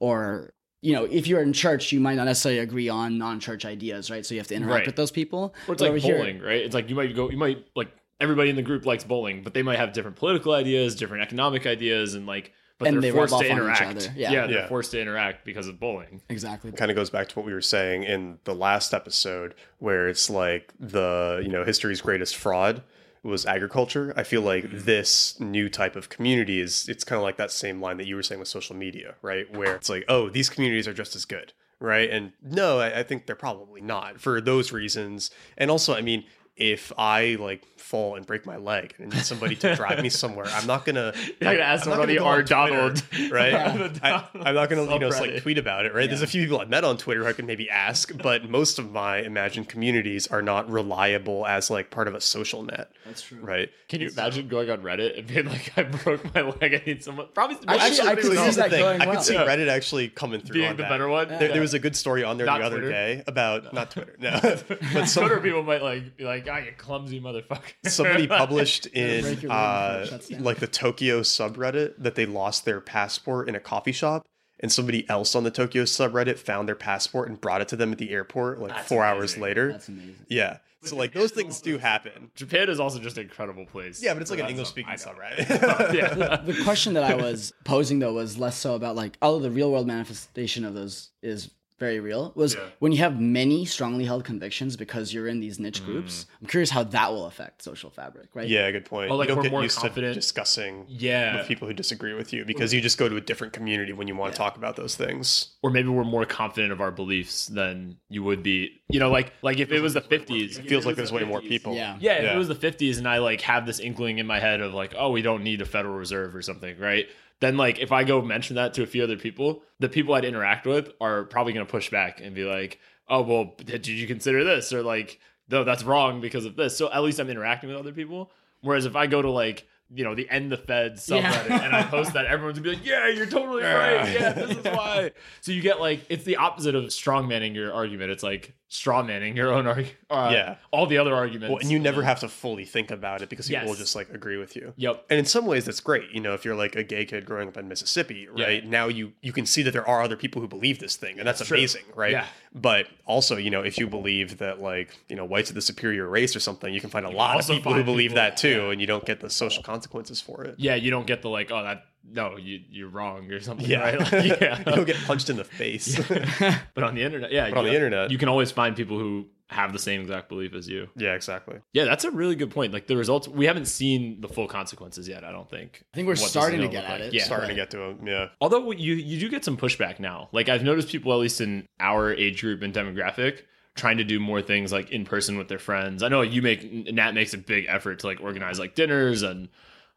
or 0.00 0.54
you 0.80 0.92
know, 0.92 1.04
if 1.04 1.26
you're 1.26 1.42
in 1.42 1.52
church, 1.52 1.90
you 1.92 2.00
might 2.00 2.14
not 2.14 2.24
necessarily 2.24 2.60
agree 2.60 2.88
on 2.88 3.18
non-church 3.18 3.64
ideas, 3.64 4.10
right? 4.10 4.24
So 4.24 4.34
you 4.34 4.40
have 4.40 4.46
to 4.48 4.54
interact 4.54 4.72
Right. 4.80 4.86
with 4.86 4.96
those 4.96 5.10
people. 5.10 5.54
Or 5.66 5.74
it's 5.74 5.80
But 5.80 5.80
like 5.80 5.88
over 5.90 5.98
here- 5.98 6.16
bowling, 6.18 6.40
right? 6.40 6.60
It's 6.62 6.74
like 6.74 6.88
you 6.88 6.94
might 6.94 7.14
go, 7.16 7.30
you 7.30 7.36
might 7.36 7.64
like 7.74 7.88
everybody 8.20 8.50
in 8.50 8.56
the 8.56 8.62
group 8.62 8.86
likes 8.86 9.04
bowling, 9.04 9.42
but 9.42 9.54
they 9.54 9.62
might 9.62 9.78
have 9.78 9.92
different 9.92 10.16
political 10.16 10.52
ideas, 10.52 10.94
different 10.94 11.22
economic 11.22 11.66
ideas, 11.66 12.14
and 12.14 12.26
like, 12.26 12.52
but 12.78 12.86
And 12.88 12.96
they're 12.96 13.10
they 13.10 13.10
forced 13.10 13.30
to 13.32 13.36
off 13.38 13.44
each 13.44 13.50
interact. 13.50 13.96
other. 13.96 14.12
Yeah. 14.16 14.30
yeah, 14.32 14.46
they're 14.46 14.56
Yeah. 14.58 14.68
forced 14.68 14.92
to 14.92 15.00
interact 15.00 15.44
because 15.44 15.66
of 15.66 15.80
bowling. 15.80 16.20
exactly. 16.28 16.70
kind 16.72 16.90
of 16.92 16.96
goes 16.96 17.10
back 17.10 17.28
to 17.28 17.34
what 17.38 17.44
we 17.44 17.52
were 17.52 17.60
saying 17.60 18.04
in 18.04 18.38
the 18.44 18.54
last 18.54 18.94
episode 18.94 19.54
where 19.78 20.08
it's 20.08 20.30
like 20.30 20.72
the 20.78 21.40
you 21.42 21.48
know 21.48 21.64
history's 21.64 22.00
greatest 22.00 22.36
fraud 22.36 22.82
was 23.22 23.46
agriculture. 23.46 24.12
I 24.16 24.22
feel 24.22 24.42
like 24.42 24.64
mm-hmm. 24.64 24.84
this 24.84 25.38
new 25.40 25.68
type 25.68 25.96
of 25.96 26.08
community 26.08 26.60
is 26.60 26.88
it's 26.88 27.04
kind 27.04 27.18
of 27.18 27.22
like 27.22 27.36
that 27.36 27.50
same 27.50 27.80
line 27.80 27.96
that 27.98 28.06
you 28.06 28.16
were 28.16 28.22
saying 28.22 28.38
with 28.38 28.48
social 28.48 28.76
media 28.76 29.14
right? 29.22 29.50
Where 29.54 29.76
it's 29.76 29.88
like 29.88 30.04
oh 30.08 30.28
these 30.28 30.48
communities 30.48 30.88
are 30.88 30.94
just 30.94 31.16
as 31.16 31.24
good 31.24 31.52
right? 31.80 32.10
And 32.10 32.32
no 32.42 32.80
i, 32.80 33.00
I 33.00 33.02
think 33.02 33.26
they're 33.26 33.36
probably 33.36 33.80
not 33.80 34.20
for 34.20 34.40
those 34.40 34.72
reasons. 34.72 35.30
And 35.56 35.70
also 35.70 35.94
i 35.94 36.00
mean 36.00 36.24
if 36.58 36.92
I 36.98 37.36
like 37.38 37.62
fall 37.80 38.16
and 38.16 38.26
break 38.26 38.44
my 38.46 38.56
leg 38.56 38.94
and 38.98 39.12
need 39.12 39.24
somebody 39.24 39.54
to 39.56 39.74
drive 39.76 40.02
me 40.02 40.08
somewhere, 40.08 40.46
I'm 40.48 40.66
not 40.66 40.84
gonna. 40.84 41.12
You're 41.24 41.34
not 41.40 41.52
gonna 41.52 41.58
ask 41.60 41.84
somebody 41.84 42.16
gonna 42.16 42.18
go 42.18 42.24
or 42.26 42.38
on 42.38 42.44
Twitter, 42.44 42.54
Donald, 42.54 43.02
right? 43.32 43.92
The 43.92 44.00
I, 44.02 44.28
I'm 44.34 44.54
not 44.54 44.68
gonna 44.70 44.82
you 44.82 44.98
know 44.98 45.08
just, 45.10 45.20
like 45.20 45.42
tweet 45.42 45.58
about 45.58 45.86
it, 45.86 45.94
right? 45.94 46.08
There's 46.08 46.22
a 46.22 46.26
few 46.26 46.42
people 46.42 46.60
I've 46.60 46.68
met 46.68 46.84
on 46.84 46.96
Twitter 46.96 47.22
who 47.22 47.28
I 47.28 47.32
could 47.32 47.46
maybe 47.46 47.68
ask, 47.70 48.10
but 48.22 48.48
most 48.48 48.78
of 48.78 48.92
my 48.92 49.18
imagined 49.18 49.68
communities 49.68 50.26
are 50.26 50.42
not 50.42 50.70
reliable 50.70 51.46
as 51.46 51.70
like 51.70 51.90
part 51.90 52.08
of 52.08 52.14
a 52.14 52.20
social 52.20 52.62
net, 52.62 52.90
That's 53.06 53.22
true. 53.22 53.38
right? 53.40 53.70
Can 53.88 54.00
you 54.00 54.08
imagine 54.08 54.48
going 54.48 54.70
on 54.70 54.82
Reddit 54.82 55.18
and 55.18 55.26
being 55.26 55.46
like, 55.46 55.72
"I 55.78 55.82
broke 55.84 56.34
my 56.34 56.42
leg. 56.42 56.74
I 56.74 56.82
need 56.86 57.02
someone." 57.02 57.28
Probably 57.34 57.56
Actually, 57.66 58.08
I 58.08 58.14
could 58.16 58.24
here's 58.32 58.38
see 58.38 58.50
the 58.50 58.56
that 58.62 58.70
thing. 58.70 58.80
going 58.80 59.00
I 59.02 59.06
well. 59.06 59.14
could 59.16 59.24
see 59.24 59.34
Yeah. 59.34 59.46
Reddit 59.46 59.68
actually 59.68 60.08
coming 60.08 60.40
through 60.40 60.54
being 60.54 60.68
on 60.68 60.76
the 60.76 60.82
that. 60.82 60.88
better 60.90 61.08
one. 61.08 61.28
There, 61.28 61.48
there 61.48 61.60
was 61.60 61.74
a 61.74 61.78
good 61.78 61.96
story 61.96 62.22
on 62.24 62.36
there 62.36 62.46
Not 62.46 62.58
the 62.60 62.66
other 62.66 62.76
Twitter. 62.78 62.90
day 62.92 63.22
about 63.26 63.72
not 63.72 63.90
Twitter, 63.90 64.14
no, 64.18 64.38
but 64.92 65.08
some, 65.08 65.24
Twitter 65.24 65.40
people 65.40 65.62
might 65.62 65.82
like 65.82 66.16
be 66.16 66.24
like, 66.24 66.46
"Ah, 66.50 66.58
you 66.58 66.72
clumsy 66.76 67.20
motherfucker." 67.20 67.67
Somebody 67.84 68.26
published 68.28 68.86
in 68.86 69.10
your 69.10 69.22
leg 69.22 69.40
before 69.40 69.56
uh, 69.56 70.00
it 70.02 70.08
shuts 70.08 70.28
down. 70.28 70.44
like 70.44 70.58
the 70.58 70.66
Tokyo 70.66 71.20
subreddit 71.20 71.94
that 71.98 72.14
they 72.14 72.26
lost 72.26 72.64
their 72.64 72.80
passport 72.80 73.48
in 73.48 73.54
a 73.54 73.60
coffee 73.60 73.92
shop. 73.92 74.26
And 74.60 74.72
somebody 74.72 75.08
else 75.08 75.36
on 75.36 75.44
the 75.44 75.52
Tokyo 75.52 75.84
subreddit 75.84 76.36
found 76.36 76.66
their 76.66 76.74
passport 76.74 77.28
and 77.28 77.40
brought 77.40 77.60
it 77.60 77.68
to 77.68 77.76
them 77.76 77.92
at 77.92 77.98
the 77.98 78.10
airport 78.10 78.58
like 78.58 78.72
That's 78.72 78.88
four 78.88 79.04
hours 79.04 79.38
later. 79.38 79.70
That's 79.70 79.88
amazing. 79.88 80.16
Yeah. 80.26 80.58
So 80.82 80.96
like 80.96 81.12
those 81.12 81.32
things 81.32 81.60
do 81.60 81.78
happen. 81.78 82.30
Japan 82.34 82.68
is 82.68 82.78
also 82.80 82.98
just 82.98 83.16
an 83.18 83.24
incredible 83.24 83.66
place. 83.66 84.02
Yeah, 84.02 84.14
but 84.14 84.22
it's 84.22 84.30
like 84.30 84.40
an 84.40 84.46
English 84.46 84.68
speaking 84.68 84.90
I 84.90 84.96
know. 84.96 85.02
subreddit. 85.12 85.94
yeah. 85.94 86.40
The 86.44 86.64
question 86.64 86.94
that 86.94 87.04
I 87.04 87.14
was 87.14 87.52
posing 87.64 87.98
though 87.98 88.12
was 88.12 88.38
less 88.38 88.56
so 88.56 88.74
about 88.74 88.96
like, 88.96 89.16
oh, 89.22 89.38
the 89.38 89.50
real 89.50 89.70
world 89.70 89.86
manifestation 89.86 90.64
of 90.64 90.74
those 90.74 91.10
is 91.22 91.50
very 91.78 92.00
real. 92.00 92.32
Was 92.34 92.54
Yeah. 92.54 92.60
when 92.80 92.92
you 92.92 92.98
have 92.98 93.20
many 93.20 93.64
strongly 93.64 94.04
held 94.04 94.24
convictions 94.24 94.76
because 94.76 95.14
you're 95.14 95.28
in 95.28 95.40
these 95.40 95.58
niche 95.60 95.84
groups. 95.84 96.24
Mm. 96.24 96.26
I'm 96.42 96.46
curious 96.48 96.70
how 96.70 96.82
that 96.84 97.12
will 97.12 97.26
affect 97.26 97.62
social 97.62 97.88
fabric, 97.90 98.28
right? 98.34 98.48
yeah, 98.48 98.70
good 98.70 98.84
point. 98.84 99.10
Oh, 99.10 99.16
like 99.16 99.28
you 99.28 99.34
don't 99.34 99.38
we're 99.38 99.42
get 99.44 99.52
more 99.52 99.62
used 99.62 99.78
confident. 99.78 100.14
to 100.14 100.20
discussing 100.20 100.84
Yeah. 100.88 101.38
with 101.38 101.46
people 101.48 101.68
who 101.68 101.74
disagree 101.74 102.14
with 102.14 102.32
you 102.32 102.44
because 102.44 102.74
you 102.74 102.80
just 102.80 102.98
go 102.98 103.08
to 103.08 103.16
a 103.16 103.20
different 103.20 103.52
community 103.52 103.92
when 103.92 104.08
you 104.08 104.16
want 104.16 104.32
to 104.32 104.38
talk 104.38 104.56
about 104.56 104.76
those 104.76 104.96
things. 104.96 105.48
or 105.62 105.70
maybe 105.70 105.88
we're 105.88 106.04
more 106.04 106.24
confident 106.24 106.72
of 106.72 106.80
our 106.80 106.90
beliefs 106.90 107.46
than 107.46 107.96
you 108.08 108.22
would 108.22 108.42
be. 108.42 108.80
You 108.88 108.98
know, 109.00 109.10
like 109.10 109.32
like 109.42 109.58
if 109.58 109.70
it 109.72 109.80
was 109.80 109.94
the 109.94 110.00
50s, 110.00 110.58
It 110.58 110.68
feels 110.68 110.84
like 110.86 110.96
there's 110.96 111.12
way 111.12 111.24
more 111.24 111.40
people. 111.40 111.74
Yeah. 111.74 111.96
Yeah, 112.00 112.14
if 112.14 112.22
Yeah. 112.24 112.34
it 112.34 112.38
was 112.38 112.48
the 112.48 112.54
50s 112.54 112.98
and 112.98 113.06
I 113.08 113.18
like 113.18 113.40
have 113.42 113.66
this 113.66 113.78
inkling 113.80 114.18
in 114.18 114.26
my 114.26 114.38
head 114.40 114.60
of 114.60 114.74
like, 114.74 114.94
oh, 114.98 115.10
we 115.10 115.22
don't 115.22 115.42
need 115.44 115.60
a 115.60 115.64
Federal 115.66 115.94
Reserve 115.96 116.34
or 116.34 116.42
something, 116.42 116.78
right? 116.78 117.06
Then 117.40 117.56
like 117.56 117.78
if 117.78 117.92
I 117.92 118.04
go 118.04 118.20
mention 118.20 118.56
that 118.56 118.74
to 118.74 118.82
a 118.82 118.86
few 118.86 119.02
other 119.04 119.16
people, 119.16 119.62
the 119.78 119.88
people 119.88 120.14
I'd 120.14 120.24
interact 120.24 120.66
with 120.66 120.90
are 121.00 121.24
probably 121.24 121.52
going 121.52 121.66
to 121.66 121.70
push 121.70 121.90
back 121.90 122.20
and 122.20 122.34
be 122.34 122.44
like, 122.44 122.80
"Oh, 123.08 123.22
well, 123.22 123.54
did 123.64 123.86
you 123.86 124.06
consider 124.06 124.42
this?" 124.44 124.72
or 124.72 124.82
like, 124.82 125.20
"No, 125.48 125.64
that's 125.64 125.84
wrong 125.84 126.20
because 126.20 126.44
of 126.44 126.56
this." 126.56 126.76
So 126.76 126.90
at 126.90 127.02
least 127.02 127.20
I'm 127.20 127.30
interacting 127.30 127.70
with 127.70 127.78
other 127.78 127.92
people. 127.92 128.32
Whereas 128.60 128.86
if 128.86 128.96
I 128.96 129.06
go 129.06 129.22
to 129.22 129.30
like 129.30 129.66
you 129.94 130.04
know, 130.04 130.14
the 130.14 130.28
end 130.28 130.52
the 130.52 130.56
Fed 130.56 130.94
subreddit 130.94 131.48
Yeah. 131.48 131.62
and 131.64 131.74
I 131.74 131.82
post 131.82 132.12
that, 132.12 132.26
everyone's 132.26 132.58
gonna 132.58 132.72
be 132.72 132.76
like, 132.76 132.86
Yeah, 132.86 133.08
you're 133.08 133.26
totally 133.26 133.62
right. 133.62 134.12
Yeah, 134.12 134.32
this 134.32 134.58
is 134.58 134.64
why. 134.64 135.12
So 135.40 135.52
you 135.52 135.62
get 135.62 135.80
like 135.80 136.04
it's 136.08 136.24
the 136.24 136.36
opposite 136.36 136.74
of 136.74 136.84
strongmanning 136.84 137.54
your 137.54 137.72
argument. 137.72 138.10
It's 138.10 138.22
like 138.22 138.54
strawmanning 138.70 139.34
your 139.34 139.52
own 139.52 139.66
argument. 139.66 139.96
Uh, 140.10 140.30
Yeah. 140.32 140.54
All 140.70 140.86
the 140.86 140.98
other 140.98 141.14
arguments. 141.14 141.50
Well, 141.50 141.58
and 141.58 141.70
you 141.70 141.78
never 141.78 142.02
have 142.02 142.20
to 142.20 142.28
fully 142.28 142.64
think 142.64 142.90
about 142.90 143.22
it 143.22 143.28
because 143.30 143.48
people 143.48 143.66
will 143.68 143.74
just 143.74 143.96
like 143.96 144.10
agree 144.10 144.36
with 144.36 144.56
you. 144.56 144.74
Yep. 144.76 145.06
And 145.08 145.18
in 145.18 145.24
some 145.24 145.46
ways, 145.46 145.64
that's 145.64 145.80
great. 145.80 146.10
You 146.10 146.20
know, 146.20 146.34
if 146.34 146.44
you're 146.44 146.54
like 146.54 146.76
a 146.76 146.82
gay 146.84 147.04
kid 147.06 147.24
growing 147.24 147.48
up 147.48 147.56
in 147.56 147.66
Mississippi, 147.68 148.28
Yeah. 148.36 148.44
right 148.46 148.66
now 148.66 148.88
you 148.88 149.12
you 149.22 149.32
can 149.32 149.46
see 149.46 149.62
that 149.62 149.70
there 149.72 149.88
are 149.88 150.02
other 150.02 150.16
people 150.16 150.42
who 150.42 150.48
believe 150.48 150.78
this 150.80 150.96
thing, 150.96 151.18
and 151.18 151.26
that's 151.26 151.44
True. 151.46 151.56
amazing, 151.56 151.84
right? 151.94 152.12
Yeah. 152.12 152.26
But 152.54 152.88
also, 153.06 153.36
you 153.36 153.50
know, 153.50 153.62
if 153.62 153.78
you 153.78 153.86
believe 153.86 154.38
that 154.38 154.60
like 154.60 154.94
you 155.08 155.16
know 155.16 155.24
whites 155.24 155.50
are 155.50 155.54
the 155.54 155.62
superior 155.62 156.06
race 156.08 156.36
or 156.36 156.40
something, 156.40 156.72
you 156.74 156.80
can 156.80 156.90
find 156.90 157.06
a 157.06 157.10
lot 157.10 157.38
of 157.40 157.46
people 157.46 157.72
who 157.72 157.84
believe 157.84 158.10
people- 158.10 158.22
that 158.22 158.36
too, 158.36 158.70
and 158.70 158.80
you 158.80 158.86
don't 158.86 159.04
get 159.06 159.20
the 159.20 159.30
social 159.30 159.62
consequences 159.62 160.20
for 160.20 160.44
it. 160.44 160.56
Yeah, 160.58 160.74
you 160.74 160.90
don't 160.90 161.06
get 161.06 161.22
the 161.22 161.30
like, 161.30 161.50
oh 161.50 161.62
that 161.62 161.84
no, 162.10 162.36
you 162.36 162.60
you're 162.70 162.88
wrong 162.88 163.30
or 163.30 163.40
something. 163.40 163.66
Yeah, 163.66 163.80
Right? 163.96 164.00
Like, 164.12 164.40
yeah. 164.40 164.58
you 164.58 164.64
don't 164.64 164.84
get 164.86 164.96
punched 165.06 165.30
in 165.30 165.36
the 165.36 165.44
face. 165.44 165.98
but 166.74 166.84
on 166.84 166.94
the 166.94 167.02
internet, 167.02 167.32
yeah. 167.32 167.48
But 167.50 167.58
on 167.58 167.64
you- 167.64 167.70
the 167.70 167.76
internet- 167.76 168.10
you 168.10 168.18
can 168.18 168.28
always 168.28 168.50
find 168.50 168.76
people 168.76 168.98
who 168.98 169.26
have 169.50 169.72
the 169.72 169.78
same 169.78 170.02
exact 170.02 170.28
belief 170.28 170.52
as 170.52 170.68
you. 170.68 170.88
yeah, 170.94 171.14
exactly. 171.14 171.56
Yeah, 171.72 171.84
that's 171.84 172.04
a 172.04 172.10
really 172.10 172.36
good 172.36 172.50
point. 172.50 172.70
Like 172.74 172.86
the 172.86 172.98
results, 172.98 173.26
we 173.26 173.46
haven't 173.46 173.64
seen 173.64 174.20
the 174.20 174.28
full 174.28 174.46
consequences 174.46 175.08
yet. 175.08 175.24
I 175.24 175.32
don't 175.32 175.48
think. 175.48 175.84
I 175.94 175.96
think 175.96 176.06
we're 176.06 176.16
What 176.16 176.28
starting 176.28 176.60
to 176.60 176.68
get 176.68 176.84
at 176.84 176.90
like. 177.00 177.00
it. 177.08 177.14
Yeah. 177.14 177.24
Starting 177.24 177.48
to 177.48 177.54
get 177.54 177.70
to 177.70 177.78
them. 177.78 178.06
Yeah. 178.06 178.26
Although 178.42 178.72
you 178.72 178.94
you 178.94 179.18
do 179.18 179.28
get 179.30 179.44
some 179.46 179.56
pushback 179.56 180.00
now. 180.00 180.28
Like 180.32 180.50
I've 180.50 180.62
noticed 180.64 180.88
people 180.88 181.12
at 181.14 181.18
least 181.18 181.40
in 181.40 181.66
our 181.80 182.12
age 182.12 182.42
group 182.42 182.60
and 182.62 182.74
demographic 182.74 183.42
trying 183.74 183.96
to 183.98 184.04
do 184.04 184.18
more 184.20 184.42
things 184.42 184.70
like 184.72 184.90
in 184.90 185.04
person 185.06 185.38
with 185.38 185.48
their 185.48 185.58
friends. 185.58 186.02
I 186.02 186.08
know 186.08 186.20
you 186.20 186.42
make 186.42 186.92
Nat 186.92 187.12
makes 187.12 187.32
a 187.32 187.38
big 187.38 187.64
effort 187.68 188.00
to 188.00 188.06
like 188.06 188.20
organize 188.20 188.58
like 188.58 188.74
dinners 188.74 189.22
and 189.22 189.48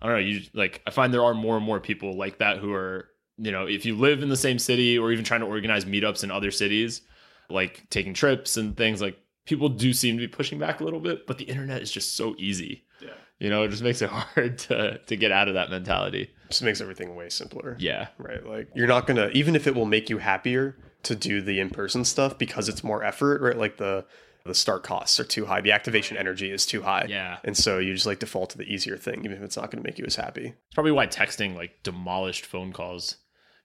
I 0.02 0.08
don't 0.08 0.16
know, 0.16 0.22
you 0.22 0.42
like 0.54 0.82
I 0.88 0.92
find 0.92 1.14
there 1.14 1.24
are 1.24 1.34
more 1.34 1.58
and 1.58 1.66
more 1.66 1.80
people 1.80 2.18
like 2.18 2.40
that 2.40 2.58
who 2.58 2.74
are, 2.74 3.10
you 3.38 3.52
know, 3.52 3.68
if 3.68 3.86
you 3.86 3.96
live 3.96 4.24
in 4.24 4.30
the 4.30 4.38
same 4.38 4.60
city 4.60 4.98
or 4.98 5.12
even 5.12 5.24
trying 5.24 5.42
to 5.42 5.46
organize 5.46 5.86
meetups 5.86 6.24
in 6.24 6.32
other 6.32 6.52
cities, 6.52 7.02
like 7.50 7.88
taking 7.90 8.14
trips 8.14 8.58
and 8.58 8.76
things 8.76 9.02
like 9.02 9.18
people 9.46 9.70
do 9.70 9.94
seem 9.94 10.16
to 10.18 10.22
be 10.22 10.28
pushing 10.28 10.60
back 10.60 10.80
a 10.80 10.84
little 10.84 11.00
bit, 11.00 11.28
but 11.28 11.38
the 11.38 11.46
internet 11.46 11.82
is 11.82 11.92
just 11.92 12.16
so 12.16 12.36
easy. 12.38 12.84
Yeah. 13.02 13.10
You 13.40 13.50
know, 13.50 13.64
it 13.64 13.70
just 13.70 13.84
makes 13.84 14.02
it 14.02 14.10
hard 14.12 14.58
to 14.60 14.98
to 14.98 15.16
get 15.16 15.32
out 15.32 15.48
of 15.48 15.54
that 15.54 15.70
mentality. 15.70 16.32
Just 16.50 16.64
makes 16.64 16.82
everything 16.82 17.16
way 17.16 17.30
simpler. 17.30 17.76
Yeah. 17.80 18.08
right? 18.18 18.46
Like 18.46 18.70
you're 18.76 18.88
not 18.88 19.08
gonna 19.08 19.30
even 19.34 19.56
if 19.56 19.68
it 19.68 19.76
will 19.76 19.86
make 19.86 20.10
you 20.10 20.18
happier 20.18 20.78
to 21.04 21.16
do 21.16 21.42
the 21.42 21.60
in-person 21.60 22.06
stuff 22.06 22.38
because 22.38 22.70
it's 22.70 22.84
more 22.84 23.04
effort, 23.04 23.42
right? 23.42 23.58
Like 23.58 23.78
the 23.78 24.06
the 24.46 24.56
start 24.56 24.84
costs 24.84 25.20
are 25.20 25.24
too 25.24 25.46
high, 25.46 25.62
the 25.62 25.72
activation 25.72 26.18
energy 26.18 26.52
is 26.52 26.66
too 26.66 26.82
high, 26.82 27.06
Yeah. 27.10 27.38
and 27.44 27.56
so 27.56 27.78
you 27.80 27.94
just 27.94 28.06
like 28.06 28.20
default 28.20 28.50
to 28.52 28.58
the 28.58 28.64
easier 28.66 28.98
thing, 28.98 29.20
even 29.26 29.38
if 29.38 29.44
it's 29.44 29.58
not 29.58 29.72
going 29.72 29.84
to 29.84 29.88
make 29.88 30.00
you 30.00 30.06
as 30.06 30.16
happy. 30.16 30.48
It's 30.48 30.74
probably 30.76 30.92
why 30.92 31.08
texting 31.08 31.56
like 31.56 31.84
demolished 31.84 32.46
phone 32.46 32.74
calls 32.74 33.18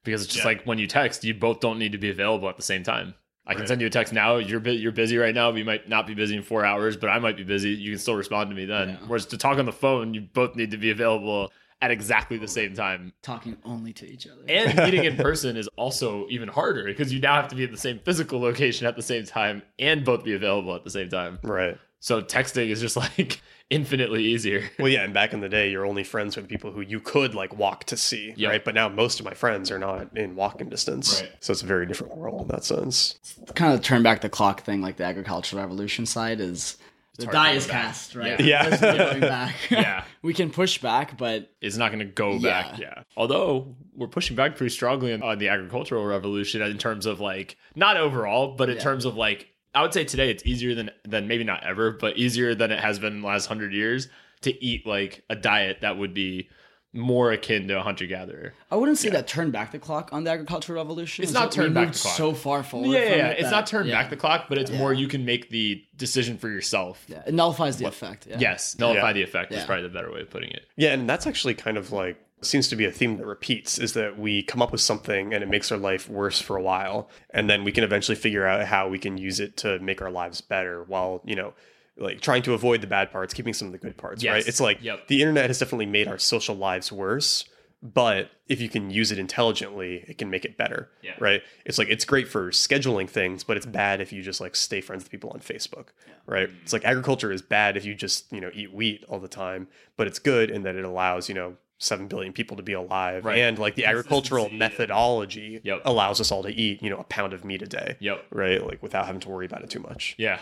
because 0.05 0.22
it's 0.22 0.33
just 0.33 0.45
Yeah. 0.45 0.49
like 0.53 0.64
when 0.64 0.79
you 0.79 0.87
text, 0.87 1.24
you 1.24 1.35
both 1.35 1.61
don't 1.61 1.79
need 1.79 1.93
to 1.93 1.99
be 1.99 2.11
available 2.11 2.49
at 2.49 2.57
the 2.57 2.62
same 2.62 2.83
time. 2.83 3.14
I 3.49 3.53
can 3.53 3.61
Right. 3.61 3.68
send 3.68 3.81
you 3.81 3.87
a 3.87 3.91
text 3.91 4.12
now. 4.12 4.37
You're 4.39 4.59
bu- 4.61 4.72
you're 4.72 4.91
busy 4.93 5.16
right 5.18 5.35
now. 5.35 5.51
but 5.53 5.59
You 5.59 5.64
might 5.64 5.89
not 5.89 6.07
be 6.07 6.14
busy 6.14 6.35
in 6.37 6.43
four 6.43 6.64
hours, 6.64 6.97
but 6.97 7.09
I 7.11 7.18
might 7.20 7.37
be 7.37 7.45
busy. 7.45 7.70
You 7.70 7.93
can 7.93 7.99
still 8.01 8.16
respond 8.16 8.51
to 8.51 8.57
me 8.57 8.64
then. 8.64 8.89
Yeah. 8.89 8.97
Whereas 9.07 9.27
to 9.27 9.39
talk 9.39 9.59
on 9.59 9.66
the 9.66 9.72
phone, 9.72 10.14
you 10.14 10.20
both 10.20 10.57
need 10.57 10.72
to 10.72 10.77
be 10.77 10.91
available 10.91 11.53
at 11.83 11.91
exactly 11.91 12.39
the 12.39 12.49
same 12.49 12.74
time. 12.74 13.12
Talking 13.22 13.57
only 13.64 13.93
to 13.95 14.07
each 14.07 14.27
other. 14.27 14.43
And 14.49 14.77
meeting 14.85 15.05
in 15.05 15.16
person 15.16 15.57
is 15.57 15.68
also 15.77 16.27
even 16.31 16.49
harder 16.49 16.85
because 16.85 17.12
you 17.12 17.20
now 17.20 17.35
have 17.35 17.49
to 17.49 17.57
be 17.57 17.64
at 17.64 17.70
the 17.70 17.77
same 17.77 17.99
physical 18.05 18.41
location 18.41 18.87
at 18.87 18.97
the 18.97 19.03
same 19.03 19.24
time 19.24 19.62
and 19.79 20.05
both 20.05 20.24
be 20.24 20.35
available 20.35 20.74
at 20.74 20.85
the 20.85 20.91
same 20.91 21.09
time. 21.09 21.39
Right. 21.43 21.77
So 22.01 22.22
texting 22.22 22.68
is 22.68 22.81
just 22.81 22.97
like 22.97 23.41
infinitely 23.70 24.22
easier. 24.24 24.62
Well, 24.79 24.89
yeah, 24.89 25.03
and 25.03 25.12
back 25.12 25.33
in 25.33 25.41
the 25.41 25.49
day, 25.49 25.70
you're 25.70 25.85
only 25.85 26.05
friends 26.05 26.37
with 26.37 26.47
people 26.49 26.70
who 26.70 26.81
you 26.81 27.01
could 27.01 27.35
like 27.35 27.57
walk 27.59 27.85
to 27.85 27.97
see, 27.97 28.33
Yeah. 28.37 28.51
right? 28.51 28.64
But 28.64 28.74
now 28.74 28.89
most 28.89 29.18
of 29.18 29.27
my 29.27 29.35
friends 29.35 29.70
are 29.72 29.79
not 29.79 30.16
in 30.16 30.37
walking 30.37 30.68
distance, 30.68 31.20
Right. 31.22 31.33
so 31.41 31.53
it's 31.53 31.62
a 31.62 31.66
very 31.66 31.85
different 31.85 32.16
world 32.16 32.43
in 32.43 32.49
that 32.49 32.64
sense. 32.64 33.18
kind 33.55 33.74
of 33.74 33.83
turn 33.83 34.03
back 34.05 34.20
the 34.20 34.29
clock 34.29 34.62
thing, 34.62 34.83
like 34.83 34.97
the 34.99 35.05
agricultural 35.05 35.61
revolution 35.62 36.07
side 36.07 36.41
is 36.41 36.77
the 37.17 37.27
die 37.27 37.53
is 37.53 37.67
back. 37.67 37.85
cast, 37.87 38.14
right? 38.14 38.39
Yeah. 38.41 38.69
There's 38.69 38.81
no 38.83 38.97
going 38.97 39.21
back. 39.37 39.55
Yeah. 39.71 40.05
we 40.23 40.35
can 40.35 40.51
push 40.51 40.79
back, 40.79 41.17
but 41.19 41.51
it's 41.61 41.77
not 41.77 41.89
going 41.93 42.01
to 42.01 42.05
go 42.12 42.39
back. 42.41 42.79
Yeah. 42.79 42.93
Yeah. 42.97 43.03
Although 43.17 43.75
we're 43.95 44.07
pushing 44.09 44.37
back 44.37 44.57
pretty 44.57 44.73
strongly 44.75 45.12
on, 45.12 45.23
on 45.23 45.39
the 45.39 45.49
agricultural 45.49 46.05
revolution 46.05 46.62
in 46.62 46.79
terms 46.79 47.07
of 47.07 47.21
like 47.21 47.57
not 47.75 47.97
overall, 47.97 48.55
but 48.57 48.69
in 48.69 48.77
Yeah. 48.77 48.83
terms 48.83 49.05
of 49.05 49.17
like 49.17 49.49
I 49.75 49.83
would 49.83 49.93
say 49.93 50.05
today 50.05 50.31
it's 50.31 50.45
easier 50.47 50.75
than 50.75 50.91
than 51.05 51.29
maybe 51.29 51.45
not 51.45 51.62
ever, 51.64 51.91
but 51.93 52.17
easier 52.17 52.55
than 52.55 52.71
it 52.71 52.81
has 52.81 52.99
been 52.99 53.14
in 53.14 53.21
the 53.23 53.27
last 53.27 53.47
hundred 53.47 53.73
years 53.73 54.09
to 54.43 54.64
eat 54.64 54.87
like 54.87 55.25
a 55.31 55.37
diet 55.37 55.79
that 55.83 55.97
would 55.99 56.14
be 56.14 56.49
more 56.93 57.30
akin 57.32 57.68
to 57.68 57.78
a 57.78 57.82
hunter 57.82 58.07
gatherer. 58.07 58.55
I 58.70 58.76
wouldn't 58.76 58.99
say 58.99 59.11
that 59.11 59.26
turned 59.28 59.53
back 59.53 59.72
the 59.72 59.78
clock 59.78 60.11
on 60.12 60.24
the 60.24 60.30
agricultural 60.30 60.82
revolution. 60.82 61.22
It's 61.22 61.30
It's 61.32 61.39
not 61.39 61.51
that 61.51 61.57
turned 61.57 61.74
back 61.74 61.93
the 61.93 61.99
clock. 61.99 62.14
So 62.16 62.32
far 62.32 62.62
forward. 62.62 62.89
Yeah, 62.89 62.99
yeah, 63.01 63.09
from 63.11 63.18
yeah. 63.18 63.26
it 63.28 63.32
It's 63.32 63.43
that- 63.43 63.51
not 63.51 63.66
turned 63.66 63.89
yeah. 63.89 64.01
back 64.01 64.11
the 64.11 64.16
clock, 64.16 64.47
but 64.49 64.57
it's 64.59 64.70
Yeah. 64.70 64.78
more 64.78 64.93
you 64.95 65.07
can 65.09 65.24
make 65.24 65.51
the 65.51 65.84
decision 65.97 66.39
for 66.39 66.49
yourself. 66.49 67.05
Yeah, 67.09 67.22
it 67.26 67.34
nullifies 67.34 67.76
the 67.76 67.87
effect. 67.87 68.26
Yeah. 68.28 68.39
Yes, 68.39 68.76
nullify 68.78 69.09
Yeah. 69.09 69.12
the 69.12 69.22
effect 69.22 69.53
is 69.53 69.64
probably 69.64 69.82
the 69.82 69.89
better 69.91 70.11
way 70.12 70.20
of 70.22 70.30
putting 70.30 70.51
it. 70.51 70.62
Yeah, 70.76 70.93
and 70.93 71.09
that's 71.09 71.26
actually 71.26 71.55
kind 71.55 71.76
of 71.76 71.93
like 71.93 72.16
seems 72.43 72.68
to 72.68 72.76
be 72.76 72.84
a 72.84 72.93
theme 72.93 73.16
that 73.16 73.26
repeats 73.26 73.78
is 73.78 73.95
that 73.95 74.18
we 74.18 74.43
come 74.43 74.61
up 74.61 74.70
with 74.70 74.80
something 74.80 75.32
and 75.32 75.43
it 75.43 75.49
makes 75.49 75.72
our 75.72 75.78
life 75.78 76.07
worse 76.09 76.39
for 76.39 76.57
a 76.57 76.62
while 76.62 77.09
and 77.30 77.49
then 77.49 77.64
we 77.64 77.72
can 77.72 77.82
eventually 77.82 78.14
figure 78.14 78.47
out 78.47 78.64
how 78.66 78.87
we 78.89 78.99
can 78.99 79.16
use 79.16 79.41
it 79.41 79.57
to 79.57 79.78
make 79.78 80.03
our 80.03 80.11
lives 80.11 80.43
better 80.43 80.84
while, 80.84 81.22
you 81.24 81.34
know, 81.34 81.55
like 81.99 82.21
trying 82.21 82.43
to 82.43 82.55
avoid 82.55 82.81
the 82.81 82.87
bad 82.87 83.11
parts, 83.11 83.33
keeping 83.35 83.55
some 83.55 83.67
of 83.69 83.73
the 83.73 83.79
good 83.79 83.97
parts, 83.97 84.23
Yes. 84.23 84.33
right? 84.33 84.47
It's 84.47 84.61
like 84.61 84.83
Yep. 84.83 85.09
the 85.09 85.21
internet 85.23 85.49
has 85.49 85.59
definitely 85.59 85.87
made 85.87 86.09
our 86.09 86.19
social 86.19 86.55
lives 86.55 86.93
worse, 86.93 87.45
but 87.83 88.31
if 88.49 88.61
you 88.61 88.69
can 88.69 88.91
use 88.91 89.13
it 89.13 89.19
intelligently, 89.19 90.05
it 90.09 90.19
can 90.19 90.29
make 90.31 90.45
it 90.45 90.57
better, 90.57 90.91
Yeah. 91.03 91.15
right? 91.19 91.43
It's 91.65 91.79
like 91.79 91.89
it's 91.89 92.05
great 92.05 92.29
for 92.29 92.51
scheduling 92.51 93.09
things, 93.09 93.45
but 93.45 93.57
it's 93.57 93.67
bad 93.67 94.01
if 94.01 94.13
you 94.13 94.23
just 94.23 94.41
like 94.41 94.57
stay 94.57 94.81
friends 94.81 95.05
with 95.05 95.11
people 95.11 95.31
on 95.31 95.41
Facebook, 95.41 95.89
right? 96.27 96.49
It's 96.63 96.73
like 96.73 96.85
agriculture 96.85 97.33
is 97.33 97.43
bad 97.43 97.77
if 97.77 97.85
you 97.85 97.95
just 97.95 98.31
you 98.33 98.41
know 98.41 98.51
eat 98.55 98.73
wheat 98.73 99.05
all 99.09 99.19
the 99.21 99.29
time, 99.29 99.69
but 99.97 100.07
it's 100.07 100.19
good 100.19 100.51
in 100.51 100.63
that 100.63 100.75
it 100.75 100.85
allows 100.85 101.29
you 101.29 101.35
know 101.35 101.57
seven 101.79 102.09
billion 102.09 102.33
people 102.33 102.57
to 102.57 102.63
be 102.63 102.73
alive, 102.73 103.25
Right. 103.27 103.39
and 103.39 103.59
like 103.59 103.75
the 103.75 103.85
agricultural 103.85 104.49
methodology 104.51 105.61
Yep. 105.63 105.83
allows 105.85 106.21
us 106.23 106.31
all 106.33 106.43
to 106.43 106.49
eat 106.51 106.83
you 106.83 106.89
know 106.91 106.97
a 106.99 107.05
pound 107.05 107.33
of 107.35 107.45
meat 107.45 107.61
a 107.63 107.67
day, 107.67 107.97
Yep. 108.01 108.25
right? 108.31 108.67
Like 108.67 108.83
without 108.83 109.07
having 109.07 109.21
to 109.23 109.29
worry 109.29 109.47
about 109.47 109.63
it 109.63 109.71
too 109.71 109.81
much. 109.81 110.15
Yeah. 110.19 110.39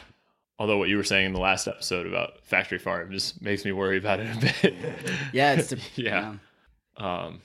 Although 0.58 0.78
what 0.78 0.88
you 0.88 0.96
were 0.96 1.04
saying 1.04 1.26
in 1.26 1.32
the 1.32 1.40
last 1.40 1.66
episode 1.66 2.06
about 2.06 2.44
factory 2.44 2.78
farm 2.78 3.10
just 3.10 3.42
makes 3.42 3.64
me 3.64 3.72
worry 3.72 3.98
about 3.98 4.20
it 4.20 4.36
a 4.36 4.40
bit. 4.40 4.74
Yeah, 5.32 5.54
it's 5.54 5.70
the, 5.70 5.80
Yeah. 5.96 6.34
um, 6.96 7.42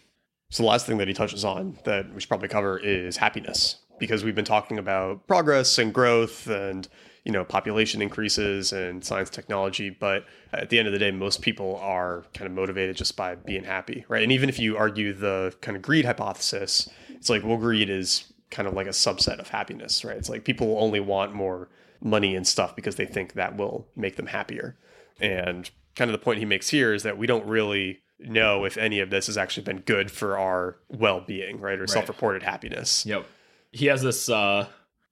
So 0.51 0.63
the 0.63 0.69
last 0.69 0.85
thing 0.85 0.97
that 0.99 1.07
he 1.07 1.13
touches 1.13 1.43
on 1.43 1.77
that 1.85 2.13
we 2.13 2.19
should 2.21 2.29
probably 2.29 2.49
cover 2.49 2.77
is 2.77 3.17
happiness 3.17 3.77
because 3.99 4.23
we've 4.23 4.35
been 4.35 4.45
talking 4.45 4.77
about 4.77 5.25
progress 5.27 5.77
and 5.77 5.93
growth 5.93 6.47
and 6.47 6.87
you 7.25 7.31
know 7.33 7.43
population 7.43 8.01
increases 8.01 8.71
and 8.71 9.03
science 9.03 9.29
technology 9.29 9.89
but 9.89 10.23
at 10.53 10.69
the 10.69 10.79
end 10.79 10.87
of 10.87 10.93
the 10.93 10.97
day 10.99 11.11
most 11.11 11.41
people 11.41 11.75
are 11.81 12.23
kind 12.33 12.47
of 12.47 12.53
motivated 12.53 12.95
just 12.95 13.17
by 13.17 13.35
being 13.35 13.63
happy 13.65 14.05
right 14.07 14.23
and 14.23 14.31
even 14.31 14.47
if 14.47 14.57
you 14.57 14.77
argue 14.77 15.11
the 15.13 15.53
kind 15.61 15.75
of 15.75 15.83
greed 15.83 16.05
hypothesis 16.05 16.87
it's 17.09 17.29
like 17.29 17.43
well 17.43 17.57
greed 17.57 17.89
is 17.89 18.28
kind 18.51 18.67
of 18.67 18.73
like 18.73 18.87
a 18.87 18.91
subset 18.91 19.39
of 19.39 19.49
happiness 19.49 20.03
right 20.03 20.17
it's 20.17 20.29
like 20.29 20.43
people 20.43 20.77
only 20.79 20.99
want 20.99 21.33
more 21.33 21.69
money 22.01 22.35
and 22.35 22.47
stuff 22.47 22.75
because 22.75 22.95
they 22.95 23.05
think 23.05 23.33
that 23.33 23.57
will 23.57 23.87
make 23.95 24.15
them 24.15 24.27
happier 24.27 24.77
and 25.19 25.69
kind 25.95 26.09
of 26.09 26.13
the 26.13 26.23
point 26.23 26.39
he 26.39 26.45
makes 26.45 26.69
here 26.69 26.93
is 26.93 27.03
that 27.03 27.17
we 27.17 27.27
don't 27.27 27.45
really 27.45 28.01
know 28.19 28.65
if 28.65 28.77
any 28.77 28.99
of 28.99 29.09
this 29.09 29.27
has 29.27 29.37
actually 29.37 29.63
been 29.63 29.79
good 29.79 30.11
for 30.11 30.37
our 30.37 30.77
well-being, 30.89 31.59
right? 31.59 31.79
Or 31.79 31.87
self-reported 31.87 32.43
happiness. 32.43 33.05
Yep. 33.05 33.25
He 33.71 33.85
has 33.87 34.01
this 34.01 34.29
uh 34.29 34.67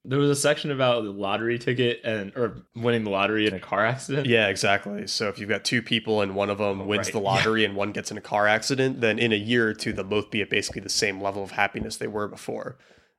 there 0.05 0.19
was 0.19 0.29
a 0.29 0.35
section 0.35 0.71
about 0.71 1.03
the 1.03 1.11
lottery 1.11 1.59
ticket 1.59 1.99
and 2.05 2.31
or 2.37 2.63
winning 2.75 3.03
the 3.03 3.09
lottery 3.09 3.45
in 3.45 3.53
a 3.53 3.59
car 3.59 3.85
accident. 3.85 4.25
Yeah, 4.25 4.47
exactly. 4.47 5.05
So 5.07 5.27
if 5.27 5.37
you've 5.37 5.49
got 5.49 5.65
two 5.65 5.81
people 5.81 6.21
and 6.21 6.33
one 6.33 6.49
of 6.49 6.59
them 6.59 6.87
wins 6.87 7.07
right. 7.07 7.13
the 7.13 7.19
lottery 7.19 7.65
and 7.65 7.75
one 7.75 7.91
gets 7.91 8.09
in 8.09 8.17
a 8.17 8.21
car 8.21 8.47
accident, 8.47 9.01
then 9.01 9.19
in 9.19 9.33
a 9.33 9.37
year 9.37 9.67
or 9.67 9.73
two 9.73 9.91
they'll 9.91 10.05
both 10.05 10.31
be 10.31 10.41
at 10.41 10.49
basically 10.49 10.81
the 10.81 10.89
same 10.89 11.21
level 11.21 11.43
of 11.43 11.51
happiness 11.51 11.97
they 11.97 12.07
were 12.07 12.27
before. 12.27 12.77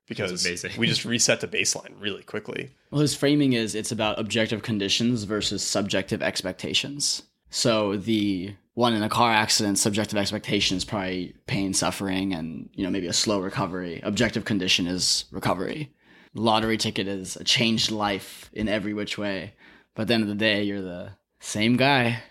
Because 0.09 0.44
amazing. 0.44 0.72
we 0.78 0.86
just 0.86 1.04
reset 1.04 1.40
the 1.40 1.48
baseline 1.48 1.92
really 2.00 2.22
quickly. 2.22 2.70
Well, 2.90 3.02
his 3.02 3.14
framing 3.14 3.52
is 3.52 3.74
it's 3.74 3.92
about 3.92 4.18
objective 4.18 4.62
conditions 4.62 5.24
versus 5.24 5.62
subjective 5.62 6.22
expectations. 6.22 7.22
So 7.50 7.96
the 7.96 8.54
one 8.74 8.94
in 8.94 9.02
a 9.02 9.09
car 9.09 9.32
accident, 9.32 9.78
subjective 9.78 10.18
expectation 10.18 10.76
is 10.76 10.84
probably 10.84 11.34
pain, 11.46 11.74
suffering, 11.74 12.32
and 12.32 12.70
you 12.74 12.84
know 12.84 12.90
maybe 12.90 13.06
a 13.06 13.12
slow 13.12 13.40
recovery. 13.40 14.00
Objective 14.02 14.44
condition 14.44 14.86
is 14.86 15.24
recovery. 15.30 15.92
Lottery 16.34 16.76
ticket 16.76 17.09
is 17.09 17.36
a 17.36 17.44
changed 17.44 17.90
life 17.90 18.50
in 18.52 18.68
every 18.68 18.94
which 18.94 19.18
way. 19.18 19.54
But 19.94 20.02
at 20.02 20.09
the 20.09 20.14
end 20.14 20.22
of 20.22 20.28
the 20.28 20.34
day, 20.36 20.62
you're 20.62 20.80
the 20.80 21.12
same 21.40 21.76
guy. 21.76 22.22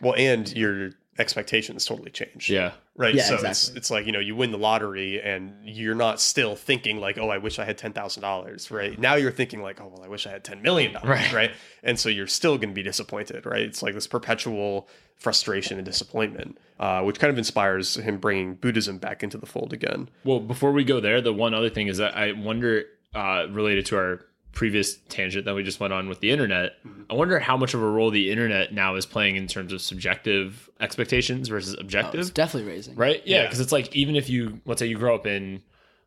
Well, 0.00 0.14
and 0.18 0.52
your 0.54 0.90
expectations 1.18 1.84
totally 1.84 2.10
change. 2.10 2.50
Yeah. 2.50 2.72
Right. 2.96 3.14
Yeah, 3.14 3.24
so 3.24 3.38
it's 3.42 3.70
it's 3.70 3.90
like, 3.90 4.06
you 4.06 4.12
know, 4.12 4.20
you 4.20 4.36
win 4.36 4.52
the 4.52 4.58
lottery 4.58 5.20
and 5.20 5.52
you're 5.62 5.94
not 5.94 6.20
still 6.20 6.54
thinking 6.56 6.98
like, 6.98 7.18
oh, 7.18 7.28
I 7.28 7.38
wish 7.38 7.58
I 7.58 7.64
had 7.64 7.78
ten 7.78 7.92
thousand 7.92 8.22
dollars. 8.22 8.70
Right. 8.70 8.98
Now 8.98 9.14
you're 9.14 9.32
thinking 9.32 9.62
like, 9.62 9.80
oh 9.80 9.88
well, 9.88 10.04
I 10.04 10.08
wish 10.08 10.26
I 10.26 10.30
had 10.30 10.44
ten 10.44 10.62
million 10.62 10.92
dollars. 10.92 11.08
Right. 11.08 11.32
Right. 11.32 11.50
And 11.82 11.98
so 11.98 12.08
you're 12.08 12.26
still 12.26 12.58
gonna 12.58 12.72
be 12.72 12.82
disappointed, 12.82 13.46
right? 13.46 13.62
It's 13.62 13.82
like 13.82 13.94
this 13.94 14.06
perpetual 14.06 14.88
frustration 15.16 15.78
and 15.78 15.86
disappointment, 15.86 16.58
uh, 16.78 17.02
which 17.02 17.18
kind 17.18 17.30
of 17.30 17.38
inspires 17.38 17.96
him 17.96 18.18
bringing 18.18 18.54
Buddhism 18.54 18.98
back 18.98 19.22
into 19.22 19.38
the 19.38 19.46
fold 19.46 19.72
again. 19.72 20.08
Well, 20.24 20.40
before 20.40 20.72
we 20.72 20.84
go 20.84 21.00
there, 21.00 21.20
the 21.20 21.32
one 21.32 21.54
other 21.54 21.70
thing 21.70 21.86
is 21.88 21.98
that 21.98 22.16
I 22.16 22.32
wonder, 22.32 22.84
uh, 23.14 23.46
related 23.50 23.86
to 23.86 23.96
our 23.96 24.20
previous 24.54 24.96
tangent 25.08 25.44
that 25.44 25.54
we 25.54 25.62
just 25.62 25.80
went 25.80 25.92
on 25.92 26.08
with 26.08 26.20
the 26.20 26.30
internet, 26.30 26.72
I 27.10 27.14
wonder 27.14 27.38
how 27.38 27.56
much 27.56 27.74
of 27.74 27.82
a 27.82 27.88
role 27.88 28.10
the 28.10 28.30
internet 28.30 28.72
now 28.72 28.94
is 28.96 29.04
playing 29.06 29.36
in 29.36 29.46
terms 29.46 29.72
of 29.72 29.80
subjective 29.80 30.70
expectations 30.80 31.48
versus 31.48 31.74
Oh, 31.76 31.80
objective. 31.80 32.20
it's 32.20 32.30
definitely 32.30 32.70
raising. 32.70 32.94
right? 32.94 33.22
Yeah, 33.26 33.38
Yeah. 33.38 33.42
because 33.46 33.60
it's 33.60 33.72
like 33.72 33.94
even 33.94 34.16
if 34.16 34.28
you 34.30 34.60
let's 34.64 34.78
say 34.78 34.86
you 34.86 34.98
grow 34.98 35.14
up 35.14 35.26
in 35.26 35.62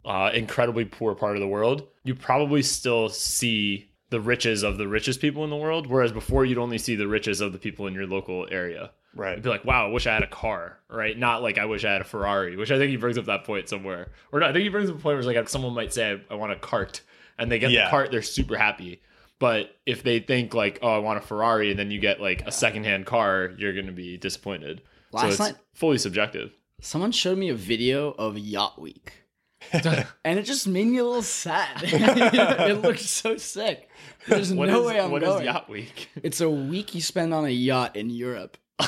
uh, 0.06 0.32
incredibly 0.34 0.86
poor 0.86 1.14
part 1.16 1.36
of 1.36 1.42
the 1.42 1.48
world, 1.48 1.86
you 2.04 2.16
probably 2.16 2.62
still 2.62 3.10
see 3.10 3.90
the 4.10 4.22
riches 4.22 4.64
of 4.64 4.78
the 4.78 4.88
richest 4.88 5.20
people 5.20 5.44
in 5.44 5.50
the 5.50 5.56
world, 5.58 5.86
whereas 5.88 6.14
before 6.14 6.46
you'd 6.46 6.58
only 6.58 6.78
see 6.78 6.96
the 6.96 7.08
riches 7.08 7.42
of 7.42 7.52
the 7.52 7.60
people 7.60 7.88
in 7.88 7.94
your 7.94 8.08
local 8.08 8.48
area. 8.50 8.92
Right. 9.14 9.34
You'd 9.36 9.44
be 9.44 9.50
like, 9.50 9.66
"Wow, 9.66 9.88
I 9.88 9.90
wish 9.92 10.06
I 10.08 10.14
had 10.14 10.24
a 10.24 10.28
car," 10.28 10.80
right? 10.90 11.18
Not 11.18 11.42
like 11.42 11.58
I 11.58 11.66
wish 11.66 11.84
I 11.84 11.92
had 11.92 12.02
a 12.02 12.06
Ferrari, 12.06 12.56
which 12.56 12.72
I 12.72 12.78
think 12.78 12.92
he 12.92 12.98
brings 12.98 13.18
up 13.18 13.26
that 13.26 13.44
point 13.46 13.68
somewhere. 13.68 14.12
Or 14.32 14.40
no, 14.40 14.46
I 14.46 14.54
think 14.54 14.64
he 14.64 14.70
brings 14.70 14.90
up 14.90 14.96
a 14.96 15.00
point 15.00 15.16
where 15.16 15.18
it's 15.18 15.28
like 15.28 15.50
someone 15.50 15.74
might 15.74 15.92
say, 15.92 16.22
"I, 16.30 16.34
I 16.34 16.36
want 16.36 16.52
a 16.54 16.56
cart," 16.56 17.02
and 17.38 17.52
they 17.52 17.60
get 17.60 17.72
Yeah. 17.72 17.86
the 17.86 17.90
cart, 17.92 18.12
they're 18.12 18.22
super 18.22 18.58
happy. 18.58 19.02
But 19.40 19.76
if 19.86 20.02
they 20.04 20.20
think 20.20 20.54
like, 20.54 20.80
"Oh, 20.82 20.90
I 20.90 20.98
want 20.98 21.20
a 21.20 21.22
Ferrari," 21.22 21.70
and 21.70 21.78
then 21.80 21.92
you 21.92 22.00
get 22.00 22.20
like 22.20 22.46
a 22.48 22.52
secondhand 22.52 23.06
car, 23.06 23.52
you're 23.58 23.74
going 23.74 23.86
to 23.86 23.92
be 23.92 24.18
disappointed. 24.18 24.82
so 25.18 25.28
it's 25.28 25.40
night- 25.40 25.56
fully 25.74 25.98
subjective. 25.98 26.52
Someone 26.82 27.12
showed 27.12 27.38
me 27.38 27.50
a 27.50 27.56
video 27.56 28.12
of 28.12 28.38
Yacht 28.38 28.80
Week. 28.82 29.14
and 29.74 30.38
it 30.40 30.44
just 30.44 30.68
made 30.68 30.86
me 30.88 30.98
a 31.00 31.04
little 31.04 31.22
sad. 31.24 31.68
it 31.84 32.82
looked 32.82 33.00
so 33.00 33.38
sick. 33.38 33.90
There's 34.28 34.54
What 34.54 34.68
no 34.70 34.82
is- 34.82 34.88
way 34.88 35.00
I'm 35.02 35.12
what 35.12 35.24
is 35.24 35.30
going. 35.30 35.46
Yacht 35.46 35.70
Week? 35.70 36.10
It's 36.24 36.42
a 36.42 36.50
week 36.50 36.94
you 36.96 37.02
spend 37.02 37.34
on 37.34 37.46
a 37.46 37.50
yacht 37.50 37.96
in 37.96 38.10
Europe. 38.10 38.58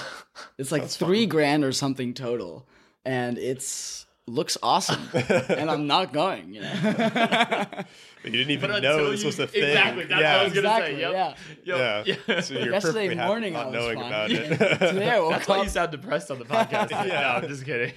It's 0.58 0.72
like 0.72 0.88
three 0.88 1.26
grand 1.26 1.64
or 1.66 1.72
something 1.74 2.14
total, 2.14 2.68
and 3.06 3.38
it's 3.38 4.06
looks 4.30 4.58
awesome. 4.64 5.02
and 5.14 5.70
I'm 5.70 5.88
not 5.88 6.14
going. 6.14 6.54
You 6.54 6.62
know. 6.62 7.66
You 8.22 8.32
didn't 8.32 8.52
even 8.52 8.70
But 8.70 8.84
know 8.84 9.12
this 9.12 9.22
you- 9.22 9.28
was 9.28 9.40
a 9.40 9.48
thing. 9.48 9.64
Exactly, 9.64 10.04
that's 10.04 10.20
yeah. 10.22 10.34
what 10.34 10.42
I 10.42 10.44
was 10.44 10.54
gonna 10.54 10.68
exactly. 10.68 10.96
say. 10.96 11.02
Yep. 11.02 11.12
Yeah. 11.14 11.36
Yep. 11.64 12.06
yeah. 12.06 12.16
Yeah. 12.36 12.42
So 12.42 12.54
you're 12.54 12.72
Yesterday 12.74 13.08
perfectly 13.08 13.16
happy 13.16 13.28
morning, 13.30 13.54
not 13.54 13.62
I 13.64 13.66
was 13.70 13.74
knowing 13.76 13.98
fine. 13.98 14.08
about 14.08 14.32
it. 14.32 14.48
Today 14.80 15.10
I 15.12 15.20
woke 15.22 15.32
That's 15.32 15.48
why 15.48 15.58
up. 15.60 15.64
you 15.64 15.70
sound 15.70 15.92
depressed 15.92 16.30
on 16.30 16.38
the 16.40 16.44
podcast. 16.44 16.92
Yeah. 16.92 17.06
No, 17.06 17.28
I'm 17.42 17.48
just 17.48 17.64
kidding. 17.64 17.94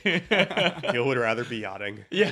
you 0.95 1.05
would 1.05 1.19
rather 1.19 1.45
be 1.45 1.57
yachting. 1.59 2.05
yeah. 2.13 2.31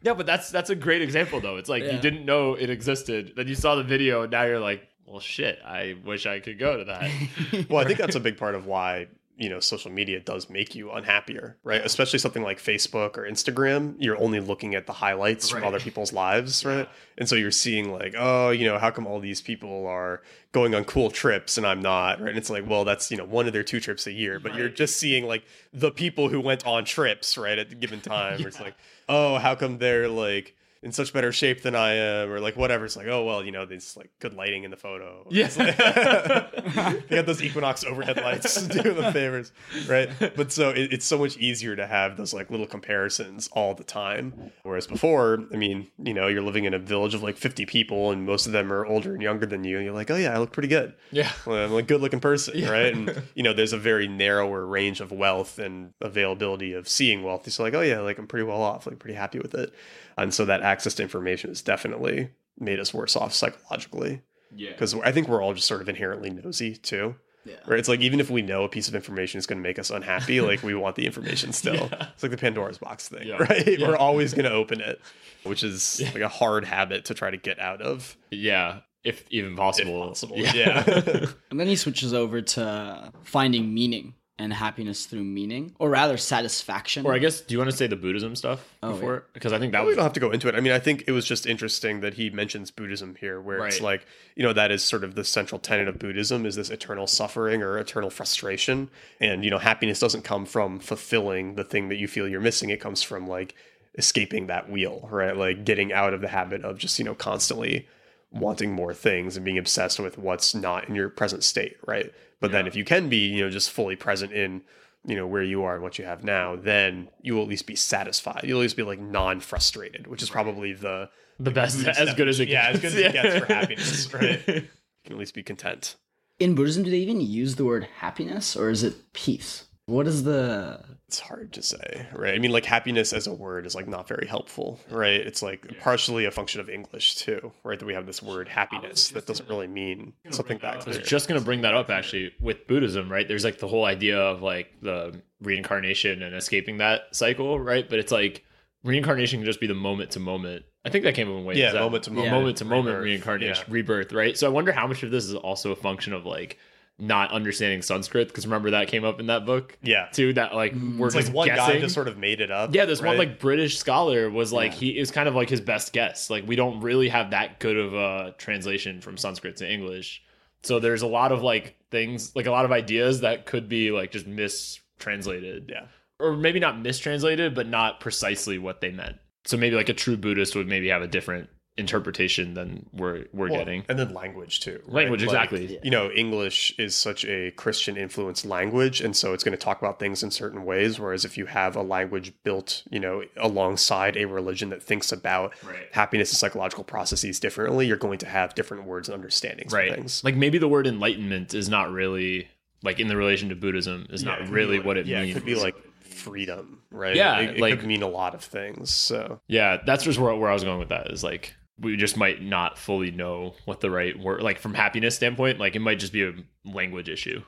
Yeah, 0.00 0.14
but 0.14 0.24
that's 0.24 0.50
that's 0.50 0.70
a 0.70 0.74
great 0.74 1.02
example 1.02 1.38
though. 1.40 1.58
It's 1.58 1.68
like 1.68 1.82
you 1.84 1.98
didn't 1.98 2.24
know 2.24 2.54
it 2.54 2.70
existed. 2.70 3.34
Then 3.36 3.46
you 3.46 3.56
saw 3.56 3.74
the 3.74 3.84
video 3.84 4.22
and 4.22 4.32
now 4.32 4.44
you're 4.44 4.58
like, 4.58 4.88
well 5.04 5.20
shit, 5.20 5.58
I 5.66 5.96
wish 6.06 6.24
I 6.24 6.40
could 6.40 6.58
go 6.58 6.78
to 6.78 6.84
that. 6.84 7.68
Well, 7.68 7.78
I 7.78 7.84
think 7.84 7.98
that's 7.98 8.16
a 8.16 8.20
big 8.20 8.38
part 8.38 8.54
of 8.54 8.64
why 8.64 9.08
you 9.42 9.48
know 9.48 9.58
social 9.58 9.90
media 9.90 10.20
does 10.20 10.48
make 10.48 10.74
you 10.74 10.92
unhappier, 10.92 11.56
right? 11.64 11.84
Especially 11.84 12.18
something 12.20 12.44
like 12.44 12.58
Facebook 12.58 13.18
or 13.18 13.22
Instagram. 13.28 13.96
You're 13.98 14.20
only 14.20 14.38
looking 14.38 14.76
at 14.76 14.86
the 14.86 14.92
highlights 14.92 15.50
from 15.50 15.64
other 15.64 15.80
people's 15.80 16.12
lives, 16.12 16.64
right? 16.64 16.88
And 17.18 17.28
so 17.28 17.34
you're 17.34 17.50
seeing 17.50 17.92
like, 17.92 18.14
oh, 18.16 18.50
you 18.50 18.66
know, 18.66 18.78
how 18.78 18.90
come 18.90 19.06
all 19.06 19.18
these 19.18 19.40
people 19.40 19.86
are 19.88 20.22
going 20.52 20.74
on 20.74 20.84
cool 20.84 21.10
trips 21.10 21.58
and 21.58 21.66
I'm 21.66 21.82
not, 21.82 22.20
right? 22.20 22.28
And 22.28 22.38
it's 22.38 22.50
like, 22.50 22.68
well, 22.68 22.84
that's 22.84 23.10
you 23.10 23.16
know 23.16 23.24
one 23.24 23.48
of 23.48 23.52
their 23.52 23.64
two 23.64 23.80
trips 23.80 24.06
a 24.06 24.12
year, 24.12 24.38
but 24.38 24.54
you're 24.54 24.68
just 24.68 24.96
seeing 24.96 25.26
like 25.26 25.44
the 25.72 25.90
people 25.90 26.28
who 26.28 26.40
went 26.40 26.64
on 26.64 26.84
trips, 26.84 27.36
right, 27.36 27.58
at 27.58 27.68
the 27.68 27.74
given 27.74 28.00
time. 28.00 28.44
Or 28.44 28.48
It's 28.48 28.60
like, 28.60 28.76
oh, 29.08 29.38
how 29.38 29.56
come 29.56 29.78
they're 29.78 30.08
like 30.08 30.54
in 30.82 30.90
such 30.92 31.12
better 31.12 31.30
shape 31.32 31.62
than 31.62 31.74
I 31.76 31.92
am, 31.94 32.30
or 32.30 32.40
like 32.40 32.56
whatever. 32.56 32.84
It's 32.84 32.96
like, 32.96 33.06
oh 33.06 33.24
well, 33.24 33.44
you 33.44 33.52
know, 33.52 33.64
there's 33.66 33.96
like 33.96 34.10
good 34.18 34.34
lighting 34.34 34.64
in 34.64 34.70
the 34.70 34.76
photo. 34.76 35.26
Yeah. 35.30 35.48
Like- 35.56 35.76
they 37.08 37.16
got 37.16 37.26
those 37.26 37.42
Equinox 37.42 37.84
overhead 37.84 38.16
lights 38.16 38.60
doing 38.66 38.96
the 38.96 39.12
favors, 39.12 39.52
right? 39.88 40.08
But 40.36 40.52
so 40.52 40.70
it, 40.70 40.92
it's 40.92 41.04
so 41.06 41.18
much 41.18 41.36
easier 41.36 41.76
to 41.76 41.86
have 41.86 42.16
those 42.16 42.34
like 42.34 42.50
little 42.50 42.66
comparisons 42.66 43.48
all 43.52 43.74
the 43.74 43.84
time. 43.84 44.52
Whereas 44.62 44.86
before, 44.86 45.44
I 45.52 45.56
mean, 45.56 45.88
you 46.02 46.14
know, 46.14 46.26
you're 46.28 46.42
living 46.42 46.64
in 46.64 46.74
a 46.74 46.78
village 46.78 47.14
of 47.14 47.22
like 47.22 47.36
50 47.36 47.66
people, 47.66 48.10
and 48.10 48.26
most 48.26 48.46
of 48.46 48.52
them 48.52 48.72
are 48.72 48.84
older 48.86 49.12
and 49.14 49.22
younger 49.22 49.46
than 49.46 49.64
you, 49.64 49.76
and 49.76 49.84
you're 49.84 49.94
like, 49.94 50.10
oh 50.10 50.16
yeah, 50.16 50.34
I 50.34 50.38
look 50.38 50.52
pretty 50.52 50.68
good. 50.68 50.94
yeah. 51.10 51.30
Well, 51.46 51.64
I'm 51.64 51.74
a 51.74 51.82
good 51.82 52.00
looking 52.00 52.20
person, 52.20 52.62
right? 52.68 52.92
And 52.94 53.22
you 53.34 53.42
know, 53.42 53.52
there's 53.52 53.72
a 53.72 53.78
very 53.78 54.08
narrower 54.08 54.66
range 54.66 55.00
of 55.00 55.12
wealth 55.12 55.58
and 55.58 55.92
availability 56.00 56.72
of 56.72 56.88
seeing 56.88 57.22
wealth. 57.22 57.46
It's 57.46 57.58
like, 57.58 57.74
oh 57.74 57.80
yeah, 57.82 58.00
like 58.00 58.18
I'm 58.18 58.26
pretty 58.26 58.44
well 58.44 58.62
off, 58.62 58.86
like 58.86 58.98
pretty 58.98 59.16
happy 59.16 59.38
with 59.38 59.54
it. 59.54 59.72
And 60.18 60.32
so 60.34 60.44
that 60.44 60.62
access 60.62 60.94
to 60.94 61.02
information 61.02 61.50
has 61.50 61.62
definitely 61.62 62.30
made 62.58 62.78
us 62.80 62.92
worse 62.92 63.16
off 63.16 63.32
psychologically 63.32 64.22
Yeah. 64.54 64.70
because 64.72 64.94
I 64.94 65.12
think 65.12 65.28
we're 65.28 65.42
all 65.42 65.54
just 65.54 65.66
sort 65.66 65.80
of 65.80 65.88
inherently 65.88 66.30
nosy 66.30 66.76
too. 66.76 67.14
Yeah. 67.44 67.54
Right? 67.66 67.78
It's 67.80 67.88
like 67.88 68.00
even 68.00 68.20
if 68.20 68.30
we 68.30 68.40
know 68.40 68.62
a 68.62 68.68
piece 68.68 68.86
of 68.86 68.94
information 68.94 69.38
is 69.38 69.46
going 69.46 69.60
to 69.60 69.62
make 69.68 69.78
us 69.78 69.90
unhappy, 69.90 70.40
like 70.40 70.62
we 70.62 70.74
want 70.74 70.94
the 70.94 71.06
information 71.06 71.52
still. 71.62 71.74
Yeah. 71.90 72.08
It's 72.14 72.22
like 72.22 72.30
the 72.30 72.36
Pandora's 72.38 72.78
box 72.78 73.08
thing, 73.08 73.26
Yeah. 73.26 73.36
right? 73.38 73.78
Yeah. 73.78 73.88
We're 73.88 73.96
always 73.96 74.32
going 74.32 74.44
to 74.44 74.52
open 74.52 74.80
it, 74.80 75.00
which 75.42 75.64
is 75.64 76.00
like 76.14 76.22
a 76.22 76.28
hard 76.28 76.64
habit 76.64 77.06
to 77.06 77.14
try 77.14 77.30
to 77.32 77.36
get 77.36 77.58
out 77.58 77.82
of. 77.82 78.16
Yeah, 78.30 78.80
if 79.02 79.24
even 79.30 79.56
possible. 79.56 80.06
possible, 80.08 80.38
Yeah. 80.38 80.54
yeah. 80.54 81.26
And 81.50 81.58
then 81.58 81.66
he 81.66 81.74
switches 81.74 82.14
over 82.14 82.40
to 82.42 83.12
finding 83.24 83.74
meaning 83.74 84.14
and 84.38 84.52
happiness 84.52 85.06
through 85.06 85.22
meaning, 85.22 85.74
or 85.78 85.90
rather 85.90 86.16
satisfaction. 86.16 87.04
or 87.06 87.14
I 87.14 87.18
guess, 87.18 87.40
do 87.42 87.52
you 87.52 87.58
want 87.58 87.70
to 87.70 87.76
say 87.76 87.86
the 87.86 87.96
Buddhism 87.96 88.34
stuff 88.34 88.74
Oh, 88.82 88.92
before? 88.92 89.24
Because 89.34 89.52
I 89.52 89.58
think 89.58 89.72
that 89.72 89.82
we 89.82 89.88
was 89.88 89.96
don't 89.96 90.02
have 90.04 90.14
to 90.14 90.20
go 90.20 90.30
into 90.30 90.48
it. 90.48 90.54
I 90.54 90.60
mean, 90.60 90.72
I 90.72 90.78
think 90.78 91.04
it 91.06 91.12
was 91.12 91.24
just 91.26 91.46
interesting 91.46 92.00
that 92.00 92.14
he 92.14 92.30
mentions 92.30 92.70
Buddhism 92.70 93.14
here, 93.20 93.40
where 93.40 93.66
it's 93.66 93.80
like, 93.80 94.06
you 94.34 94.42
know, 94.42 94.52
that 94.54 94.70
is 94.70 94.82
sort 94.82 95.04
of 95.04 95.14
the 95.14 95.24
central 95.24 95.58
tenet 95.58 95.86
of 95.86 95.98
Buddhism 95.98 96.46
is 96.46 96.56
this 96.56 96.70
eternal 96.70 97.06
suffering 97.06 97.62
or 97.62 97.78
eternal 97.78 98.10
frustration. 98.10 98.90
And, 99.20 99.44
you 99.44 99.50
know, 99.50 99.58
happiness 99.58 100.00
doesn't 100.00 100.22
come 100.22 100.46
from 100.46 100.80
fulfilling 100.80 101.54
the 101.54 101.64
thing 101.64 101.88
that 101.90 101.96
you 101.96 102.08
feel 102.08 102.26
you're 102.26 102.40
missing. 102.40 102.70
It 102.70 102.80
comes 102.80 103.02
from 103.02 103.28
like 103.28 103.54
escaping 103.96 104.46
that 104.46 104.70
wheel, 104.70 105.08
right? 105.12 105.36
Like 105.36 105.64
getting 105.64 105.92
out 105.92 106.14
of 106.14 106.20
the 106.22 106.28
habit 106.28 106.64
of 106.64 106.78
just, 106.78 106.98
you 106.98 107.04
know, 107.04 107.14
constantly 107.14 107.86
wanting 108.30 108.72
more 108.72 108.94
things 108.94 109.36
and 109.36 109.44
being 109.44 109.58
obsessed 109.58 110.00
with 110.00 110.16
what's 110.16 110.54
not 110.54 110.88
in 110.88 110.94
your 110.94 111.10
present 111.10 111.44
state, 111.44 111.76
right? 111.86 112.12
But 112.42 112.52
then 112.52 112.66
if 112.66 112.76
you 112.76 112.84
can 112.84 113.08
be, 113.08 113.28
you 113.28 113.44
know, 113.44 113.50
just 113.50 113.70
fully 113.70 113.96
present 113.96 114.32
in 114.32 114.62
you 115.04 115.16
know 115.16 115.26
where 115.26 115.42
you 115.42 115.64
are 115.64 115.74
and 115.74 115.82
what 115.82 115.98
you 115.98 116.04
have 116.04 116.22
now 116.22 116.54
then 116.54 117.08
you 117.20 117.34
will 117.34 117.42
at 117.42 117.48
least 117.48 117.66
be 117.66 117.74
satisfied. 117.74 118.42
You'll 118.44 118.60
at 118.60 118.62
least 118.62 118.76
be 118.76 118.82
like 118.82 119.00
non-frustrated 119.00 120.06
which 120.06 120.22
is 120.22 120.30
probably 120.30 120.74
the 120.74 121.08
the 121.40 121.50
best, 121.50 121.78
Buddhist 121.78 121.98
as 121.98 122.14
good 122.14 122.28
as 122.28 122.40
it 122.40 122.48
yeah, 122.48 122.68
as 122.68 122.80
good 122.80 122.92
as 122.92 122.96
it 122.96 123.12
gets 123.12 123.38
for 123.38 123.52
happiness, 123.52 124.14
right? 124.14 124.46
you 124.46 124.68
can 125.04 125.12
at 125.12 125.18
least 125.18 125.34
be 125.34 125.42
content. 125.42 125.96
In 126.38 126.54
Buddhism, 126.54 126.82
do 126.82 126.90
they 126.90 126.98
even 126.98 127.20
use 127.20 127.56
the 127.56 127.64
word 127.64 127.88
happiness, 127.98 128.56
or 128.56 128.70
is 128.70 128.82
it 128.82 129.12
peace? 129.12 129.66
What 129.86 130.06
is 130.06 130.22
the 130.24 130.80
it's 131.08 131.20
hard 131.20 131.52
to 131.52 131.60
say 131.60 132.06
right 132.14 132.34
i 132.34 132.38
mean 132.38 132.52
like 132.52 132.64
happiness 132.64 133.12
as 133.12 133.26
a 133.26 133.32
word 133.34 133.66
is 133.66 133.74
like 133.74 133.86
not 133.86 134.08
very 134.08 134.26
helpful 134.26 134.80
right 134.88 135.20
it's 135.20 135.42
like 135.42 135.78
partially 135.80 136.24
a 136.24 136.30
function 136.30 136.58
of 136.58 136.70
english 136.70 137.16
too 137.16 137.52
right 137.64 137.78
that 137.78 137.84
we 137.84 137.92
have 137.92 138.06
this 138.06 138.22
word 138.22 138.48
happiness 138.48 139.08
that 139.08 139.26
doesn't 139.26 139.46
really 139.46 139.66
mean 139.66 140.14
something 140.30 140.56
back 140.56 140.80
I 140.86 140.88
was 140.88 140.98
just 141.00 141.28
going 141.28 141.38
to 141.38 141.44
bring 141.44 141.60
that 141.62 141.74
up 141.74 141.90
actually 141.90 142.32
with 142.40 142.66
Buddhism, 142.66 143.12
right? 143.12 143.28
There's 143.28 143.44
like 143.44 143.58
the 143.58 143.68
whole 143.68 143.84
idea 143.84 144.18
of 144.18 144.40
like 144.40 144.72
the 144.80 145.20
reincarnation 145.42 146.22
and 146.22 146.34
escaping 146.34 146.78
that 146.78 147.02
cycle, 147.12 147.60
right? 147.60 147.86
But 147.88 147.98
it's 147.98 148.12
like 148.12 148.42
reincarnation 148.84 149.40
can 149.40 149.46
just 149.46 149.60
be 149.60 149.66
the 149.66 149.74
moment 149.74 150.12
to 150.12 150.20
moment. 150.20 150.64
I 150.84 150.88
think 150.90 151.04
that 151.04 151.14
came 151.14 151.28
in 151.28 151.44
way. 151.44 151.56
Yeah, 151.56 151.72
that- 151.72 151.80
moment 151.80 152.04
to 152.04 152.10
moment. 152.10 152.32
moment 152.32 152.56
to 152.58 152.64
moment 152.64 152.86
Rebirth, 152.88 153.04
reincarnation, 153.04 153.64
yeah. 153.68 153.72
rebirth, 153.74 154.12
right? 154.12 154.36
So 154.36 154.46
I 154.46 154.50
wonder 154.50 154.72
how 154.72 154.86
much 154.86 155.02
of 155.02 155.10
this 155.10 155.24
is 155.24 155.34
also 155.34 155.72
a 155.72 155.76
function 155.76 156.12
of 156.12 156.24
like 156.24 156.58
not 156.98 157.32
understanding 157.32 157.82
Sanskrit 157.82 158.28
because 158.28 158.46
remember 158.46 158.70
that 158.70 158.88
came 158.88 159.04
up 159.04 159.18
in 159.18 159.26
that 159.26 159.44
book 159.44 159.76
yeah 159.82 160.06
too. 160.12 160.32
That 160.32 160.54
like 160.54 160.74
mm. 160.74 160.98
we're 160.98 161.06
it's 161.06 161.16
just 161.16 161.28
like 161.28 161.34
one 161.34 161.48
guy 161.48 161.56
guessing. 161.56 161.80
just 161.80 161.94
sort 161.94 162.06
of 162.08 162.16
made 162.18 162.40
it 162.40 162.50
up 162.50 162.74
Yeah, 162.74 162.84
this 162.84 163.02
one 163.02 163.18
like 163.18 163.40
British 163.40 163.78
scholar 163.78 164.30
was 164.30 164.52
like 164.52 164.72
Yeah. 164.72 164.78
he 164.78 164.98
is 164.98 165.10
kind 165.10 165.28
of 165.28 165.34
like 165.34 165.48
his 165.48 165.60
best 165.60 165.92
guess. 165.92 166.30
Like 166.30 166.46
we 166.46 166.54
don't 166.54 166.80
really 166.80 167.08
have 167.08 167.30
that 167.30 167.58
good 167.58 167.76
of 167.76 167.94
a 167.94 168.34
translation 168.38 169.00
from 169.00 169.16
Sanskrit 169.16 169.56
to 169.56 169.70
English. 169.70 170.22
So 170.62 170.78
there's 170.78 171.02
a 171.02 171.08
lot 171.08 171.32
of 171.32 171.42
like 171.42 171.76
things, 171.90 172.34
like 172.36 172.46
a 172.46 172.50
lot 172.52 172.64
of 172.64 172.72
ideas 172.72 173.22
that 173.22 173.46
could 173.46 173.68
be 173.68 173.90
like 173.90 174.12
just 174.12 174.26
mistranslated. 174.26 175.70
yeah 175.72 175.86
Or 176.20 176.36
maybe 176.36 176.60
not 176.60 176.80
mistranslated, 176.80 177.54
but 177.54 177.66
not 177.66 178.00
precisely 178.00 178.58
what 178.58 178.80
they 178.80 178.92
meant. 178.92 179.16
So 179.44 179.56
maybe 179.56 179.74
like 179.74 179.88
a 179.88 179.94
true 179.94 180.16
Buddhist 180.16 180.54
would 180.54 180.68
maybe 180.68 180.88
have 180.88 181.02
a 181.02 181.08
different 181.08 181.48
interpretation 181.78 182.52
than 182.54 182.86
we're 182.92 183.24
we're 183.32 183.48
Well, 183.48 183.58
getting. 183.58 183.84
and 183.88 183.98
then 183.98 184.12
language 184.12 184.60
too 184.60 184.80
right? 184.84 184.94
Language, 185.04 185.22
Like, 185.24 185.28
exactly. 185.52 185.78
you 185.82 185.90
know 185.90 186.10
english 186.10 186.74
is 186.78 186.94
such 186.94 187.24
a 187.24 187.50
christian 187.52 187.96
influenced 187.96 188.44
language 188.44 189.00
and 189.00 189.16
so 189.16 189.32
it's 189.32 189.42
going 189.42 189.56
to 189.56 189.62
talk 189.64 189.78
about 189.80 189.98
things 189.98 190.22
in 190.22 190.30
certain 190.30 190.66
ways 190.66 191.00
whereas 191.00 191.24
if 191.24 191.38
you 191.38 191.46
have 191.46 191.74
a 191.74 191.82
language 191.82 192.34
built 192.44 192.82
you 192.90 193.00
know 193.00 193.22
alongside 193.38 194.18
a 194.18 194.26
religion 194.26 194.68
that 194.68 194.82
thinks 194.82 195.12
about 195.12 195.54
Right. 195.64 195.86
happiness 195.92 196.30
and 196.30 196.36
psychological 196.36 196.84
processes 196.84 197.40
differently 197.40 197.86
you're 197.86 197.96
going 197.96 198.18
to 198.18 198.26
have 198.26 198.54
different 198.54 198.84
words 198.84 199.08
and 199.08 199.14
understandings 199.14 199.72
Right. 199.72 199.88
of 199.88 199.94
things 199.96 200.22
Like 200.22 200.36
maybe 200.36 200.58
the 200.58 200.68
word 200.68 200.86
enlightenment 200.86 201.54
is 201.54 201.70
not 201.70 201.90
really 201.90 202.48
like 202.82 203.00
in 203.00 203.08
the 203.08 203.16
relation 203.16 203.48
to 203.48 203.54
Buddhism 203.56 204.06
is 204.10 204.22
Yeah, 204.22 204.36
not 204.36 204.48
really 204.50 204.76
like- 204.76 204.86
what 204.86 204.96
it 204.98 205.06
yeah 205.06 205.22
means. 205.22 205.30
it 205.30 205.40
could 205.40 205.46
be 205.46 205.54
like 205.54 205.76
freedom 206.02 206.80
right 206.90 207.16
Yeah, 207.16 207.38
it, 207.38 207.50
it 207.56 207.60
like- 207.60 207.78
could 207.80 207.88
mean 207.88 208.02
a 208.02 208.08
lot 208.08 208.34
of 208.34 208.42
things 208.44 208.90
so 208.90 209.40
Yeah, 209.48 209.78
that's 209.86 210.04
just 210.04 210.18
where, 210.18 210.34
where 210.34 210.50
I 210.50 210.52
was 210.52 210.64
going 210.64 210.78
with 210.78 210.90
that. 210.90 211.10
Is 211.10 211.24
like 211.24 211.54
we 211.82 211.96
just 211.96 212.16
might 212.16 212.40
not 212.40 212.78
fully 212.78 213.10
know 213.10 213.54
what 213.66 213.80
the 213.80 213.90
right 213.90 214.18
word, 214.18 214.42
like 214.42 214.58
from 214.58 214.72
happiness 214.74 215.14
standpoint, 215.16 215.58
like 215.58 215.76
it 215.76 215.80
might 215.80 215.98
just 215.98 216.12
be 216.12 216.22
a 216.24 216.32
language 216.64 217.08
issue 217.08 217.42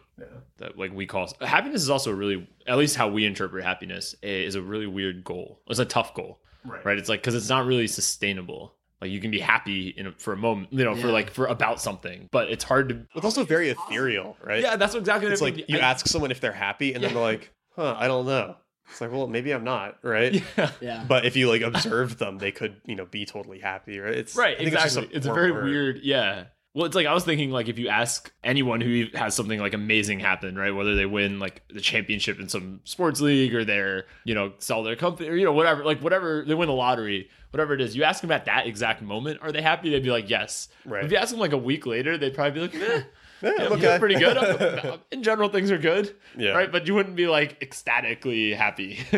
that 0.58 0.76
like 0.78 0.92
we 0.92 1.06
call 1.06 1.32
happiness 1.40 1.82
is 1.82 1.90
also 1.90 2.10
a 2.10 2.14
really, 2.14 2.46
at 2.66 2.76
least 2.76 2.96
how 2.96 3.08
we 3.08 3.24
interpret 3.24 3.64
happiness 3.64 4.14
is 4.22 4.54
a 4.54 4.62
really 4.62 4.86
weird 4.86 5.24
goal. 5.24 5.60
It's 5.68 5.78
a 5.78 5.84
tough 5.84 6.14
goal, 6.14 6.40
Right. 6.64 6.84
right? 6.84 6.98
It's 6.98 7.08
like 7.08 7.20
because 7.20 7.34
it's 7.34 7.48
not 7.48 7.64
really 7.66 7.86
sustainable. 7.86 8.74
Like 9.00 9.10
you 9.10 9.20
can 9.20 9.30
be 9.30 9.40
happy 9.40 9.88
in 9.88 10.06
a, 10.06 10.12
for 10.12 10.32
a 10.32 10.36
moment, 10.36 10.72
you 10.72 10.84
know, 10.84 10.94
for 10.94 11.08
like 11.08 11.30
for 11.30 11.46
about 11.46 11.80
something, 11.80 12.28
but 12.32 12.48
it's 12.50 12.64
hard 12.64 12.88
to. 12.88 13.06
it's 13.14 13.24
also 13.24 13.44
very 13.44 13.68
ethereal 13.70 14.36
right 14.42 14.62
Yeah, 14.62 14.76
that's 14.76 14.94
exactly. 14.94 15.30
it's 15.30 15.40
what 15.40 15.52
I 15.52 15.56
like 15.56 15.68
you 15.68 15.78
I- 15.78 15.82
ask 15.82 16.06
someone 16.06 16.30
if 16.30 16.40
they're 16.40 16.52
happy 16.52 16.94
and 16.94 17.02
then 17.04 17.12
they're 17.14 17.22
like 17.22 17.52
huh 17.76 17.94
i 17.98 18.06
don't 18.06 18.24
know 18.24 18.56
it's 18.90 19.00
like 19.00 19.10
well 19.12 19.26
maybe 19.26 19.52
i'm 19.52 19.64
not 19.64 19.96
right 20.02 20.42
Yeah. 20.56 20.70
yeah? 20.80 21.04
but 21.08 21.24
if 21.26 21.36
you 21.36 21.48
like 21.48 21.62
observe 21.62 22.18
them 22.18 22.38
they 22.38 22.52
could 22.52 22.76
you 22.84 22.96
know 22.96 23.06
be 23.06 23.24
totally 23.26 23.58
happy 23.58 23.98
right 23.98 24.14
it's 24.14 24.36
Right, 24.36 24.54
I 24.56 24.58
think 24.60 24.72
just 24.72 24.86
exactly. 24.86 25.16
It's 25.16 25.26
a, 25.26 25.32
very 25.32 25.52
word. 25.52 25.64
weird, 25.64 26.00
yeah. 26.02 26.44
Well, 26.74 26.86
it's 26.86 26.96
like 26.96 27.06
I 27.06 27.14
was 27.14 27.24
thinking, 27.24 27.52
like 27.52 27.68
if 27.68 27.78
you 27.78 27.86
ask 27.88 28.32
anyone 28.42 28.80
who 28.80 29.04
has 29.14 29.32
something 29.36 29.60
like 29.60 29.74
amazing 29.74 30.18
happen, 30.18 30.56
right? 30.58 30.72
Whether 30.74 30.96
they 30.96 31.06
win 31.06 31.38
like 31.38 31.62
the 31.72 31.80
championship 31.80 32.40
in 32.40 32.48
some 32.48 32.80
sports 32.82 33.20
league 33.20 33.54
or 33.54 33.64
they're 33.64 34.06
you 34.24 34.34
know 34.34 34.52
sell 34.58 34.82
their 34.82 34.96
company 34.96 35.28
or 35.28 35.36
you 35.36 35.44
know 35.44 35.52
whatever, 35.52 35.84
like 35.84 36.00
whatever 36.00 36.44
they 36.44 36.54
win 36.54 36.66
the 36.66 36.74
lottery, 36.74 37.30
whatever 37.52 37.74
it 37.74 37.80
is. 37.80 37.94
You 37.94 38.02
ask 38.02 38.20
them 38.22 38.32
at 38.32 38.46
that 38.46 38.66
exact 38.66 39.02
moment, 39.02 39.38
are 39.40 39.52
they 39.52 39.62
happy? 39.62 39.88
They'd 39.90 40.02
be 40.02 40.10
like, 40.10 40.28
yes. 40.28 40.66
Right. 40.84 41.04
If 41.04 41.12
you 41.12 41.16
ask 41.16 41.30
them 41.30 41.38
like 41.38 41.52
a 41.52 41.56
week 41.58 41.86
later, 41.86 42.18
they'd 42.18 42.34
probably 42.34 42.66
be 42.68 42.76
like, 42.78 42.90
eh, 42.90 43.02
Yeah, 43.42 43.52
yeah, 43.58 43.64
I'm 43.66 43.72
I'm 43.74 43.78
okay. 43.78 43.98
pretty 43.98 44.14
good. 44.16 45.00
In 45.12 45.22
general, 45.22 45.48
things 45.48 45.70
are 45.70 45.78
good, 45.78 46.14
Yeah. 46.36 46.50
right? 46.52 46.70
But 46.72 46.86
you 46.86 46.94
wouldn't 46.94 47.16
be 47.16 47.26
like 47.26 47.58
ecstatically 47.62 48.54
happy. 48.54 48.96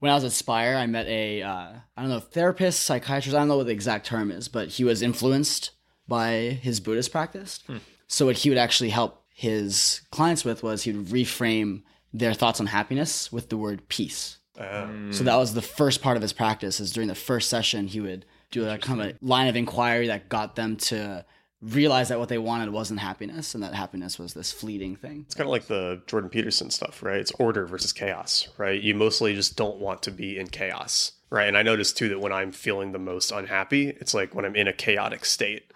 when 0.00 0.10
I 0.10 0.14
was 0.14 0.24
at 0.24 0.32
Spire, 0.32 0.76
I 0.76 0.86
met 0.86 1.06
a 1.06 1.42
uh, 1.42 1.72
I 1.96 2.00
don't 2.02 2.10
know 2.10 2.20
therapist, 2.20 2.82
psychiatrist. 2.82 3.34
I 3.34 3.38
don't 3.40 3.48
know 3.48 3.56
what 3.56 3.66
the 3.66 3.72
exact 3.72 4.06
term 4.06 4.30
is, 4.30 4.48
but 4.48 4.68
he 4.68 4.84
was 4.84 5.02
influenced 5.02 5.70
by 6.08 6.58
his 6.62 6.80
Buddhist 6.80 7.12
practice. 7.12 7.60
So 8.08 8.26
what 8.26 8.38
he 8.38 8.48
would 8.48 8.58
actually 8.58 8.90
help 8.90 9.24
his 9.32 10.02
clients 10.10 10.44
with 10.44 10.62
was 10.62 10.82
he 10.82 10.92
would 10.92 11.06
reframe 11.06 11.82
their 12.12 12.34
thoughts 12.34 12.58
on 12.60 12.66
happiness 12.66 13.30
with 13.32 13.48
the 13.48 13.56
word 13.56 13.88
peace. 13.88 14.38
Uh, 14.58 14.88
So 15.12 15.24
that 15.24 15.36
was 15.36 15.54
the 15.54 15.62
first 15.62 16.02
part 16.02 16.16
of 16.16 16.22
his 16.22 16.32
practice. 16.32 16.80
Is 16.80 16.92
during 16.92 17.08
the 17.08 17.14
first 17.14 17.48
session 17.48 17.86
he 17.86 18.00
would 18.00 18.26
do 18.50 18.68
a 18.68 18.76
kind 18.78 19.00
of 19.00 19.06
a 19.06 19.14
line 19.22 19.46
of 19.46 19.54
inquiry 19.56 20.08
that 20.08 20.28
got 20.28 20.56
them 20.56 20.76
to 20.76 21.24
realize 21.62 22.08
that 22.08 22.18
what 22.18 22.28
they 22.28 22.38
wanted 22.38 22.70
wasn't 22.70 23.00
happiness, 23.00 23.54
and 23.54 23.62
that 23.62 23.74
happiness 23.74 24.18
was 24.18 24.32
this 24.34 24.50
fleeting 24.52 24.96
thing. 24.96 25.24
it's 25.26 25.34
kind 25.34 25.46
of 25.46 25.52
like 25.52 25.66
the 25.66 26.00
jordan 26.06 26.30
peterson 26.30 26.70
stuff 26.70 27.02
right? 27.02 27.18
It's 27.18 27.32
order 27.38 27.66
versus 27.66 27.92
chaos 27.92 28.48
right? 28.58 28.80
You 28.80 28.94
mostly 28.94 29.34
just 29.34 29.56
don't 29.56 29.78
want 29.78 30.02
to 30.04 30.10
be 30.10 30.38
in 30.38 30.48
chaos 30.48 31.12
right? 31.28 31.46
And 31.48 31.56
i 31.58 31.62
noticed 31.62 31.96
too 31.98 32.08
that 32.10 32.20
when 32.20 32.32
i'm 32.32 32.50
feeling 32.50 32.92
the 32.92 32.98
most 32.98 33.30
unhappy 33.30 33.88
it's 33.88 34.14
like 34.14 34.34
when 34.34 34.44
i'm 34.44 34.56
in 34.56 34.68
a 34.68 34.72
chaotic 34.72 35.24
state. 35.24 35.70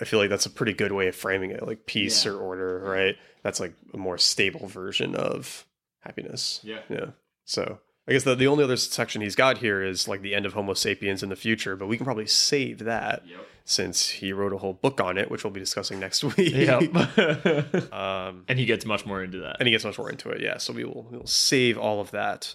I 0.00 0.04
feel 0.04 0.20
like 0.20 0.30
that's 0.30 0.46
a 0.46 0.50
pretty 0.50 0.72
good 0.74 0.92
way 0.92 1.08
of 1.08 1.16
framing 1.16 1.50
it 1.50 1.66
like 1.66 1.84
peace 1.84 2.24
Yeah. 2.24 2.30
or 2.32 2.36
order 2.38 2.78
right? 2.80 3.16
That's 3.42 3.60
like 3.60 3.74
a 3.92 3.96
more 3.98 4.16
stable 4.18 4.66
version 4.68 5.14
of 5.14 5.66
happiness. 6.00 6.60
Yeah. 6.62 6.80
yeah. 6.88 7.06
So 7.44 7.80
i 8.08 8.12
guess 8.12 8.22
the, 8.24 8.34
the 8.34 8.46
only 8.46 8.64
other 8.64 8.76
section 8.78 9.20
he's 9.20 9.34
got 9.34 9.58
here 9.58 9.82
is 9.82 10.08
like 10.08 10.22
the 10.22 10.34
end 10.34 10.46
of 10.46 10.54
homo 10.54 10.72
sapiens 10.72 11.22
in 11.22 11.28
the 11.28 11.36
future 11.36 11.76
but 11.76 11.86
we 11.88 11.96
can 11.98 12.06
probably 12.06 12.26
save 12.26 12.78
that 12.84 13.22
since 13.70 14.08
he 14.08 14.32
wrote 14.32 14.54
a 14.54 14.56
whole 14.58 14.72
book 14.72 14.98
on 14.98 15.18
it 15.18 15.30
which 15.30 15.44
we'll 15.44 15.52
be 15.52 15.60
discussing 15.60 16.00
next 16.00 16.24
week 16.36 16.54
Yep. 16.54 17.92
um 17.92 18.44
and 18.48 18.58
he 18.58 18.64
gets 18.64 18.86
much 18.86 19.04
more 19.04 19.22
into 19.22 19.40
that. 19.40 19.56
and 19.60 19.66
he 19.66 19.70
gets 19.72 19.84
much 19.84 19.98
more 19.98 20.08
into 20.10 20.30
it. 20.30 20.40
Yeah, 20.40 20.56
so 20.56 20.72
we 20.72 20.84
will 20.84 21.06
we 21.10 21.18
will 21.18 21.26
save 21.26 21.76
all 21.76 22.00
of 22.00 22.10
that. 22.12 22.54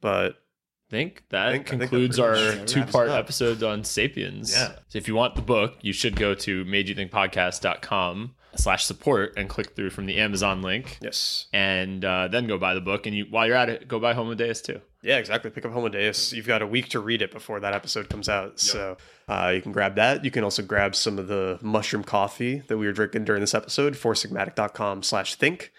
But 0.00 0.36
think 0.90 1.24
that 1.30 1.48
I 1.48 1.52
think- 1.52 1.66
I 1.66 1.70
think 1.70 1.80
concludes 1.82 2.18
our 2.18 2.64
two 2.66 2.84
part 2.84 3.08
episode 3.10 3.62
on 3.62 3.84
Sapiens. 3.84 4.52
Yeah. 4.52 4.72
So 4.88 4.98
if 4.98 5.08
you 5.08 5.14
want 5.14 5.34
the 5.34 5.42
book, 5.42 5.76
you 5.82 5.92
should 5.92 6.16
go 6.16 6.34
to 6.34 6.64
madeyouThinkPodcast.com 7.30 8.34
slash 8.56 8.84
support 8.86 9.34
and 9.36 9.48
click 9.48 9.76
through 9.76 9.90
from 9.90 10.06
the 10.06 10.16
Amazon 10.16 10.62
link 10.62 10.98
yes, 11.02 11.46
and 11.52 12.02
uh, 12.04 12.26
then 12.28 12.46
go 12.46 12.56
buy 12.56 12.72
the 12.74 12.80
book. 12.80 13.06
And 13.06 13.14
you 13.14 13.26
while 13.28 13.46
you're 13.46 13.56
at 13.56 13.68
it, 13.68 13.86
go 13.86 13.98
buy 14.00 14.14
Homo 14.14 14.34
Deus 14.34 14.62
too. 14.62 14.80
yeah, 15.02 15.18
exactly. 15.18 15.50
Pick 15.50 15.64
up 15.66 15.72
Homo 15.72 15.88
Deus. 15.88 16.32
You've 16.32 16.46
got 16.46 16.62
a 16.62 16.66
week 16.66 16.88
to 16.90 17.00
read 17.00 17.20
it 17.20 17.30
before 17.30 17.60
that 17.60 17.74
episode 17.74 18.08
comes 18.08 18.28
out, 18.30 18.58
so 18.58 18.96
uh, 19.28 19.52
you 19.54 19.60
can 19.60 19.72
grab 19.72 19.96
that. 19.96 20.24
You 20.24 20.30
can 20.30 20.42
also 20.42 20.62
grab 20.62 20.94
some 20.94 21.18
of 21.18 21.28
the 21.28 21.58
mushroom 21.62 22.02
coffee 22.02 22.62
that 22.68 22.78
we 22.78 22.86
were 22.86 22.92
drinking 22.92 23.24
during 23.24 23.40
this 23.40 23.54
episode. 23.54 23.94
foursigmatic.com 23.94 25.02
slash 25.02 25.34
think. 25.34 25.72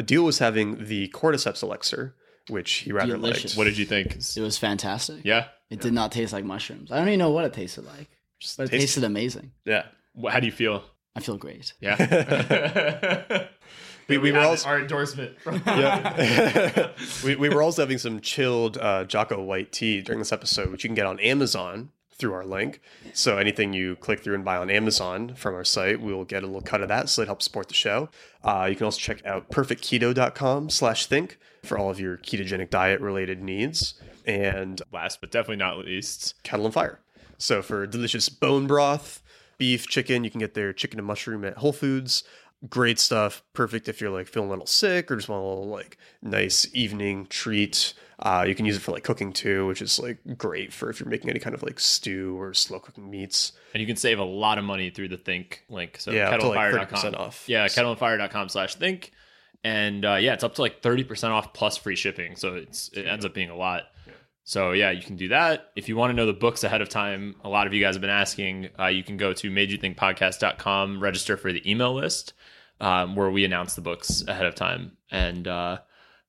Adil 0.00 0.24
was 0.24 0.38
having 0.38 0.86
the 0.86 1.08
Cordyceps 1.08 1.62
elixir, 1.62 2.14
which 2.48 2.70
he 2.72 2.92
rather 2.92 3.12
Delicious. 3.14 3.44
liked. 3.52 3.58
What 3.58 3.64
did 3.64 3.78
you 3.78 3.84
think? 3.84 4.16
It 4.36 4.40
was 4.40 4.58
fantastic. 4.58 5.18
Yeah. 5.24 5.46
It 5.70 5.80
did 5.80 5.92
not 5.92 6.12
taste 6.12 6.32
like 6.32 6.44
mushrooms. 6.44 6.90
I 6.92 6.98
don't 6.98 7.08
even 7.08 7.18
know 7.18 7.30
what 7.30 7.44
it 7.44 7.52
tasted 7.54 7.84
like, 7.86 8.08
Just 8.40 8.56
but 8.58 8.64
it 8.64 8.70
tasted- 8.70 8.80
tasted 8.86 9.04
amazing. 9.04 9.52
Yeah, 9.64 9.84
Wh- 10.20 10.30
How 10.30 10.40
do 10.40 10.46
you 10.46 10.52
feel? 10.52 10.84
I 11.16 11.20
feel 11.20 11.36
great. 11.38 11.72
Yeah. 11.80 11.96
good 13.28 13.48
we, 14.08 14.18
we 14.18 14.32
were 14.32 14.40
have 14.40 14.50
also 14.50 14.68
our 14.68 14.80
endorsement. 14.80 15.36
yeah. 15.66 16.88
we, 17.24 17.36
we 17.36 17.48
were 17.48 17.62
also 17.62 17.82
having 17.82 17.98
some 17.98 18.20
chilled 18.20 18.76
uh, 18.78 19.04
Jocko 19.04 19.42
White 19.42 19.72
tea 19.72 20.00
during 20.02 20.18
this 20.18 20.32
episode, 20.32 20.70
which 20.70 20.84
you 20.84 20.88
can 20.88 20.94
get 20.94 21.06
on 21.06 21.20
Amazon 21.20 21.90
through 22.22 22.32
our 22.34 22.46
link. 22.46 22.80
So 23.12 23.36
anything 23.36 23.72
you 23.72 23.96
click 23.96 24.20
through 24.20 24.36
and 24.36 24.44
buy 24.44 24.56
on 24.56 24.70
Amazon 24.70 25.34
from 25.34 25.56
our 25.56 25.64
site, 25.64 26.00
we 26.00 26.14
will 26.14 26.24
get 26.24 26.44
a 26.44 26.46
little 26.46 26.62
cut 26.62 26.80
of 26.80 26.86
that, 26.88 27.08
so 27.08 27.20
it 27.20 27.26
helps 27.26 27.44
support 27.44 27.66
the 27.66 27.74
show. 27.74 28.08
Uh, 28.44 28.68
you 28.70 28.76
can 28.76 28.84
also 28.84 29.00
check 29.00 29.26
out 29.26 29.50
perfectketo.com 29.50 30.70
slash 30.70 31.06
think 31.06 31.38
for 31.64 31.76
all 31.76 31.90
of 31.90 31.98
your 31.98 32.16
ketogenic 32.16 32.70
diet 32.70 33.00
related 33.00 33.42
needs. 33.42 33.94
And 34.24 34.80
Last 34.92 35.20
but 35.20 35.32
definitely 35.32 35.56
not 35.56 35.78
least, 35.78 36.40
Kettle 36.44 36.64
and 36.64 36.72
Fire. 36.72 37.00
So 37.38 37.60
for 37.60 37.88
delicious 37.88 38.28
bone 38.28 38.68
broth, 38.68 39.20
beef, 39.58 39.88
chicken, 39.88 40.22
you 40.22 40.30
can 40.30 40.38
get 40.38 40.54
their 40.54 40.72
chicken 40.72 41.00
and 41.00 41.06
mushroom 41.06 41.44
at 41.44 41.56
Whole 41.56 41.72
Foods. 41.72 42.22
Great 42.68 42.98
stuff. 42.98 43.42
Perfect 43.54 43.88
if 43.88 44.00
you're 44.00 44.10
like 44.10 44.28
feeling 44.28 44.48
a 44.48 44.52
little 44.52 44.66
sick 44.66 45.10
or 45.10 45.16
just 45.16 45.28
want 45.28 45.42
a 45.42 45.46
little 45.46 45.68
like 45.68 45.98
nice 46.22 46.68
evening 46.72 47.26
treat. 47.26 47.94
Uh, 48.20 48.44
you 48.46 48.54
can 48.54 48.64
use 48.64 48.76
it 48.76 48.80
for 48.80 48.92
like 48.92 49.02
cooking 49.02 49.32
too, 49.32 49.66
which 49.66 49.82
is 49.82 49.98
like 49.98 50.18
great 50.38 50.72
for 50.72 50.88
if 50.88 51.00
you're 51.00 51.08
making 51.08 51.28
any 51.28 51.40
kind 51.40 51.54
of 51.54 51.62
like 51.64 51.80
stew 51.80 52.40
or 52.40 52.54
slow 52.54 52.78
cooking 52.78 53.10
meats. 53.10 53.52
and 53.74 53.80
you 53.80 53.86
can 53.86 53.96
save 53.96 54.20
a 54.20 54.24
lot 54.24 54.58
of 54.58 54.64
money 54.64 54.90
through 54.90 55.08
the 55.08 55.16
Think 55.16 55.64
link. 55.68 55.96
So 55.98 56.12
Yeah, 56.12 56.30
like, 56.30 56.40
kettleandfire.com. 56.40 56.98
30% 57.00 57.18
off. 57.18 57.44
Yeah, 57.48 57.66
kettleandfire.com 57.66 58.48
slash 58.48 58.76
think. 58.76 59.10
And 59.64 60.04
uh, 60.04 60.14
yeah, 60.16 60.34
it's 60.34 60.44
up 60.44 60.54
to 60.56 60.60
like 60.60 60.82
30% 60.82 61.30
off 61.30 61.52
plus 61.52 61.76
free 61.76 61.96
shipping. 61.96 62.36
So 62.36 62.54
it's 62.54 62.90
it 62.92 63.06
ends 63.06 63.24
up 63.24 63.34
being 63.34 63.50
a 63.50 63.56
lot. 63.56 63.84
So 64.44 64.72
yeah, 64.72 64.90
you 64.90 65.02
can 65.02 65.16
do 65.16 65.28
that. 65.28 65.70
If 65.76 65.88
you 65.88 65.96
want 65.96 66.10
to 66.10 66.14
know 66.14 66.26
the 66.26 66.32
books 66.32 66.64
ahead 66.64 66.82
of 66.82 66.88
time, 66.88 67.36
a 67.44 67.48
lot 67.48 67.66
of 67.66 67.72
you 67.72 67.80
guys 67.80 67.94
have 67.94 68.00
been 68.00 68.10
asking, 68.10 68.70
uh, 68.78 68.86
you 68.86 69.04
can 69.04 69.16
go 69.16 69.32
to 69.32 69.50
madeyouThinkPodcast.com, 69.50 71.00
register 71.00 71.36
for 71.36 71.52
the 71.52 71.70
email 71.70 71.94
list 71.94 72.32
um, 72.80 73.14
where 73.14 73.30
we 73.30 73.44
announce 73.44 73.74
the 73.74 73.80
books 73.80 74.24
ahead 74.26 74.44
of 74.44 74.54
time. 74.54 74.96
And 75.10 75.46
uh, 75.46 75.78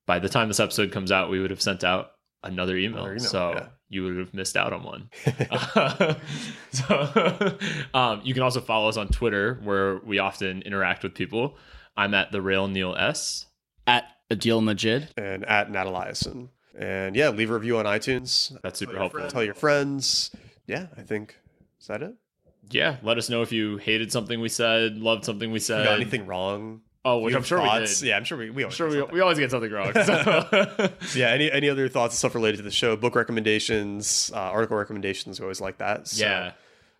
by 0.06 0.20
the 0.20 0.28
time 0.28 0.48
this 0.48 0.60
episode 0.60 0.92
comes 0.92 1.10
out, 1.10 1.28
we 1.28 1.40
would 1.40 1.50
have 1.50 1.60
sent 1.60 1.82
out 1.82 2.12
another 2.42 2.76
email. 2.76 3.00
Another 3.00 3.16
email, 3.16 3.28
so 3.28 3.52
yeah. 3.52 3.66
you 3.88 4.04
would 4.04 4.16
have 4.16 4.32
missed 4.32 4.56
out 4.56 4.72
on 4.72 4.84
one. 4.84 5.10
so 6.70 7.58
um, 7.94 8.20
you 8.22 8.32
can 8.32 8.44
also 8.44 8.60
follow 8.60 8.88
us 8.88 8.96
on 8.96 9.08
Twitter 9.08 9.60
where 9.64 9.98
we 9.98 10.20
often 10.20 10.62
interact 10.62 11.02
with 11.02 11.14
people. 11.14 11.58
I'm 11.96 12.14
at 12.14 12.30
the 12.30 12.40
Real 12.40 12.68
Neil 12.68 12.94
S. 12.94 13.46
At 13.86 14.04
Adil 14.30 14.62
Majid. 14.62 15.08
And 15.16 15.44
at 15.44 15.70
Nat 15.70 15.84
Eliason. 15.84 16.48
And 16.76 17.14
yeah, 17.14 17.28
leave 17.30 17.50
a 17.50 17.54
review 17.54 17.78
on 17.78 17.84
iTunes. 17.84 18.56
That's 18.62 18.78
super 18.78 18.92
Tell 18.92 19.00
helpful. 19.02 19.28
Tell 19.28 19.44
your 19.44 19.54
friends. 19.54 20.30
Yeah, 20.66 20.86
I 20.96 21.02
think 21.02 21.36
is 21.80 21.86
that 21.86 22.02
it? 22.02 22.14
Yeah, 22.70 22.96
let 23.02 23.18
us 23.18 23.28
know 23.28 23.42
if 23.42 23.52
you 23.52 23.76
hated 23.76 24.10
something 24.10 24.40
we 24.40 24.48
said, 24.48 24.96
loved 24.96 25.24
something 25.24 25.52
we 25.52 25.58
said. 25.58 25.84
got 25.84 25.94
anything 25.96 26.26
wrong? 26.26 26.80
Oh, 27.04 27.18
which 27.18 27.34
I'm 27.34 27.42
sure 27.42 27.58
thoughts? 27.58 28.00
we 28.00 28.06
did. 28.06 28.10
Yeah, 28.10 28.16
I'm 28.16 28.24
sure 28.24 28.38
we, 28.38 28.48
we 28.48 28.62
I'm 28.62 28.66
always 28.68 28.74
sure 28.76 28.88
get 28.88 28.94
we, 28.94 28.98
something. 29.00 29.14
we 29.14 29.20
always 29.20 29.38
get 29.38 29.50
something 29.50 29.70
wrong. 29.70 29.92
So- 29.92 30.90
yeah 31.14 31.28
any 31.28 31.52
any 31.52 31.68
other 31.68 31.86
thoughts 31.90 32.14
and 32.14 32.18
stuff 32.18 32.34
related 32.34 32.56
to 32.56 32.62
the 32.62 32.70
show 32.70 32.96
book 32.96 33.14
recommendations 33.14 34.32
uh, 34.34 34.38
article 34.38 34.78
recommendations 34.78 35.38
we 35.38 35.44
always 35.44 35.60
like 35.60 35.76
that 35.78 36.08
so, 36.08 36.24
yeah. 36.24 36.52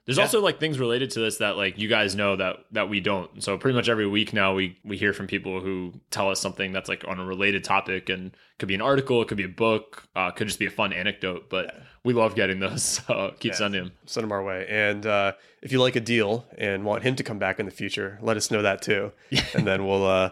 There's 0.07 0.19
Yeah. 0.19 0.25
also 0.25 0.41
like 0.43 0.61
things 0.61 0.79
related 0.79 1.11
to 1.13 1.21
this 1.21 1.39
that 1.39 1.57
like 1.57 1.79
you 1.79 1.89
guys 1.89 2.15
know 2.15 2.37
that 2.37 2.57
that 2.73 2.89
we 2.91 3.01
don't. 3.01 3.43
So 3.43 3.57
pretty 3.57 3.75
much 3.75 3.89
every 3.89 4.07
week 4.07 4.33
now 4.35 4.53
we 4.55 4.77
we 4.85 4.99
hear 4.99 5.13
from 5.15 5.27
people 5.27 5.61
who 5.61 5.95
tell 6.11 6.31
us 6.31 6.41
something 6.41 6.73
that's 6.73 6.89
like 6.91 7.05
on 7.09 7.19
a 7.19 7.25
related 7.25 7.65
topic 7.65 8.11
and 8.11 8.37
could 8.59 8.69
be 8.69 8.75
an 8.75 8.83
article, 8.83 9.23
it 9.23 9.29
could 9.29 9.39
be 9.39 9.45
a 9.45 9.49
book, 9.49 10.07
uh, 10.15 10.31
could 10.31 10.47
just 10.47 10.59
be 10.59 10.67
a 10.67 10.71
fun 10.71 10.93
anecdote. 10.93 11.49
But 11.49 11.75
we 12.05 12.13
love 12.13 12.35
getting 12.35 12.61
those. 12.61 13.01
So 13.07 13.35
keep 13.41 13.53
Yeah. 13.53 13.57
sending 13.59 13.85
them. 13.85 13.93
send 14.05 14.25
them 14.25 14.33
our 14.33 14.43
way 14.45 14.67
and 14.69 15.07
uh, 15.07 15.33
if 15.63 15.73
you 15.73 15.81
like 15.81 15.95
Adil 15.95 16.45
and 16.59 16.85
want 16.85 17.03
him 17.03 17.17
to 17.17 17.23
come 17.23 17.39
back 17.39 17.59
in 17.59 17.65
the 17.65 17.73
future 17.73 18.19
let 18.21 18.37
us 18.37 18.51
know 18.51 18.61
that 18.63 18.83
too 18.83 19.11
and 19.55 19.67
then 19.67 19.87
we'll 19.87 20.05
uh 20.07 20.31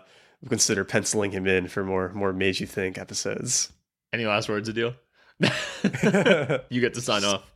consider 0.50 0.84
penciling 0.84 1.30
him 1.32 1.46
in 1.46 1.66
for 1.68 1.82
more 1.82 2.10
more 2.12 2.32
made 2.34 2.60
you 2.60 2.66
think 2.66 2.98
episodes 2.98 3.72
Any 4.12 4.26
last 4.26 4.50
words, 4.50 4.68
Adil? 4.68 4.94
you 6.68 6.80
get 6.80 6.92
to 6.94 7.00
sign 7.00 7.24
off. 7.24 7.50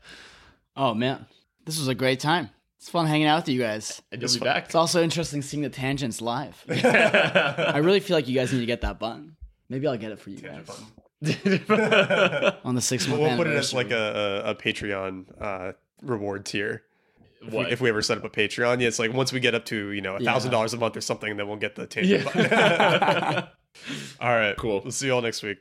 Oh 0.77 0.95
man, 0.95 1.27
this 1.67 1.79
was 1.79 1.89
a 1.89 1.95
great 1.95 2.21
time. 2.21 2.49
It's 2.79 2.89
fun 2.89 3.07
hanging 3.07 3.27
out 3.27 3.43
with 3.43 3.49
you 3.49 3.61
guys. 3.61 4.01
And 4.11 4.21
you'll 4.23 4.27
It's 4.27 4.35
be 4.35 4.41
fun. 4.41 4.47
back. 4.49 4.65
It's 4.67 4.75
also 4.75 5.03
interesting 5.03 5.43
seeing 5.43 5.63
the 5.63 5.69
tangents 5.71 6.21
live. 6.21 6.63
I 6.69 7.79
really 7.79 8.01
feel 8.01 8.17
like 8.17 8.29
you 8.29 8.35
guys 8.35 8.53
need 8.53 8.61
to 8.61 8.67
get 8.67 8.81
that 8.83 8.99
button. 8.99 9.37
Maybe 9.69 9.87
I'll 9.87 9.97
get 9.99 10.13
it 10.13 10.19
for 10.21 10.31
you 10.31 10.39
guys 10.39 10.69
on 12.65 12.75
the 12.75 12.81
six 12.81 13.09
month 13.09 13.21
we'll 13.23 13.37
put 13.37 13.47
it 13.47 13.55
as 13.57 13.73
like 13.73 13.91
a, 13.91 14.43
a, 14.47 14.51
a 14.51 14.55
patreon 14.55 15.25
uh 15.41 15.73
reward 16.03 16.45
tier 16.45 16.83
if 17.43 17.53
we, 17.55 17.61
if 17.73 17.81
we 17.81 17.89
ever 17.89 18.03
set 18.03 18.19
up 18.19 18.25
a 18.25 18.29
patreon 18.29 18.81
yeah 18.83 18.87
it's 18.89 18.99
like 18.99 19.13
once 19.15 19.33
we 19.33 19.41
get 19.41 19.55
up 19.55 19.65
to 19.65 19.93
you 19.93 20.03
know 20.03 20.17
a 20.17 20.21
thousand 20.21 20.51
dollars 20.51 20.75
a 20.75 20.77
month 20.77 20.95
or 20.97 21.01
something 21.01 21.37
then 21.39 21.49
we'll 21.49 21.57
get 21.57 21.75
the 21.75 21.87
tangent 21.87 22.23
Yeah. 22.23 22.33
button 22.33 23.49
all 24.21 24.29
right 24.37 24.57
Cool. 24.59 24.83
we'll 24.83 24.93
see 24.93 25.07
you 25.07 25.15
all 25.15 25.23
next 25.23 25.43
week 25.43 25.57